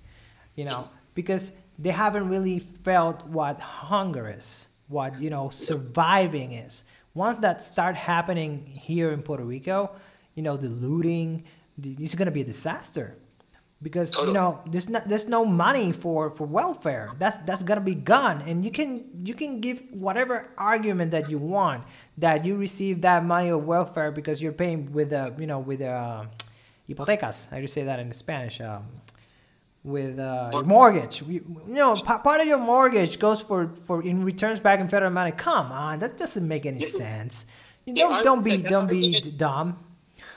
you 0.57 0.65
know, 0.65 0.89
because 1.15 1.53
they 1.79 1.91
haven't 1.91 2.29
really 2.29 2.59
felt 2.59 3.27
what 3.27 3.61
hunger 3.61 4.29
is, 4.29 4.67
what 4.91 5.21
you 5.21 5.31
know 5.31 5.49
surviving 5.49 6.53
is. 6.53 6.85
Once 7.15 7.39
that 7.39 7.63
start 7.63 7.97
happening 7.97 8.65
here 8.67 9.11
in 9.13 9.23
Puerto 9.23 9.45
Rico, 9.45 9.91
you 10.35 10.43
know, 10.43 10.57
the 10.57 10.69
looting, 10.69 11.45
the, 11.79 11.97
it's 11.99 12.15
gonna 12.15 12.31
be 12.31 12.43
a 12.43 12.45
disaster. 12.45 13.17
Because 13.83 14.15
you 14.19 14.33
know 14.33 14.61
there's 14.67 14.91
not 14.91 15.09
there's 15.09 15.27
no 15.27 15.47
money 15.47 15.91
for 15.91 16.29
for 16.29 16.47
welfare. 16.47 17.13
That's 17.19 17.39
that's 17.39 17.63
gonna 17.63 17.81
be 17.81 17.95
gone. 17.95 18.43
And 18.43 18.63
you 18.63 18.71
can 18.71 19.01
you 19.25 19.33
can 19.33 19.61
give 19.61 19.83
whatever 19.93 20.53
argument 20.59 21.13
that 21.13 21.31
you 21.31 21.39
want 21.39 21.85
that 22.19 22.45
you 22.45 22.57
receive 22.57 23.01
that 23.01 23.25
money 23.25 23.49
of 23.49 23.65
welfare 23.65 24.13
because 24.13 24.43
you're 24.43 24.53
paying 24.53 24.93
with 24.93 25.15
a 25.15 25.35
you 25.39 25.47
know 25.47 25.61
with 25.61 25.81
uh 25.81 26.27
hipotecas. 26.91 27.51
I 27.55 27.63
just 27.63 27.73
say 27.73 27.85
that 27.85 27.99
in 27.99 28.13
spanish? 28.13 28.61
Um 28.61 28.85
with 29.85 30.19
uh, 30.19 30.51
your 30.53 30.63
mortgage. 30.65 31.23
You, 31.23 31.33
you 31.67 31.75
know 31.75 31.97
pa- 32.03 32.19
part 32.19 32.41
of 32.41 32.47
your 32.47 32.59
mortgage 32.59 33.19
goes 33.19 33.41
for 33.41 33.75
for 33.87 34.03
in 34.03 34.25
returns 34.25 34.61
back 34.61 34.81
in 34.81 34.89
federal 34.89 35.11
money. 35.11 35.33
Come 35.33 35.73
on 35.73 35.99
that 36.01 36.19
doesn't 36.19 36.47
make 36.47 36.67
any 36.67 36.83
sense. 36.83 37.47
You 37.87 37.95
don't 37.95 38.23
don't 38.23 38.43
be 38.45 38.59
don't 38.59 38.89
be 38.89 39.21
dumb 39.39 39.79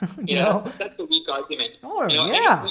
you 0.18 0.36
Yeah, 0.36 0.44
know? 0.44 0.72
that's 0.78 0.98
a 0.98 1.04
weak 1.04 1.28
argument. 1.30 1.78
Or, 1.82 2.08
You 2.08 2.16
know, 2.16 2.26
yeah. 2.26 2.68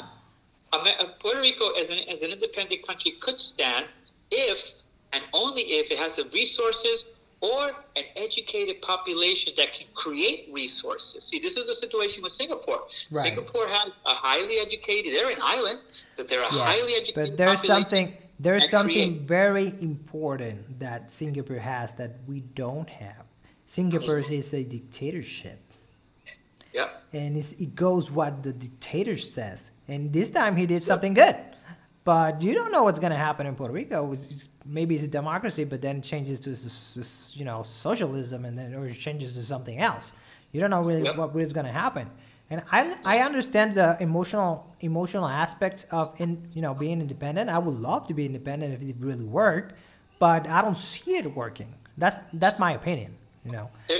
uh, 0.73 1.05
Puerto 1.19 1.39
Rico, 1.39 1.69
as 1.71 1.89
an, 1.89 1.99
as 2.09 2.21
an 2.21 2.31
independent 2.31 2.85
country, 2.85 3.11
could 3.19 3.39
stand 3.39 3.85
if 4.31 4.73
and 5.13 5.23
only 5.33 5.61
if 5.61 5.91
it 5.91 5.99
has 5.99 6.15
the 6.15 6.25
resources 6.33 7.05
or 7.43 7.67
an 7.97 8.03
educated 8.15 8.81
population 8.81 9.51
that 9.57 9.73
can 9.73 9.87
create 9.93 10.49
resources. 10.51 11.25
See, 11.25 11.39
this 11.39 11.57
is 11.57 11.67
a 11.67 11.75
situation 11.75 12.23
with 12.23 12.31
Singapore. 12.31 12.83
Right. 13.11 13.25
Singapore 13.25 13.67
has 13.67 13.89
a 14.05 14.15
highly 14.25 14.59
educated. 14.59 15.13
They're 15.13 15.29
an 15.29 15.41
island, 15.43 15.79
but 16.15 16.29
they're 16.29 16.41
a 16.41 16.45
highly 16.47 16.93
educated. 16.93 17.31
but 17.31 17.37
there's 17.37 17.59
population 17.61 17.85
something 17.85 18.17
there's 18.39 18.69
something 18.69 19.11
creates. 19.15 19.29
very 19.29 19.67
important 19.81 20.79
that 20.79 21.11
Singapore 21.11 21.59
has 21.59 21.93
that 21.95 22.11
we 22.27 22.39
don't 22.55 22.89
have. 22.89 23.25
Singapore 23.67 24.19
is 24.19 24.53
a 24.53 24.63
dictatorship, 24.63 25.59
Yeah. 26.73 26.89
and 27.11 27.37
it's, 27.37 27.51
it 27.53 27.75
goes 27.75 28.09
what 28.11 28.41
the 28.43 28.53
dictator 28.53 29.17
says. 29.17 29.71
And 29.87 30.11
this 30.13 30.29
time 30.29 30.55
he 30.55 30.65
did 30.65 30.81
something 30.83 31.13
good, 31.13 31.35
but 32.03 32.41
you 32.41 32.53
don't 32.53 32.71
know 32.71 32.83
what's 32.83 32.99
gonna 32.99 33.15
happen 33.17 33.47
in 33.47 33.55
Puerto 33.55 33.73
Rico. 33.73 34.15
Maybe 34.65 34.95
it's 34.95 35.03
a 35.03 35.07
democracy, 35.07 35.63
but 35.63 35.81
then 35.81 35.97
it 35.97 36.03
changes 36.03 36.39
to 36.41 36.49
you 37.39 37.45
know 37.45 37.63
socialism, 37.63 38.45
and 38.45 38.57
then 38.57 38.73
or 38.75 38.87
it 38.87 38.93
changes 38.95 39.33
to 39.33 39.41
something 39.43 39.79
else. 39.79 40.13
You 40.51 40.59
don't 40.61 40.69
know 40.69 40.81
really 40.83 41.03
Yep. 41.03 41.17
what 41.17 41.35
is 41.41 41.53
gonna 41.53 41.71
happen. 41.71 42.09
And 42.49 42.61
I, 42.71 42.95
I 43.05 43.19
understand 43.19 43.73
the 43.73 43.97
emotional 43.99 44.67
emotional 44.81 45.27
aspects 45.27 45.85
of 45.91 46.13
in 46.19 46.45
you 46.53 46.61
know 46.61 46.73
being 46.73 46.99
independent. 47.01 47.49
I 47.49 47.57
would 47.57 47.75
love 47.75 48.05
to 48.07 48.13
be 48.13 48.25
independent 48.25 48.73
if 48.73 48.81
it 48.87 48.95
really 48.99 49.23
worked, 49.25 49.73
but 50.19 50.47
I 50.47 50.61
don't 50.61 50.77
see 50.77 51.15
it 51.17 51.33
working. 51.35 51.73
That's 51.97 52.17
that's 52.33 52.59
my 52.59 52.73
opinion. 52.73 53.15
You 53.45 53.51
know. 53.53 53.69
There, 53.87 53.99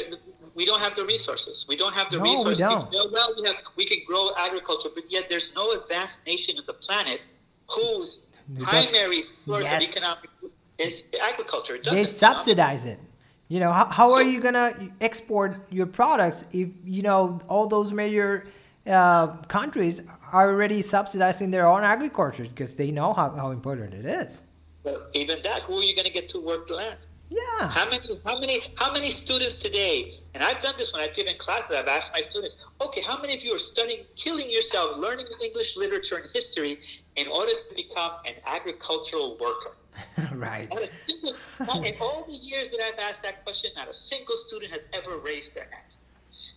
we 0.56 0.66
don't 0.66 0.80
have 0.82 0.96
the 0.96 1.04
resources. 1.06 1.66
We 1.68 1.76
don't 1.76 1.96
have 1.96 2.12
the 2.12 2.18
No, 2.18 2.24
we 2.24 2.32
resources. 2.32 2.60
don't. 2.60 2.92
Well, 2.92 3.10
well, 3.12 3.34
we 3.40 3.48
have 3.48 3.56
we 3.76 3.86
can 3.86 4.00
grow 4.06 4.30
agriculture, 4.38 4.90
but 4.94 5.06
yet 5.12 5.30
there's 5.30 5.56
no 5.56 5.72
advanced 5.72 6.20
nation 6.28 6.58
on 6.60 6.66
the 6.68 6.74
planet 6.74 7.26
whose 7.70 8.28
primary 8.60 9.22
source 9.22 9.68
of 9.68 9.82
yes. 9.82 9.92
economic 9.92 10.30
is 10.78 11.06
agriculture. 11.22 11.80
They 11.84 12.06
subsidize 12.06 12.86
it. 12.86 13.00
You 13.48 13.60
know, 13.60 13.72
how, 13.72 13.86
how 13.86 14.08
So- 14.08 14.16
are 14.16 14.24
you 14.24 14.40
gonna 14.40 14.74
export 15.02 15.68
your 15.70 15.86
products 15.86 16.46
if 16.52 16.70
you 16.84 17.04
know 17.04 17.40
all 17.48 17.68
those 17.68 17.92
major 17.92 18.44
uh, 18.88 19.28
countries 19.48 20.02
are 20.32 20.50
already 20.50 20.82
subsidizing 20.82 21.52
their 21.52 21.68
own 21.68 21.84
agriculture 21.84 22.44
because 22.44 22.76
they 22.76 22.92
know 22.92 23.14
how, 23.14 23.30
how 23.32 23.52
important 23.52 23.94
it 23.94 24.06
is. 24.06 24.44
But 24.84 25.10
even 25.14 25.42
that, 25.44 25.62
who 25.62 25.78
are 25.78 25.84
you 25.84 25.96
going 25.96 26.06
to 26.06 26.12
get 26.12 26.28
to 26.30 26.40
work 26.40 26.68
the 26.68 26.76
land? 26.76 27.08
Yeah. 27.30 27.68
How 27.68 27.90
many, 27.90 28.06
how 28.26 28.40
many, 28.40 28.60
how 28.78 28.92
many 28.92 29.10
students 29.10 29.62
today? 29.62 30.12
And 30.34 30.44
I've 30.44 30.60
done 30.60 30.76
this 30.78 30.94
when 30.94 31.02
I've 31.02 31.16
given 31.16 31.34
classes. 31.38 31.76
I've 31.76 31.88
asked 31.88 32.12
my 32.14 32.22
students, 32.22 32.66
okay, 32.82 33.02
how 33.02 33.20
many 33.22 33.36
of 33.36 33.44
you 33.44 33.56
are 33.56 33.60
studying, 33.60 34.06
killing 34.16 34.50
yourself, 34.50 34.98
learning 34.98 35.26
English 35.44 35.78
literature 35.78 36.18
and 36.18 36.30
history 36.32 36.80
in 37.16 37.28
order 37.28 37.52
to 37.70 37.76
become 37.76 38.12
an 38.26 38.34
agricultural 38.46 39.38
worker? 39.40 39.72
right. 40.34 40.70
Not 40.70 40.84
a 40.84 40.92
single, 40.92 41.34
not 41.60 41.88
in 41.88 41.94
all 42.02 42.26
the 42.28 42.34
years 42.34 42.70
that 42.72 42.80
I've 42.82 43.00
asked 43.00 43.24
that 43.24 43.44
question, 43.44 43.72
not 43.76 43.88
a 43.88 43.94
single 43.94 44.36
student 44.36 44.72
has 44.72 44.88
ever 44.94 45.18
raised 45.20 45.56
their 45.56 45.68
hand. 45.72 45.98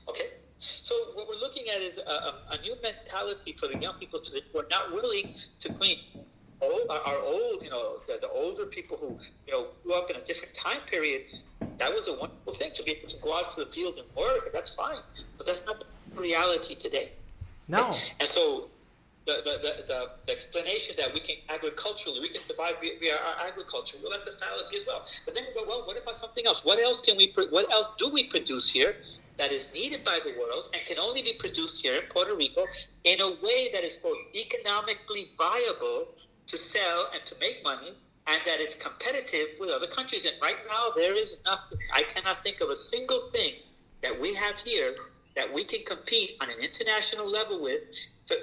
Okay, 0.08 0.28
so 0.58 0.94
what 1.14 1.28
we're 1.28 1.40
looking 1.40 1.64
at 1.74 1.82
is 1.82 1.98
a, 1.98 2.10
a, 2.10 2.34
a 2.52 2.60
new 2.62 2.74
mentality 2.82 3.54
for 3.58 3.66
the 3.66 3.78
young 3.78 3.94
people 3.98 4.20
today 4.20 4.40
who 4.52 4.60
are 4.60 4.66
not 4.70 4.92
willing 4.92 5.34
to 5.60 5.72
clean. 5.74 5.98
Old, 6.60 6.86
our 6.88 7.00
our 7.00 7.18
old, 7.18 7.62
you 7.62 7.70
know, 7.70 7.98
the, 8.06 8.18
the 8.20 8.30
older 8.30 8.66
people 8.66 8.96
who, 8.96 9.18
you 9.46 9.52
know, 9.52 9.66
grew 9.82 9.94
up 9.94 10.10
in 10.10 10.16
a 10.16 10.24
different 10.24 10.54
time 10.54 10.80
period, 10.86 11.22
that 11.78 11.92
was 11.92 12.08
a 12.08 12.12
wonderful 12.12 12.54
thing 12.54 12.70
to 12.74 12.82
be 12.82 12.92
able 12.92 13.08
to 13.08 13.16
go 13.18 13.36
out 13.36 13.50
to 13.50 13.64
the 13.64 13.70
fields 13.70 13.98
and 13.98 14.06
work, 14.16 14.52
that's 14.52 14.74
fine. 14.74 15.02
But 15.36 15.46
that's 15.46 15.64
not 15.66 15.84
the 16.14 16.20
reality 16.20 16.74
today. 16.74 17.12
No. 17.68 17.86
And 18.20 18.28
so 18.28 18.70
the, 19.26 19.42
the, 19.44 19.84
the, 19.86 20.10
the, 20.24 20.32
explanation 20.32 20.94
that 20.98 21.12
we 21.12 21.20
can 21.20 21.36
agriculturally, 21.48 22.20
we 22.20 22.28
can 22.28 22.42
survive 22.44 22.74
via, 22.80 22.92
via 23.00 23.14
our 23.14 23.48
agriculture, 23.48 23.98
well, 24.00 24.12
that's 24.12 24.28
a 24.28 24.38
fallacy 24.38 24.76
as 24.76 24.86
well. 24.86 25.04
But 25.24 25.34
then 25.34 25.44
we 25.48 25.60
go, 25.60 25.66
well, 25.68 25.84
what 25.84 26.00
about 26.00 26.16
something 26.16 26.46
else? 26.46 26.64
What 26.64 26.78
else 26.78 27.00
can 27.00 27.16
we, 27.16 27.32
what 27.50 27.70
else 27.72 27.88
do 27.98 28.08
we 28.08 28.24
produce 28.24 28.70
here 28.70 28.96
that 29.38 29.50
is 29.50 29.72
needed 29.74 30.04
by 30.04 30.20
the 30.24 30.38
world 30.38 30.70
and 30.72 30.84
can 30.84 30.98
only 30.98 31.22
be 31.22 31.32
produced 31.38 31.82
here 31.82 31.94
in 31.96 32.02
Puerto 32.08 32.36
Rico 32.36 32.66
in 33.04 33.20
a 33.20 33.30
way 33.42 33.68
that 33.72 33.82
is 33.82 33.96
both 33.96 34.18
economically 34.34 35.32
viable 35.36 36.08
to 36.46 36.56
sell 36.56 37.10
and 37.12 37.24
to 37.26 37.34
make 37.40 37.62
money 37.64 37.92
and 38.28 38.40
that 38.44 38.60
it's 38.60 38.74
competitive 38.74 39.48
with 39.60 39.70
other 39.70 39.86
countries. 39.86 40.24
And 40.26 40.34
right 40.42 40.56
now, 40.68 40.90
there 40.96 41.14
is 41.14 41.38
nothing, 41.44 41.78
I 41.94 42.02
cannot 42.02 42.42
think 42.42 42.60
of 42.60 42.70
a 42.70 42.76
single 42.76 43.28
thing 43.28 43.54
that 44.02 44.18
we 44.20 44.34
have 44.34 44.58
here 44.58 44.94
that 45.36 45.52
we 45.52 45.64
can 45.64 45.80
compete 45.84 46.32
on 46.40 46.50
an 46.50 46.58
international 46.60 47.30
level 47.30 47.62
with, 47.62 47.82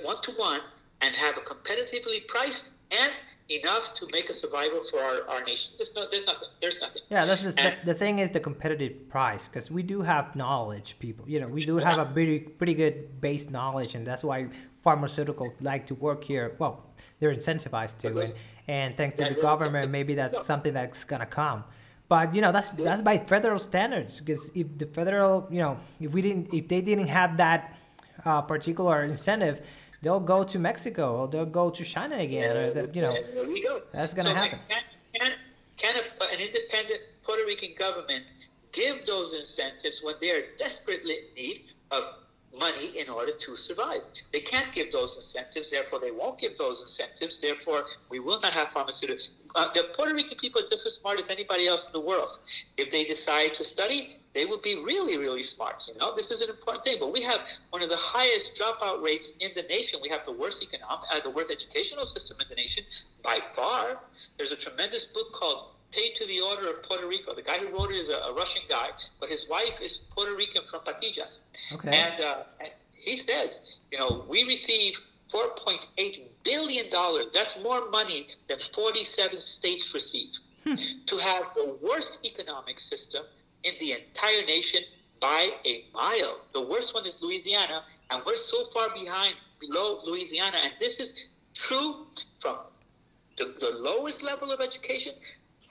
one 0.04 0.22
to 0.22 0.32
one, 0.34 0.62
and 1.02 1.14
have 1.16 1.38
a 1.38 1.42
competitively 1.42 2.26
priced 2.28 2.72
and 2.92 3.14
enough 3.50 3.94
to 3.96 4.08
make 4.12 4.30
a 4.30 4.34
survival 4.34 4.84
for 4.84 5.00
our, 5.00 5.28
our 5.28 5.44
nation. 5.44 5.74
There's, 5.78 5.96
no, 5.96 6.06
there's 6.10 6.28
nothing. 6.28 6.48
There's 6.62 6.80
nothing. 6.80 7.02
Yeah, 7.10 7.26
that's 7.26 7.42
just, 7.42 7.58
the, 7.58 7.76
the 7.86 7.94
thing 7.94 8.20
is 8.20 8.30
the 8.30 8.40
competitive 8.40 9.10
price 9.10 9.48
because 9.48 9.72
we 9.72 9.84
do 9.84 10.02
have 10.02 10.36
knowledge, 10.36 10.98
people. 11.00 11.28
You 11.28 11.40
know, 11.40 11.48
we 11.48 11.66
do 11.66 11.78
have 11.78 11.98
a 11.98 12.06
pretty 12.06 12.40
pretty 12.40 12.76
good 12.76 13.20
base 13.20 13.50
knowledge, 13.50 13.96
and 13.96 14.06
that's 14.06 14.24
why 14.24 14.48
pharmaceuticals 14.86 15.52
like 15.62 15.86
to 15.88 15.96
work 15.96 16.24
here. 16.24 16.56
Well, 16.60 16.84
they're 17.20 17.34
incentivized 17.34 18.00
to, 18.00 18.20
and, 18.20 18.34
and 18.68 18.98
thanks 18.98 19.16
to 19.16 19.34
the 19.34 19.42
government, 19.42 19.90
maybe 19.92 20.14
that's 20.16 20.46
something 20.46 20.74
that's 20.74 21.04
gonna 21.04 21.26
come. 21.26 21.64
But 22.10 22.36
you 22.36 22.42
know, 22.42 22.52
that's 22.52 22.70
that's 22.70 23.02
by 23.02 23.18
federal 23.18 23.60
standards 23.60 24.20
because 24.20 24.52
if 24.56 24.78
the 24.78 24.86
federal, 24.86 25.48
you 25.50 25.60
know, 25.60 25.78
if 26.00 26.12
we 26.12 26.22
didn't, 26.22 26.54
if 26.54 26.68
they 26.68 26.82
didn't 26.82 27.08
have 27.08 27.38
that 27.38 27.76
uh, 28.26 28.42
particular 28.42 29.04
incentive, 29.04 29.66
they'll 30.02 30.20
go 30.20 30.44
to 30.44 30.60
Mexico 30.60 31.16
or 31.16 31.28
they'll 31.28 31.46
go 31.46 31.70
to 31.70 31.84
China 31.84 32.18
again, 32.18 32.56
or 32.56 32.72
the, 32.72 32.90
you 32.94 33.02
know. 33.02 33.16
Go. 33.64 33.82
that's 33.92 34.14
gonna 34.14 34.30
So 34.30 34.36
happen. 34.36 34.60
Can, 34.70 34.82
can, 35.14 35.32
can 35.78 35.96
a, 35.96 36.24
an 36.34 36.40
independent 36.42 37.02
Puerto 37.24 37.44
Rican 37.48 37.70
government 37.78 38.50
give 38.74 39.06
those 39.06 39.34
incentives 39.34 40.04
when 40.04 40.16
they 40.20 40.32
are 40.32 40.44
desperately 40.58 41.14
in 41.14 41.34
need 41.36 41.72
of 41.92 42.04
money 42.60 42.98
in 42.98 43.10
order 43.10 43.32
to 43.32 43.56
survive? 43.56 44.02
They 44.32 44.40
can't 44.40 44.72
give 44.72 44.92
those 44.92 45.16
incentives, 45.16 45.72
therefore 45.72 46.00
they 46.00 46.12
won't 46.12 46.40
give 46.40 46.58
those 46.58 46.82
incentives. 46.82 47.42
Therefore, 47.42 47.86
we 48.10 48.20
will 48.20 48.40
not 48.42 48.54
have 48.54 48.70
pharmaceuticals. 48.70 49.32
Uh, 49.56 49.72
the 49.74 49.84
Puerto 49.94 50.14
Rican 50.14 50.38
people 50.38 50.62
are 50.62 50.68
just 50.68 50.86
as 50.86 50.96
smart 50.96 51.20
as 51.20 51.30
anybody 51.30 51.68
else 51.68 51.86
in 51.86 51.94
the 51.94 52.00
world. 52.00 52.40
If 52.78 52.90
they 52.90 53.04
decide 53.04 53.54
to 53.54 53.64
study, 53.64 54.18
they 54.34 54.46
will 54.46 54.60
be 54.60 54.82
really, 54.84 55.18
really 55.18 55.44
smart. 55.44 55.88
You 55.88 55.96
know, 56.00 56.16
this 56.16 56.32
is 56.32 56.42
an 56.42 56.50
important 56.50 56.84
thing. 56.84 56.98
But 57.00 57.14
we 57.14 57.22
have 57.22 57.48
one 57.70 57.84
of 57.84 57.90
the 57.90 57.98
highest 57.98 58.56
dropout 58.56 59.04
rates 59.04 59.34
in 59.40 59.52
the 59.56 59.64
nation. 59.64 60.00
We 60.02 60.10
have 60.10 60.26
the 60.26 60.32
worst 60.32 60.64
economic, 60.64 61.06
uh, 61.14 61.20
the 61.20 61.30
worst 61.30 61.52
educational 61.52 62.06
system 62.06 62.38
in 62.42 62.48
the 62.50 62.56
nation 62.56 62.84
by 63.24 63.40
far. 63.54 64.00
There's 64.38 64.52
a 64.52 64.56
tremendous 64.56 65.06
book 65.06 65.32
called 65.34 65.73
Paid 65.96 66.16
to 66.16 66.26
the 66.28 66.40
Order 66.42 66.70
of 66.70 66.84
Puerto 66.84 67.08
Rico. 67.08 67.36
The 67.36 67.42
guy 67.42 67.60
who 67.60 67.68
wrote 67.68 67.92
it 67.92 67.98
is 67.98 68.10
a, 68.10 68.18
a 68.18 68.34
Russian 68.34 68.64
guy, 68.68 68.90
but 69.20 69.30
his 69.30 69.48
wife 69.48 69.80
is 69.82 69.98
Puerto 69.98 70.36
Rican 70.36 70.66
from 70.66 70.82
Patillas. 70.82 71.42
Okay. 71.74 71.90
And, 71.90 72.22
uh, 72.22 72.44
and 72.60 72.72
he 72.92 73.18
says, 73.18 73.80
you 73.92 74.00
know, 74.00 74.26
we 74.28 74.44
receive 74.44 75.00
$4.8 75.30 76.22
billion. 76.44 76.86
That's 77.32 77.62
more 77.64 77.90
money 77.90 78.28
than 78.48 78.60
47 78.60 79.40
states 79.40 79.94
receive. 79.94 80.32
To 81.08 81.18
have 81.18 81.54
the 81.56 81.78
worst 81.82 82.20
economic 82.24 82.80
system 82.80 83.26
in 83.64 83.74
the 83.80 83.92
entire 83.92 84.46
nation 84.46 84.80
by 85.20 85.50
a 85.66 85.86
mile. 85.94 86.40
The 86.54 86.62
worst 86.62 86.94
one 86.94 87.06
is 87.06 87.22
Louisiana, 87.22 87.84
and 88.10 88.24
we're 88.26 88.38
so 88.38 88.64
far 88.74 88.90
behind, 88.94 89.36
below 89.60 90.00
Louisiana. 90.06 90.58
And 90.64 90.74
this 90.80 91.00
is 91.00 91.30
true 91.54 92.04
from 92.40 92.58
the, 93.38 93.54
the 93.60 93.72
lowest 93.78 94.24
level 94.24 94.52
of 94.52 94.62
education 94.62 95.14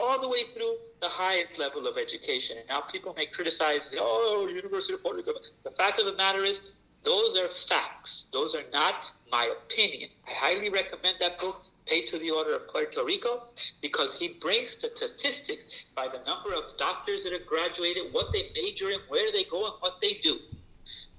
all 0.00 0.20
the 0.20 0.28
way 0.28 0.44
through 0.52 0.76
the 1.00 1.08
highest 1.08 1.58
level 1.58 1.86
of 1.86 1.96
education. 1.98 2.56
Now 2.68 2.80
people 2.80 3.14
may 3.16 3.26
criticize, 3.26 3.94
oh, 3.98 4.48
University 4.48 4.94
of 4.94 5.02
Puerto 5.02 5.18
Rico. 5.18 5.32
The 5.64 5.70
fact 5.70 5.98
of 5.98 6.06
the 6.06 6.14
matter 6.14 6.44
is, 6.44 6.72
those 7.04 7.36
are 7.36 7.48
facts. 7.48 8.26
Those 8.32 8.54
are 8.54 8.62
not 8.72 9.10
my 9.30 9.52
opinion. 9.60 10.10
I 10.28 10.30
highly 10.32 10.70
recommend 10.70 11.16
that 11.20 11.36
book, 11.38 11.66
Paid 11.86 12.06
to 12.08 12.18
the 12.18 12.30
Order 12.30 12.54
of 12.54 12.68
Puerto 12.68 13.04
Rico, 13.04 13.42
because 13.80 14.16
he 14.16 14.36
brings 14.40 14.76
the 14.76 14.90
statistics 14.94 15.86
by 15.96 16.06
the 16.06 16.20
number 16.24 16.54
of 16.54 16.76
doctors 16.76 17.24
that 17.24 17.32
have 17.32 17.44
graduated, 17.46 18.04
what 18.12 18.32
they 18.32 18.44
major 18.54 18.90
in, 18.90 19.00
where 19.08 19.32
they 19.32 19.42
go, 19.44 19.64
and 19.64 19.74
what 19.80 20.00
they 20.00 20.12
do. 20.14 20.38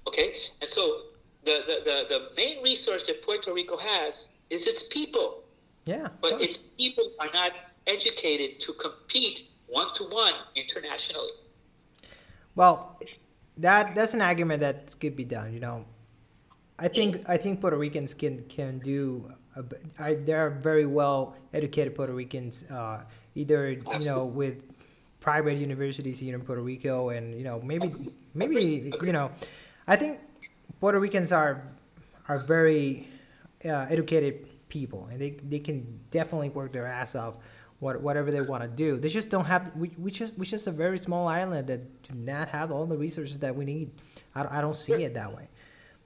Okay? 0.06 0.34
And 0.62 0.70
so 0.70 1.00
the, 1.44 1.62
the, 1.66 1.82
the, 1.84 2.06
the 2.08 2.28
main 2.36 2.62
resource 2.62 3.06
that 3.06 3.20
Puerto 3.20 3.52
Rico 3.52 3.76
has 3.76 4.28
is 4.48 4.66
its 4.66 4.84
people 4.84 5.44
Yeah. 5.84 6.08
but 6.22 6.40
its 6.40 6.58
people 6.58 7.12
are 7.20 7.28
not 7.34 7.52
educated 7.86 8.60
to 8.60 8.72
compete 8.74 9.48
one 9.66 9.92
to 9.94 10.04
one 10.04 10.34
internationally. 10.56 11.30
Well, 12.54 13.00
that 13.58 13.94
that's 13.94 14.14
an 14.14 14.22
argument 14.22 14.60
that 14.60 14.94
could 15.00 15.16
be 15.16 15.24
done. 15.24 15.52
You 15.52 15.60
know, 15.60 15.86
I 16.78 16.88
think 16.88 17.28
I 17.28 17.36
think 17.36 17.60
Puerto 17.60 17.76
Ricans 17.76 18.14
can 18.14 18.44
can 18.48 18.78
do. 18.78 19.30
A, 19.56 19.64
I, 19.98 20.14
there 20.14 20.44
are 20.44 20.50
very 20.50 20.86
well 20.86 21.36
educated 21.52 21.94
Puerto 21.94 22.12
Ricans, 22.12 22.64
uh, 22.70 23.02
either 23.34 23.70
you 23.70 24.06
know 24.06 24.22
with 24.22 24.62
private 25.20 25.54
universities 25.54 26.18
here 26.18 26.34
in 26.34 26.42
Puerto 26.42 26.62
Rico, 26.62 27.10
and 27.10 27.34
you 27.34 27.44
know 27.44 27.60
maybe 27.60 27.92
maybe 28.34 28.92
you 29.02 29.12
know, 29.12 29.30
I 29.86 29.96
think 29.96 30.20
Puerto 30.80 30.98
Ricans 30.98 31.32
are 31.32 31.62
are 32.28 32.38
very 32.38 33.08
uh, 33.64 33.86
educated 33.88 34.48
people, 34.68 35.08
and 35.10 35.20
they, 35.20 35.30
they 35.48 35.58
can 35.58 36.00
definitely 36.10 36.50
work 36.50 36.72
their 36.72 36.86
ass 36.86 37.14
off, 37.14 37.36
what, 37.80 38.00
whatever 38.00 38.30
they 38.30 38.40
want 38.40 38.62
to 38.62 38.68
do. 38.68 38.98
They 38.98 39.08
just 39.08 39.30
don't 39.30 39.44
have. 39.44 39.70
We, 39.76 39.90
we 39.98 40.10
just 40.10 40.36
we 40.38 40.46
just 40.46 40.66
a 40.66 40.70
very 40.70 40.98
small 40.98 41.28
island 41.28 41.66
that 41.68 42.02
do 42.02 42.14
not 42.14 42.48
have 42.48 42.70
all 42.70 42.86
the 42.86 42.96
resources 42.96 43.38
that 43.40 43.54
we 43.54 43.64
need. 43.64 43.90
I, 44.34 44.58
I 44.58 44.60
don't 44.60 44.76
see 44.76 44.92
it 44.92 45.14
that 45.14 45.34
way. 45.34 45.48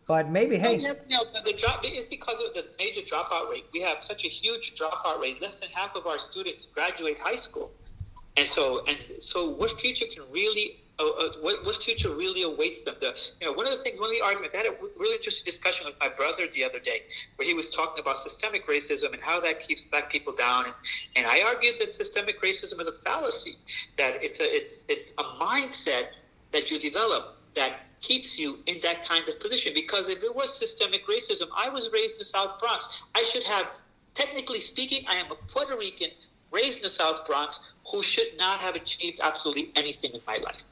But 0.07 0.31
maybe 0.31 0.57
hey, 0.57 0.79
the, 0.79 0.97
the 1.45 1.53
drop 1.53 1.85
is 1.85 2.07
because 2.07 2.43
of 2.43 2.55
the 2.55 2.65
major 2.79 3.03
dropout 3.03 3.51
rate. 3.51 3.67
We 3.75 3.83
have 3.83 4.03
such 4.03 4.25
a 4.25 4.29
huge 4.29 4.75
dropout 4.75 5.21
rate. 5.21 5.43
Less 5.43 5.61
than 5.61 5.69
half 5.69 5.95
of 5.97 6.07
our 6.07 6.19
students 6.19 6.65
graduate 6.65 7.19
high 7.19 7.37
school, 7.37 7.71
and 8.39 8.47
so 8.47 8.85
and 8.87 9.23
so, 9.23 9.51
what 9.51 9.79
future 9.79 10.07
can 10.11 10.25
really? 10.33 10.81
What, 10.99 11.65
what 11.65 11.77
future 11.83 12.11
really 12.11 12.43
awaits 12.43 12.85
them? 12.85 12.97
The, 13.01 13.17
you 13.41 13.47
know, 13.47 13.53
one 13.53 13.67
of 13.67 13.73
the 13.73 13.83
things, 13.85 14.01
one 14.01 14.11
of 14.11 14.17
the 14.17 14.23
arguments, 14.23 14.55
I 14.55 14.59
had 14.59 14.67
a 14.67 14.75
really 14.99 15.15
interesting 15.15 15.45
discussion 15.45 15.87
with 15.87 15.95
my 16.01 16.09
brother 16.09 16.49
the 16.53 16.65
other 16.65 16.81
day, 16.81 17.03
where 17.37 17.47
he 17.47 17.55
was 17.55 17.71
talking 17.71 18.03
about 18.03 18.19
systemic 18.19 18.67
racism 18.67 19.13
and 19.13 19.23
how 19.23 19.39
that 19.41 19.61
keeps 19.61 19.87
black 19.87 20.11
people 20.11 20.33
down. 20.33 20.65
And, 20.67 20.75
and 21.15 21.27
I 21.27 21.43
argued 21.47 21.77
that 21.79 21.95
systemic 21.95 22.43
racism 22.43 22.81
is 22.81 22.89
a 22.89 22.93
fallacy, 22.93 23.57
that 23.97 24.23
it's 24.23 24.41
a 24.41 24.53
it's 24.53 24.85
it's 24.89 25.13
a 25.19 25.23
mindset 25.23 26.09
that 26.53 26.71
you 26.71 26.81
develop 26.81 27.37
that 27.55 27.75
keeps 28.01 28.39
you 28.39 28.59
in 28.67 28.77
that 28.83 29.07
kind 29.07 29.29
of 29.29 29.39
position. 29.39 29.73
Because 29.75 30.09
if 30.09 30.23
it 30.25 30.35
was 30.35 30.57
systemic 30.57 31.07
racism, 31.07 31.49
I 31.57 31.69
was 31.69 31.93
raised 31.93 32.17
in 32.17 32.21
the 32.21 32.25
South 32.25 32.59
Bronx. 32.59 33.05
I 33.15 33.23
should 33.23 33.45
have, 33.45 33.71
technically 34.15 34.61
speaking, 34.61 35.05
I 35.09 35.17
am 35.17 35.31
a 35.31 35.35
Puerto 35.35 35.77
Rican 35.77 36.11
raised 36.51 36.79
in 36.79 36.83
the 36.85 36.91
South 36.91 37.27
Bronx 37.27 37.73
who 37.91 38.03
should 38.03 38.37
not 38.39 38.61
have 38.61 38.75
achieved 38.75 39.21
absolutely 39.23 39.71
anything 39.77 40.13
in 40.13 40.21
my 40.27 40.37
life. 40.37 40.65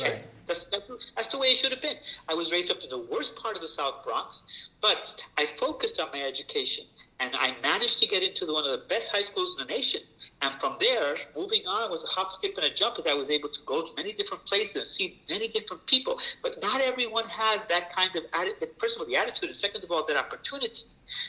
Right. 0.00 0.24
That's, 0.46 0.66
that's 0.66 1.28
the 1.28 1.38
way 1.38 1.48
it 1.48 1.56
should 1.56 1.70
have 1.70 1.80
been. 1.80 1.96
I 2.28 2.34
was 2.34 2.52
raised 2.52 2.70
up 2.70 2.82
in 2.82 2.90
the 2.90 3.06
worst 3.10 3.34
part 3.36 3.56
of 3.56 3.62
the 3.62 3.68
South 3.68 4.04
Bronx, 4.04 4.70
but 4.82 5.24
I 5.38 5.46
focused 5.56 5.98
on 6.00 6.08
my 6.12 6.20
education 6.20 6.84
and 7.20 7.30
I 7.34 7.54
managed 7.62 7.98
to 8.00 8.06
get 8.06 8.22
into 8.22 8.44
the, 8.44 8.52
one 8.52 8.64
of 8.64 8.70
the 8.70 8.86
best 8.88 9.10
high 9.10 9.22
schools 9.22 9.58
in 9.58 9.66
the 9.66 9.72
nation. 9.72 10.02
And 10.42 10.54
from 10.60 10.76
there, 10.80 11.16
moving 11.34 11.66
on 11.66 11.90
was 11.90 12.04
a 12.04 12.08
hop, 12.08 12.30
skip, 12.32 12.56
and 12.56 12.66
a 12.66 12.70
jump 12.70 12.98
as 12.98 13.06
I 13.06 13.14
was 13.14 13.30
able 13.30 13.48
to 13.48 13.60
go 13.64 13.86
to 13.86 13.96
many 13.96 14.12
different 14.12 14.44
places 14.44 14.76
and 14.76 14.86
see 14.86 15.22
many 15.30 15.48
different 15.48 15.86
people. 15.86 16.18
But 16.42 16.58
not 16.60 16.80
everyone 16.82 17.26
had 17.26 17.66
that 17.68 17.88
kind 17.88 18.14
of 18.14 18.24
attitude. 18.34 18.68
First 18.78 18.96
of 18.96 19.02
all, 19.02 19.06
the 19.06 19.16
attitude, 19.16 19.48
and 19.48 19.56
second 19.56 19.82
of 19.84 19.90
all, 19.90 20.04
that 20.04 20.16
opportunity. 20.16 20.82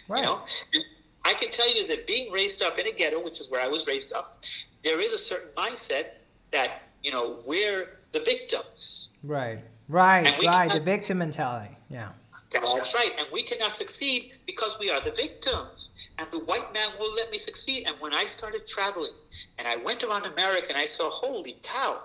Right. 0.09 0.21
You 0.21 0.25
know? 0.25 0.41
And 0.73 0.83
I 1.23 1.33
can 1.33 1.51
tell 1.51 1.73
you 1.73 1.87
that 1.87 2.05
being 2.05 2.31
raised 2.31 2.61
up 2.61 2.77
in 2.79 2.87
a 2.87 2.91
ghetto, 2.91 3.23
which 3.23 3.39
is 3.39 3.49
where 3.49 3.61
I 3.61 3.67
was 3.67 3.87
raised 3.87 4.11
up, 4.11 4.43
there 4.83 4.99
is 4.99 5.13
a 5.13 5.17
certain 5.17 5.51
mindset 5.55 6.09
that, 6.51 6.81
you 7.01 7.11
know, 7.11 7.39
we're 7.45 7.87
the 8.15 8.21
victims. 8.21 9.09
Right, 9.23 9.59
right, 9.89 10.25
right. 10.45 10.71
The 10.71 10.79
victim 10.79 11.17
mentality. 11.19 11.75
Yeah. 11.89 12.09
That's 12.51 12.95
right. 12.95 13.11
And 13.17 13.27
we 13.33 13.43
cannot 13.43 13.71
succeed 13.71 14.37
because 14.47 14.77
we 14.79 14.89
are 14.89 15.01
the 15.01 15.11
victims. 15.11 15.91
And 16.17 16.31
the 16.31 16.39
white 16.39 16.73
man 16.73 16.89
will 16.97 17.13
let 17.13 17.29
me 17.29 17.37
succeed. 17.37 17.83
And 17.87 17.95
when 17.99 18.13
I 18.13 18.25
started 18.25 18.65
traveling 18.65 19.11
and 19.57 19.67
I 19.67 19.75
went 19.75 20.03
around 20.03 20.25
America 20.25 20.67
and 20.69 20.77
I 20.77 20.85
saw, 20.85 21.09
holy 21.09 21.57
cow, 21.63 21.99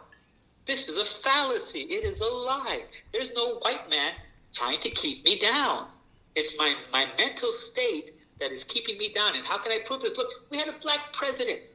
this 0.67 0.89
is 0.89 0.99
a 0.99 1.05
fallacy. 1.05 1.81
It 1.81 2.05
is 2.05 2.21
a 2.21 2.33
lie. 2.33 2.83
There's 3.13 3.33
no 3.35 3.59
white 3.59 3.89
man 3.89 4.13
trying 4.53 4.79
to 4.81 4.91
keep 4.91 5.25
me 5.25 5.39
down. 5.39 5.87
It's 6.35 6.59
my, 6.59 6.75
my 6.93 7.07
mental 7.19 7.53
state 7.53 8.13
that 8.41 8.51
is 8.51 8.65
keeping 8.65 8.99
me 8.99 9.13
down. 9.13 9.37
And 9.37 9.45
how 9.45 9.59
can 9.59 9.71
I 9.71 9.79
prove 9.85 10.01
this? 10.01 10.19
Look, 10.19 10.33
we 10.51 10.59
had 10.59 10.69
a 10.69 10.79
black 10.83 11.13
president. 11.13 11.75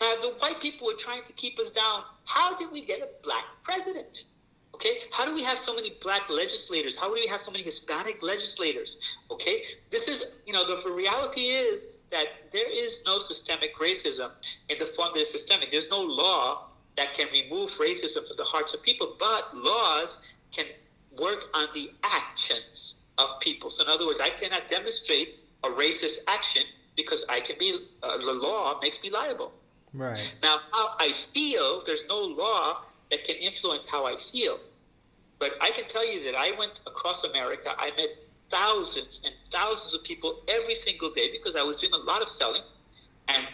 Now, 0.00 0.14
the 0.20 0.34
white 0.38 0.60
people 0.60 0.86
were 0.86 0.98
trying 0.98 1.22
to 1.22 1.32
keep 1.32 1.58
us 1.58 1.70
down. 1.70 2.02
How 2.26 2.56
did 2.56 2.68
we 2.72 2.84
get 2.84 3.00
a 3.00 3.08
black 3.22 3.44
president? 3.62 4.24
Okay, 4.74 4.98
how 5.12 5.24
do 5.24 5.32
we 5.32 5.44
have 5.44 5.56
so 5.56 5.72
many 5.72 5.90
black 6.02 6.28
legislators? 6.28 6.98
How 6.98 7.06
do 7.06 7.14
we 7.14 7.28
have 7.28 7.40
so 7.40 7.52
many 7.52 7.62
Hispanic 7.62 8.22
legislators? 8.24 9.16
Okay, 9.30 9.62
this 9.90 10.08
is, 10.08 10.24
you 10.46 10.52
know, 10.52 10.64
the, 10.66 10.92
reality 10.92 11.42
is 11.42 11.98
that 12.10 12.26
there 12.50 12.68
is 12.68 13.02
no 13.06 13.18
systemic 13.18 13.76
racism 13.78 14.30
in 14.68 14.78
the 14.80 14.86
form 14.86 15.10
that 15.14 15.20
is 15.20 15.30
systemic. 15.30 15.70
There's 15.70 15.90
no 15.90 16.00
law 16.00 16.70
that 16.96 17.14
can 17.14 17.28
remove 17.32 17.70
racism 17.70 18.26
from 18.26 18.36
the 18.36 18.44
hearts 18.44 18.74
of 18.74 18.82
people, 18.82 19.16
but 19.20 19.54
laws 19.54 20.34
can 20.50 20.66
work 21.20 21.44
on 21.54 21.68
the 21.72 21.92
actions 22.02 22.96
of 23.18 23.38
people. 23.38 23.70
So, 23.70 23.84
in 23.84 23.90
other 23.90 24.06
words, 24.06 24.18
I 24.18 24.30
cannot 24.30 24.68
demonstrate 24.68 25.38
a 25.62 25.68
racist 25.68 26.18
action 26.26 26.64
because 26.96 27.24
I 27.28 27.38
can 27.38 27.56
be, 27.60 27.76
uh, 28.02 28.18
the 28.18 28.32
law 28.32 28.80
makes 28.82 29.00
me 29.02 29.10
liable. 29.10 29.52
Right. 29.94 30.34
Now, 30.42 30.58
how 30.72 30.94
I 30.98 31.12
feel, 31.12 31.82
there's 31.86 32.06
no 32.08 32.18
law 32.18 32.82
that 33.10 33.24
can 33.24 33.36
influence 33.36 33.88
how 33.88 34.06
I 34.06 34.16
feel. 34.16 34.58
But 35.38 35.52
I 35.60 35.70
can 35.70 35.86
tell 35.86 36.10
you 36.10 36.22
that 36.24 36.34
I 36.34 36.52
went 36.58 36.80
across 36.86 37.24
America. 37.24 37.74
I 37.78 37.90
met 37.96 38.08
thousands 38.50 39.22
and 39.24 39.34
thousands 39.50 39.94
of 39.94 40.02
people 40.02 40.42
every 40.48 40.74
single 40.74 41.10
day 41.10 41.28
because 41.32 41.56
I 41.56 41.62
was 41.62 41.80
doing 41.80 41.92
a 41.92 41.98
lot 41.98 42.22
of 42.22 42.28
selling. 42.28 42.62
And 43.28 43.46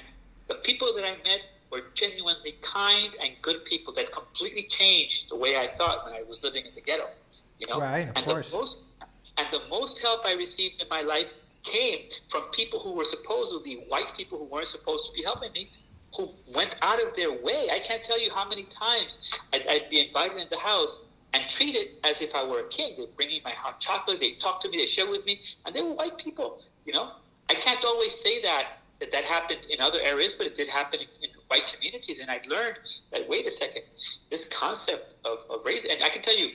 the 0.49 0.57
people 0.57 0.93
that 0.95 1.05
I 1.05 1.16
met 1.28 1.45
were 1.70 1.82
genuinely 1.95 2.55
kind 2.62 3.14
and 3.22 3.30
good 3.43 3.64
people 3.64 3.93
that 3.95 4.11
completely 4.12 4.62
changed 4.64 5.30
the 5.30 5.36
way 5.36 5.57
I 5.57 5.66
thought 5.66 6.05
when 6.05 6.14
I 6.14 6.22
was 6.22 6.43
living 6.43 6.66
in 6.66 6.74
the 6.74 6.80
ghetto. 6.80 7.09
You 7.59 7.68
know? 7.68 7.80
Right, 7.80 8.09
of 8.09 8.16
and 8.16 8.26
course. 8.26 8.51
The 8.51 8.57
most, 8.57 8.78
and 9.36 9.47
the 9.53 9.61
most 9.68 10.01
help 10.01 10.24
I 10.24 10.34
received 10.34 10.80
in 10.80 10.88
my 10.88 11.03
life 11.03 11.32
came 11.62 12.09
from 12.28 12.45
people 12.53 12.80
who 12.80 12.93
were 12.93 13.05
supposedly 13.05 13.84
white 13.88 14.12
people 14.16 14.38
who 14.38 14.45
weren't 14.45 14.66
supposed 14.66 15.07
to 15.07 15.12
be 15.12 15.22
helping 15.22 15.53
me 15.53 15.70
who 16.17 16.31
went 16.55 16.77
out 16.83 17.03
of 17.03 17.15
their 17.15 17.33
way. 17.33 17.69
I 17.73 17.79
can't 17.79 18.03
tell 18.03 18.21
you 18.21 18.31
how 18.35 18.49
many 18.49 18.65
times 18.65 19.33
I'd, 19.53 19.67
I'd, 19.69 19.89
be 19.91 20.05
invited 20.05 20.39
in 20.39 20.49
the 20.51 20.59
house 20.59 21.01
and 21.33 21.49
treated 21.49 21.89
as 22.05 22.21
if 22.21 22.35
I 22.35 22.45
were 22.45 22.61
a 22.61 22.69
king. 22.69 22.95
They'd 22.99 23.15
bring 23.17 23.29
me 23.29 23.41
my 23.45 23.53
hot 23.53 23.81
chocolate, 23.81 24.21
they'd 24.21 24.41
talk 24.41 24.61
to 24.63 24.69
me, 24.69 24.79
they'd 24.79 24.89
share 24.89 25.09
with 25.09 25.25
me, 25.25 25.41
and 25.65 25.75
they 25.75 25.83
were 25.83 25.93
white 25.93 26.19
people, 26.19 26.63
you 26.85 26.93
know? 26.93 27.13
I 27.49 27.55
can't 27.55 27.85
always 27.85 28.13
say 28.13 28.41
that, 28.43 28.79
that 28.99 29.13
that 29.13 29.25
happened 29.25 29.69
in 29.71 29.81
other 29.81 29.99
areas, 30.03 30.35
but 30.35 30.47
it 30.47 30.55
did 30.55 30.69
happen 30.69 31.01
in, 31.01 31.29
in 31.29 31.31
white 31.49 31.73
communities, 31.73 32.21
and 32.21 32.31
I'd 32.31 32.47
learned 32.49 33.01
that, 33.13 33.29
wait 33.29 33.47
a 33.47 33.51
second, 33.51 33.83
this 34.31 34.49
concept 34.49 35.17
of, 35.25 35.45
of 35.49 35.65
race, 35.65 35.85
and 35.85 36.03
I 36.03 36.09
can 36.09 36.23
tell 36.23 36.37
you, 36.37 36.51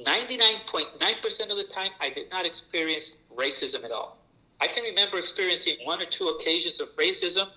99.9% 0.00 1.50
of 1.50 1.56
the 1.56 1.64
time, 1.64 1.90
I 2.00 2.08
did 2.08 2.30
not 2.30 2.46
experience 2.46 3.16
racism 3.34 3.84
at 3.84 3.90
all. 3.90 4.18
I 4.60 4.66
can 4.66 4.84
remember 4.84 5.18
experiencing 5.18 5.76
one 5.84 6.00
or 6.00 6.04
two 6.04 6.28
occasions 6.28 6.80
of 6.80 6.94
racism, 6.96 7.48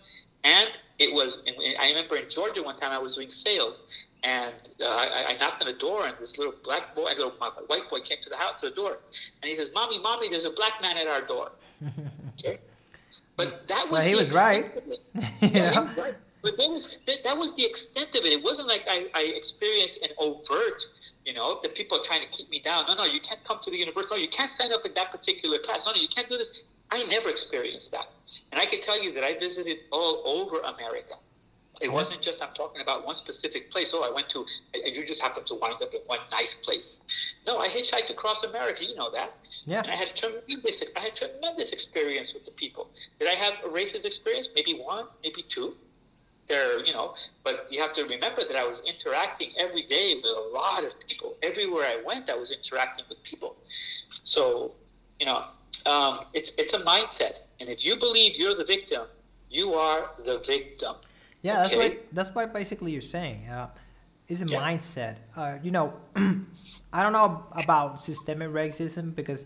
and 0.43 0.69
it 1.01 1.11
was, 1.13 1.39
I 1.79 1.89
remember 1.89 2.15
in 2.15 2.29
Georgia 2.29 2.61
one 2.61 2.77
time 2.77 2.91
I 2.91 2.99
was 2.99 3.15
doing 3.15 3.29
sales, 3.29 4.07
and 4.23 4.53
uh, 4.79 4.85
I, 4.85 5.25
I, 5.29 5.37
knocked 5.39 5.61
on 5.61 5.67
the 5.67 5.77
door, 5.77 6.05
and 6.05 6.15
this 6.19 6.37
little 6.37 6.53
black 6.63 6.95
boy, 6.95 7.05
a 7.05 7.15
little 7.15 7.31
white 7.31 7.89
boy 7.89 8.01
came 8.01 8.19
to 8.21 8.29
the 8.29 8.37
house, 8.37 8.61
to 8.61 8.69
the 8.69 8.75
door, 8.75 8.99
and 9.41 9.49
he 9.49 9.55
says, 9.55 9.71
"Mommy, 9.73 9.97
mommy, 9.97 10.29
there's 10.29 10.45
a 10.45 10.51
black 10.51 10.81
man 10.81 10.97
at 10.97 11.07
our 11.07 11.21
door." 11.21 11.51
Okay, 12.39 12.59
but 13.35 13.67
that 13.67 13.83
was 13.91 13.99
well, 13.99 14.07
he 14.07 14.15
was 14.15 14.33
right. 14.33 14.71
yeah, 15.41 15.71
he 15.71 15.79
was 15.79 15.97
right. 15.97 16.15
But 16.41 16.57
that 16.57 16.69
was 16.71 16.97
that, 17.05 17.23
that, 17.23 17.37
was 17.37 17.53
the 17.53 17.65
extent 17.65 18.15
of 18.15 18.25
it. 18.25 18.33
It 18.33 18.43
wasn't 18.43 18.67
like 18.67 18.85
I, 18.89 19.07
I 19.13 19.33
experienced 19.35 20.03
an 20.03 20.09
overt, 20.17 20.85
you 21.25 21.33
know, 21.33 21.59
the 21.61 21.69
people 21.69 21.99
are 21.99 22.01
trying 22.01 22.21
to 22.21 22.27
keep 22.29 22.49
me 22.49 22.59
down. 22.59 22.85
No, 22.87 22.95
no, 22.95 23.03
you 23.03 23.19
can't 23.19 23.43
come 23.43 23.59
to 23.61 23.69
the 23.69 23.77
university. 23.77 24.15
No, 24.15 24.21
you 24.21 24.27
can't 24.27 24.49
sign 24.49 24.73
up 24.73 24.85
in 24.85 24.93
that 24.95 25.11
particular 25.11 25.59
class. 25.59 25.85
No, 25.85 25.91
no, 25.91 26.01
you 26.01 26.07
can't 26.07 26.27
do 26.29 26.37
this. 26.37 26.65
I 26.91 27.03
never 27.03 27.29
experienced 27.29 27.91
that. 27.91 28.07
And 28.51 28.59
I 28.59 28.65
can 28.65 28.81
tell 28.81 29.01
you 29.01 29.11
that 29.13 29.23
I 29.23 29.33
visited 29.37 29.77
all 29.91 30.21
over 30.25 30.59
America. 30.59 31.15
It 31.81 31.91
wasn't 31.91 32.21
just 32.21 32.43
I'm 32.43 32.53
talking 32.53 32.81
about 32.81 33.05
one 33.05 33.15
specific 33.15 33.71
place. 33.71 33.91
Oh, 33.95 34.03
I 34.03 34.13
went 34.13 34.29
to, 34.29 34.45
and 34.73 34.95
you 34.95 35.03
just 35.05 35.21
happened 35.21 35.47
to 35.47 35.55
wind 35.55 35.81
up 35.81 35.93
in 35.93 36.01
one 36.05 36.19
nice 36.31 36.53
place. 36.53 37.01
No, 37.47 37.57
I 37.57 37.67
hitchhiked 37.67 38.09
across 38.09 38.43
America. 38.43 38.85
You 38.85 38.95
know 38.95 39.09
that. 39.11 39.33
Yeah. 39.65 39.81
And 39.81 39.89
I 39.89 39.95
had 39.95 40.15
tremendous, 40.15 40.83
I 40.95 40.99
had 40.99 41.15
tremendous 41.15 41.71
experience 41.71 42.33
with 42.33 42.45
the 42.45 42.51
people. 42.51 42.91
Did 43.19 43.29
I 43.29 43.33
have 43.33 43.53
a 43.65 43.69
racist 43.69 44.05
experience? 44.05 44.49
Maybe 44.55 44.73
one, 44.73 45.05
maybe 45.23 45.41
two. 45.41 45.75
There, 46.47 46.83
you 46.83 46.91
know, 46.91 47.15
but 47.45 47.67
you 47.69 47.79
have 47.81 47.93
to 47.93 48.03
remember 48.03 48.43
that 48.43 48.57
I 48.57 48.65
was 48.65 48.81
interacting 48.85 49.53
every 49.57 49.83
day 49.83 50.15
with 50.15 50.25
a 50.25 50.49
lot 50.53 50.83
of 50.83 50.99
people. 51.07 51.37
Everywhere 51.41 51.85
I 51.85 52.01
went, 52.05 52.29
I 52.29 52.35
was 52.35 52.51
interacting 52.51 53.05
with 53.07 53.23
people. 53.23 53.55
So, 54.23 54.73
you 55.17 55.27
know, 55.27 55.45
um, 55.85 56.19
it's 56.33 56.51
it's 56.57 56.73
a 56.73 56.79
mindset, 56.79 57.41
and 57.59 57.69
if 57.69 57.85
you 57.85 57.95
believe 57.95 58.37
you're 58.37 58.55
the 58.55 58.65
victim, 58.65 59.03
you 59.49 59.73
are 59.73 60.11
the 60.23 60.39
victim. 60.39 60.95
Yeah, 61.41 61.53
okay? 61.53 61.61
that's 61.61 61.75
what 61.75 62.05
that's 62.13 62.35
what 62.35 62.53
basically 62.53 62.91
you're 62.91 63.01
saying. 63.01 63.47
Uh, 63.47 63.69
it's 64.27 64.41
a 64.41 64.45
yeah. 64.45 64.61
mindset. 64.61 65.17
Uh, 65.35 65.57
you 65.61 65.71
know, 65.71 65.93
I 66.93 67.03
don't 67.03 67.13
know 67.13 67.45
about 67.51 68.01
systemic 68.01 68.49
racism 68.49 69.13
because 69.15 69.45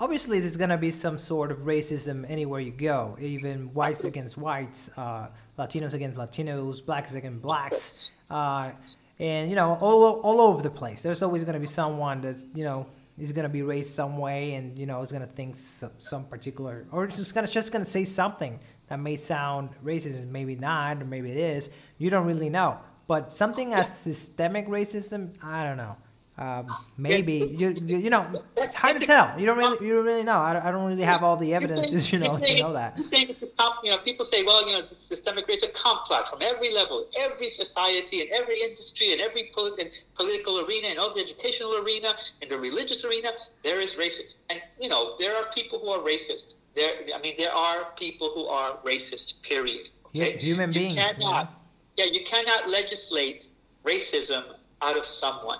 obviously 0.00 0.40
there's 0.40 0.56
gonna 0.56 0.78
be 0.78 0.90
some 0.90 1.18
sort 1.18 1.50
of 1.50 1.58
racism 1.60 2.28
anywhere 2.28 2.60
you 2.60 2.72
go, 2.72 3.16
even 3.20 3.72
whites 3.74 4.04
against 4.04 4.38
whites, 4.38 4.90
uh, 4.96 5.28
Latinos 5.58 5.94
against 5.94 6.18
Latinos, 6.18 6.84
blacks 6.84 7.14
against 7.14 7.42
blacks, 7.42 8.12
uh, 8.30 8.70
and 9.18 9.50
you 9.50 9.56
know 9.56 9.76
all 9.80 10.20
all 10.20 10.40
over 10.40 10.62
the 10.62 10.70
place. 10.70 11.02
There's 11.02 11.22
always 11.22 11.44
gonna 11.44 11.60
be 11.60 11.66
someone 11.66 12.20
that's 12.20 12.46
you 12.54 12.64
know 12.64 12.86
is 13.18 13.32
gonna 13.32 13.48
be 13.48 13.62
raised 13.62 13.90
some 13.90 14.18
way, 14.18 14.54
and 14.54 14.78
you 14.78 14.86
know 14.86 15.00
is 15.02 15.12
gonna 15.12 15.26
think 15.26 15.56
some, 15.56 15.90
some 15.98 16.24
particular, 16.24 16.86
or 16.92 17.04
it's 17.04 17.16
just 17.16 17.34
gonna 17.34 17.46
just 17.46 17.72
gonna 17.72 17.84
say 17.84 18.04
something 18.04 18.58
that 18.88 18.98
may 18.98 19.16
sound 19.16 19.70
racist, 19.84 20.26
maybe 20.28 20.56
not, 20.56 21.02
or 21.02 21.04
maybe 21.04 21.30
it 21.30 21.36
is. 21.36 21.70
You 21.98 22.10
don't 22.10 22.26
really 22.26 22.48
know. 22.50 22.78
But 23.06 23.32
something 23.32 23.72
as 23.72 23.98
systemic 23.98 24.68
racism, 24.68 25.32
I 25.42 25.64
don't 25.64 25.76
know. 25.76 25.96
Um, 26.38 26.72
maybe 26.96 27.56
you, 27.58 27.70
you, 27.84 27.98
you 27.98 28.10
know 28.10 28.44
it's 28.56 28.74
hard 28.74 29.00
to 29.00 29.06
tell. 29.06 29.38
You 29.38 29.46
don't 29.46 29.58
really 29.58 29.84
you 29.84 29.94
don't 29.94 30.04
really 30.04 30.22
know. 30.22 30.38
I 30.38 30.52
don't, 30.52 30.64
I 30.64 30.70
don't 30.70 30.86
really 30.88 31.02
have 31.02 31.22
all 31.24 31.36
the 31.36 31.52
evidence 31.52 31.88
to 31.88 31.98
you 32.16 32.22
know 32.22 32.38
to 32.38 32.60
know 32.60 32.72
that. 32.72 33.02
Saying 33.02 33.30
it's 33.30 33.42
a 33.42 33.48
comp, 33.48 33.76
you 33.82 33.90
know 33.90 33.98
people 33.98 34.24
say 34.24 34.44
well 34.44 34.64
you 34.66 34.74
know 34.74 34.78
it's 34.78 35.02
systemic 35.02 35.48
racism 35.48 35.74
complex 35.74 36.30
from 36.30 36.40
every 36.42 36.72
level, 36.72 37.08
every 37.18 37.48
society, 37.48 38.20
and 38.20 38.30
every 38.30 38.60
industry, 38.62 39.12
and 39.12 39.20
every 39.20 39.50
polit- 39.52 40.04
political 40.14 40.64
arena, 40.64 40.88
and 40.88 40.98
all 40.98 41.12
the 41.12 41.20
educational 41.20 41.76
arena, 41.82 42.14
and 42.40 42.50
the 42.50 42.58
religious 42.58 43.04
arena. 43.04 43.30
There 43.64 43.80
is 43.80 43.96
racism, 43.96 44.34
and 44.50 44.62
you 44.80 44.88
know 44.88 45.16
there 45.18 45.36
are 45.36 45.46
people 45.52 45.80
who 45.80 45.90
are 45.90 46.00
racist. 46.00 46.54
There, 46.76 46.92
I 47.12 47.20
mean, 47.20 47.34
there 47.36 47.52
are 47.52 47.86
people 47.96 48.30
who 48.34 48.46
are 48.46 48.76
racist. 48.84 49.42
Period. 49.42 49.90
Okay? 50.14 50.36
Human 50.38 50.70
beings. 50.70 50.96
You 50.96 51.02
cannot, 51.02 51.52
yeah, 51.96 52.04
you 52.06 52.22
cannot 52.24 52.68
legislate 52.68 53.48
racism 53.84 54.44
out 54.82 54.96
of 54.96 55.04
someone. 55.04 55.58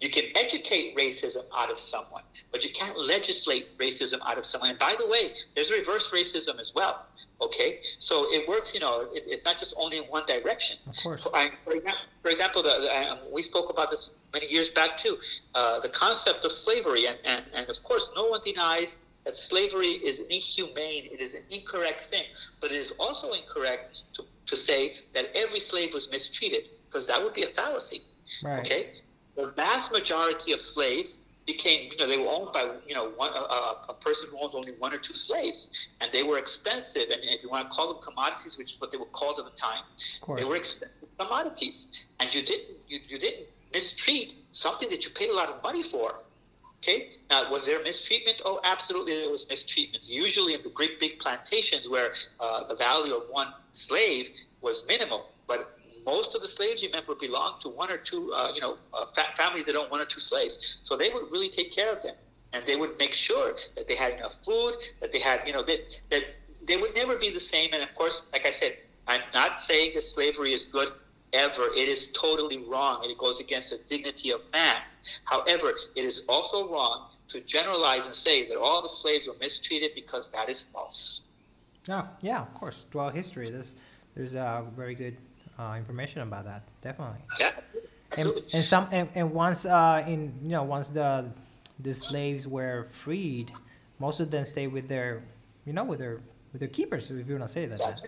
You 0.00 0.10
can 0.10 0.24
educate 0.36 0.96
racism 0.96 1.44
out 1.56 1.70
of 1.70 1.78
someone, 1.78 2.22
but 2.52 2.64
you 2.64 2.70
can't 2.70 2.96
legislate 2.98 3.76
racism 3.78 4.20
out 4.24 4.38
of 4.38 4.46
someone. 4.46 4.70
And 4.70 4.78
by 4.78 4.94
the 4.96 5.06
way, 5.08 5.34
there's 5.54 5.72
reverse 5.72 6.12
racism 6.12 6.60
as 6.60 6.72
well. 6.72 7.06
Okay, 7.40 7.78
so 7.82 8.26
it 8.28 8.48
works. 8.48 8.74
You 8.74 8.80
know, 8.80 9.00
it, 9.12 9.24
it's 9.26 9.44
not 9.44 9.58
just 9.58 9.74
only 9.76 9.98
in 9.98 10.04
one 10.04 10.24
direction. 10.26 10.78
Of 10.86 10.96
course. 11.02 11.24
For, 11.24 11.34
I, 11.34 11.50
for, 11.64 11.74
for 12.22 12.30
example, 12.30 12.62
the, 12.62 12.68
the, 12.80 13.10
um, 13.10 13.18
we 13.32 13.42
spoke 13.42 13.70
about 13.70 13.90
this 13.90 14.10
many 14.32 14.46
years 14.46 14.68
back 14.68 14.96
too. 14.96 15.18
Uh, 15.54 15.80
the 15.80 15.88
concept 15.88 16.44
of 16.44 16.52
slavery, 16.52 17.06
and, 17.06 17.18
and 17.24 17.44
and 17.54 17.68
of 17.68 17.82
course, 17.82 18.10
no 18.14 18.26
one 18.26 18.40
denies 18.44 18.98
that 19.24 19.36
slavery 19.36 19.88
is 19.88 20.20
inhumane. 20.20 21.08
It 21.12 21.20
is 21.20 21.34
an 21.34 21.42
incorrect 21.50 22.02
thing, 22.02 22.24
but 22.60 22.70
it 22.70 22.76
is 22.76 22.92
also 23.00 23.32
incorrect 23.32 24.04
to 24.14 24.22
to 24.46 24.56
say 24.56 24.94
that 25.12 25.30
every 25.34 25.60
slave 25.60 25.92
was 25.92 26.10
mistreated 26.10 26.70
because 26.86 27.06
that 27.08 27.22
would 27.22 27.34
be 27.34 27.42
a 27.42 27.48
fallacy. 27.48 28.02
Right. 28.44 28.60
Okay, 28.60 28.92
the 29.38 29.52
vast 29.52 29.92
majority 29.92 30.52
of 30.52 30.60
slaves 30.60 31.20
became, 31.46 31.88
you 31.90 31.96
know, 31.98 32.06
they 32.08 32.18
were 32.18 32.28
owned 32.28 32.52
by, 32.52 32.68
you 32.86 32.94
know, 32.94 33.10
one 33.10 33.32
a, 33.32 33.92
a, 33.92 33.96
person 34.00 34.28
who 34.30 34.36
owned 34.42 34.52
only 34.54 34.72
one 34.72 34.92
or 34.92 34.98
two 34.98 35.14
slaves, 35.14 35.88
and 36.00 36.10
they 36.12 36.24
were 36.24 36.38
expensive. 36.38 37.04
And 37.10 37.22
if 37.24 37.42
you 37.44 37.48
want 37.48 37.70
to 37.70 37.74
call 37.74 37.94
them 37.94 38.02
commodities, 38.02 38.58
which 38.58 38.72
is 38.72 38.80
what 38.80 38.90
they 38.90 38.98
were 38.98 39.06
called 39.06 39.38
at 39.38 39.44
the 39.44 39.52
time, 39.52 39.84
they 40.36 40.44
were 40.44 40.56
expensive 40.56 41.08
commodities, 41.18 42.06
and 42.20 42.34
you 42.34 42.42
didn't 42.42 42.76
you, 42.88 42.98
you 43.08 43.18
didn't 43.18 43.46
mistreat 43.72 44.34
something 44.50 44.90
that 44.90 45.04
you 45.04 45.10
paid 45.10 45.30
a 45.30 45.34
lot 45.34 45.48
of 45.48 45.62
money 45.62 45.82
for. 45.82 46.16
Okay. 46.78 47.10
Now, 47.30 47.50
was 47.50 47.66
there 47.66 47.82
mistreatment? 47.82 48.42
Oh, 48.44 48.60
absolutely, 48.64 49.18
there 49.18 49.30
was 49.30 49.48
mistreatment. 49.48 50.08
Usually, 50.08 50.54
in 50.54 50.62
the 50.62 50.70
great 50.70 51.00
big 51.00 51.18
plantations 51.18 51.88
where 51.88 52.12
uh, 52.40 52.64
the 52.64 52.76
value 52.76 53.14
of 53.14 53.22
one 53.30 53.52
slave 53.72 54.28
was 54.60 54.84
minimal, 54.86 55.30
but 55.46 55.77
most 56.08 56.34
of 56.34 56.40
the 56.40 56.48
slaves, 56.58 56.82
you 56.82 56.88
remember, 56.88 57.14
belonged 57.14 57.60
to 57.60 57.68
one 57.68 57.90
or 57.90 57.98
two, 57.98 58.32
uh, 58.34 58.50
you 58.54 58.62
know, 58.62 58.78
uh, 58.94 59.04
families 59.36 59.66
that 59.66 59.76
owned 59.76 59.90
one 59.90 60.00
or 60.00 60.06
two 60.14 60.20
slaves. 60.20 60.80
So 60.82 60.96
they 60.96 61.10
would 61.10 61.30
really 61.30 61.50
take 61.50 61.70
care 61.70 61.92
of 61.92 62.00
them, 62.02 62.16
and 62.52 62.64
they 62.64 62.76
would 62.76 62.98
make 62.98 63.12
sure 63.12 63.48
that 63.76 63.86
they 63.88 63.94
had 64.04 64.12
enough 64.18 64.36
food, 64.42 64.76
that 65.00 65.12
they 65.12 65.20
had, 65.30 65.46
you 65.46 65.52
know, 65.52 65.62
that 65.70 65.82
that 66.12 66.24
they 66.68 66.76
would 66.82 66.94
never 67.00 67.14
be 67.16 67.30
the 67.30 67.46
same. 67.54 67.68
And 67.74 67.82
of 67.82 67.92
course, 67.94 68.16
like 68.32 68.46
I 68.46 68.54
said, 68.60 68.72
I'm 69.06 69.24
not 69.34 69.60
saying 69.60 69.90
that 69.94 70.02
slavery 70.02 70.52
is 70.58 70.64
good 70.78 70.90
ever. 71.34 71.64
It 71.82 71.88
is 71.94 72.02
totally 72.12 72.58
wrong, 72.70 72.94
and 73.02 73.10
it 73.14 73.18
goes 73.18 73.38
against 73.46 73.68
the 73.72 73.80
dignity 73.92 74.30
of 74.36 74.40
man. 74.52 74.80
However, 75.24 75.68
it 76.00 76.04
is 76.10 76.16
also 76.34 76.58
wrong 76.72 76.96
to 77.32 77.40
generalize 77.56 78.04
and 78.06 78.14
say 78.14 78.48
that 78.48 78.58
all 78.58 78.80
the 78.88 78.94
slaves 79.02 79.28
were 79.28 79.38
mistreated 79.40 79.90
because 79.94 80.24
that 80.30 80.48
is 80.48 80.58
false. 80.72 81.22
Yeah, 81.86 82.06
yeah, 82.22 82.40
of 82.46 82.52
course. 82.54 82.86
Throughout 82.90 83.14
history, 83.14 83.48
there's 83.50 83.72
there's 84.14 84.34
uh, 84.34 84.62
very 84.82 84.96
good 85.04 85.16
uh, 85.58 85.74
information 85.76 86.22
about 86.22 86.44
that. 86.44 86.62
Definitely. 86.80 87.20
Yeah. 87.40 87.50
And, 88.16 88.28
and 88.28 88.64
some 88.64 88.88
and, 88.90 89.08
and 89.14 89.32
once 89.32 89.66
uh, 89.66 90.04
in 90.06 90.32
you 90.42 90.50
know 90.50 90.62
once 90.62 90.88
the 90.88 91.30
the 91.80 91.92
slaves 91.92 92.46
were 92.46 92.84
freed, 92.84 93.52
most 93.98 94.20
of 94.20 94.30
them 94.30 94.44
stayed 94.44 94.68
with 94.68 94.88
their 94.88 95.22
you 95.66 95.72
know 95.72 95.84
with 95.84 95.98
their 95.98 96.20
with 96.52 96.60
their 96.60 96.68
keepers. 96.68 97.10
If 97.10 97.28
you 97.28 97.34
want 97.34 97.46
to 97.46 97.52
say 97.52 97.66
that. 97.66 97.78
That's 97.78 98.02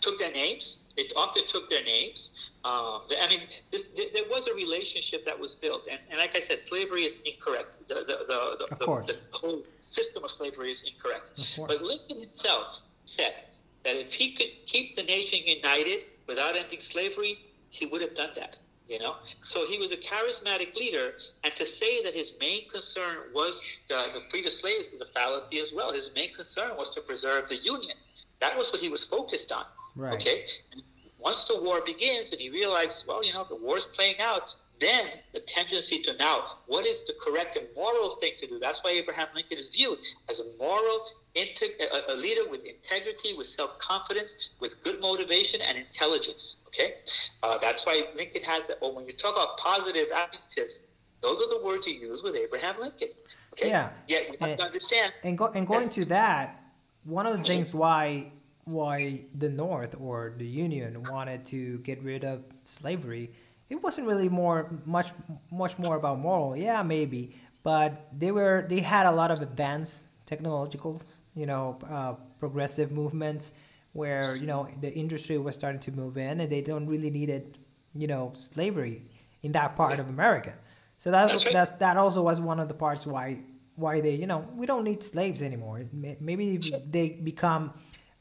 took 0.00 0.18
their 0.18 0.32
names. 0.32 0.78
It 0.96 1.12
often 1.16 1.46
took 1.46 1.68
their 1.68 1.84
names. 1.84 2.50
Um, 2.64 3.02
I 3.20 3.26
mean, 3.28 3.40
this, 3.70 3.88
there 3.88 4.24
was 4.30 4.46
a 4.46 4.54
relationship 4.54 5.26
that 5.26 5.38
was 5.38 5.54
built, 5.54 5.88
and, 5.90 6.00
and 6.08 6.18
like 6.18 6.36
I 6.36 6.40
said, 6.40 6.60
slavery 6.60 7.04
is 7.04 7.20
incorrect. 7.26 7.78
The 7.88 7.94
the 7.94 8.24
the, 8.26 8.66
the, 8.68 8.76
the, 8.78 9.02
the 9.06 9.38
whole 9.38 9.62
system 9.80 10.24
of 10.24 10.30
slavery 10.30 10.70
is 10.70 10.82
incorrect. 10.82 11.58
But 11.58 11.82
Lincoln 11.82 12.20
himself 12.20 12.82
said 13.04 13.44
that 13.84 13.96
if 13.96 14.14
he 14.14 14.32
could 14.32 14.52
keep 14.64 14.96
the 14.96 15.02
nation 15.02 15.40
united 15.44 16.06
without 16.26 16.56
ending 16.56 16.80
slavery, 16.80 17.38
he 17.70 17.86
would 17.86 18.02
have 18.02 18.14
done 18.14 18.30
that. 18.36 18.58
You 18.86 18.98
know, 18.98 19.14
so 19.40 19.64
he 19.66 19.78
was 19.78 19.92
a 19.92 19.96
charismatic 19.96 20.76
leader, 20.76 21.14
and 21.42 21.56
to 21.56 21.64
say 21.64 22.02
that 22.02 22.12
his 22.12 22.34
main 22.38 22.68
concern 22.68 23.16
was 23.34 23.80
uh, 23.90 24.06
the, 24.08 24.18
the 24.18 24.24
freedom 24.28 24.48
of 24.48 24.52
slaves 24.52 24.88
is 24.88 25.00
a 25.00 25.06
fallacy 25.06 25.58
as 25.58 25.72
well. 25.74 25.90
His 25.90 26.10
main 26.14 26.34
concern 26.34 26.76
was 26.76 26.90
to 26.90 27.00
preserve 27.00 27.48
the 27.48 27.56
Union. 27.56 27.96
That 28.40 28.54
was 28.58 28.70
what 28.72 28.82
he 28.82 28.90
was 28.90 29.02
focused 29.02 29.52
on. 29.52 29.64
Right. 29.96 30.12
Okay. 30.12 30.44
And 30.72 30.82
once 31.18 31.46
the 31.46 31.58
war 31.62 31.80
begins, 31.80 32.32
and 32.32 32.40
he 32.40 32.50
realizes, 32.50 33.06
well, 33.08 33.24
you 33.24 33.32
know, 33.32 33.46
the 33.48 33.56
war's 33.56 33.86
playing 33.86 34.16
out, 34.20 34.54
then 34.80 35.06
the 35.32 35.40
tendency 35.40 36.00
to 36.00 36.16
now, 36.16 36.58
what 36.66 36.86
is 36.86 37.04
the 37.04 37.14
correct 37.20 37.56
and 37.56 37.66
moral 37.76 38.16
thing 38.16 38.32
to 38.38 38.46
do? 38.46 38.58
That's 38.58 38.82
why 38.82 38.90
Abraham 38.90 39.28
Lincoln 39.34 39.58
is 39.58 39.68
viewed 39.68 40.04
as 40.28 40.40
a 40.40 40.44
moral, 40.58 41.06
integ- 41.34 41.80
a, 41.80 42.12
a 42.12 42.16
leader 42.16 42.48
with 42.50 42.66
integrity, 42.66 43.34
with 43.34 43.46
self 43.46 43.78
confidence, 43.78 44.50
with 44.60 44.82
good 44.82 45.00
motivation 45.00 45.60
and 45.60 45.78
intelligence. 45.78 46.58
Okay, 46.68 46.94
uh, 47.42 47.58
that's 47.58 47.86
why 47.86 48.02
Lincoln 48.16 48.42
has 48.42 48.66
that. 48.68 48.80
Well, 48.80 48.94
when 48.94 49.06
you 49.06 49.12
talk 49.12 49.34
about 49.34 49.58
positive 49.58 50.08
adjectives, 50.14 50.80
those 51.20 51.40
are 51.40 51.48
the 51.48 51.64
words 51.64 51.86
you 51.86 51.94
use 51.94 52.22
with 52.22 52.36
Abraham 52.36 52.74
Lincoln. 52.80 53.08
Okay, 53.52 53.68
yeah. 53.68 53.90
Yet 54.08 54.30
we 54.30 54.36
have 54.40 54.50
and, 54.50 54.58
to 54.58 54.64
understand. 54.64 55.12
And 55.22 55.38
go, 55.38 55.46
and 55.46 55.66
going 55.66 55.88
to 55.90 56.04
that, 56.06 56.60
one 57.04 57.26
of 57.26 57.38
the 57.38 57.44
things 57.44 57.72
why 57.72 58.32
why 58.64 59.20
the 59.34 59.48
North 59.48 59.94
or 60.00 60.34
the 60.36 60.46
Union 60.46 61.02
wanted 61.04 61.44
to 61.46 61.78
get 61.78 62.02
rid 62.02 62.24
of 62.24 62.42
slavery, 62.64 63.30
it 63.70 63.82
wasn't 63.82 64.06
really 64.06 64.28
more 64.28 64.70
much 64.84 65.08
much 65.50 65.78
more 65.78 65.96
about 65.96 66.18
moral. 66.18 66.56
Yeah, 66.56 66.82
maybe, 66.82 67.36
but 67.62 68.08
they 68.16 68.30
were 68.30 68.66
they 68.68 68.80
had 68.80 69.06
a 69.06 69.12
lot 69.12 69.30
of 69.30 69.40
advanced 69.40 70.08
technological, 70.26 71.02
you 71.34 71.46
know, 71.46 71.78
uh, 71.88 72.14
progressive 72.38 72.92
movements 72.92 73.52
where 73.92 74.36
you 74.36 74.46
know 74.46 74.68
the 74.80 74.92
industry 74.92 75.38
was 75.38 75.54
starting 75.54 75.80
to 75.80 75.92
move 75.92 76.16
in, 76.18 76.40
and 76.40 76.50
they 76.50 76.60
don't 76.60 76.86
really 76.86 77.10
needed, 77.10 77.58
you 77.94 78.06
know, 78.06 78.30
slavery 78.34 79.02
in 79.42 79.52
that 79.52 79.76
part 79.76 79.98
of 79.98 80.08
America. 80.08 80.54
So 80.98 81.10
that 81.10 81.30
that's, 81.30 81.44
that's 81.44 81.72
that 81.72 81.96
also 81.96 82.22
was 82.22 82.40
one 82.40 82.60
of 82.60 82.68
the 82.68 82.74
parts 82.74 83.06
why 83.06 83.40
why 83.76 84.00
they 84.00 84.14
you 84.14 84.26
know 84.26 84.46
we 84.54 84.66
don't 84.66 84.84
need 84.84 85.02
slaves 85.02 85.42
anymore. 85.42 85.84
Maybe 85.92 86.58
they 86.90 87.08
become 87.10 87.72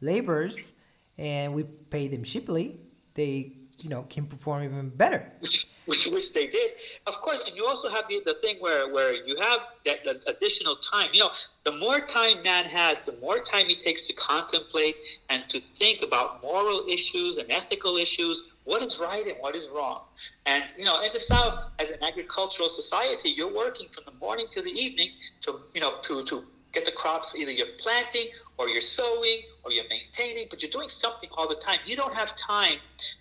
laborers 0.02 0.74
and 1.18 1.54
we 1.54 1.64
pay 1.64 2.08
them 2.08 2.24
cheaply. 2.24 2.80
They 3.14 3.58
you 3.80 3.90
know 3.90 4.04
can 4.10 4.26
perform 4.26 4.64
even 4.64 4.90
better. 4.90 5.32
Which, 5.40 5.68
which, 5.86 6.08
which 6.08 6.32
they 6.32 6.48
did, 6.48 6.74
of 7.08 7.16
course. 7.22 7.42
And 7.46 7.56
you 7.56 7.66
also 7.66 7.90
have 7.90 8.08
the, 8.08 8.22
the 8.26 8.36
thing 8.36 8.58
where 8.60 8.92
where 8.94 9.14
you 9.14 9.36
have 9.40 9.68
that, 9.86 10.04
that 10.06 10.24
additional 10.28 10.76
time. 10.76 11.10
You 11.14 11.22
know, 11.22 11.32
the 11.64 11.74
more 11.78 12.00
time 12.00 12.42
man 12.44 12.66
has, 12.66 13.02
the 13.04 13.18
more 13.22 13.40
time 13.40 13.66
he 13.66 13.76
takes 13.76 14.08
to 14.08 14.14
contemplate 14.14 15.22
and 15.30 15.48
to 15.50 15.60
think 15.60 16.04
about 16.04 16.42
moral 16.42 16.86
issues 16.88 17.38
and 17.38 17.52
ethical 17.52 17.98
issues 17.98 18.50
what 18.66 18.82
is 18.82 19.00
right 19.00 19.26
and 19.28 19.36
what 19.40 19.56
is 19.56 19.70
wrong. 19.70 20.02
And 20.46 20.64
you 20.78 20.86
know, 20.86 21.02
in 21.02 21.12
the 21.14 21.20
South, 21.20 21.72
as 21.80 21.92
an 21.92 22.04
agricultural 22.04 22.70
society, 22.70 23.30
you're 23.30 23.54
working 23.54 23.88
from 23.90 24.06
the 24.06 24.14
morning 24.20 24.46
to 24.52 24.62
the 24.62 24.72
evening 24.72 25.10
to 25.42 25.60
you 25.74 25.82
know 25.82 25.96
to 26.04 26.24
to 26.26 26.44
get 26.74 26.86
the 26.86 26.92
crops. 26.92 27.36
Either 27.36 27.52
you're 27.52 27.76
planting 27.78 28.28
or 28.58 28.68
you're 28.68 28.82
sowing 28.82 29.42
or 29.64 29.72
you're 29.72 29.88
maintaining, 29.90 30.48
but 30.50 30.62
you're 30.62 30.72
doing 30.72 30.90
something 30.90 31.30
all 31.38 31.48
the 31.48 31.56
time. 31.56 31.80
You 31.86 31.96
don't 31.96 32.14
have 32.16 32.36
time 32.36 32.78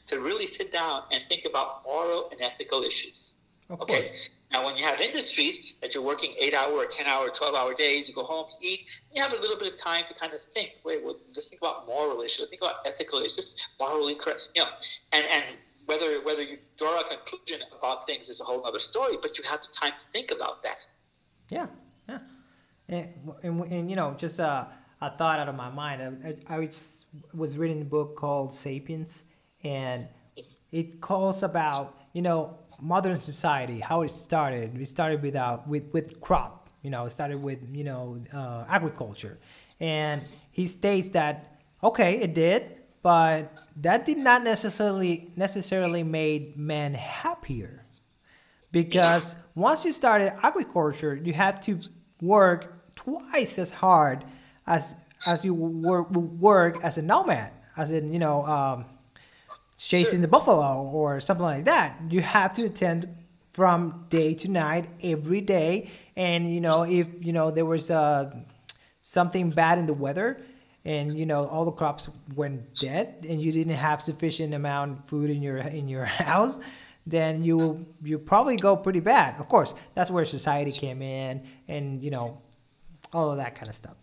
to 0.06 0.20
really 0.20 0.46
sit 0.46 0.72
down 0.72 1.02
and 1.12 1.22
think 1.28 1.44
about 1.44 1.84
moral 1.84 2.28
and 2.30 2.40
ethical 2.40 2.82
issues. 2.82 3.34
Of 3.70 3.80
okay. 3.82 4.02
Course. 4.02 4.30
Now, 4.52 4.66
when 4.66 4.76
you 4.76 4.84
have 4.84 5.00
industries 5.00 5.76
that 5.80 5.94
you're 5.94 6.04
working 6.04 6.34
eight 6.38 6.52
hour 6.52 6.72
or 6.72 6.84
10 6.84 7.06
hour, 7.06 7.30
12 7.30 7.54
hour 7.54 7.72
days, 7.72 8.08
you 8.08 8.14
go 8.14 8.22
home, 8.22 8.46
you 8.60 8.72
eat, 8.72 9.00
you 9.12 9.22
have 9.22 9.32
a 9.32 9.36
little 9.36 9.56
bit 9.56 9.72
of 9.72 9.78
time 9.78 10.04
to 10.04 10.12
kind 10.12 10.34
of 10.34 10.42
think, 10.42 10.74
wait, 10.84 11.02
well, 11.02 11.16
let's 11.34 11.48
think 11.48 11.62
about 11.62 11.86
moral 11.86 12.20
issues, 12.20 12.46
think 12.50 12.60
about 12.60 12.86
ethical 12.86 13.20
issues, 13.20 13.36
just 13.36 13.68
morally 13.80 14.14
correct, 14.14 14.50
you 14.54 14.62
know, 14.62 14.68
and, 15.12 15.24
and 15.32 15.44
whether, 15.86 16.20
whether 16.22 16.42
you 16.42 16.58
draw 16.76 17.00
a 17.00 17.04
conclusion 17.04 17.66
about 17.76 18.06
things 18.06 18.28
is 18.28 18.42
a 18.42 18.44
whole 18.44 18.64
other 18.66 18.78
story, 18.78 19.16
but 19.22 19.38
you 19.38 19.44
have 19.44 19.62
the 19.62 19.72
time 19.72 19.92
to 19.98 20.04
think 20.12 20.30
about 20.30 20.62
that. 20.62 20.86
Yeah, 21.48 21.66
yeah. 22.06 22.18
And, 22.92 23.08
and, 23.42 23.72
and 23.72 23.90
you 23.90 23.96
know, 23.96 24.14
just 24.18 24.38
uh, 24.38 24.66
a 25.00 25.10
thought 25.16 25.38
out 25.40 25.48
of 25.48 25.54
my 25.54 25.70
mind, 25.70 25.98
I, 26.48 26.54
I 26.54 26.58
was, 26.58 27.06
was 27.32 27.56
reading 27.56 27.80
a 27.80 27.84
book 27.86 28.16
called 28.16 28.52
Sapiens, 28.52 29.24
and 29.64 30.06
it 30.70 31.00
calls 31.00 31.42
about, 31.42 31.98
you 32.12 32.22
know, 32.22 32.58
modern 32.80 33.20
society, 33.20 33.78
how 33.78 34.02
it 34.02 34.10
started. 34.10 34.76
We 34.76 34.84
started 34.84 35.22
without 35.22 35.66
with 35.66 35.84
with 35.92 36.20
crop. 36.20 36.68
You 36.82 36.90
know, 36.90 37.06
it 37.06 37.10
started 37.10 37.40
with 37.42 37.60
you 37.72 37.84
know 37.84 38.20
uh, 38.34 38.64
agriculture, 38.68 39.38
and 39.80 40.22
he 40.50 40.66
states 40.66 41.08
that 41.10 41.60
okay, 41.82 42.20
it 42.20 42.34
did, 42.34 42.62
but 43.02 43.52
that 43.76 44.04
did 44.04 44.18
not 44.18 44.42
necessarily 44.42 45.30
necessarily 45.36 46.02
made 46.02 46.56
men 46.56 46.92
happier, 46.94 47.86
because 48.72 49.36
once 49.54 49.84
you 49.84 49.92
started 49.92 50.34
agriculture, 50.42 51.14
you 51.14 51.32
had 51.32 51.62
to 51.62 51.78
work 52.20 52.81
twice 52.94 53.58
as 53.58 53.72
hard 53.72 54.24
as 54.66 54.96
as 55.26 55.44
you 55.44 55.54
work 55.54 56.10
work 56.10 56.82
as 56.82 56.98
a 56.98 57.02
nomad, 57.02 57.50
as 57.76 57.92
in 57.92 58.12
you 58.12 58.18
know 58.18 58.44
um, 58.46 58.84
chasing 59.78 60.18
sure. 60.18 60.20
the 60.20 60.28
buffalo 60.28 60.82
or 60.82 61.20
something 61.20 61.44
like 61.44 61.64
that. 61.64 61.96
You 62.08 62.20
have 62.20 62.52
to 62.54 62.64
attend 62.64 63.08
from 63.50 64.06
day 64.08 64.34
to 64.34 64.50
night 64.50 64.88
every 65.02 65.40
day. 65.40 65.90
And 66.16 66.52
you 66.52 66.60
know, 66.60 66.82
if 66.82 67.08
you 67.20 67.32
know 67.32 67.50
there 67.50 67.66
was 67.66 67.90
uh, 67.90 68.34
something 69.00 69.50
bad 69.50 69.78
in 69.78 69.86
the 69.86 69.94
weather, 69.94 70.42
and 70.84 71.16
you 71.16 71.26
know 71.26 71.46
all 71.46 71.64
the 71.64 71.72
crops 71.72 72.08
went 72.34 72.74
dead, 72.74 73.24
and 73.28 73.40
you 73.40 73.52
didn't 73.52 73.74
have 73.74 74.02
sufficient 74.02 74.54
amount 74.54 74.98
of 74.98 75.04
food 75.06 75.30
in 75.30 75.40
your 75.42 75.58
in 75.58 75.88
your 75.88 76.04
house, 76.28 76.58
then 77.06 77.42
you 77.42 77.86
you 78.02 78.18
probably 78.18 78.56
go 78.56 78.76
pretty 78.76 79.00
bad. 79.00 79.38
Of 79.38 79.48
course, 79.48 79.74
that's 79.94 80.10
where 80.10 80.24
society 80.24 80.70
came 80.70 81.00
in, 81.02 81.42
and 81.68 82.02
you 82.02 82.10
know 82.10 82.40
all 83.12 83.30
of 83.30 83.36
that 83.36 83.54
kind 83.54 83.68
of 83.68 83.74
stuff. 83.74 83.94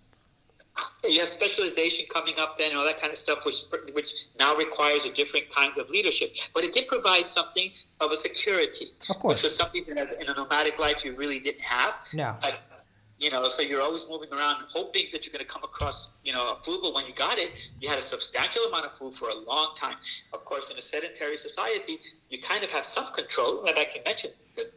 You 1.03 1.19
have 1.19 1.29
specialization 1.29 2.05
coming 2.13 2.35
up 2.39 2.55
then 2.55 2.75
all 2.75 2.85
that 2.85 2.99
kind 3.01 3.11
of 3.11 3.17
stuff 3.17 3.45
which 3.45 3.63
which 3.93 4.29
now 4.39 4.55
requires 4.55 5.05
a 5.05 5.11
different 5.11 5.49
kind 5.49 5.77
of 5.77 5.89
leadership. 5.89 6.35
But 6.53 6.63
it 6.63 6.73
did 6.73 6.87
provide 6.87 7.27
something 7.27 7.71
of 7.99 8.11
a 8.11 8.15
security 8.15 8.87
of 9.09 9.19
course. 9.19 9.37
which 9.37 9.43
was 9.43 9.55
something 9.55 9.83
that 9.95 10.21
in 10.21 10.29
a 10.29 10.33
nomadic 10.33 10.79
life 10.79 11.03
you 11.03 11.15
really 11.15 11.39
didn't 11.39 11.63
have. 11.63 11.95
No. 12.13 12.35
Like, 12.41 12.59
you 13.19 13.29
know, 13.29 13.49
so 13.49 13.61
you're 13.61 13.81
always 13.81 14.07
moving 14.09 14.31
around 14.31 14.63
hoping 14.69 15.03
that 15.11 15.25
you're 15.25 15.33
going 15.33 15.45
to 15.45 15.51
come 15.51 15.63
across, 15.63 16.09
you 16.23 16.31
know, 16.31 16.57
food. 16.63 16.79
But 16.81 16.93
when 16.93 17.05
you 17.05 17.13
got 17.13 17.37
it, 17.37 17.69
you 17.81 17.89
had 17.89 17.99
a 17.99 18.01
substantial 18.01 18.63
amount 18.63 18.85
of 18.85 18.93
food 18.93 19.13
for 19.13 19.27
a 19.27 19.35
long 19.35 19.73
time. 19.75 19.97
Of 20.33 20.45
course, 20.45 20.71
in 20.71 20.77
a 20.77 20.81
sedentary 20.81 21.35
society, 21.35 21.99
you 22.29 22.39
kind 22.39 22.63
of 22.63 22.71
have 22.71 22.85
self 22.85 23.13
control, 23.13 23.63
like 23.63 23.91
you 23.93 24.01
mentioned. 24.05 24.33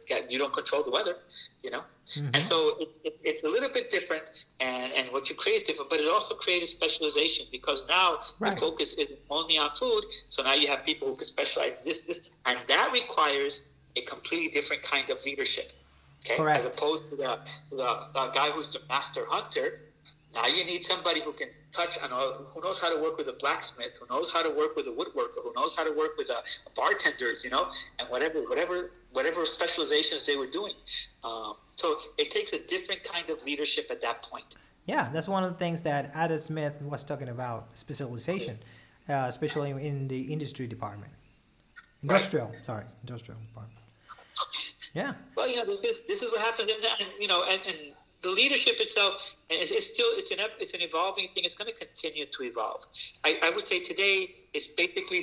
That 0.09 0.29
you 0.29 0.37
don't 0.37 0.53
control 0.53 0.83
the 0.83 0.91
weather, 0.91 1.17
you 1.61 1.69
know, 1.69 1.83
mm-hmm. 2.05 2.27
and 2.33 2.37
so 2.37 2.77
it, 2.79 2.89
it, 3.03 3.19
it's 3.23 3.43
a 3.43 3.47
little 3.47 3.69
bit 3.69 3.89
different. 3.89 4.45
And 4.59 4.93
and 4.93 5.07
what 5.09 5.29
you 5.29 5.35
create 5.35 5.61
is 5.61 5.67
different, 5.67 5.89
but 5.89 5.99
it 5.99 6.07
also 6.07 6.35
created 6.35 6.67
specialization 6.67 7.47
because 7.51 7.83
now 7.87 8.19
right. 8.39 8.53
the 8.53 8.57
focus 8.59 8.93
is 8.95 9.09
only 9.29 9.57
on 9.57 9.71
food. 9.71 10.05
So 10.27 10.43
now 10.43 10.53
you 10.53 10.67
have 10.67 10.85
people 10.85 11.07
who 11.07 11.15
can 11.15 11.25
specialize 11.25 11.77
this, 11.77 12.01
this, 12.01 12.29
and 12.45 12.59
that 12.67 12.89
requires 12.93 13.61
a 13.95 14.01
completely 14.01 14.49
different 14.49 14.81
kind 14.83 15.09
of 15.09 15.23
leadership. 15.25 15.71
Okay? 16.25 16.37
Correct. 16.37 16.59
As 16.59 16.65
opposed 16.65 17.09
to 17.09 17.15
the, 17.15 17.39
to 17.69 17.75
the, 17.75 18.07
the 18.13 18.27
guy 18.33 18.49
who's 18.51 18.69
the 18.69 18.79
master 18.89 19.25
hunter, 19.27 19.81
now 20.33 20.47
you 20.47 20.65
need 20.65 20.83
somebody 20.83 21.21
who 21.21 21.31
can 21.33 21.49
touch 21.71 21.97
on 21.99 22.09
who 22.09 22.61
knows 22.61 22.79
how 22.79 22.93
to 22.93 23.01
work 23.01 23.17
with 23.17 23.27
a 23.27 23.33
blacksmith, 23.33 23.97
who 23.99 24.13
knows 24.13 24.31
how 24.31 24.41
to 24.41 24.49
work 24.49 24.75
with 24.75 24.87
a 24.87 24.91
woodworker, 24.91 25.43
who 25.43 25.53
knows 25.55 25.75
how 25.75 25.83
to 25.83 25.91
work 25.91 26.17
with 26.17 26.29
a, 26.29 26.37
a 26.37 26.69
bartenders, 26.75 27.43
you 27.43 27.49
know, 27.51 27.69
and 27.99 28.09
whatever, 28.09 28.39
whatever, 28.41 28.91
whatever 29.11 29.45
specializations 29.45 30.25
they 30.25 30.35
were 30.35 30.47
doing. 30.47 30.73
Um, 31.23 31.53
so 31.71 31.97
it 32.17 32.31
takes 32.31 32.53
a 32.53 32.59
different 32.65 33.03
kind 33.03 33.29
of 33.29 33.43
leadership 33.45 33.87
at 33.91 34.01
that 34.01 34.23
point. 34.23 34.57
Yeah, 34.85 35.09
that's 35.13 35.27
one 35.27 35.43
of 35.43 35.51
the 35.51 35.57
things 35.57 35.81
that 35.83 36.11
Adam 36.13 36.37
Smith 36.37 36.81
was 36.81 37.03
talking 37.03 37.29
about 37.29 37.77
specialization, 37.77 38.59
uh, 39.07 39.25
especially 39.27 39.71
in 39.71 40.07
the 40.07 40.21
industry 40.21 40.67
department, 40.67 41.11
industrial. 42.01 42.47
Right. 42.47 42.65
Sorry, 42.65 42.85
industrial 43.01 43.39
department. 43.39 43.79
Yeah. 44.93 45.13
Well, 45.35 45.49
you 45.49 45.55
know, 45.57 45.77
this 45.81 46.01
this 46.01 46.21
is 46.21 46.31
what 46.31 46.41
happens, 46.41 46.71
and, 46.71 46.85
and 46.99 47.09
you 47.19 47.27
know, 47.27 47.43
and, 47.43 47.59
and 47.67 47.77
the 48.21 48.29
leadership 48.29 48.79
itself 48.79 49.35
is, 49.49 49.71
it's 49.71 49.87
still 49.87 50.07
it's 50.11 50.31
an 50.31 50.39
it's 50.59 50.73
an 50.73 50.81
evolving 50.81 51.27
thing. 51.29 51.43
It's 51.43 51.55
going 51.55 51.71
to 51.73 51.77
continue 51.77 52.25
to 52.25 52.43
evolve. 52.43 52.85
I, 53.23 53.37
I 53.43 53.49
would 53.49 53.65
say 53.65 53.79
today 53.79 54.33
it's 54.53 54.67
basically 54.67 55.21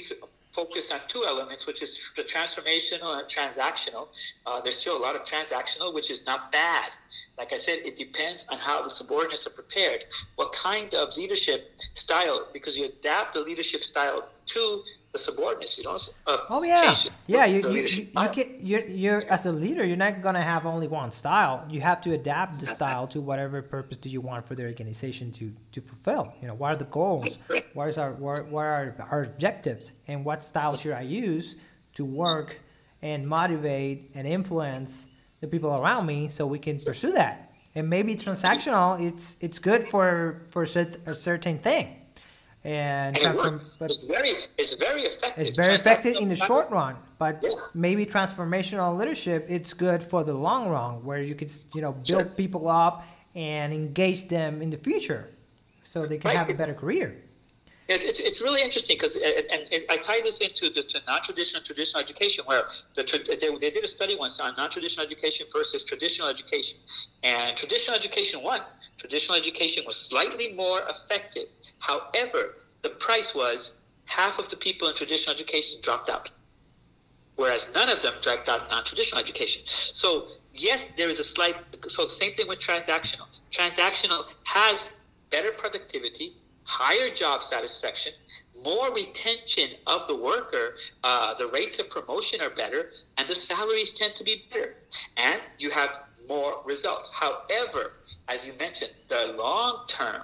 focused 0.52 0.92
on 0.92 1.00
two 1.06 1.24
elements, 1.26 1.66
which 1.66 1.82
is 1.82 2.10
the 2.16 2.22
transformational 2.22 3.18
and 3.18 3.26
transactional. 3.28 4.08
Uh, 4.46 4.60
there's 4.60 4.76
still 4.76 4.96
a 4.96 5.02
lot 5.02 5.14
of 5.14 5.22
transactional, 5.22 5.94
which 5.94 6.10
is 6.10 6.26
not 6.26 6.50
bad. 6.50 6.90
Like 7.38 7.52
I 7.52 7.56
said, 7.56 7.78
it 7.84 7.96
depends 7.96 8.46
on 8.50 8.58
how 8.58 8.82
the 8.82 8.90
subordinates 8.90 9.46
are 9.46 9.50
prepared, 9.50 10.04
what 10.36 10.52
kind 10.52 10.92
of 10.94 11.16
leadership 11.16 11.72
style, 11.76 12.48
because 12.52 12.76
you 12.76 12.86
adapt 12.86 13.34
the 13.34 13.40
leadership 13.40 13.84
style 13.84 14.28
to 14.46 14.82
the 15.12 15.18
subordinates. 15.18 15.78
You 15.78 15.84
don't. 15.84 16.14
Uh, 16.26 16.38
oh 16.50 16.64
yeah, 16.64 16.94
yeah. 17.26 17.44
You 17.44 17.60
you, 17.70 17.82
you, 17.82 18.08
you 18.16 18.28
get 18.32 18.60
you're 18.60 18.86
you're 18.88 19.22
as 19.30 19.46
a 19.46 19.52
leader, 19.52 19.84
you're 19.84 19.96
not 19.96 20.22
gonna 20.22 20.42
have 20.42 20.66
only 20.66 20.88
one 20.88 21.12
style. 21.12 21.66
You 21.70 21.80
have 21.80 22.00
to 22.02 22.12
adapt 22.12 22.60
the 22.60 22.66
style 22.66 23.06
to 23.08 23.20
whatever 23.20 23.62
purpose 23.62 23.98
do 23.98 24.08
you 24.08 24.20
want 24.20 24.46
for 24.46 24.54
the 24.54 24.64
organization 24.64 25.30
to 25.32 25.52
to 25.72 25.80
fulfill. 25.80 26.34
You 26.40 26.48
know, 26.48 26.54
what 26.54 26.72
are 26.72 26.76
the 26.76 26.84
goals? 26.86 27.42
What 27.74 27.88
is 27.88 27.98
our 27.98 28.12
what, 28.12 28.46
what 28.46 28.64
are 28.64 28.94
our 29.10 29.22
objectives? 29.22 29.92
And 30.08 30.24
what 30.24 30.42
style 30.42 30.74
should 30.74 30.92
I 30.92 31.02
use 31.02 31.56
to 31.94 32.04
work 32.04 32.58
and 33.02 33.26
motivate 33.26 34.10
and 34.14 34.26
influence 34.26 35.06
the 35.40 35.46
people 35.46 35.74
around 35.74 36.06
me 36.06 36.28
so 36.28 36.46
we 36.46 36.58
can 36.58 36.78
pursue 36.78 37.12
that? 37.12 37.52
And 37.74 37.88
maybe 37.88 38.16
transactional, 38.16 39.00
it's 39.00 39.36
it's 39.40 39.58
good 39.58 39.88
for 39.88 40.42
for 40.48 40.64
a 40.64 41.14
certain 41.14 41.58
thing 41.58 41.99
and, 42.64 43.16
and 43.16 43.34
it 43.34 43.36
works. 43.36 43.76
But 43.78 43.90
it's 43.90 44.04
very 44.04 44.30
it's 44.58 44.74
very 44.74 45.02
effective. 45.02 45.46
It's 45.46 45.56
very 45.56 45.74
effective 45.74 46.16
in 46.16 46.28
the 46.28 46.36
short 46.36 46.70
run, 46.70 46.96
but 47.18 47.40
yeah. 47.42 47.50
maybe 47.74 48.04
transformational 48.04 48.96
leadership 48.96 49.46
it's 49.48 49.72
good 49.72 50.02
for 50.02 50.24
the 50.24 50.34
long 50.34 50.68
run, 50.68 51.04
where 51.04 51.20
you 51.20 51.34
could 51.34 51.50
you 51.74 51.80
know 51.80 51.92
build 51.92 52.06
sure. 52.06 52.24
people 52.24 52.68
up 52.68 53.04
and 53.34 53.72
engage 53.72 54.28
them 54.28 54.60
in 54.60 54.70
the 54.70 54.76
future, 54.76 55.30
so 55.84 56.06
they 56.06 56.18
can 56.18 56.28
right. 56.28 56.36
have 56.36 56.50
a 56.50 56.54
better 56.54 56.74
career. 56.74 57.16
It's, 57.90 58.20
it's 58.20 58.40
really 58.40 58.62
interesting 58.62 58.96
because 58.96 59.16
uh, 59.16 59.20
and, 59.52 59.66
and, 59.72 59.84
I 59.90 59.96
tie 59.96 60.20
this 60.22 60.38
into 60.38 60.70
the 60.70 61.00
non-traditional 61.08 61.62
traditional 61.64 62.00
education 62.00 62.44
where 62.46 62.62
the, 62.94 63.02
they, 63.40 63.56
they 63.58 63.70
did 63.70 63.84
a 63.84 63.88
study 63.88 64.14
once 64.14 64.38
on 64.38 64.54
non-traditional 64.56 65.04
education 65.04 65.48
versus 65.52 65.82
traditional 65.82 66.28
education. 66.28 66.78
And 67.24 67.56
traditional 67.56 67.96
education 67.96 68.44
won 68.44 68.60
traditional 68.96 69.36
education 69.36 69.82
was 69.86 69.96
slightly 69.96 70.52
more 70.52 70.82
effective. 70.88 71.46
However 71.80 72.58
the 72.82 72.90
price 72.90 73.34
was 73.34 73.72
half 74.04 74.38
of 74.38 74.48
the 74.50 74.56
people 74.56 74.88
in 74.88 74.94
traditional 74.94 75.34
education 75.34 75.80
dropped 75.82 76.08
out 76.08 76.30
whereas 77.34 77.70
none 77.74 77.88
of 77.88 78.02
them 78.02 78.14
dropped 78.20 78.48
out 78.48 78.70
non-traditional 78.70 79.20
education. 79.20 79.62
So 79.66 80.28
yes 80.54 80.84
there 80.96 81.08
is 81.08 81.18
a 81.18 81.24
slight 81.24 81.56
so 81.88 82.06
same 82.06 82.34
thing 82.34 82.46
with 82.46 82.60
transactional. 82.60 83.26
Transactional 83.50 84.32
has 84.44 84.88
better 85.30 85.50
productivity 85.50 86.36
higher 86.70 87.12
job 87.12 87.42
satisfaction, 87.42 88.12
more 88.62 88.92
retention 88.94 89.70
of 89.88 90.06
the 90.06 90.16
worker, 90.16 90.76
uh, 91.02 91.34
the 91.34 91.48
rates 91.48 91.80
of 91.80 91.90
promotion 91.90 92.40
are 92.40 92.50
better, 92.50 92.92
and 93.18 93.26
the 93.26 93.34
salaries 93.34 93.92
tend 93.92 94.14
to 94.14 94.22
be 94.22 94.44
better. 94.50 94.76
And 95.16 95.40
you 95.58 95.70
have 95.70 95.98
more 96.28 96.62
results. 96.64 97.10
However, 97.12 97.94
as 98.28 98.46
you 98.46 98.52
mentioned, 98.60 98.92
the 99.08 99.34
long 99.36 99.84
term 99.88 100.22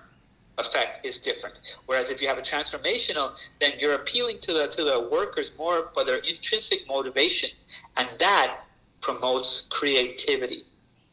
effect 0.58 1.04
is 1.04 1.18
different. 1.18 1.76
Whereas 1.86 2.10
if 2.12 2.22
you 2.22 2.28
have 2.28 2.38
a 2.38 2.42
transformational, 2.42 3.28
then 3.60 3.72
you're 3.80 3.94
appealing 3.94 4.38
to 4.40 4.52
the 4.52 4.68
to 4.68 4.84
the 4.84 5.08
workers 5.10 5.58
more 5.58 5.90
for 5.92 6.04
their 6.04 6.18
intrinsic 6.18 6.86
motivation, 6.86 7.50
and 7.96 8.08
that 8.20 8.60
promotes 9.00 9.66
creativity. 9.68 10.64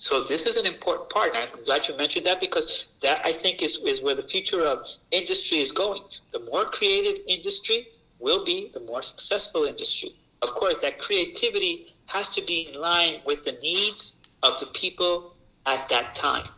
So 0.03 0.21
this 0.21 0.45
is 0.45 0.57
an 0.57 0.65
important 0.65 1.09
part. 1.09 1.33
And 1.33 1.49
I'm 1.49 1.63
glad 1.63 1.87
you 1.87 1.95
mentioned 1.95 2.25
that 2.25 2.41
because 2.41 2.89
that 2.99 3.21
I 3.23 3.31
think 3.31 3.63
is, 3.63 3.77
is 3.85 4.01
where 4.01 4.15
the 4.15 4.27
future 4.33 4.61
of 4.61 4.85
industry 5.11 5.59
is 5.59 5.71
going. 5.71 6.01
The 6.31 6.41
more 6.51 6.65
creative 6.65 7.23
industry 7.25 7.87
will 8.19 8.43
be, 8.43 8.69
the 8.73 8.81
more 8.81 9.01
successful 9.01 9.63
industry. 9.63 10.13
Of 10.41 10.49
course, 10.49 10.75
that 10.79 10.99
creativity 10.99 11.95
has 12.07 12.27
to 12.35 12.41
be 12.41 12.69
in 12.69 12.81
line 12.81 13.21
with 13.25 13.43
the 13.43 13.53
needs 13.63 14.15
of 14.43 14.59
the 14.59 14.65
people 14.73 15.37
at 15.65 15.87
that 15.87 16.13
time. 16.13 16.49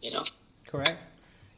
You 0.00 0.12
know. 0.12 0.24
Correct. 0.68 1.00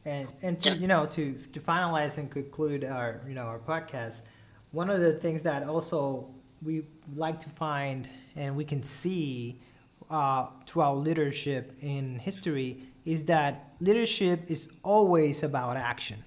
And 0.07 0.29
and 0.41 0.59
to, 0.61 0.71
you 0.77 0.87
know 0.87 1.05
to 1.05 1.35
to 1.53 1.61
finalize 1.61 2.17
and 2.17 2.31
conclude 2.31 2.85
our 2.85 3.21
you 3.29 3.35
know 3.35 3.45
our 3.45 3.59
podcast, 3.59 4.23
one 4.71 4.89
of 4.89 5.01
the 5.01 5.13
things 5.13 5.43
that 5.43 5.63
also 5.65 6.27
we 6.65 6.87
like 7.15 7.39
to 7.41 7.51
find 7.51 8.09
and 8.35 8.57
we 8.57 8.65
can 8.65 8.83
see 8.83 9.61
uh, 10.11 10.47
to 10.67 10.81
our 10.81 10.95
leadership 10.95 11.77
in 11.81 12.19
history 12.19 12.83
is 13.05 13.25
that 13.25 13.75
leadership 13.81 14.51
is 14.51 14.69
always 14.83 15.43
about 15.43 15.77
action. 15.77 16.25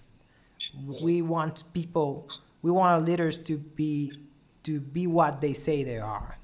We 1.03 1.21
want 1.21 1.63
people, 1.73 2.29
we 2.61 2.71
want 2.71 2.89
our 2.89 3.01
leaders 3.01 3.37
to 3.39 3.57
be 3.57 4.13
to 4.63 4.79
be 4.79 5.07
what 5.07 5.41
they 5.41 5.53
say 5.53 5.83
they 5.83 5.97
are 5.97 6.37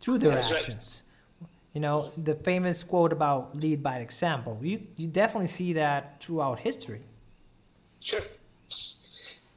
through 0.00 0.18
their 0.18 0.34
That's 0.34 0.50
actions. 0.50 1.02
Right. 1.40 1.50
You 1.74 1.80
know, 1.82 2.10
the 2.16 2.34
famous 2.34 2.82
quote 2.82 3.12
about 3.12 3.54
lead 3.56 3.82
by 3.82 3.98
example. 3.98 4.58
You 4.62 4.86
you 4.96 5.06
definitely 5.06 5.48
see 5.48 5.74
that 5.74 6.22
throughout 6.22 6.58
history. 6.58 7.02
Sure. 8.00 8.22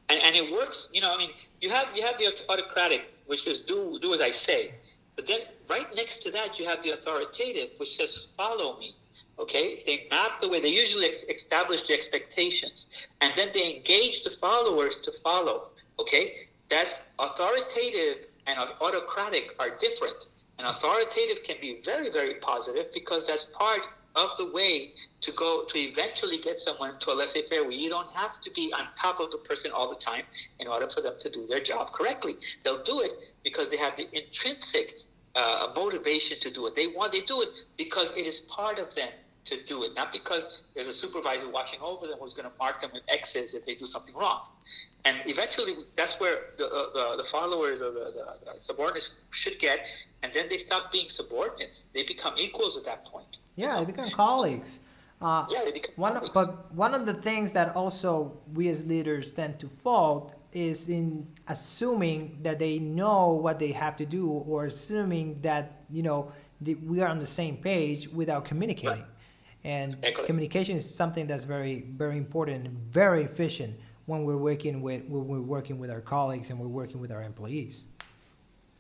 And, 0.10 0.22
and 0.22 0.36
it 0.36 0.52
works, 0.52 0.90
you 0.94 1.02
know, 1.02 1.14
I 1.14 1.18
mean, 1.18 1.32
you 1.62 1.70
have 1.70 1.88
you 1.96 2.04
have 2.04 2.18
the 2.20 2.28
autocratic, 2.50 3.02
which 3.26 3.48
is 3.48 3.62
do 3.62 3.98
do 4.00 4.14
as 4.14 4.22
I 4.22 4.32
say. 4.32 4.76
But 5.16 5.28
then 5.28 5.40
right 5.70 5.88
next 5.96 6.22
to 6.24 6.32
that, 6.32 6.60
you 6.60 6.66
have 6.66 6.82
the 6.82 6.92
authoritative, 6.92 7.78
which 7.78 7.96
says, 7.96 8.30
follow 8.38 8.78
me. 8.80 8.96
Okay? 9.40 9.82
They 9.86 10.08
map 10.10 10.40
the 10.40 10.50
way, 10.50 10.60
they 10.60 10.70
usually 10.70 11.06
ex- 11.06 11.24
establish 11.26 11.84
the 11.84 11.94
expectations. 11.94 13.08
And 13.22 13.34
then 13.36 13.50
they 13.54 13.76
engage 13.76 14.22
the 14.22 14.30
followers 14.30 15.00
to 15.00 15.12
follow. 15.24 15.70
Okay? 16.00 16.48
That 16.70 17.04
authoritative 17.20 18.28
and 18.48 18.58
autocratic 18.82 19.56
are 19.60 19.70
different. 19.78 20.28
And 20.60 20.68
authoritative 20.68 21.44
can 21.44 21.56
be 21.60 21.80
very, 21.82 22.10
very 22.10 22.36
positive 22.36 22.92
because 22.94 23.28
that's 23.28 23.46
part 23.46 23.88
of 24.16 24.30
the 24.38 24.52
way 24.52 24.94
to 25.22 25.32
go 25.32 25.64
to 25.66 25.80
eventually 25.80 26.38
get 26.38 26.60
someone 26.60 26.98
to 27.00 27.12
a 27.12 27.16
laissez-faire 27.16 27.64
where 27.64 27.72
you 27.72 27.90
don't 27.90 28.12
have 28.12 28.40
to 28.42 28.52
be 28.52 28.72
on 28.78 28.88
top 28.96 29.20
of 29.20 29.32
the 29.32 29.38
person 29.40 29.72
all 29.72 29.90
the 29.90 29.96
time 29.96 30.24
in 30.60 30.68
order 30.68 30.88
for 30.88 31.02
them 31.02 31.16
to 31.20 31.30
do 31.30 31.48
their 31.48 31.60
job 31.60 31.92
correctly. 31.92 32.36
They'll 32.64 32.84
do 32.84 33.02
it 33.02 33.32
because 33.44 33.70
they 33.70 33.78
have 33.78 33.98
the 33.98 34.08
intrinsic 34.16 35.00
uh, 35.36 35.72
motivation 35.76 36.40
to 36.40 36.52
do 36.52 36.68
it. 36.68 36.76
They 36.76 36.88
want 36.88 37.12
they 37.12 37.22
do 37.22 37.42
it 37.42 37.66
because 37.78 38.12
it 38.16 38.26
is 38.26 38.42
part 38.42 38.80
of 38.80 38.94
them 38.96 39.10
to 39.46 39.62
do 39.64 39.84
it, 39.84 39.96
not 39.96 40.12
because 40.12 40.64
there's 40.74 40.88
a 40.88 40.94
supervisor 40.94 41.50
watching 41.50 41.80
over 41.82 42.08
them 42.08 42.18
who's 42.20 42.34
going 42.34 42.50
to 42.50 42.58
mark 42.58 42.80
them 42.80 42.92
with 42.94 43.04
X's 43.10 43.54
if 43.54 43.66
they 43.66 43.76
do 43.76 43.86
something 43.86 44.16
wrong. 44.16 44.48
And 45.06 45.18
eventually, 45.26 45.74
that's 45.96 46.20
where 46.20 46.52
the, 46.58 46.68
uh, 46.68 46.94
the, 46.94 47.18
the, 47.18 47.24
followers 47.24 47.82
of 47.82 47.94
the, 47.94 48.14
the, 48.46 48.54
the, 48.54 48.60
subordinates 48.60 49.16
should 49.32 49.60
get, 49.60 49.88
and 50.22 50.32
then 50.34 50.48
they 50.50 50.58
stop 50.58 50.92
being 50.92 51.10
subordinates. 51.10 51.90
They 51.94 52.04
become 52.04 52.36
equals 52.38 52.78
at 52.78 52.86
that 52.86 53.06
point. 53.06 53.40
Yeah, 53.56 53.80
they 53.80 53.86
become 53.86 54.10
colleagues. 54.12 54.80
Uh, 55.22 55.46
yeah, 55.50 55.64
they 55.66 55.72
become 55.72 55.96
one, 55.96 56.14
colleagues. 56.14 56.34
But 56.34 56.74
one 56.74 56.94
of 56.94 57.06
the 57.06 57.14
things 57.14 57.52
that 57.52 57.76
also 57.76 58.38
we 58.54 58.70
as 58.70 58.86
leaders 58.86 59.32
tend 59.34 59.60
to 59.60 59.68
fault 59.68 60.36
is 60.56 60.90
in 60.90 61.28
assuming 61.48 62.40
that 62.44 62.60
they 62.60 62.80
know 62.80 63.34
what 63.34 63.60
they 63.60 63.72
have 63.72 63.96
to 63.98 64.06
do 64.06 64.30
or 64.30 64.66
assuming 64.66 65.42
that, 65.42 65.84
you 65.90 66.04
know, 66.04 66.32
we 66.86 67.02
are 67.02 67.08
on 67.08 67.20
the 67.20 67.28
same 67.28 67.58
page 67.58 68.08
without 68.10 68.46
communicating. 68.46 69.00
Right 69.02 69.08
And 69.64 69.98
Excellent. 70.04 70.28
communication 70.28 70.76
is 70.78 70.94
something 70.94 71.28
that's 71.28 71.46
very, 71.46 71.82
very 71.96 72.18
important 72.18 72.68
and 72.68 72.78
very 72.92 73.24
efficient 73.24 73.80
when 74.06 74.26
we're 74.26 74.38
working 74.38 74.82
with 74.82 75.04
when 75.06 75.28
we're 75.28 75.40
working 75.40 75.80
with 75.80 75.90
our 75.90 76.02
colleagues 76.02 76.50
and 76.50 76.60
we're 76.60 76.68
working 76.68 77.00
with 77.00 77.12
our 77.12 77.24
employees. 77.24 77.86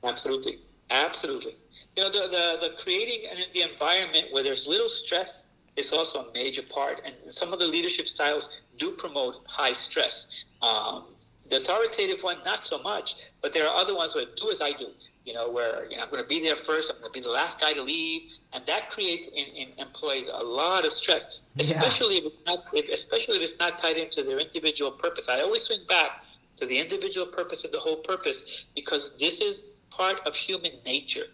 Absolutely, 0.03 0.59
absolutely. 0.89 1.55
You 1.95 2.03
know, 2.03 2.09
the 2.09 2.27
the, 2.27 2.67
the 2.67 2.73
creating 2.83 3.29
an, 3.31 3.37
the 3.53 3.61
environment 3.61 4.25
where 4.31 4.43
there's 4.43 4.67
little 4.67 4.89
stress 4.89 5.45
is 5.77 5.91
also 5.93 6.27
a 6.27 6.33
major 6.33 6.61
part, 6.61 7.01
and 7.05 7.15
some 7.33 7.53
of 7.53 7.59
the 7.59 7.65
leadership 7.67 8.07
styles 8.07 8.61
do 8.77 8.91
promote 8.91 9.43
high 9.47 9.73
stress. 9.73 10.45
Um, 10.61 11.05
the 11.49 11.57
authoritative 11.57 12.23
one, 12.23 12.37
not 12.45 12.65
so 12.65 12.79
much, 12.81 13.29
but 13.41 13.51
there 13.53 13.67
are 13.67 13.75
other 13.75 13.95
ones 13.95 14.15
where 14.15 14.25
do 14.35 14.49
as 14.49 14.61
I 14.61 14.71
do. 14.71 14.87
You 15.25 15.33
know, 15.33 15.49
where 15.49 15.85
you 15.89 15.97
know, 15.97 16.03
I'm 16.03 16.09
going 16.09 16.21
to 16.21 16.27
be 16.27 16.41
there 16.41 16.55
first, 16.55 16.91
I'm 16.91 16.99
going 16.99 17.11
to 17.13 17.19
be 17.19 17.23
the 17.23 17.31
last 17.31 17.59
guy 17.59 17.73
to 17.73 17.81
leave, 17.81 18.31
and 18.53 18.65
that 18.65 18.91
creates 18.91 19.27
in, 19.27 19.45
in 19.55 19.69
employees 19.77 20.27
a 20.31 20.43
lot 20.43 20.85
of 20.85 20.91
stress, 20.91 21.41
Yeah. 21.55 21.61
especially 21.63 22.15
if 22.15 22.25
it's 22.25 22.39
not, 22.45 22.65
if, 22.73 22.89
especially 22.89 23.37
if 23.37 23.43
it's 23.43 23.59
not 23.59 23.77
tied 23.77 23.97
into 23.97 24.23
their 24.23 24.39
individual 24.39 24.91
purpose. 24.91 25.29
I 25.29 25.41
always 25.41 25.63
swing 25.63 25.81
back 25.87 26.25
to 26.57 26.65
the 26.65 26.77
individual 26.77 27.27
purpose 27.27 27.63
of 27.63 27.71
the 27.71 27.79
whole 27.79 27.97
purpose 27.97 28.65
because 28.75 29.15
this 29.17 29.41
is 29.41 29.63
part 29.89 30.19
of 30.27 30.35
human 30.35 30.71
nature. 30.85 31.25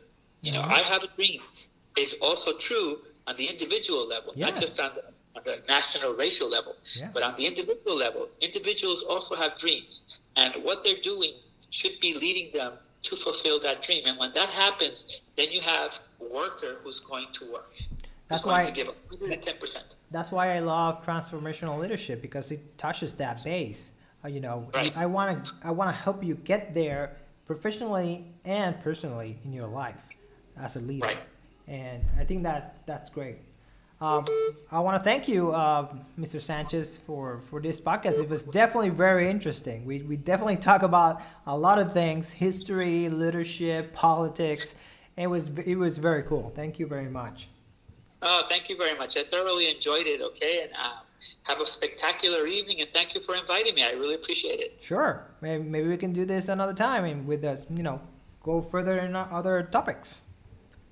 You 0.42 0.52
know, 0.54 0.62
Mhm. 0.62 0.72
I 0.74 0.80
have 0.80 1.04
a 1.04 1.08
dream. 1.08 1.42
It's 1.98 2.14
also 2.22 2.54
true 2.58 3.00
on 3.28 3.36
the 3.38 3.46
individual 3.46 4.08
level, 4.08 4.34
not 4.38 4.56
just 4.56 4.80
on 4.80 4.94
the, 4.96 5.04
on 5.36 5.42
the 5.44 5.62
national 5.68 6.14
racial 6.16 6.50
level, 6.50 6.76
Yeah. 6.96 7.10
but 7.14 7.24
on 7.24 7.36
the 7.36 7.46
individual 7.46 7.96
level. 7.96 8.30
Individuals 8.42 9.04
also 9.04 9.36
have 9.36 9.58
dreams, 9.58 10.20
and 10.36 10.54
what 10.64 10.84
they're 10.84 11.02
doing 11.02 11.34
should 11.70 12.00
be 12.00 12.14
leading 12.14 12.52
them 12.52 12.74
to 13.04 13.16
fulfill 13.16 13.60
that 13.62 13.82
dream. 13.82 14.04
And 14.06 14.18
when 14.18 14.34
that 14.34 14.50
happens, 14.50 15.22
then 15.38 15.52
you 15.52 15.62
have 15.62 16.00
a 16.20 16.26
worker 16.34 16.80
who's 16.84 17.00
going 17.00 17.28
to 17.34 17.52
work. 17.52 17.74
That's 18.28 18.46
why- 18.46 18.64
to 18.64 18.72
give 18.72 18.88
110%. 19.10 19.96
That's 20.12 20.32
why 20.32 20.54
I 20.56 20.60
love 20.60 21.04
transformational 21.06 21.80
leadership 21.80 22.22
because 22.22 22.52
it 22.52 22.78
touches 22.78 23.16
that 23.16 23.44
base. 23.44 23.94
Uh, 24.24 24.28
you 24.28 24.40
know, 24.42 24.70
Right. 24.74 24.96
I 24.98 25.06
want 25.06 25.46
to 25.46 25.54
I 25.64 25.72
want 25.72 25.90
to 25.96 26.02
help 26.02 26.24
you 26.24 26.36
get 26.36 26.74
there 26.74 27.16
professionally 27.48 28.26
and 28.46 28.80
personally 28.82 29.40
in 29.46 29.54
your 29.54 29.68
life 29.68 29.96
as 30.58 30.76
a 30.76 30.80
leader. 30.82 31.08
Right. 31.08 31.20
And 31.68 32.04
I 32.20 32.26
think 32.26 32.44
that 32.44 32.86
that's 32.86 33.10
great. 33.10 33.38
Um, 34.02 34.26
I 34.72 34.80
want 34.80 34.96
to 34.96 35.04
thank 35.04 35.28
you, 35.28 35.52
uh, 35.52 35.94
Mr. 36.18 36.40
Sanchez, 36.40 36.98
for, 36.98 37.42
for 37.50 37.60
this 37.60 37.82
podcast. 37.82 38.20
It 38.20 38.30
was 38.30 38.46
definitely 38.46 38.90
very 38.90 39.30
interesting. 39.30 39.84
We, 39.84 40.04
we 40.04 40.16
definitely 40.16 40.56
talk 40.56 40.84
about 40.84 41.22
a 41.48 41.58
lot 41.58 41.80
of 41.80 41.92
things: 41.92 42.32
history, 42.32 43.10
leadership, 43.10 43.94
politics. 43.94 44.76
It 45.18 45.28
was 45.28 45.50
it 45.66 45.76
was 45.76 45.98
very 45.98 46.24
cool. 46.24 46.54
Thank 46.56 46.80
you 46.80 46.88
very 46.88 47.10
much. 47.10 47.50
Oh, 48.22 48.44
thank 48.48 48.70
you 48.70 48.78
very 48.78 48.98
much. 48.98 49.18
I 49.18 49.24
thoroughly 49.24 49.70
enjoyed 49.70 50.08
it. 50.08 50.22
Okay, 50.22 50.64
and 50.64 50.72
um, 50.74 51.04
have 51.44 51.60
a 51.60 51.66
spectacular 51.66 52.48
evening. 52.48 52.82
And 52.82 52.90
thank 52.92 53.16
you 53.16 53.22
for 53.22 53.36
inviting 53.36 53.76
me. 53.76 53.84
I 53.84 53.92
really 53.92 54.16
appreciate 54.16 54.60
it. 54.60 54.78
Sure. 54.82 55.26
Maybe, 55.42 55.64
maybe 55.64 55.88
we 55.88 55.98
can 55.98 56.14
do 56.14 56.26
this 56.26 56.50
another 56.50 56.74
time 56.74 57.06
and 57.06 57.28
with 57.28 57.44
us, 57.44 57.66
you 57.70 57.84
know, 57.84 58.02
go 58.44 58.62
further 58.62 59.00
in 59.00 59.16
other 59.16 59.64
topics. 59.64 60.24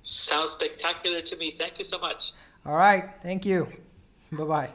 Sounds 0.02 0.50
spectacular 0.50 1.20
to 1.22 1.36
me. 1.36 1.50
Thank 1.50 1.78
you 1.78 1.84
so 1.84 1.98
much. 1.98 2.32
All 2.66 2.76
right. 2.76 3.10
Thank 3.22 3.46
you. 3.46 3.66
Bye 4.32 4.44
bye. 4.44 4.70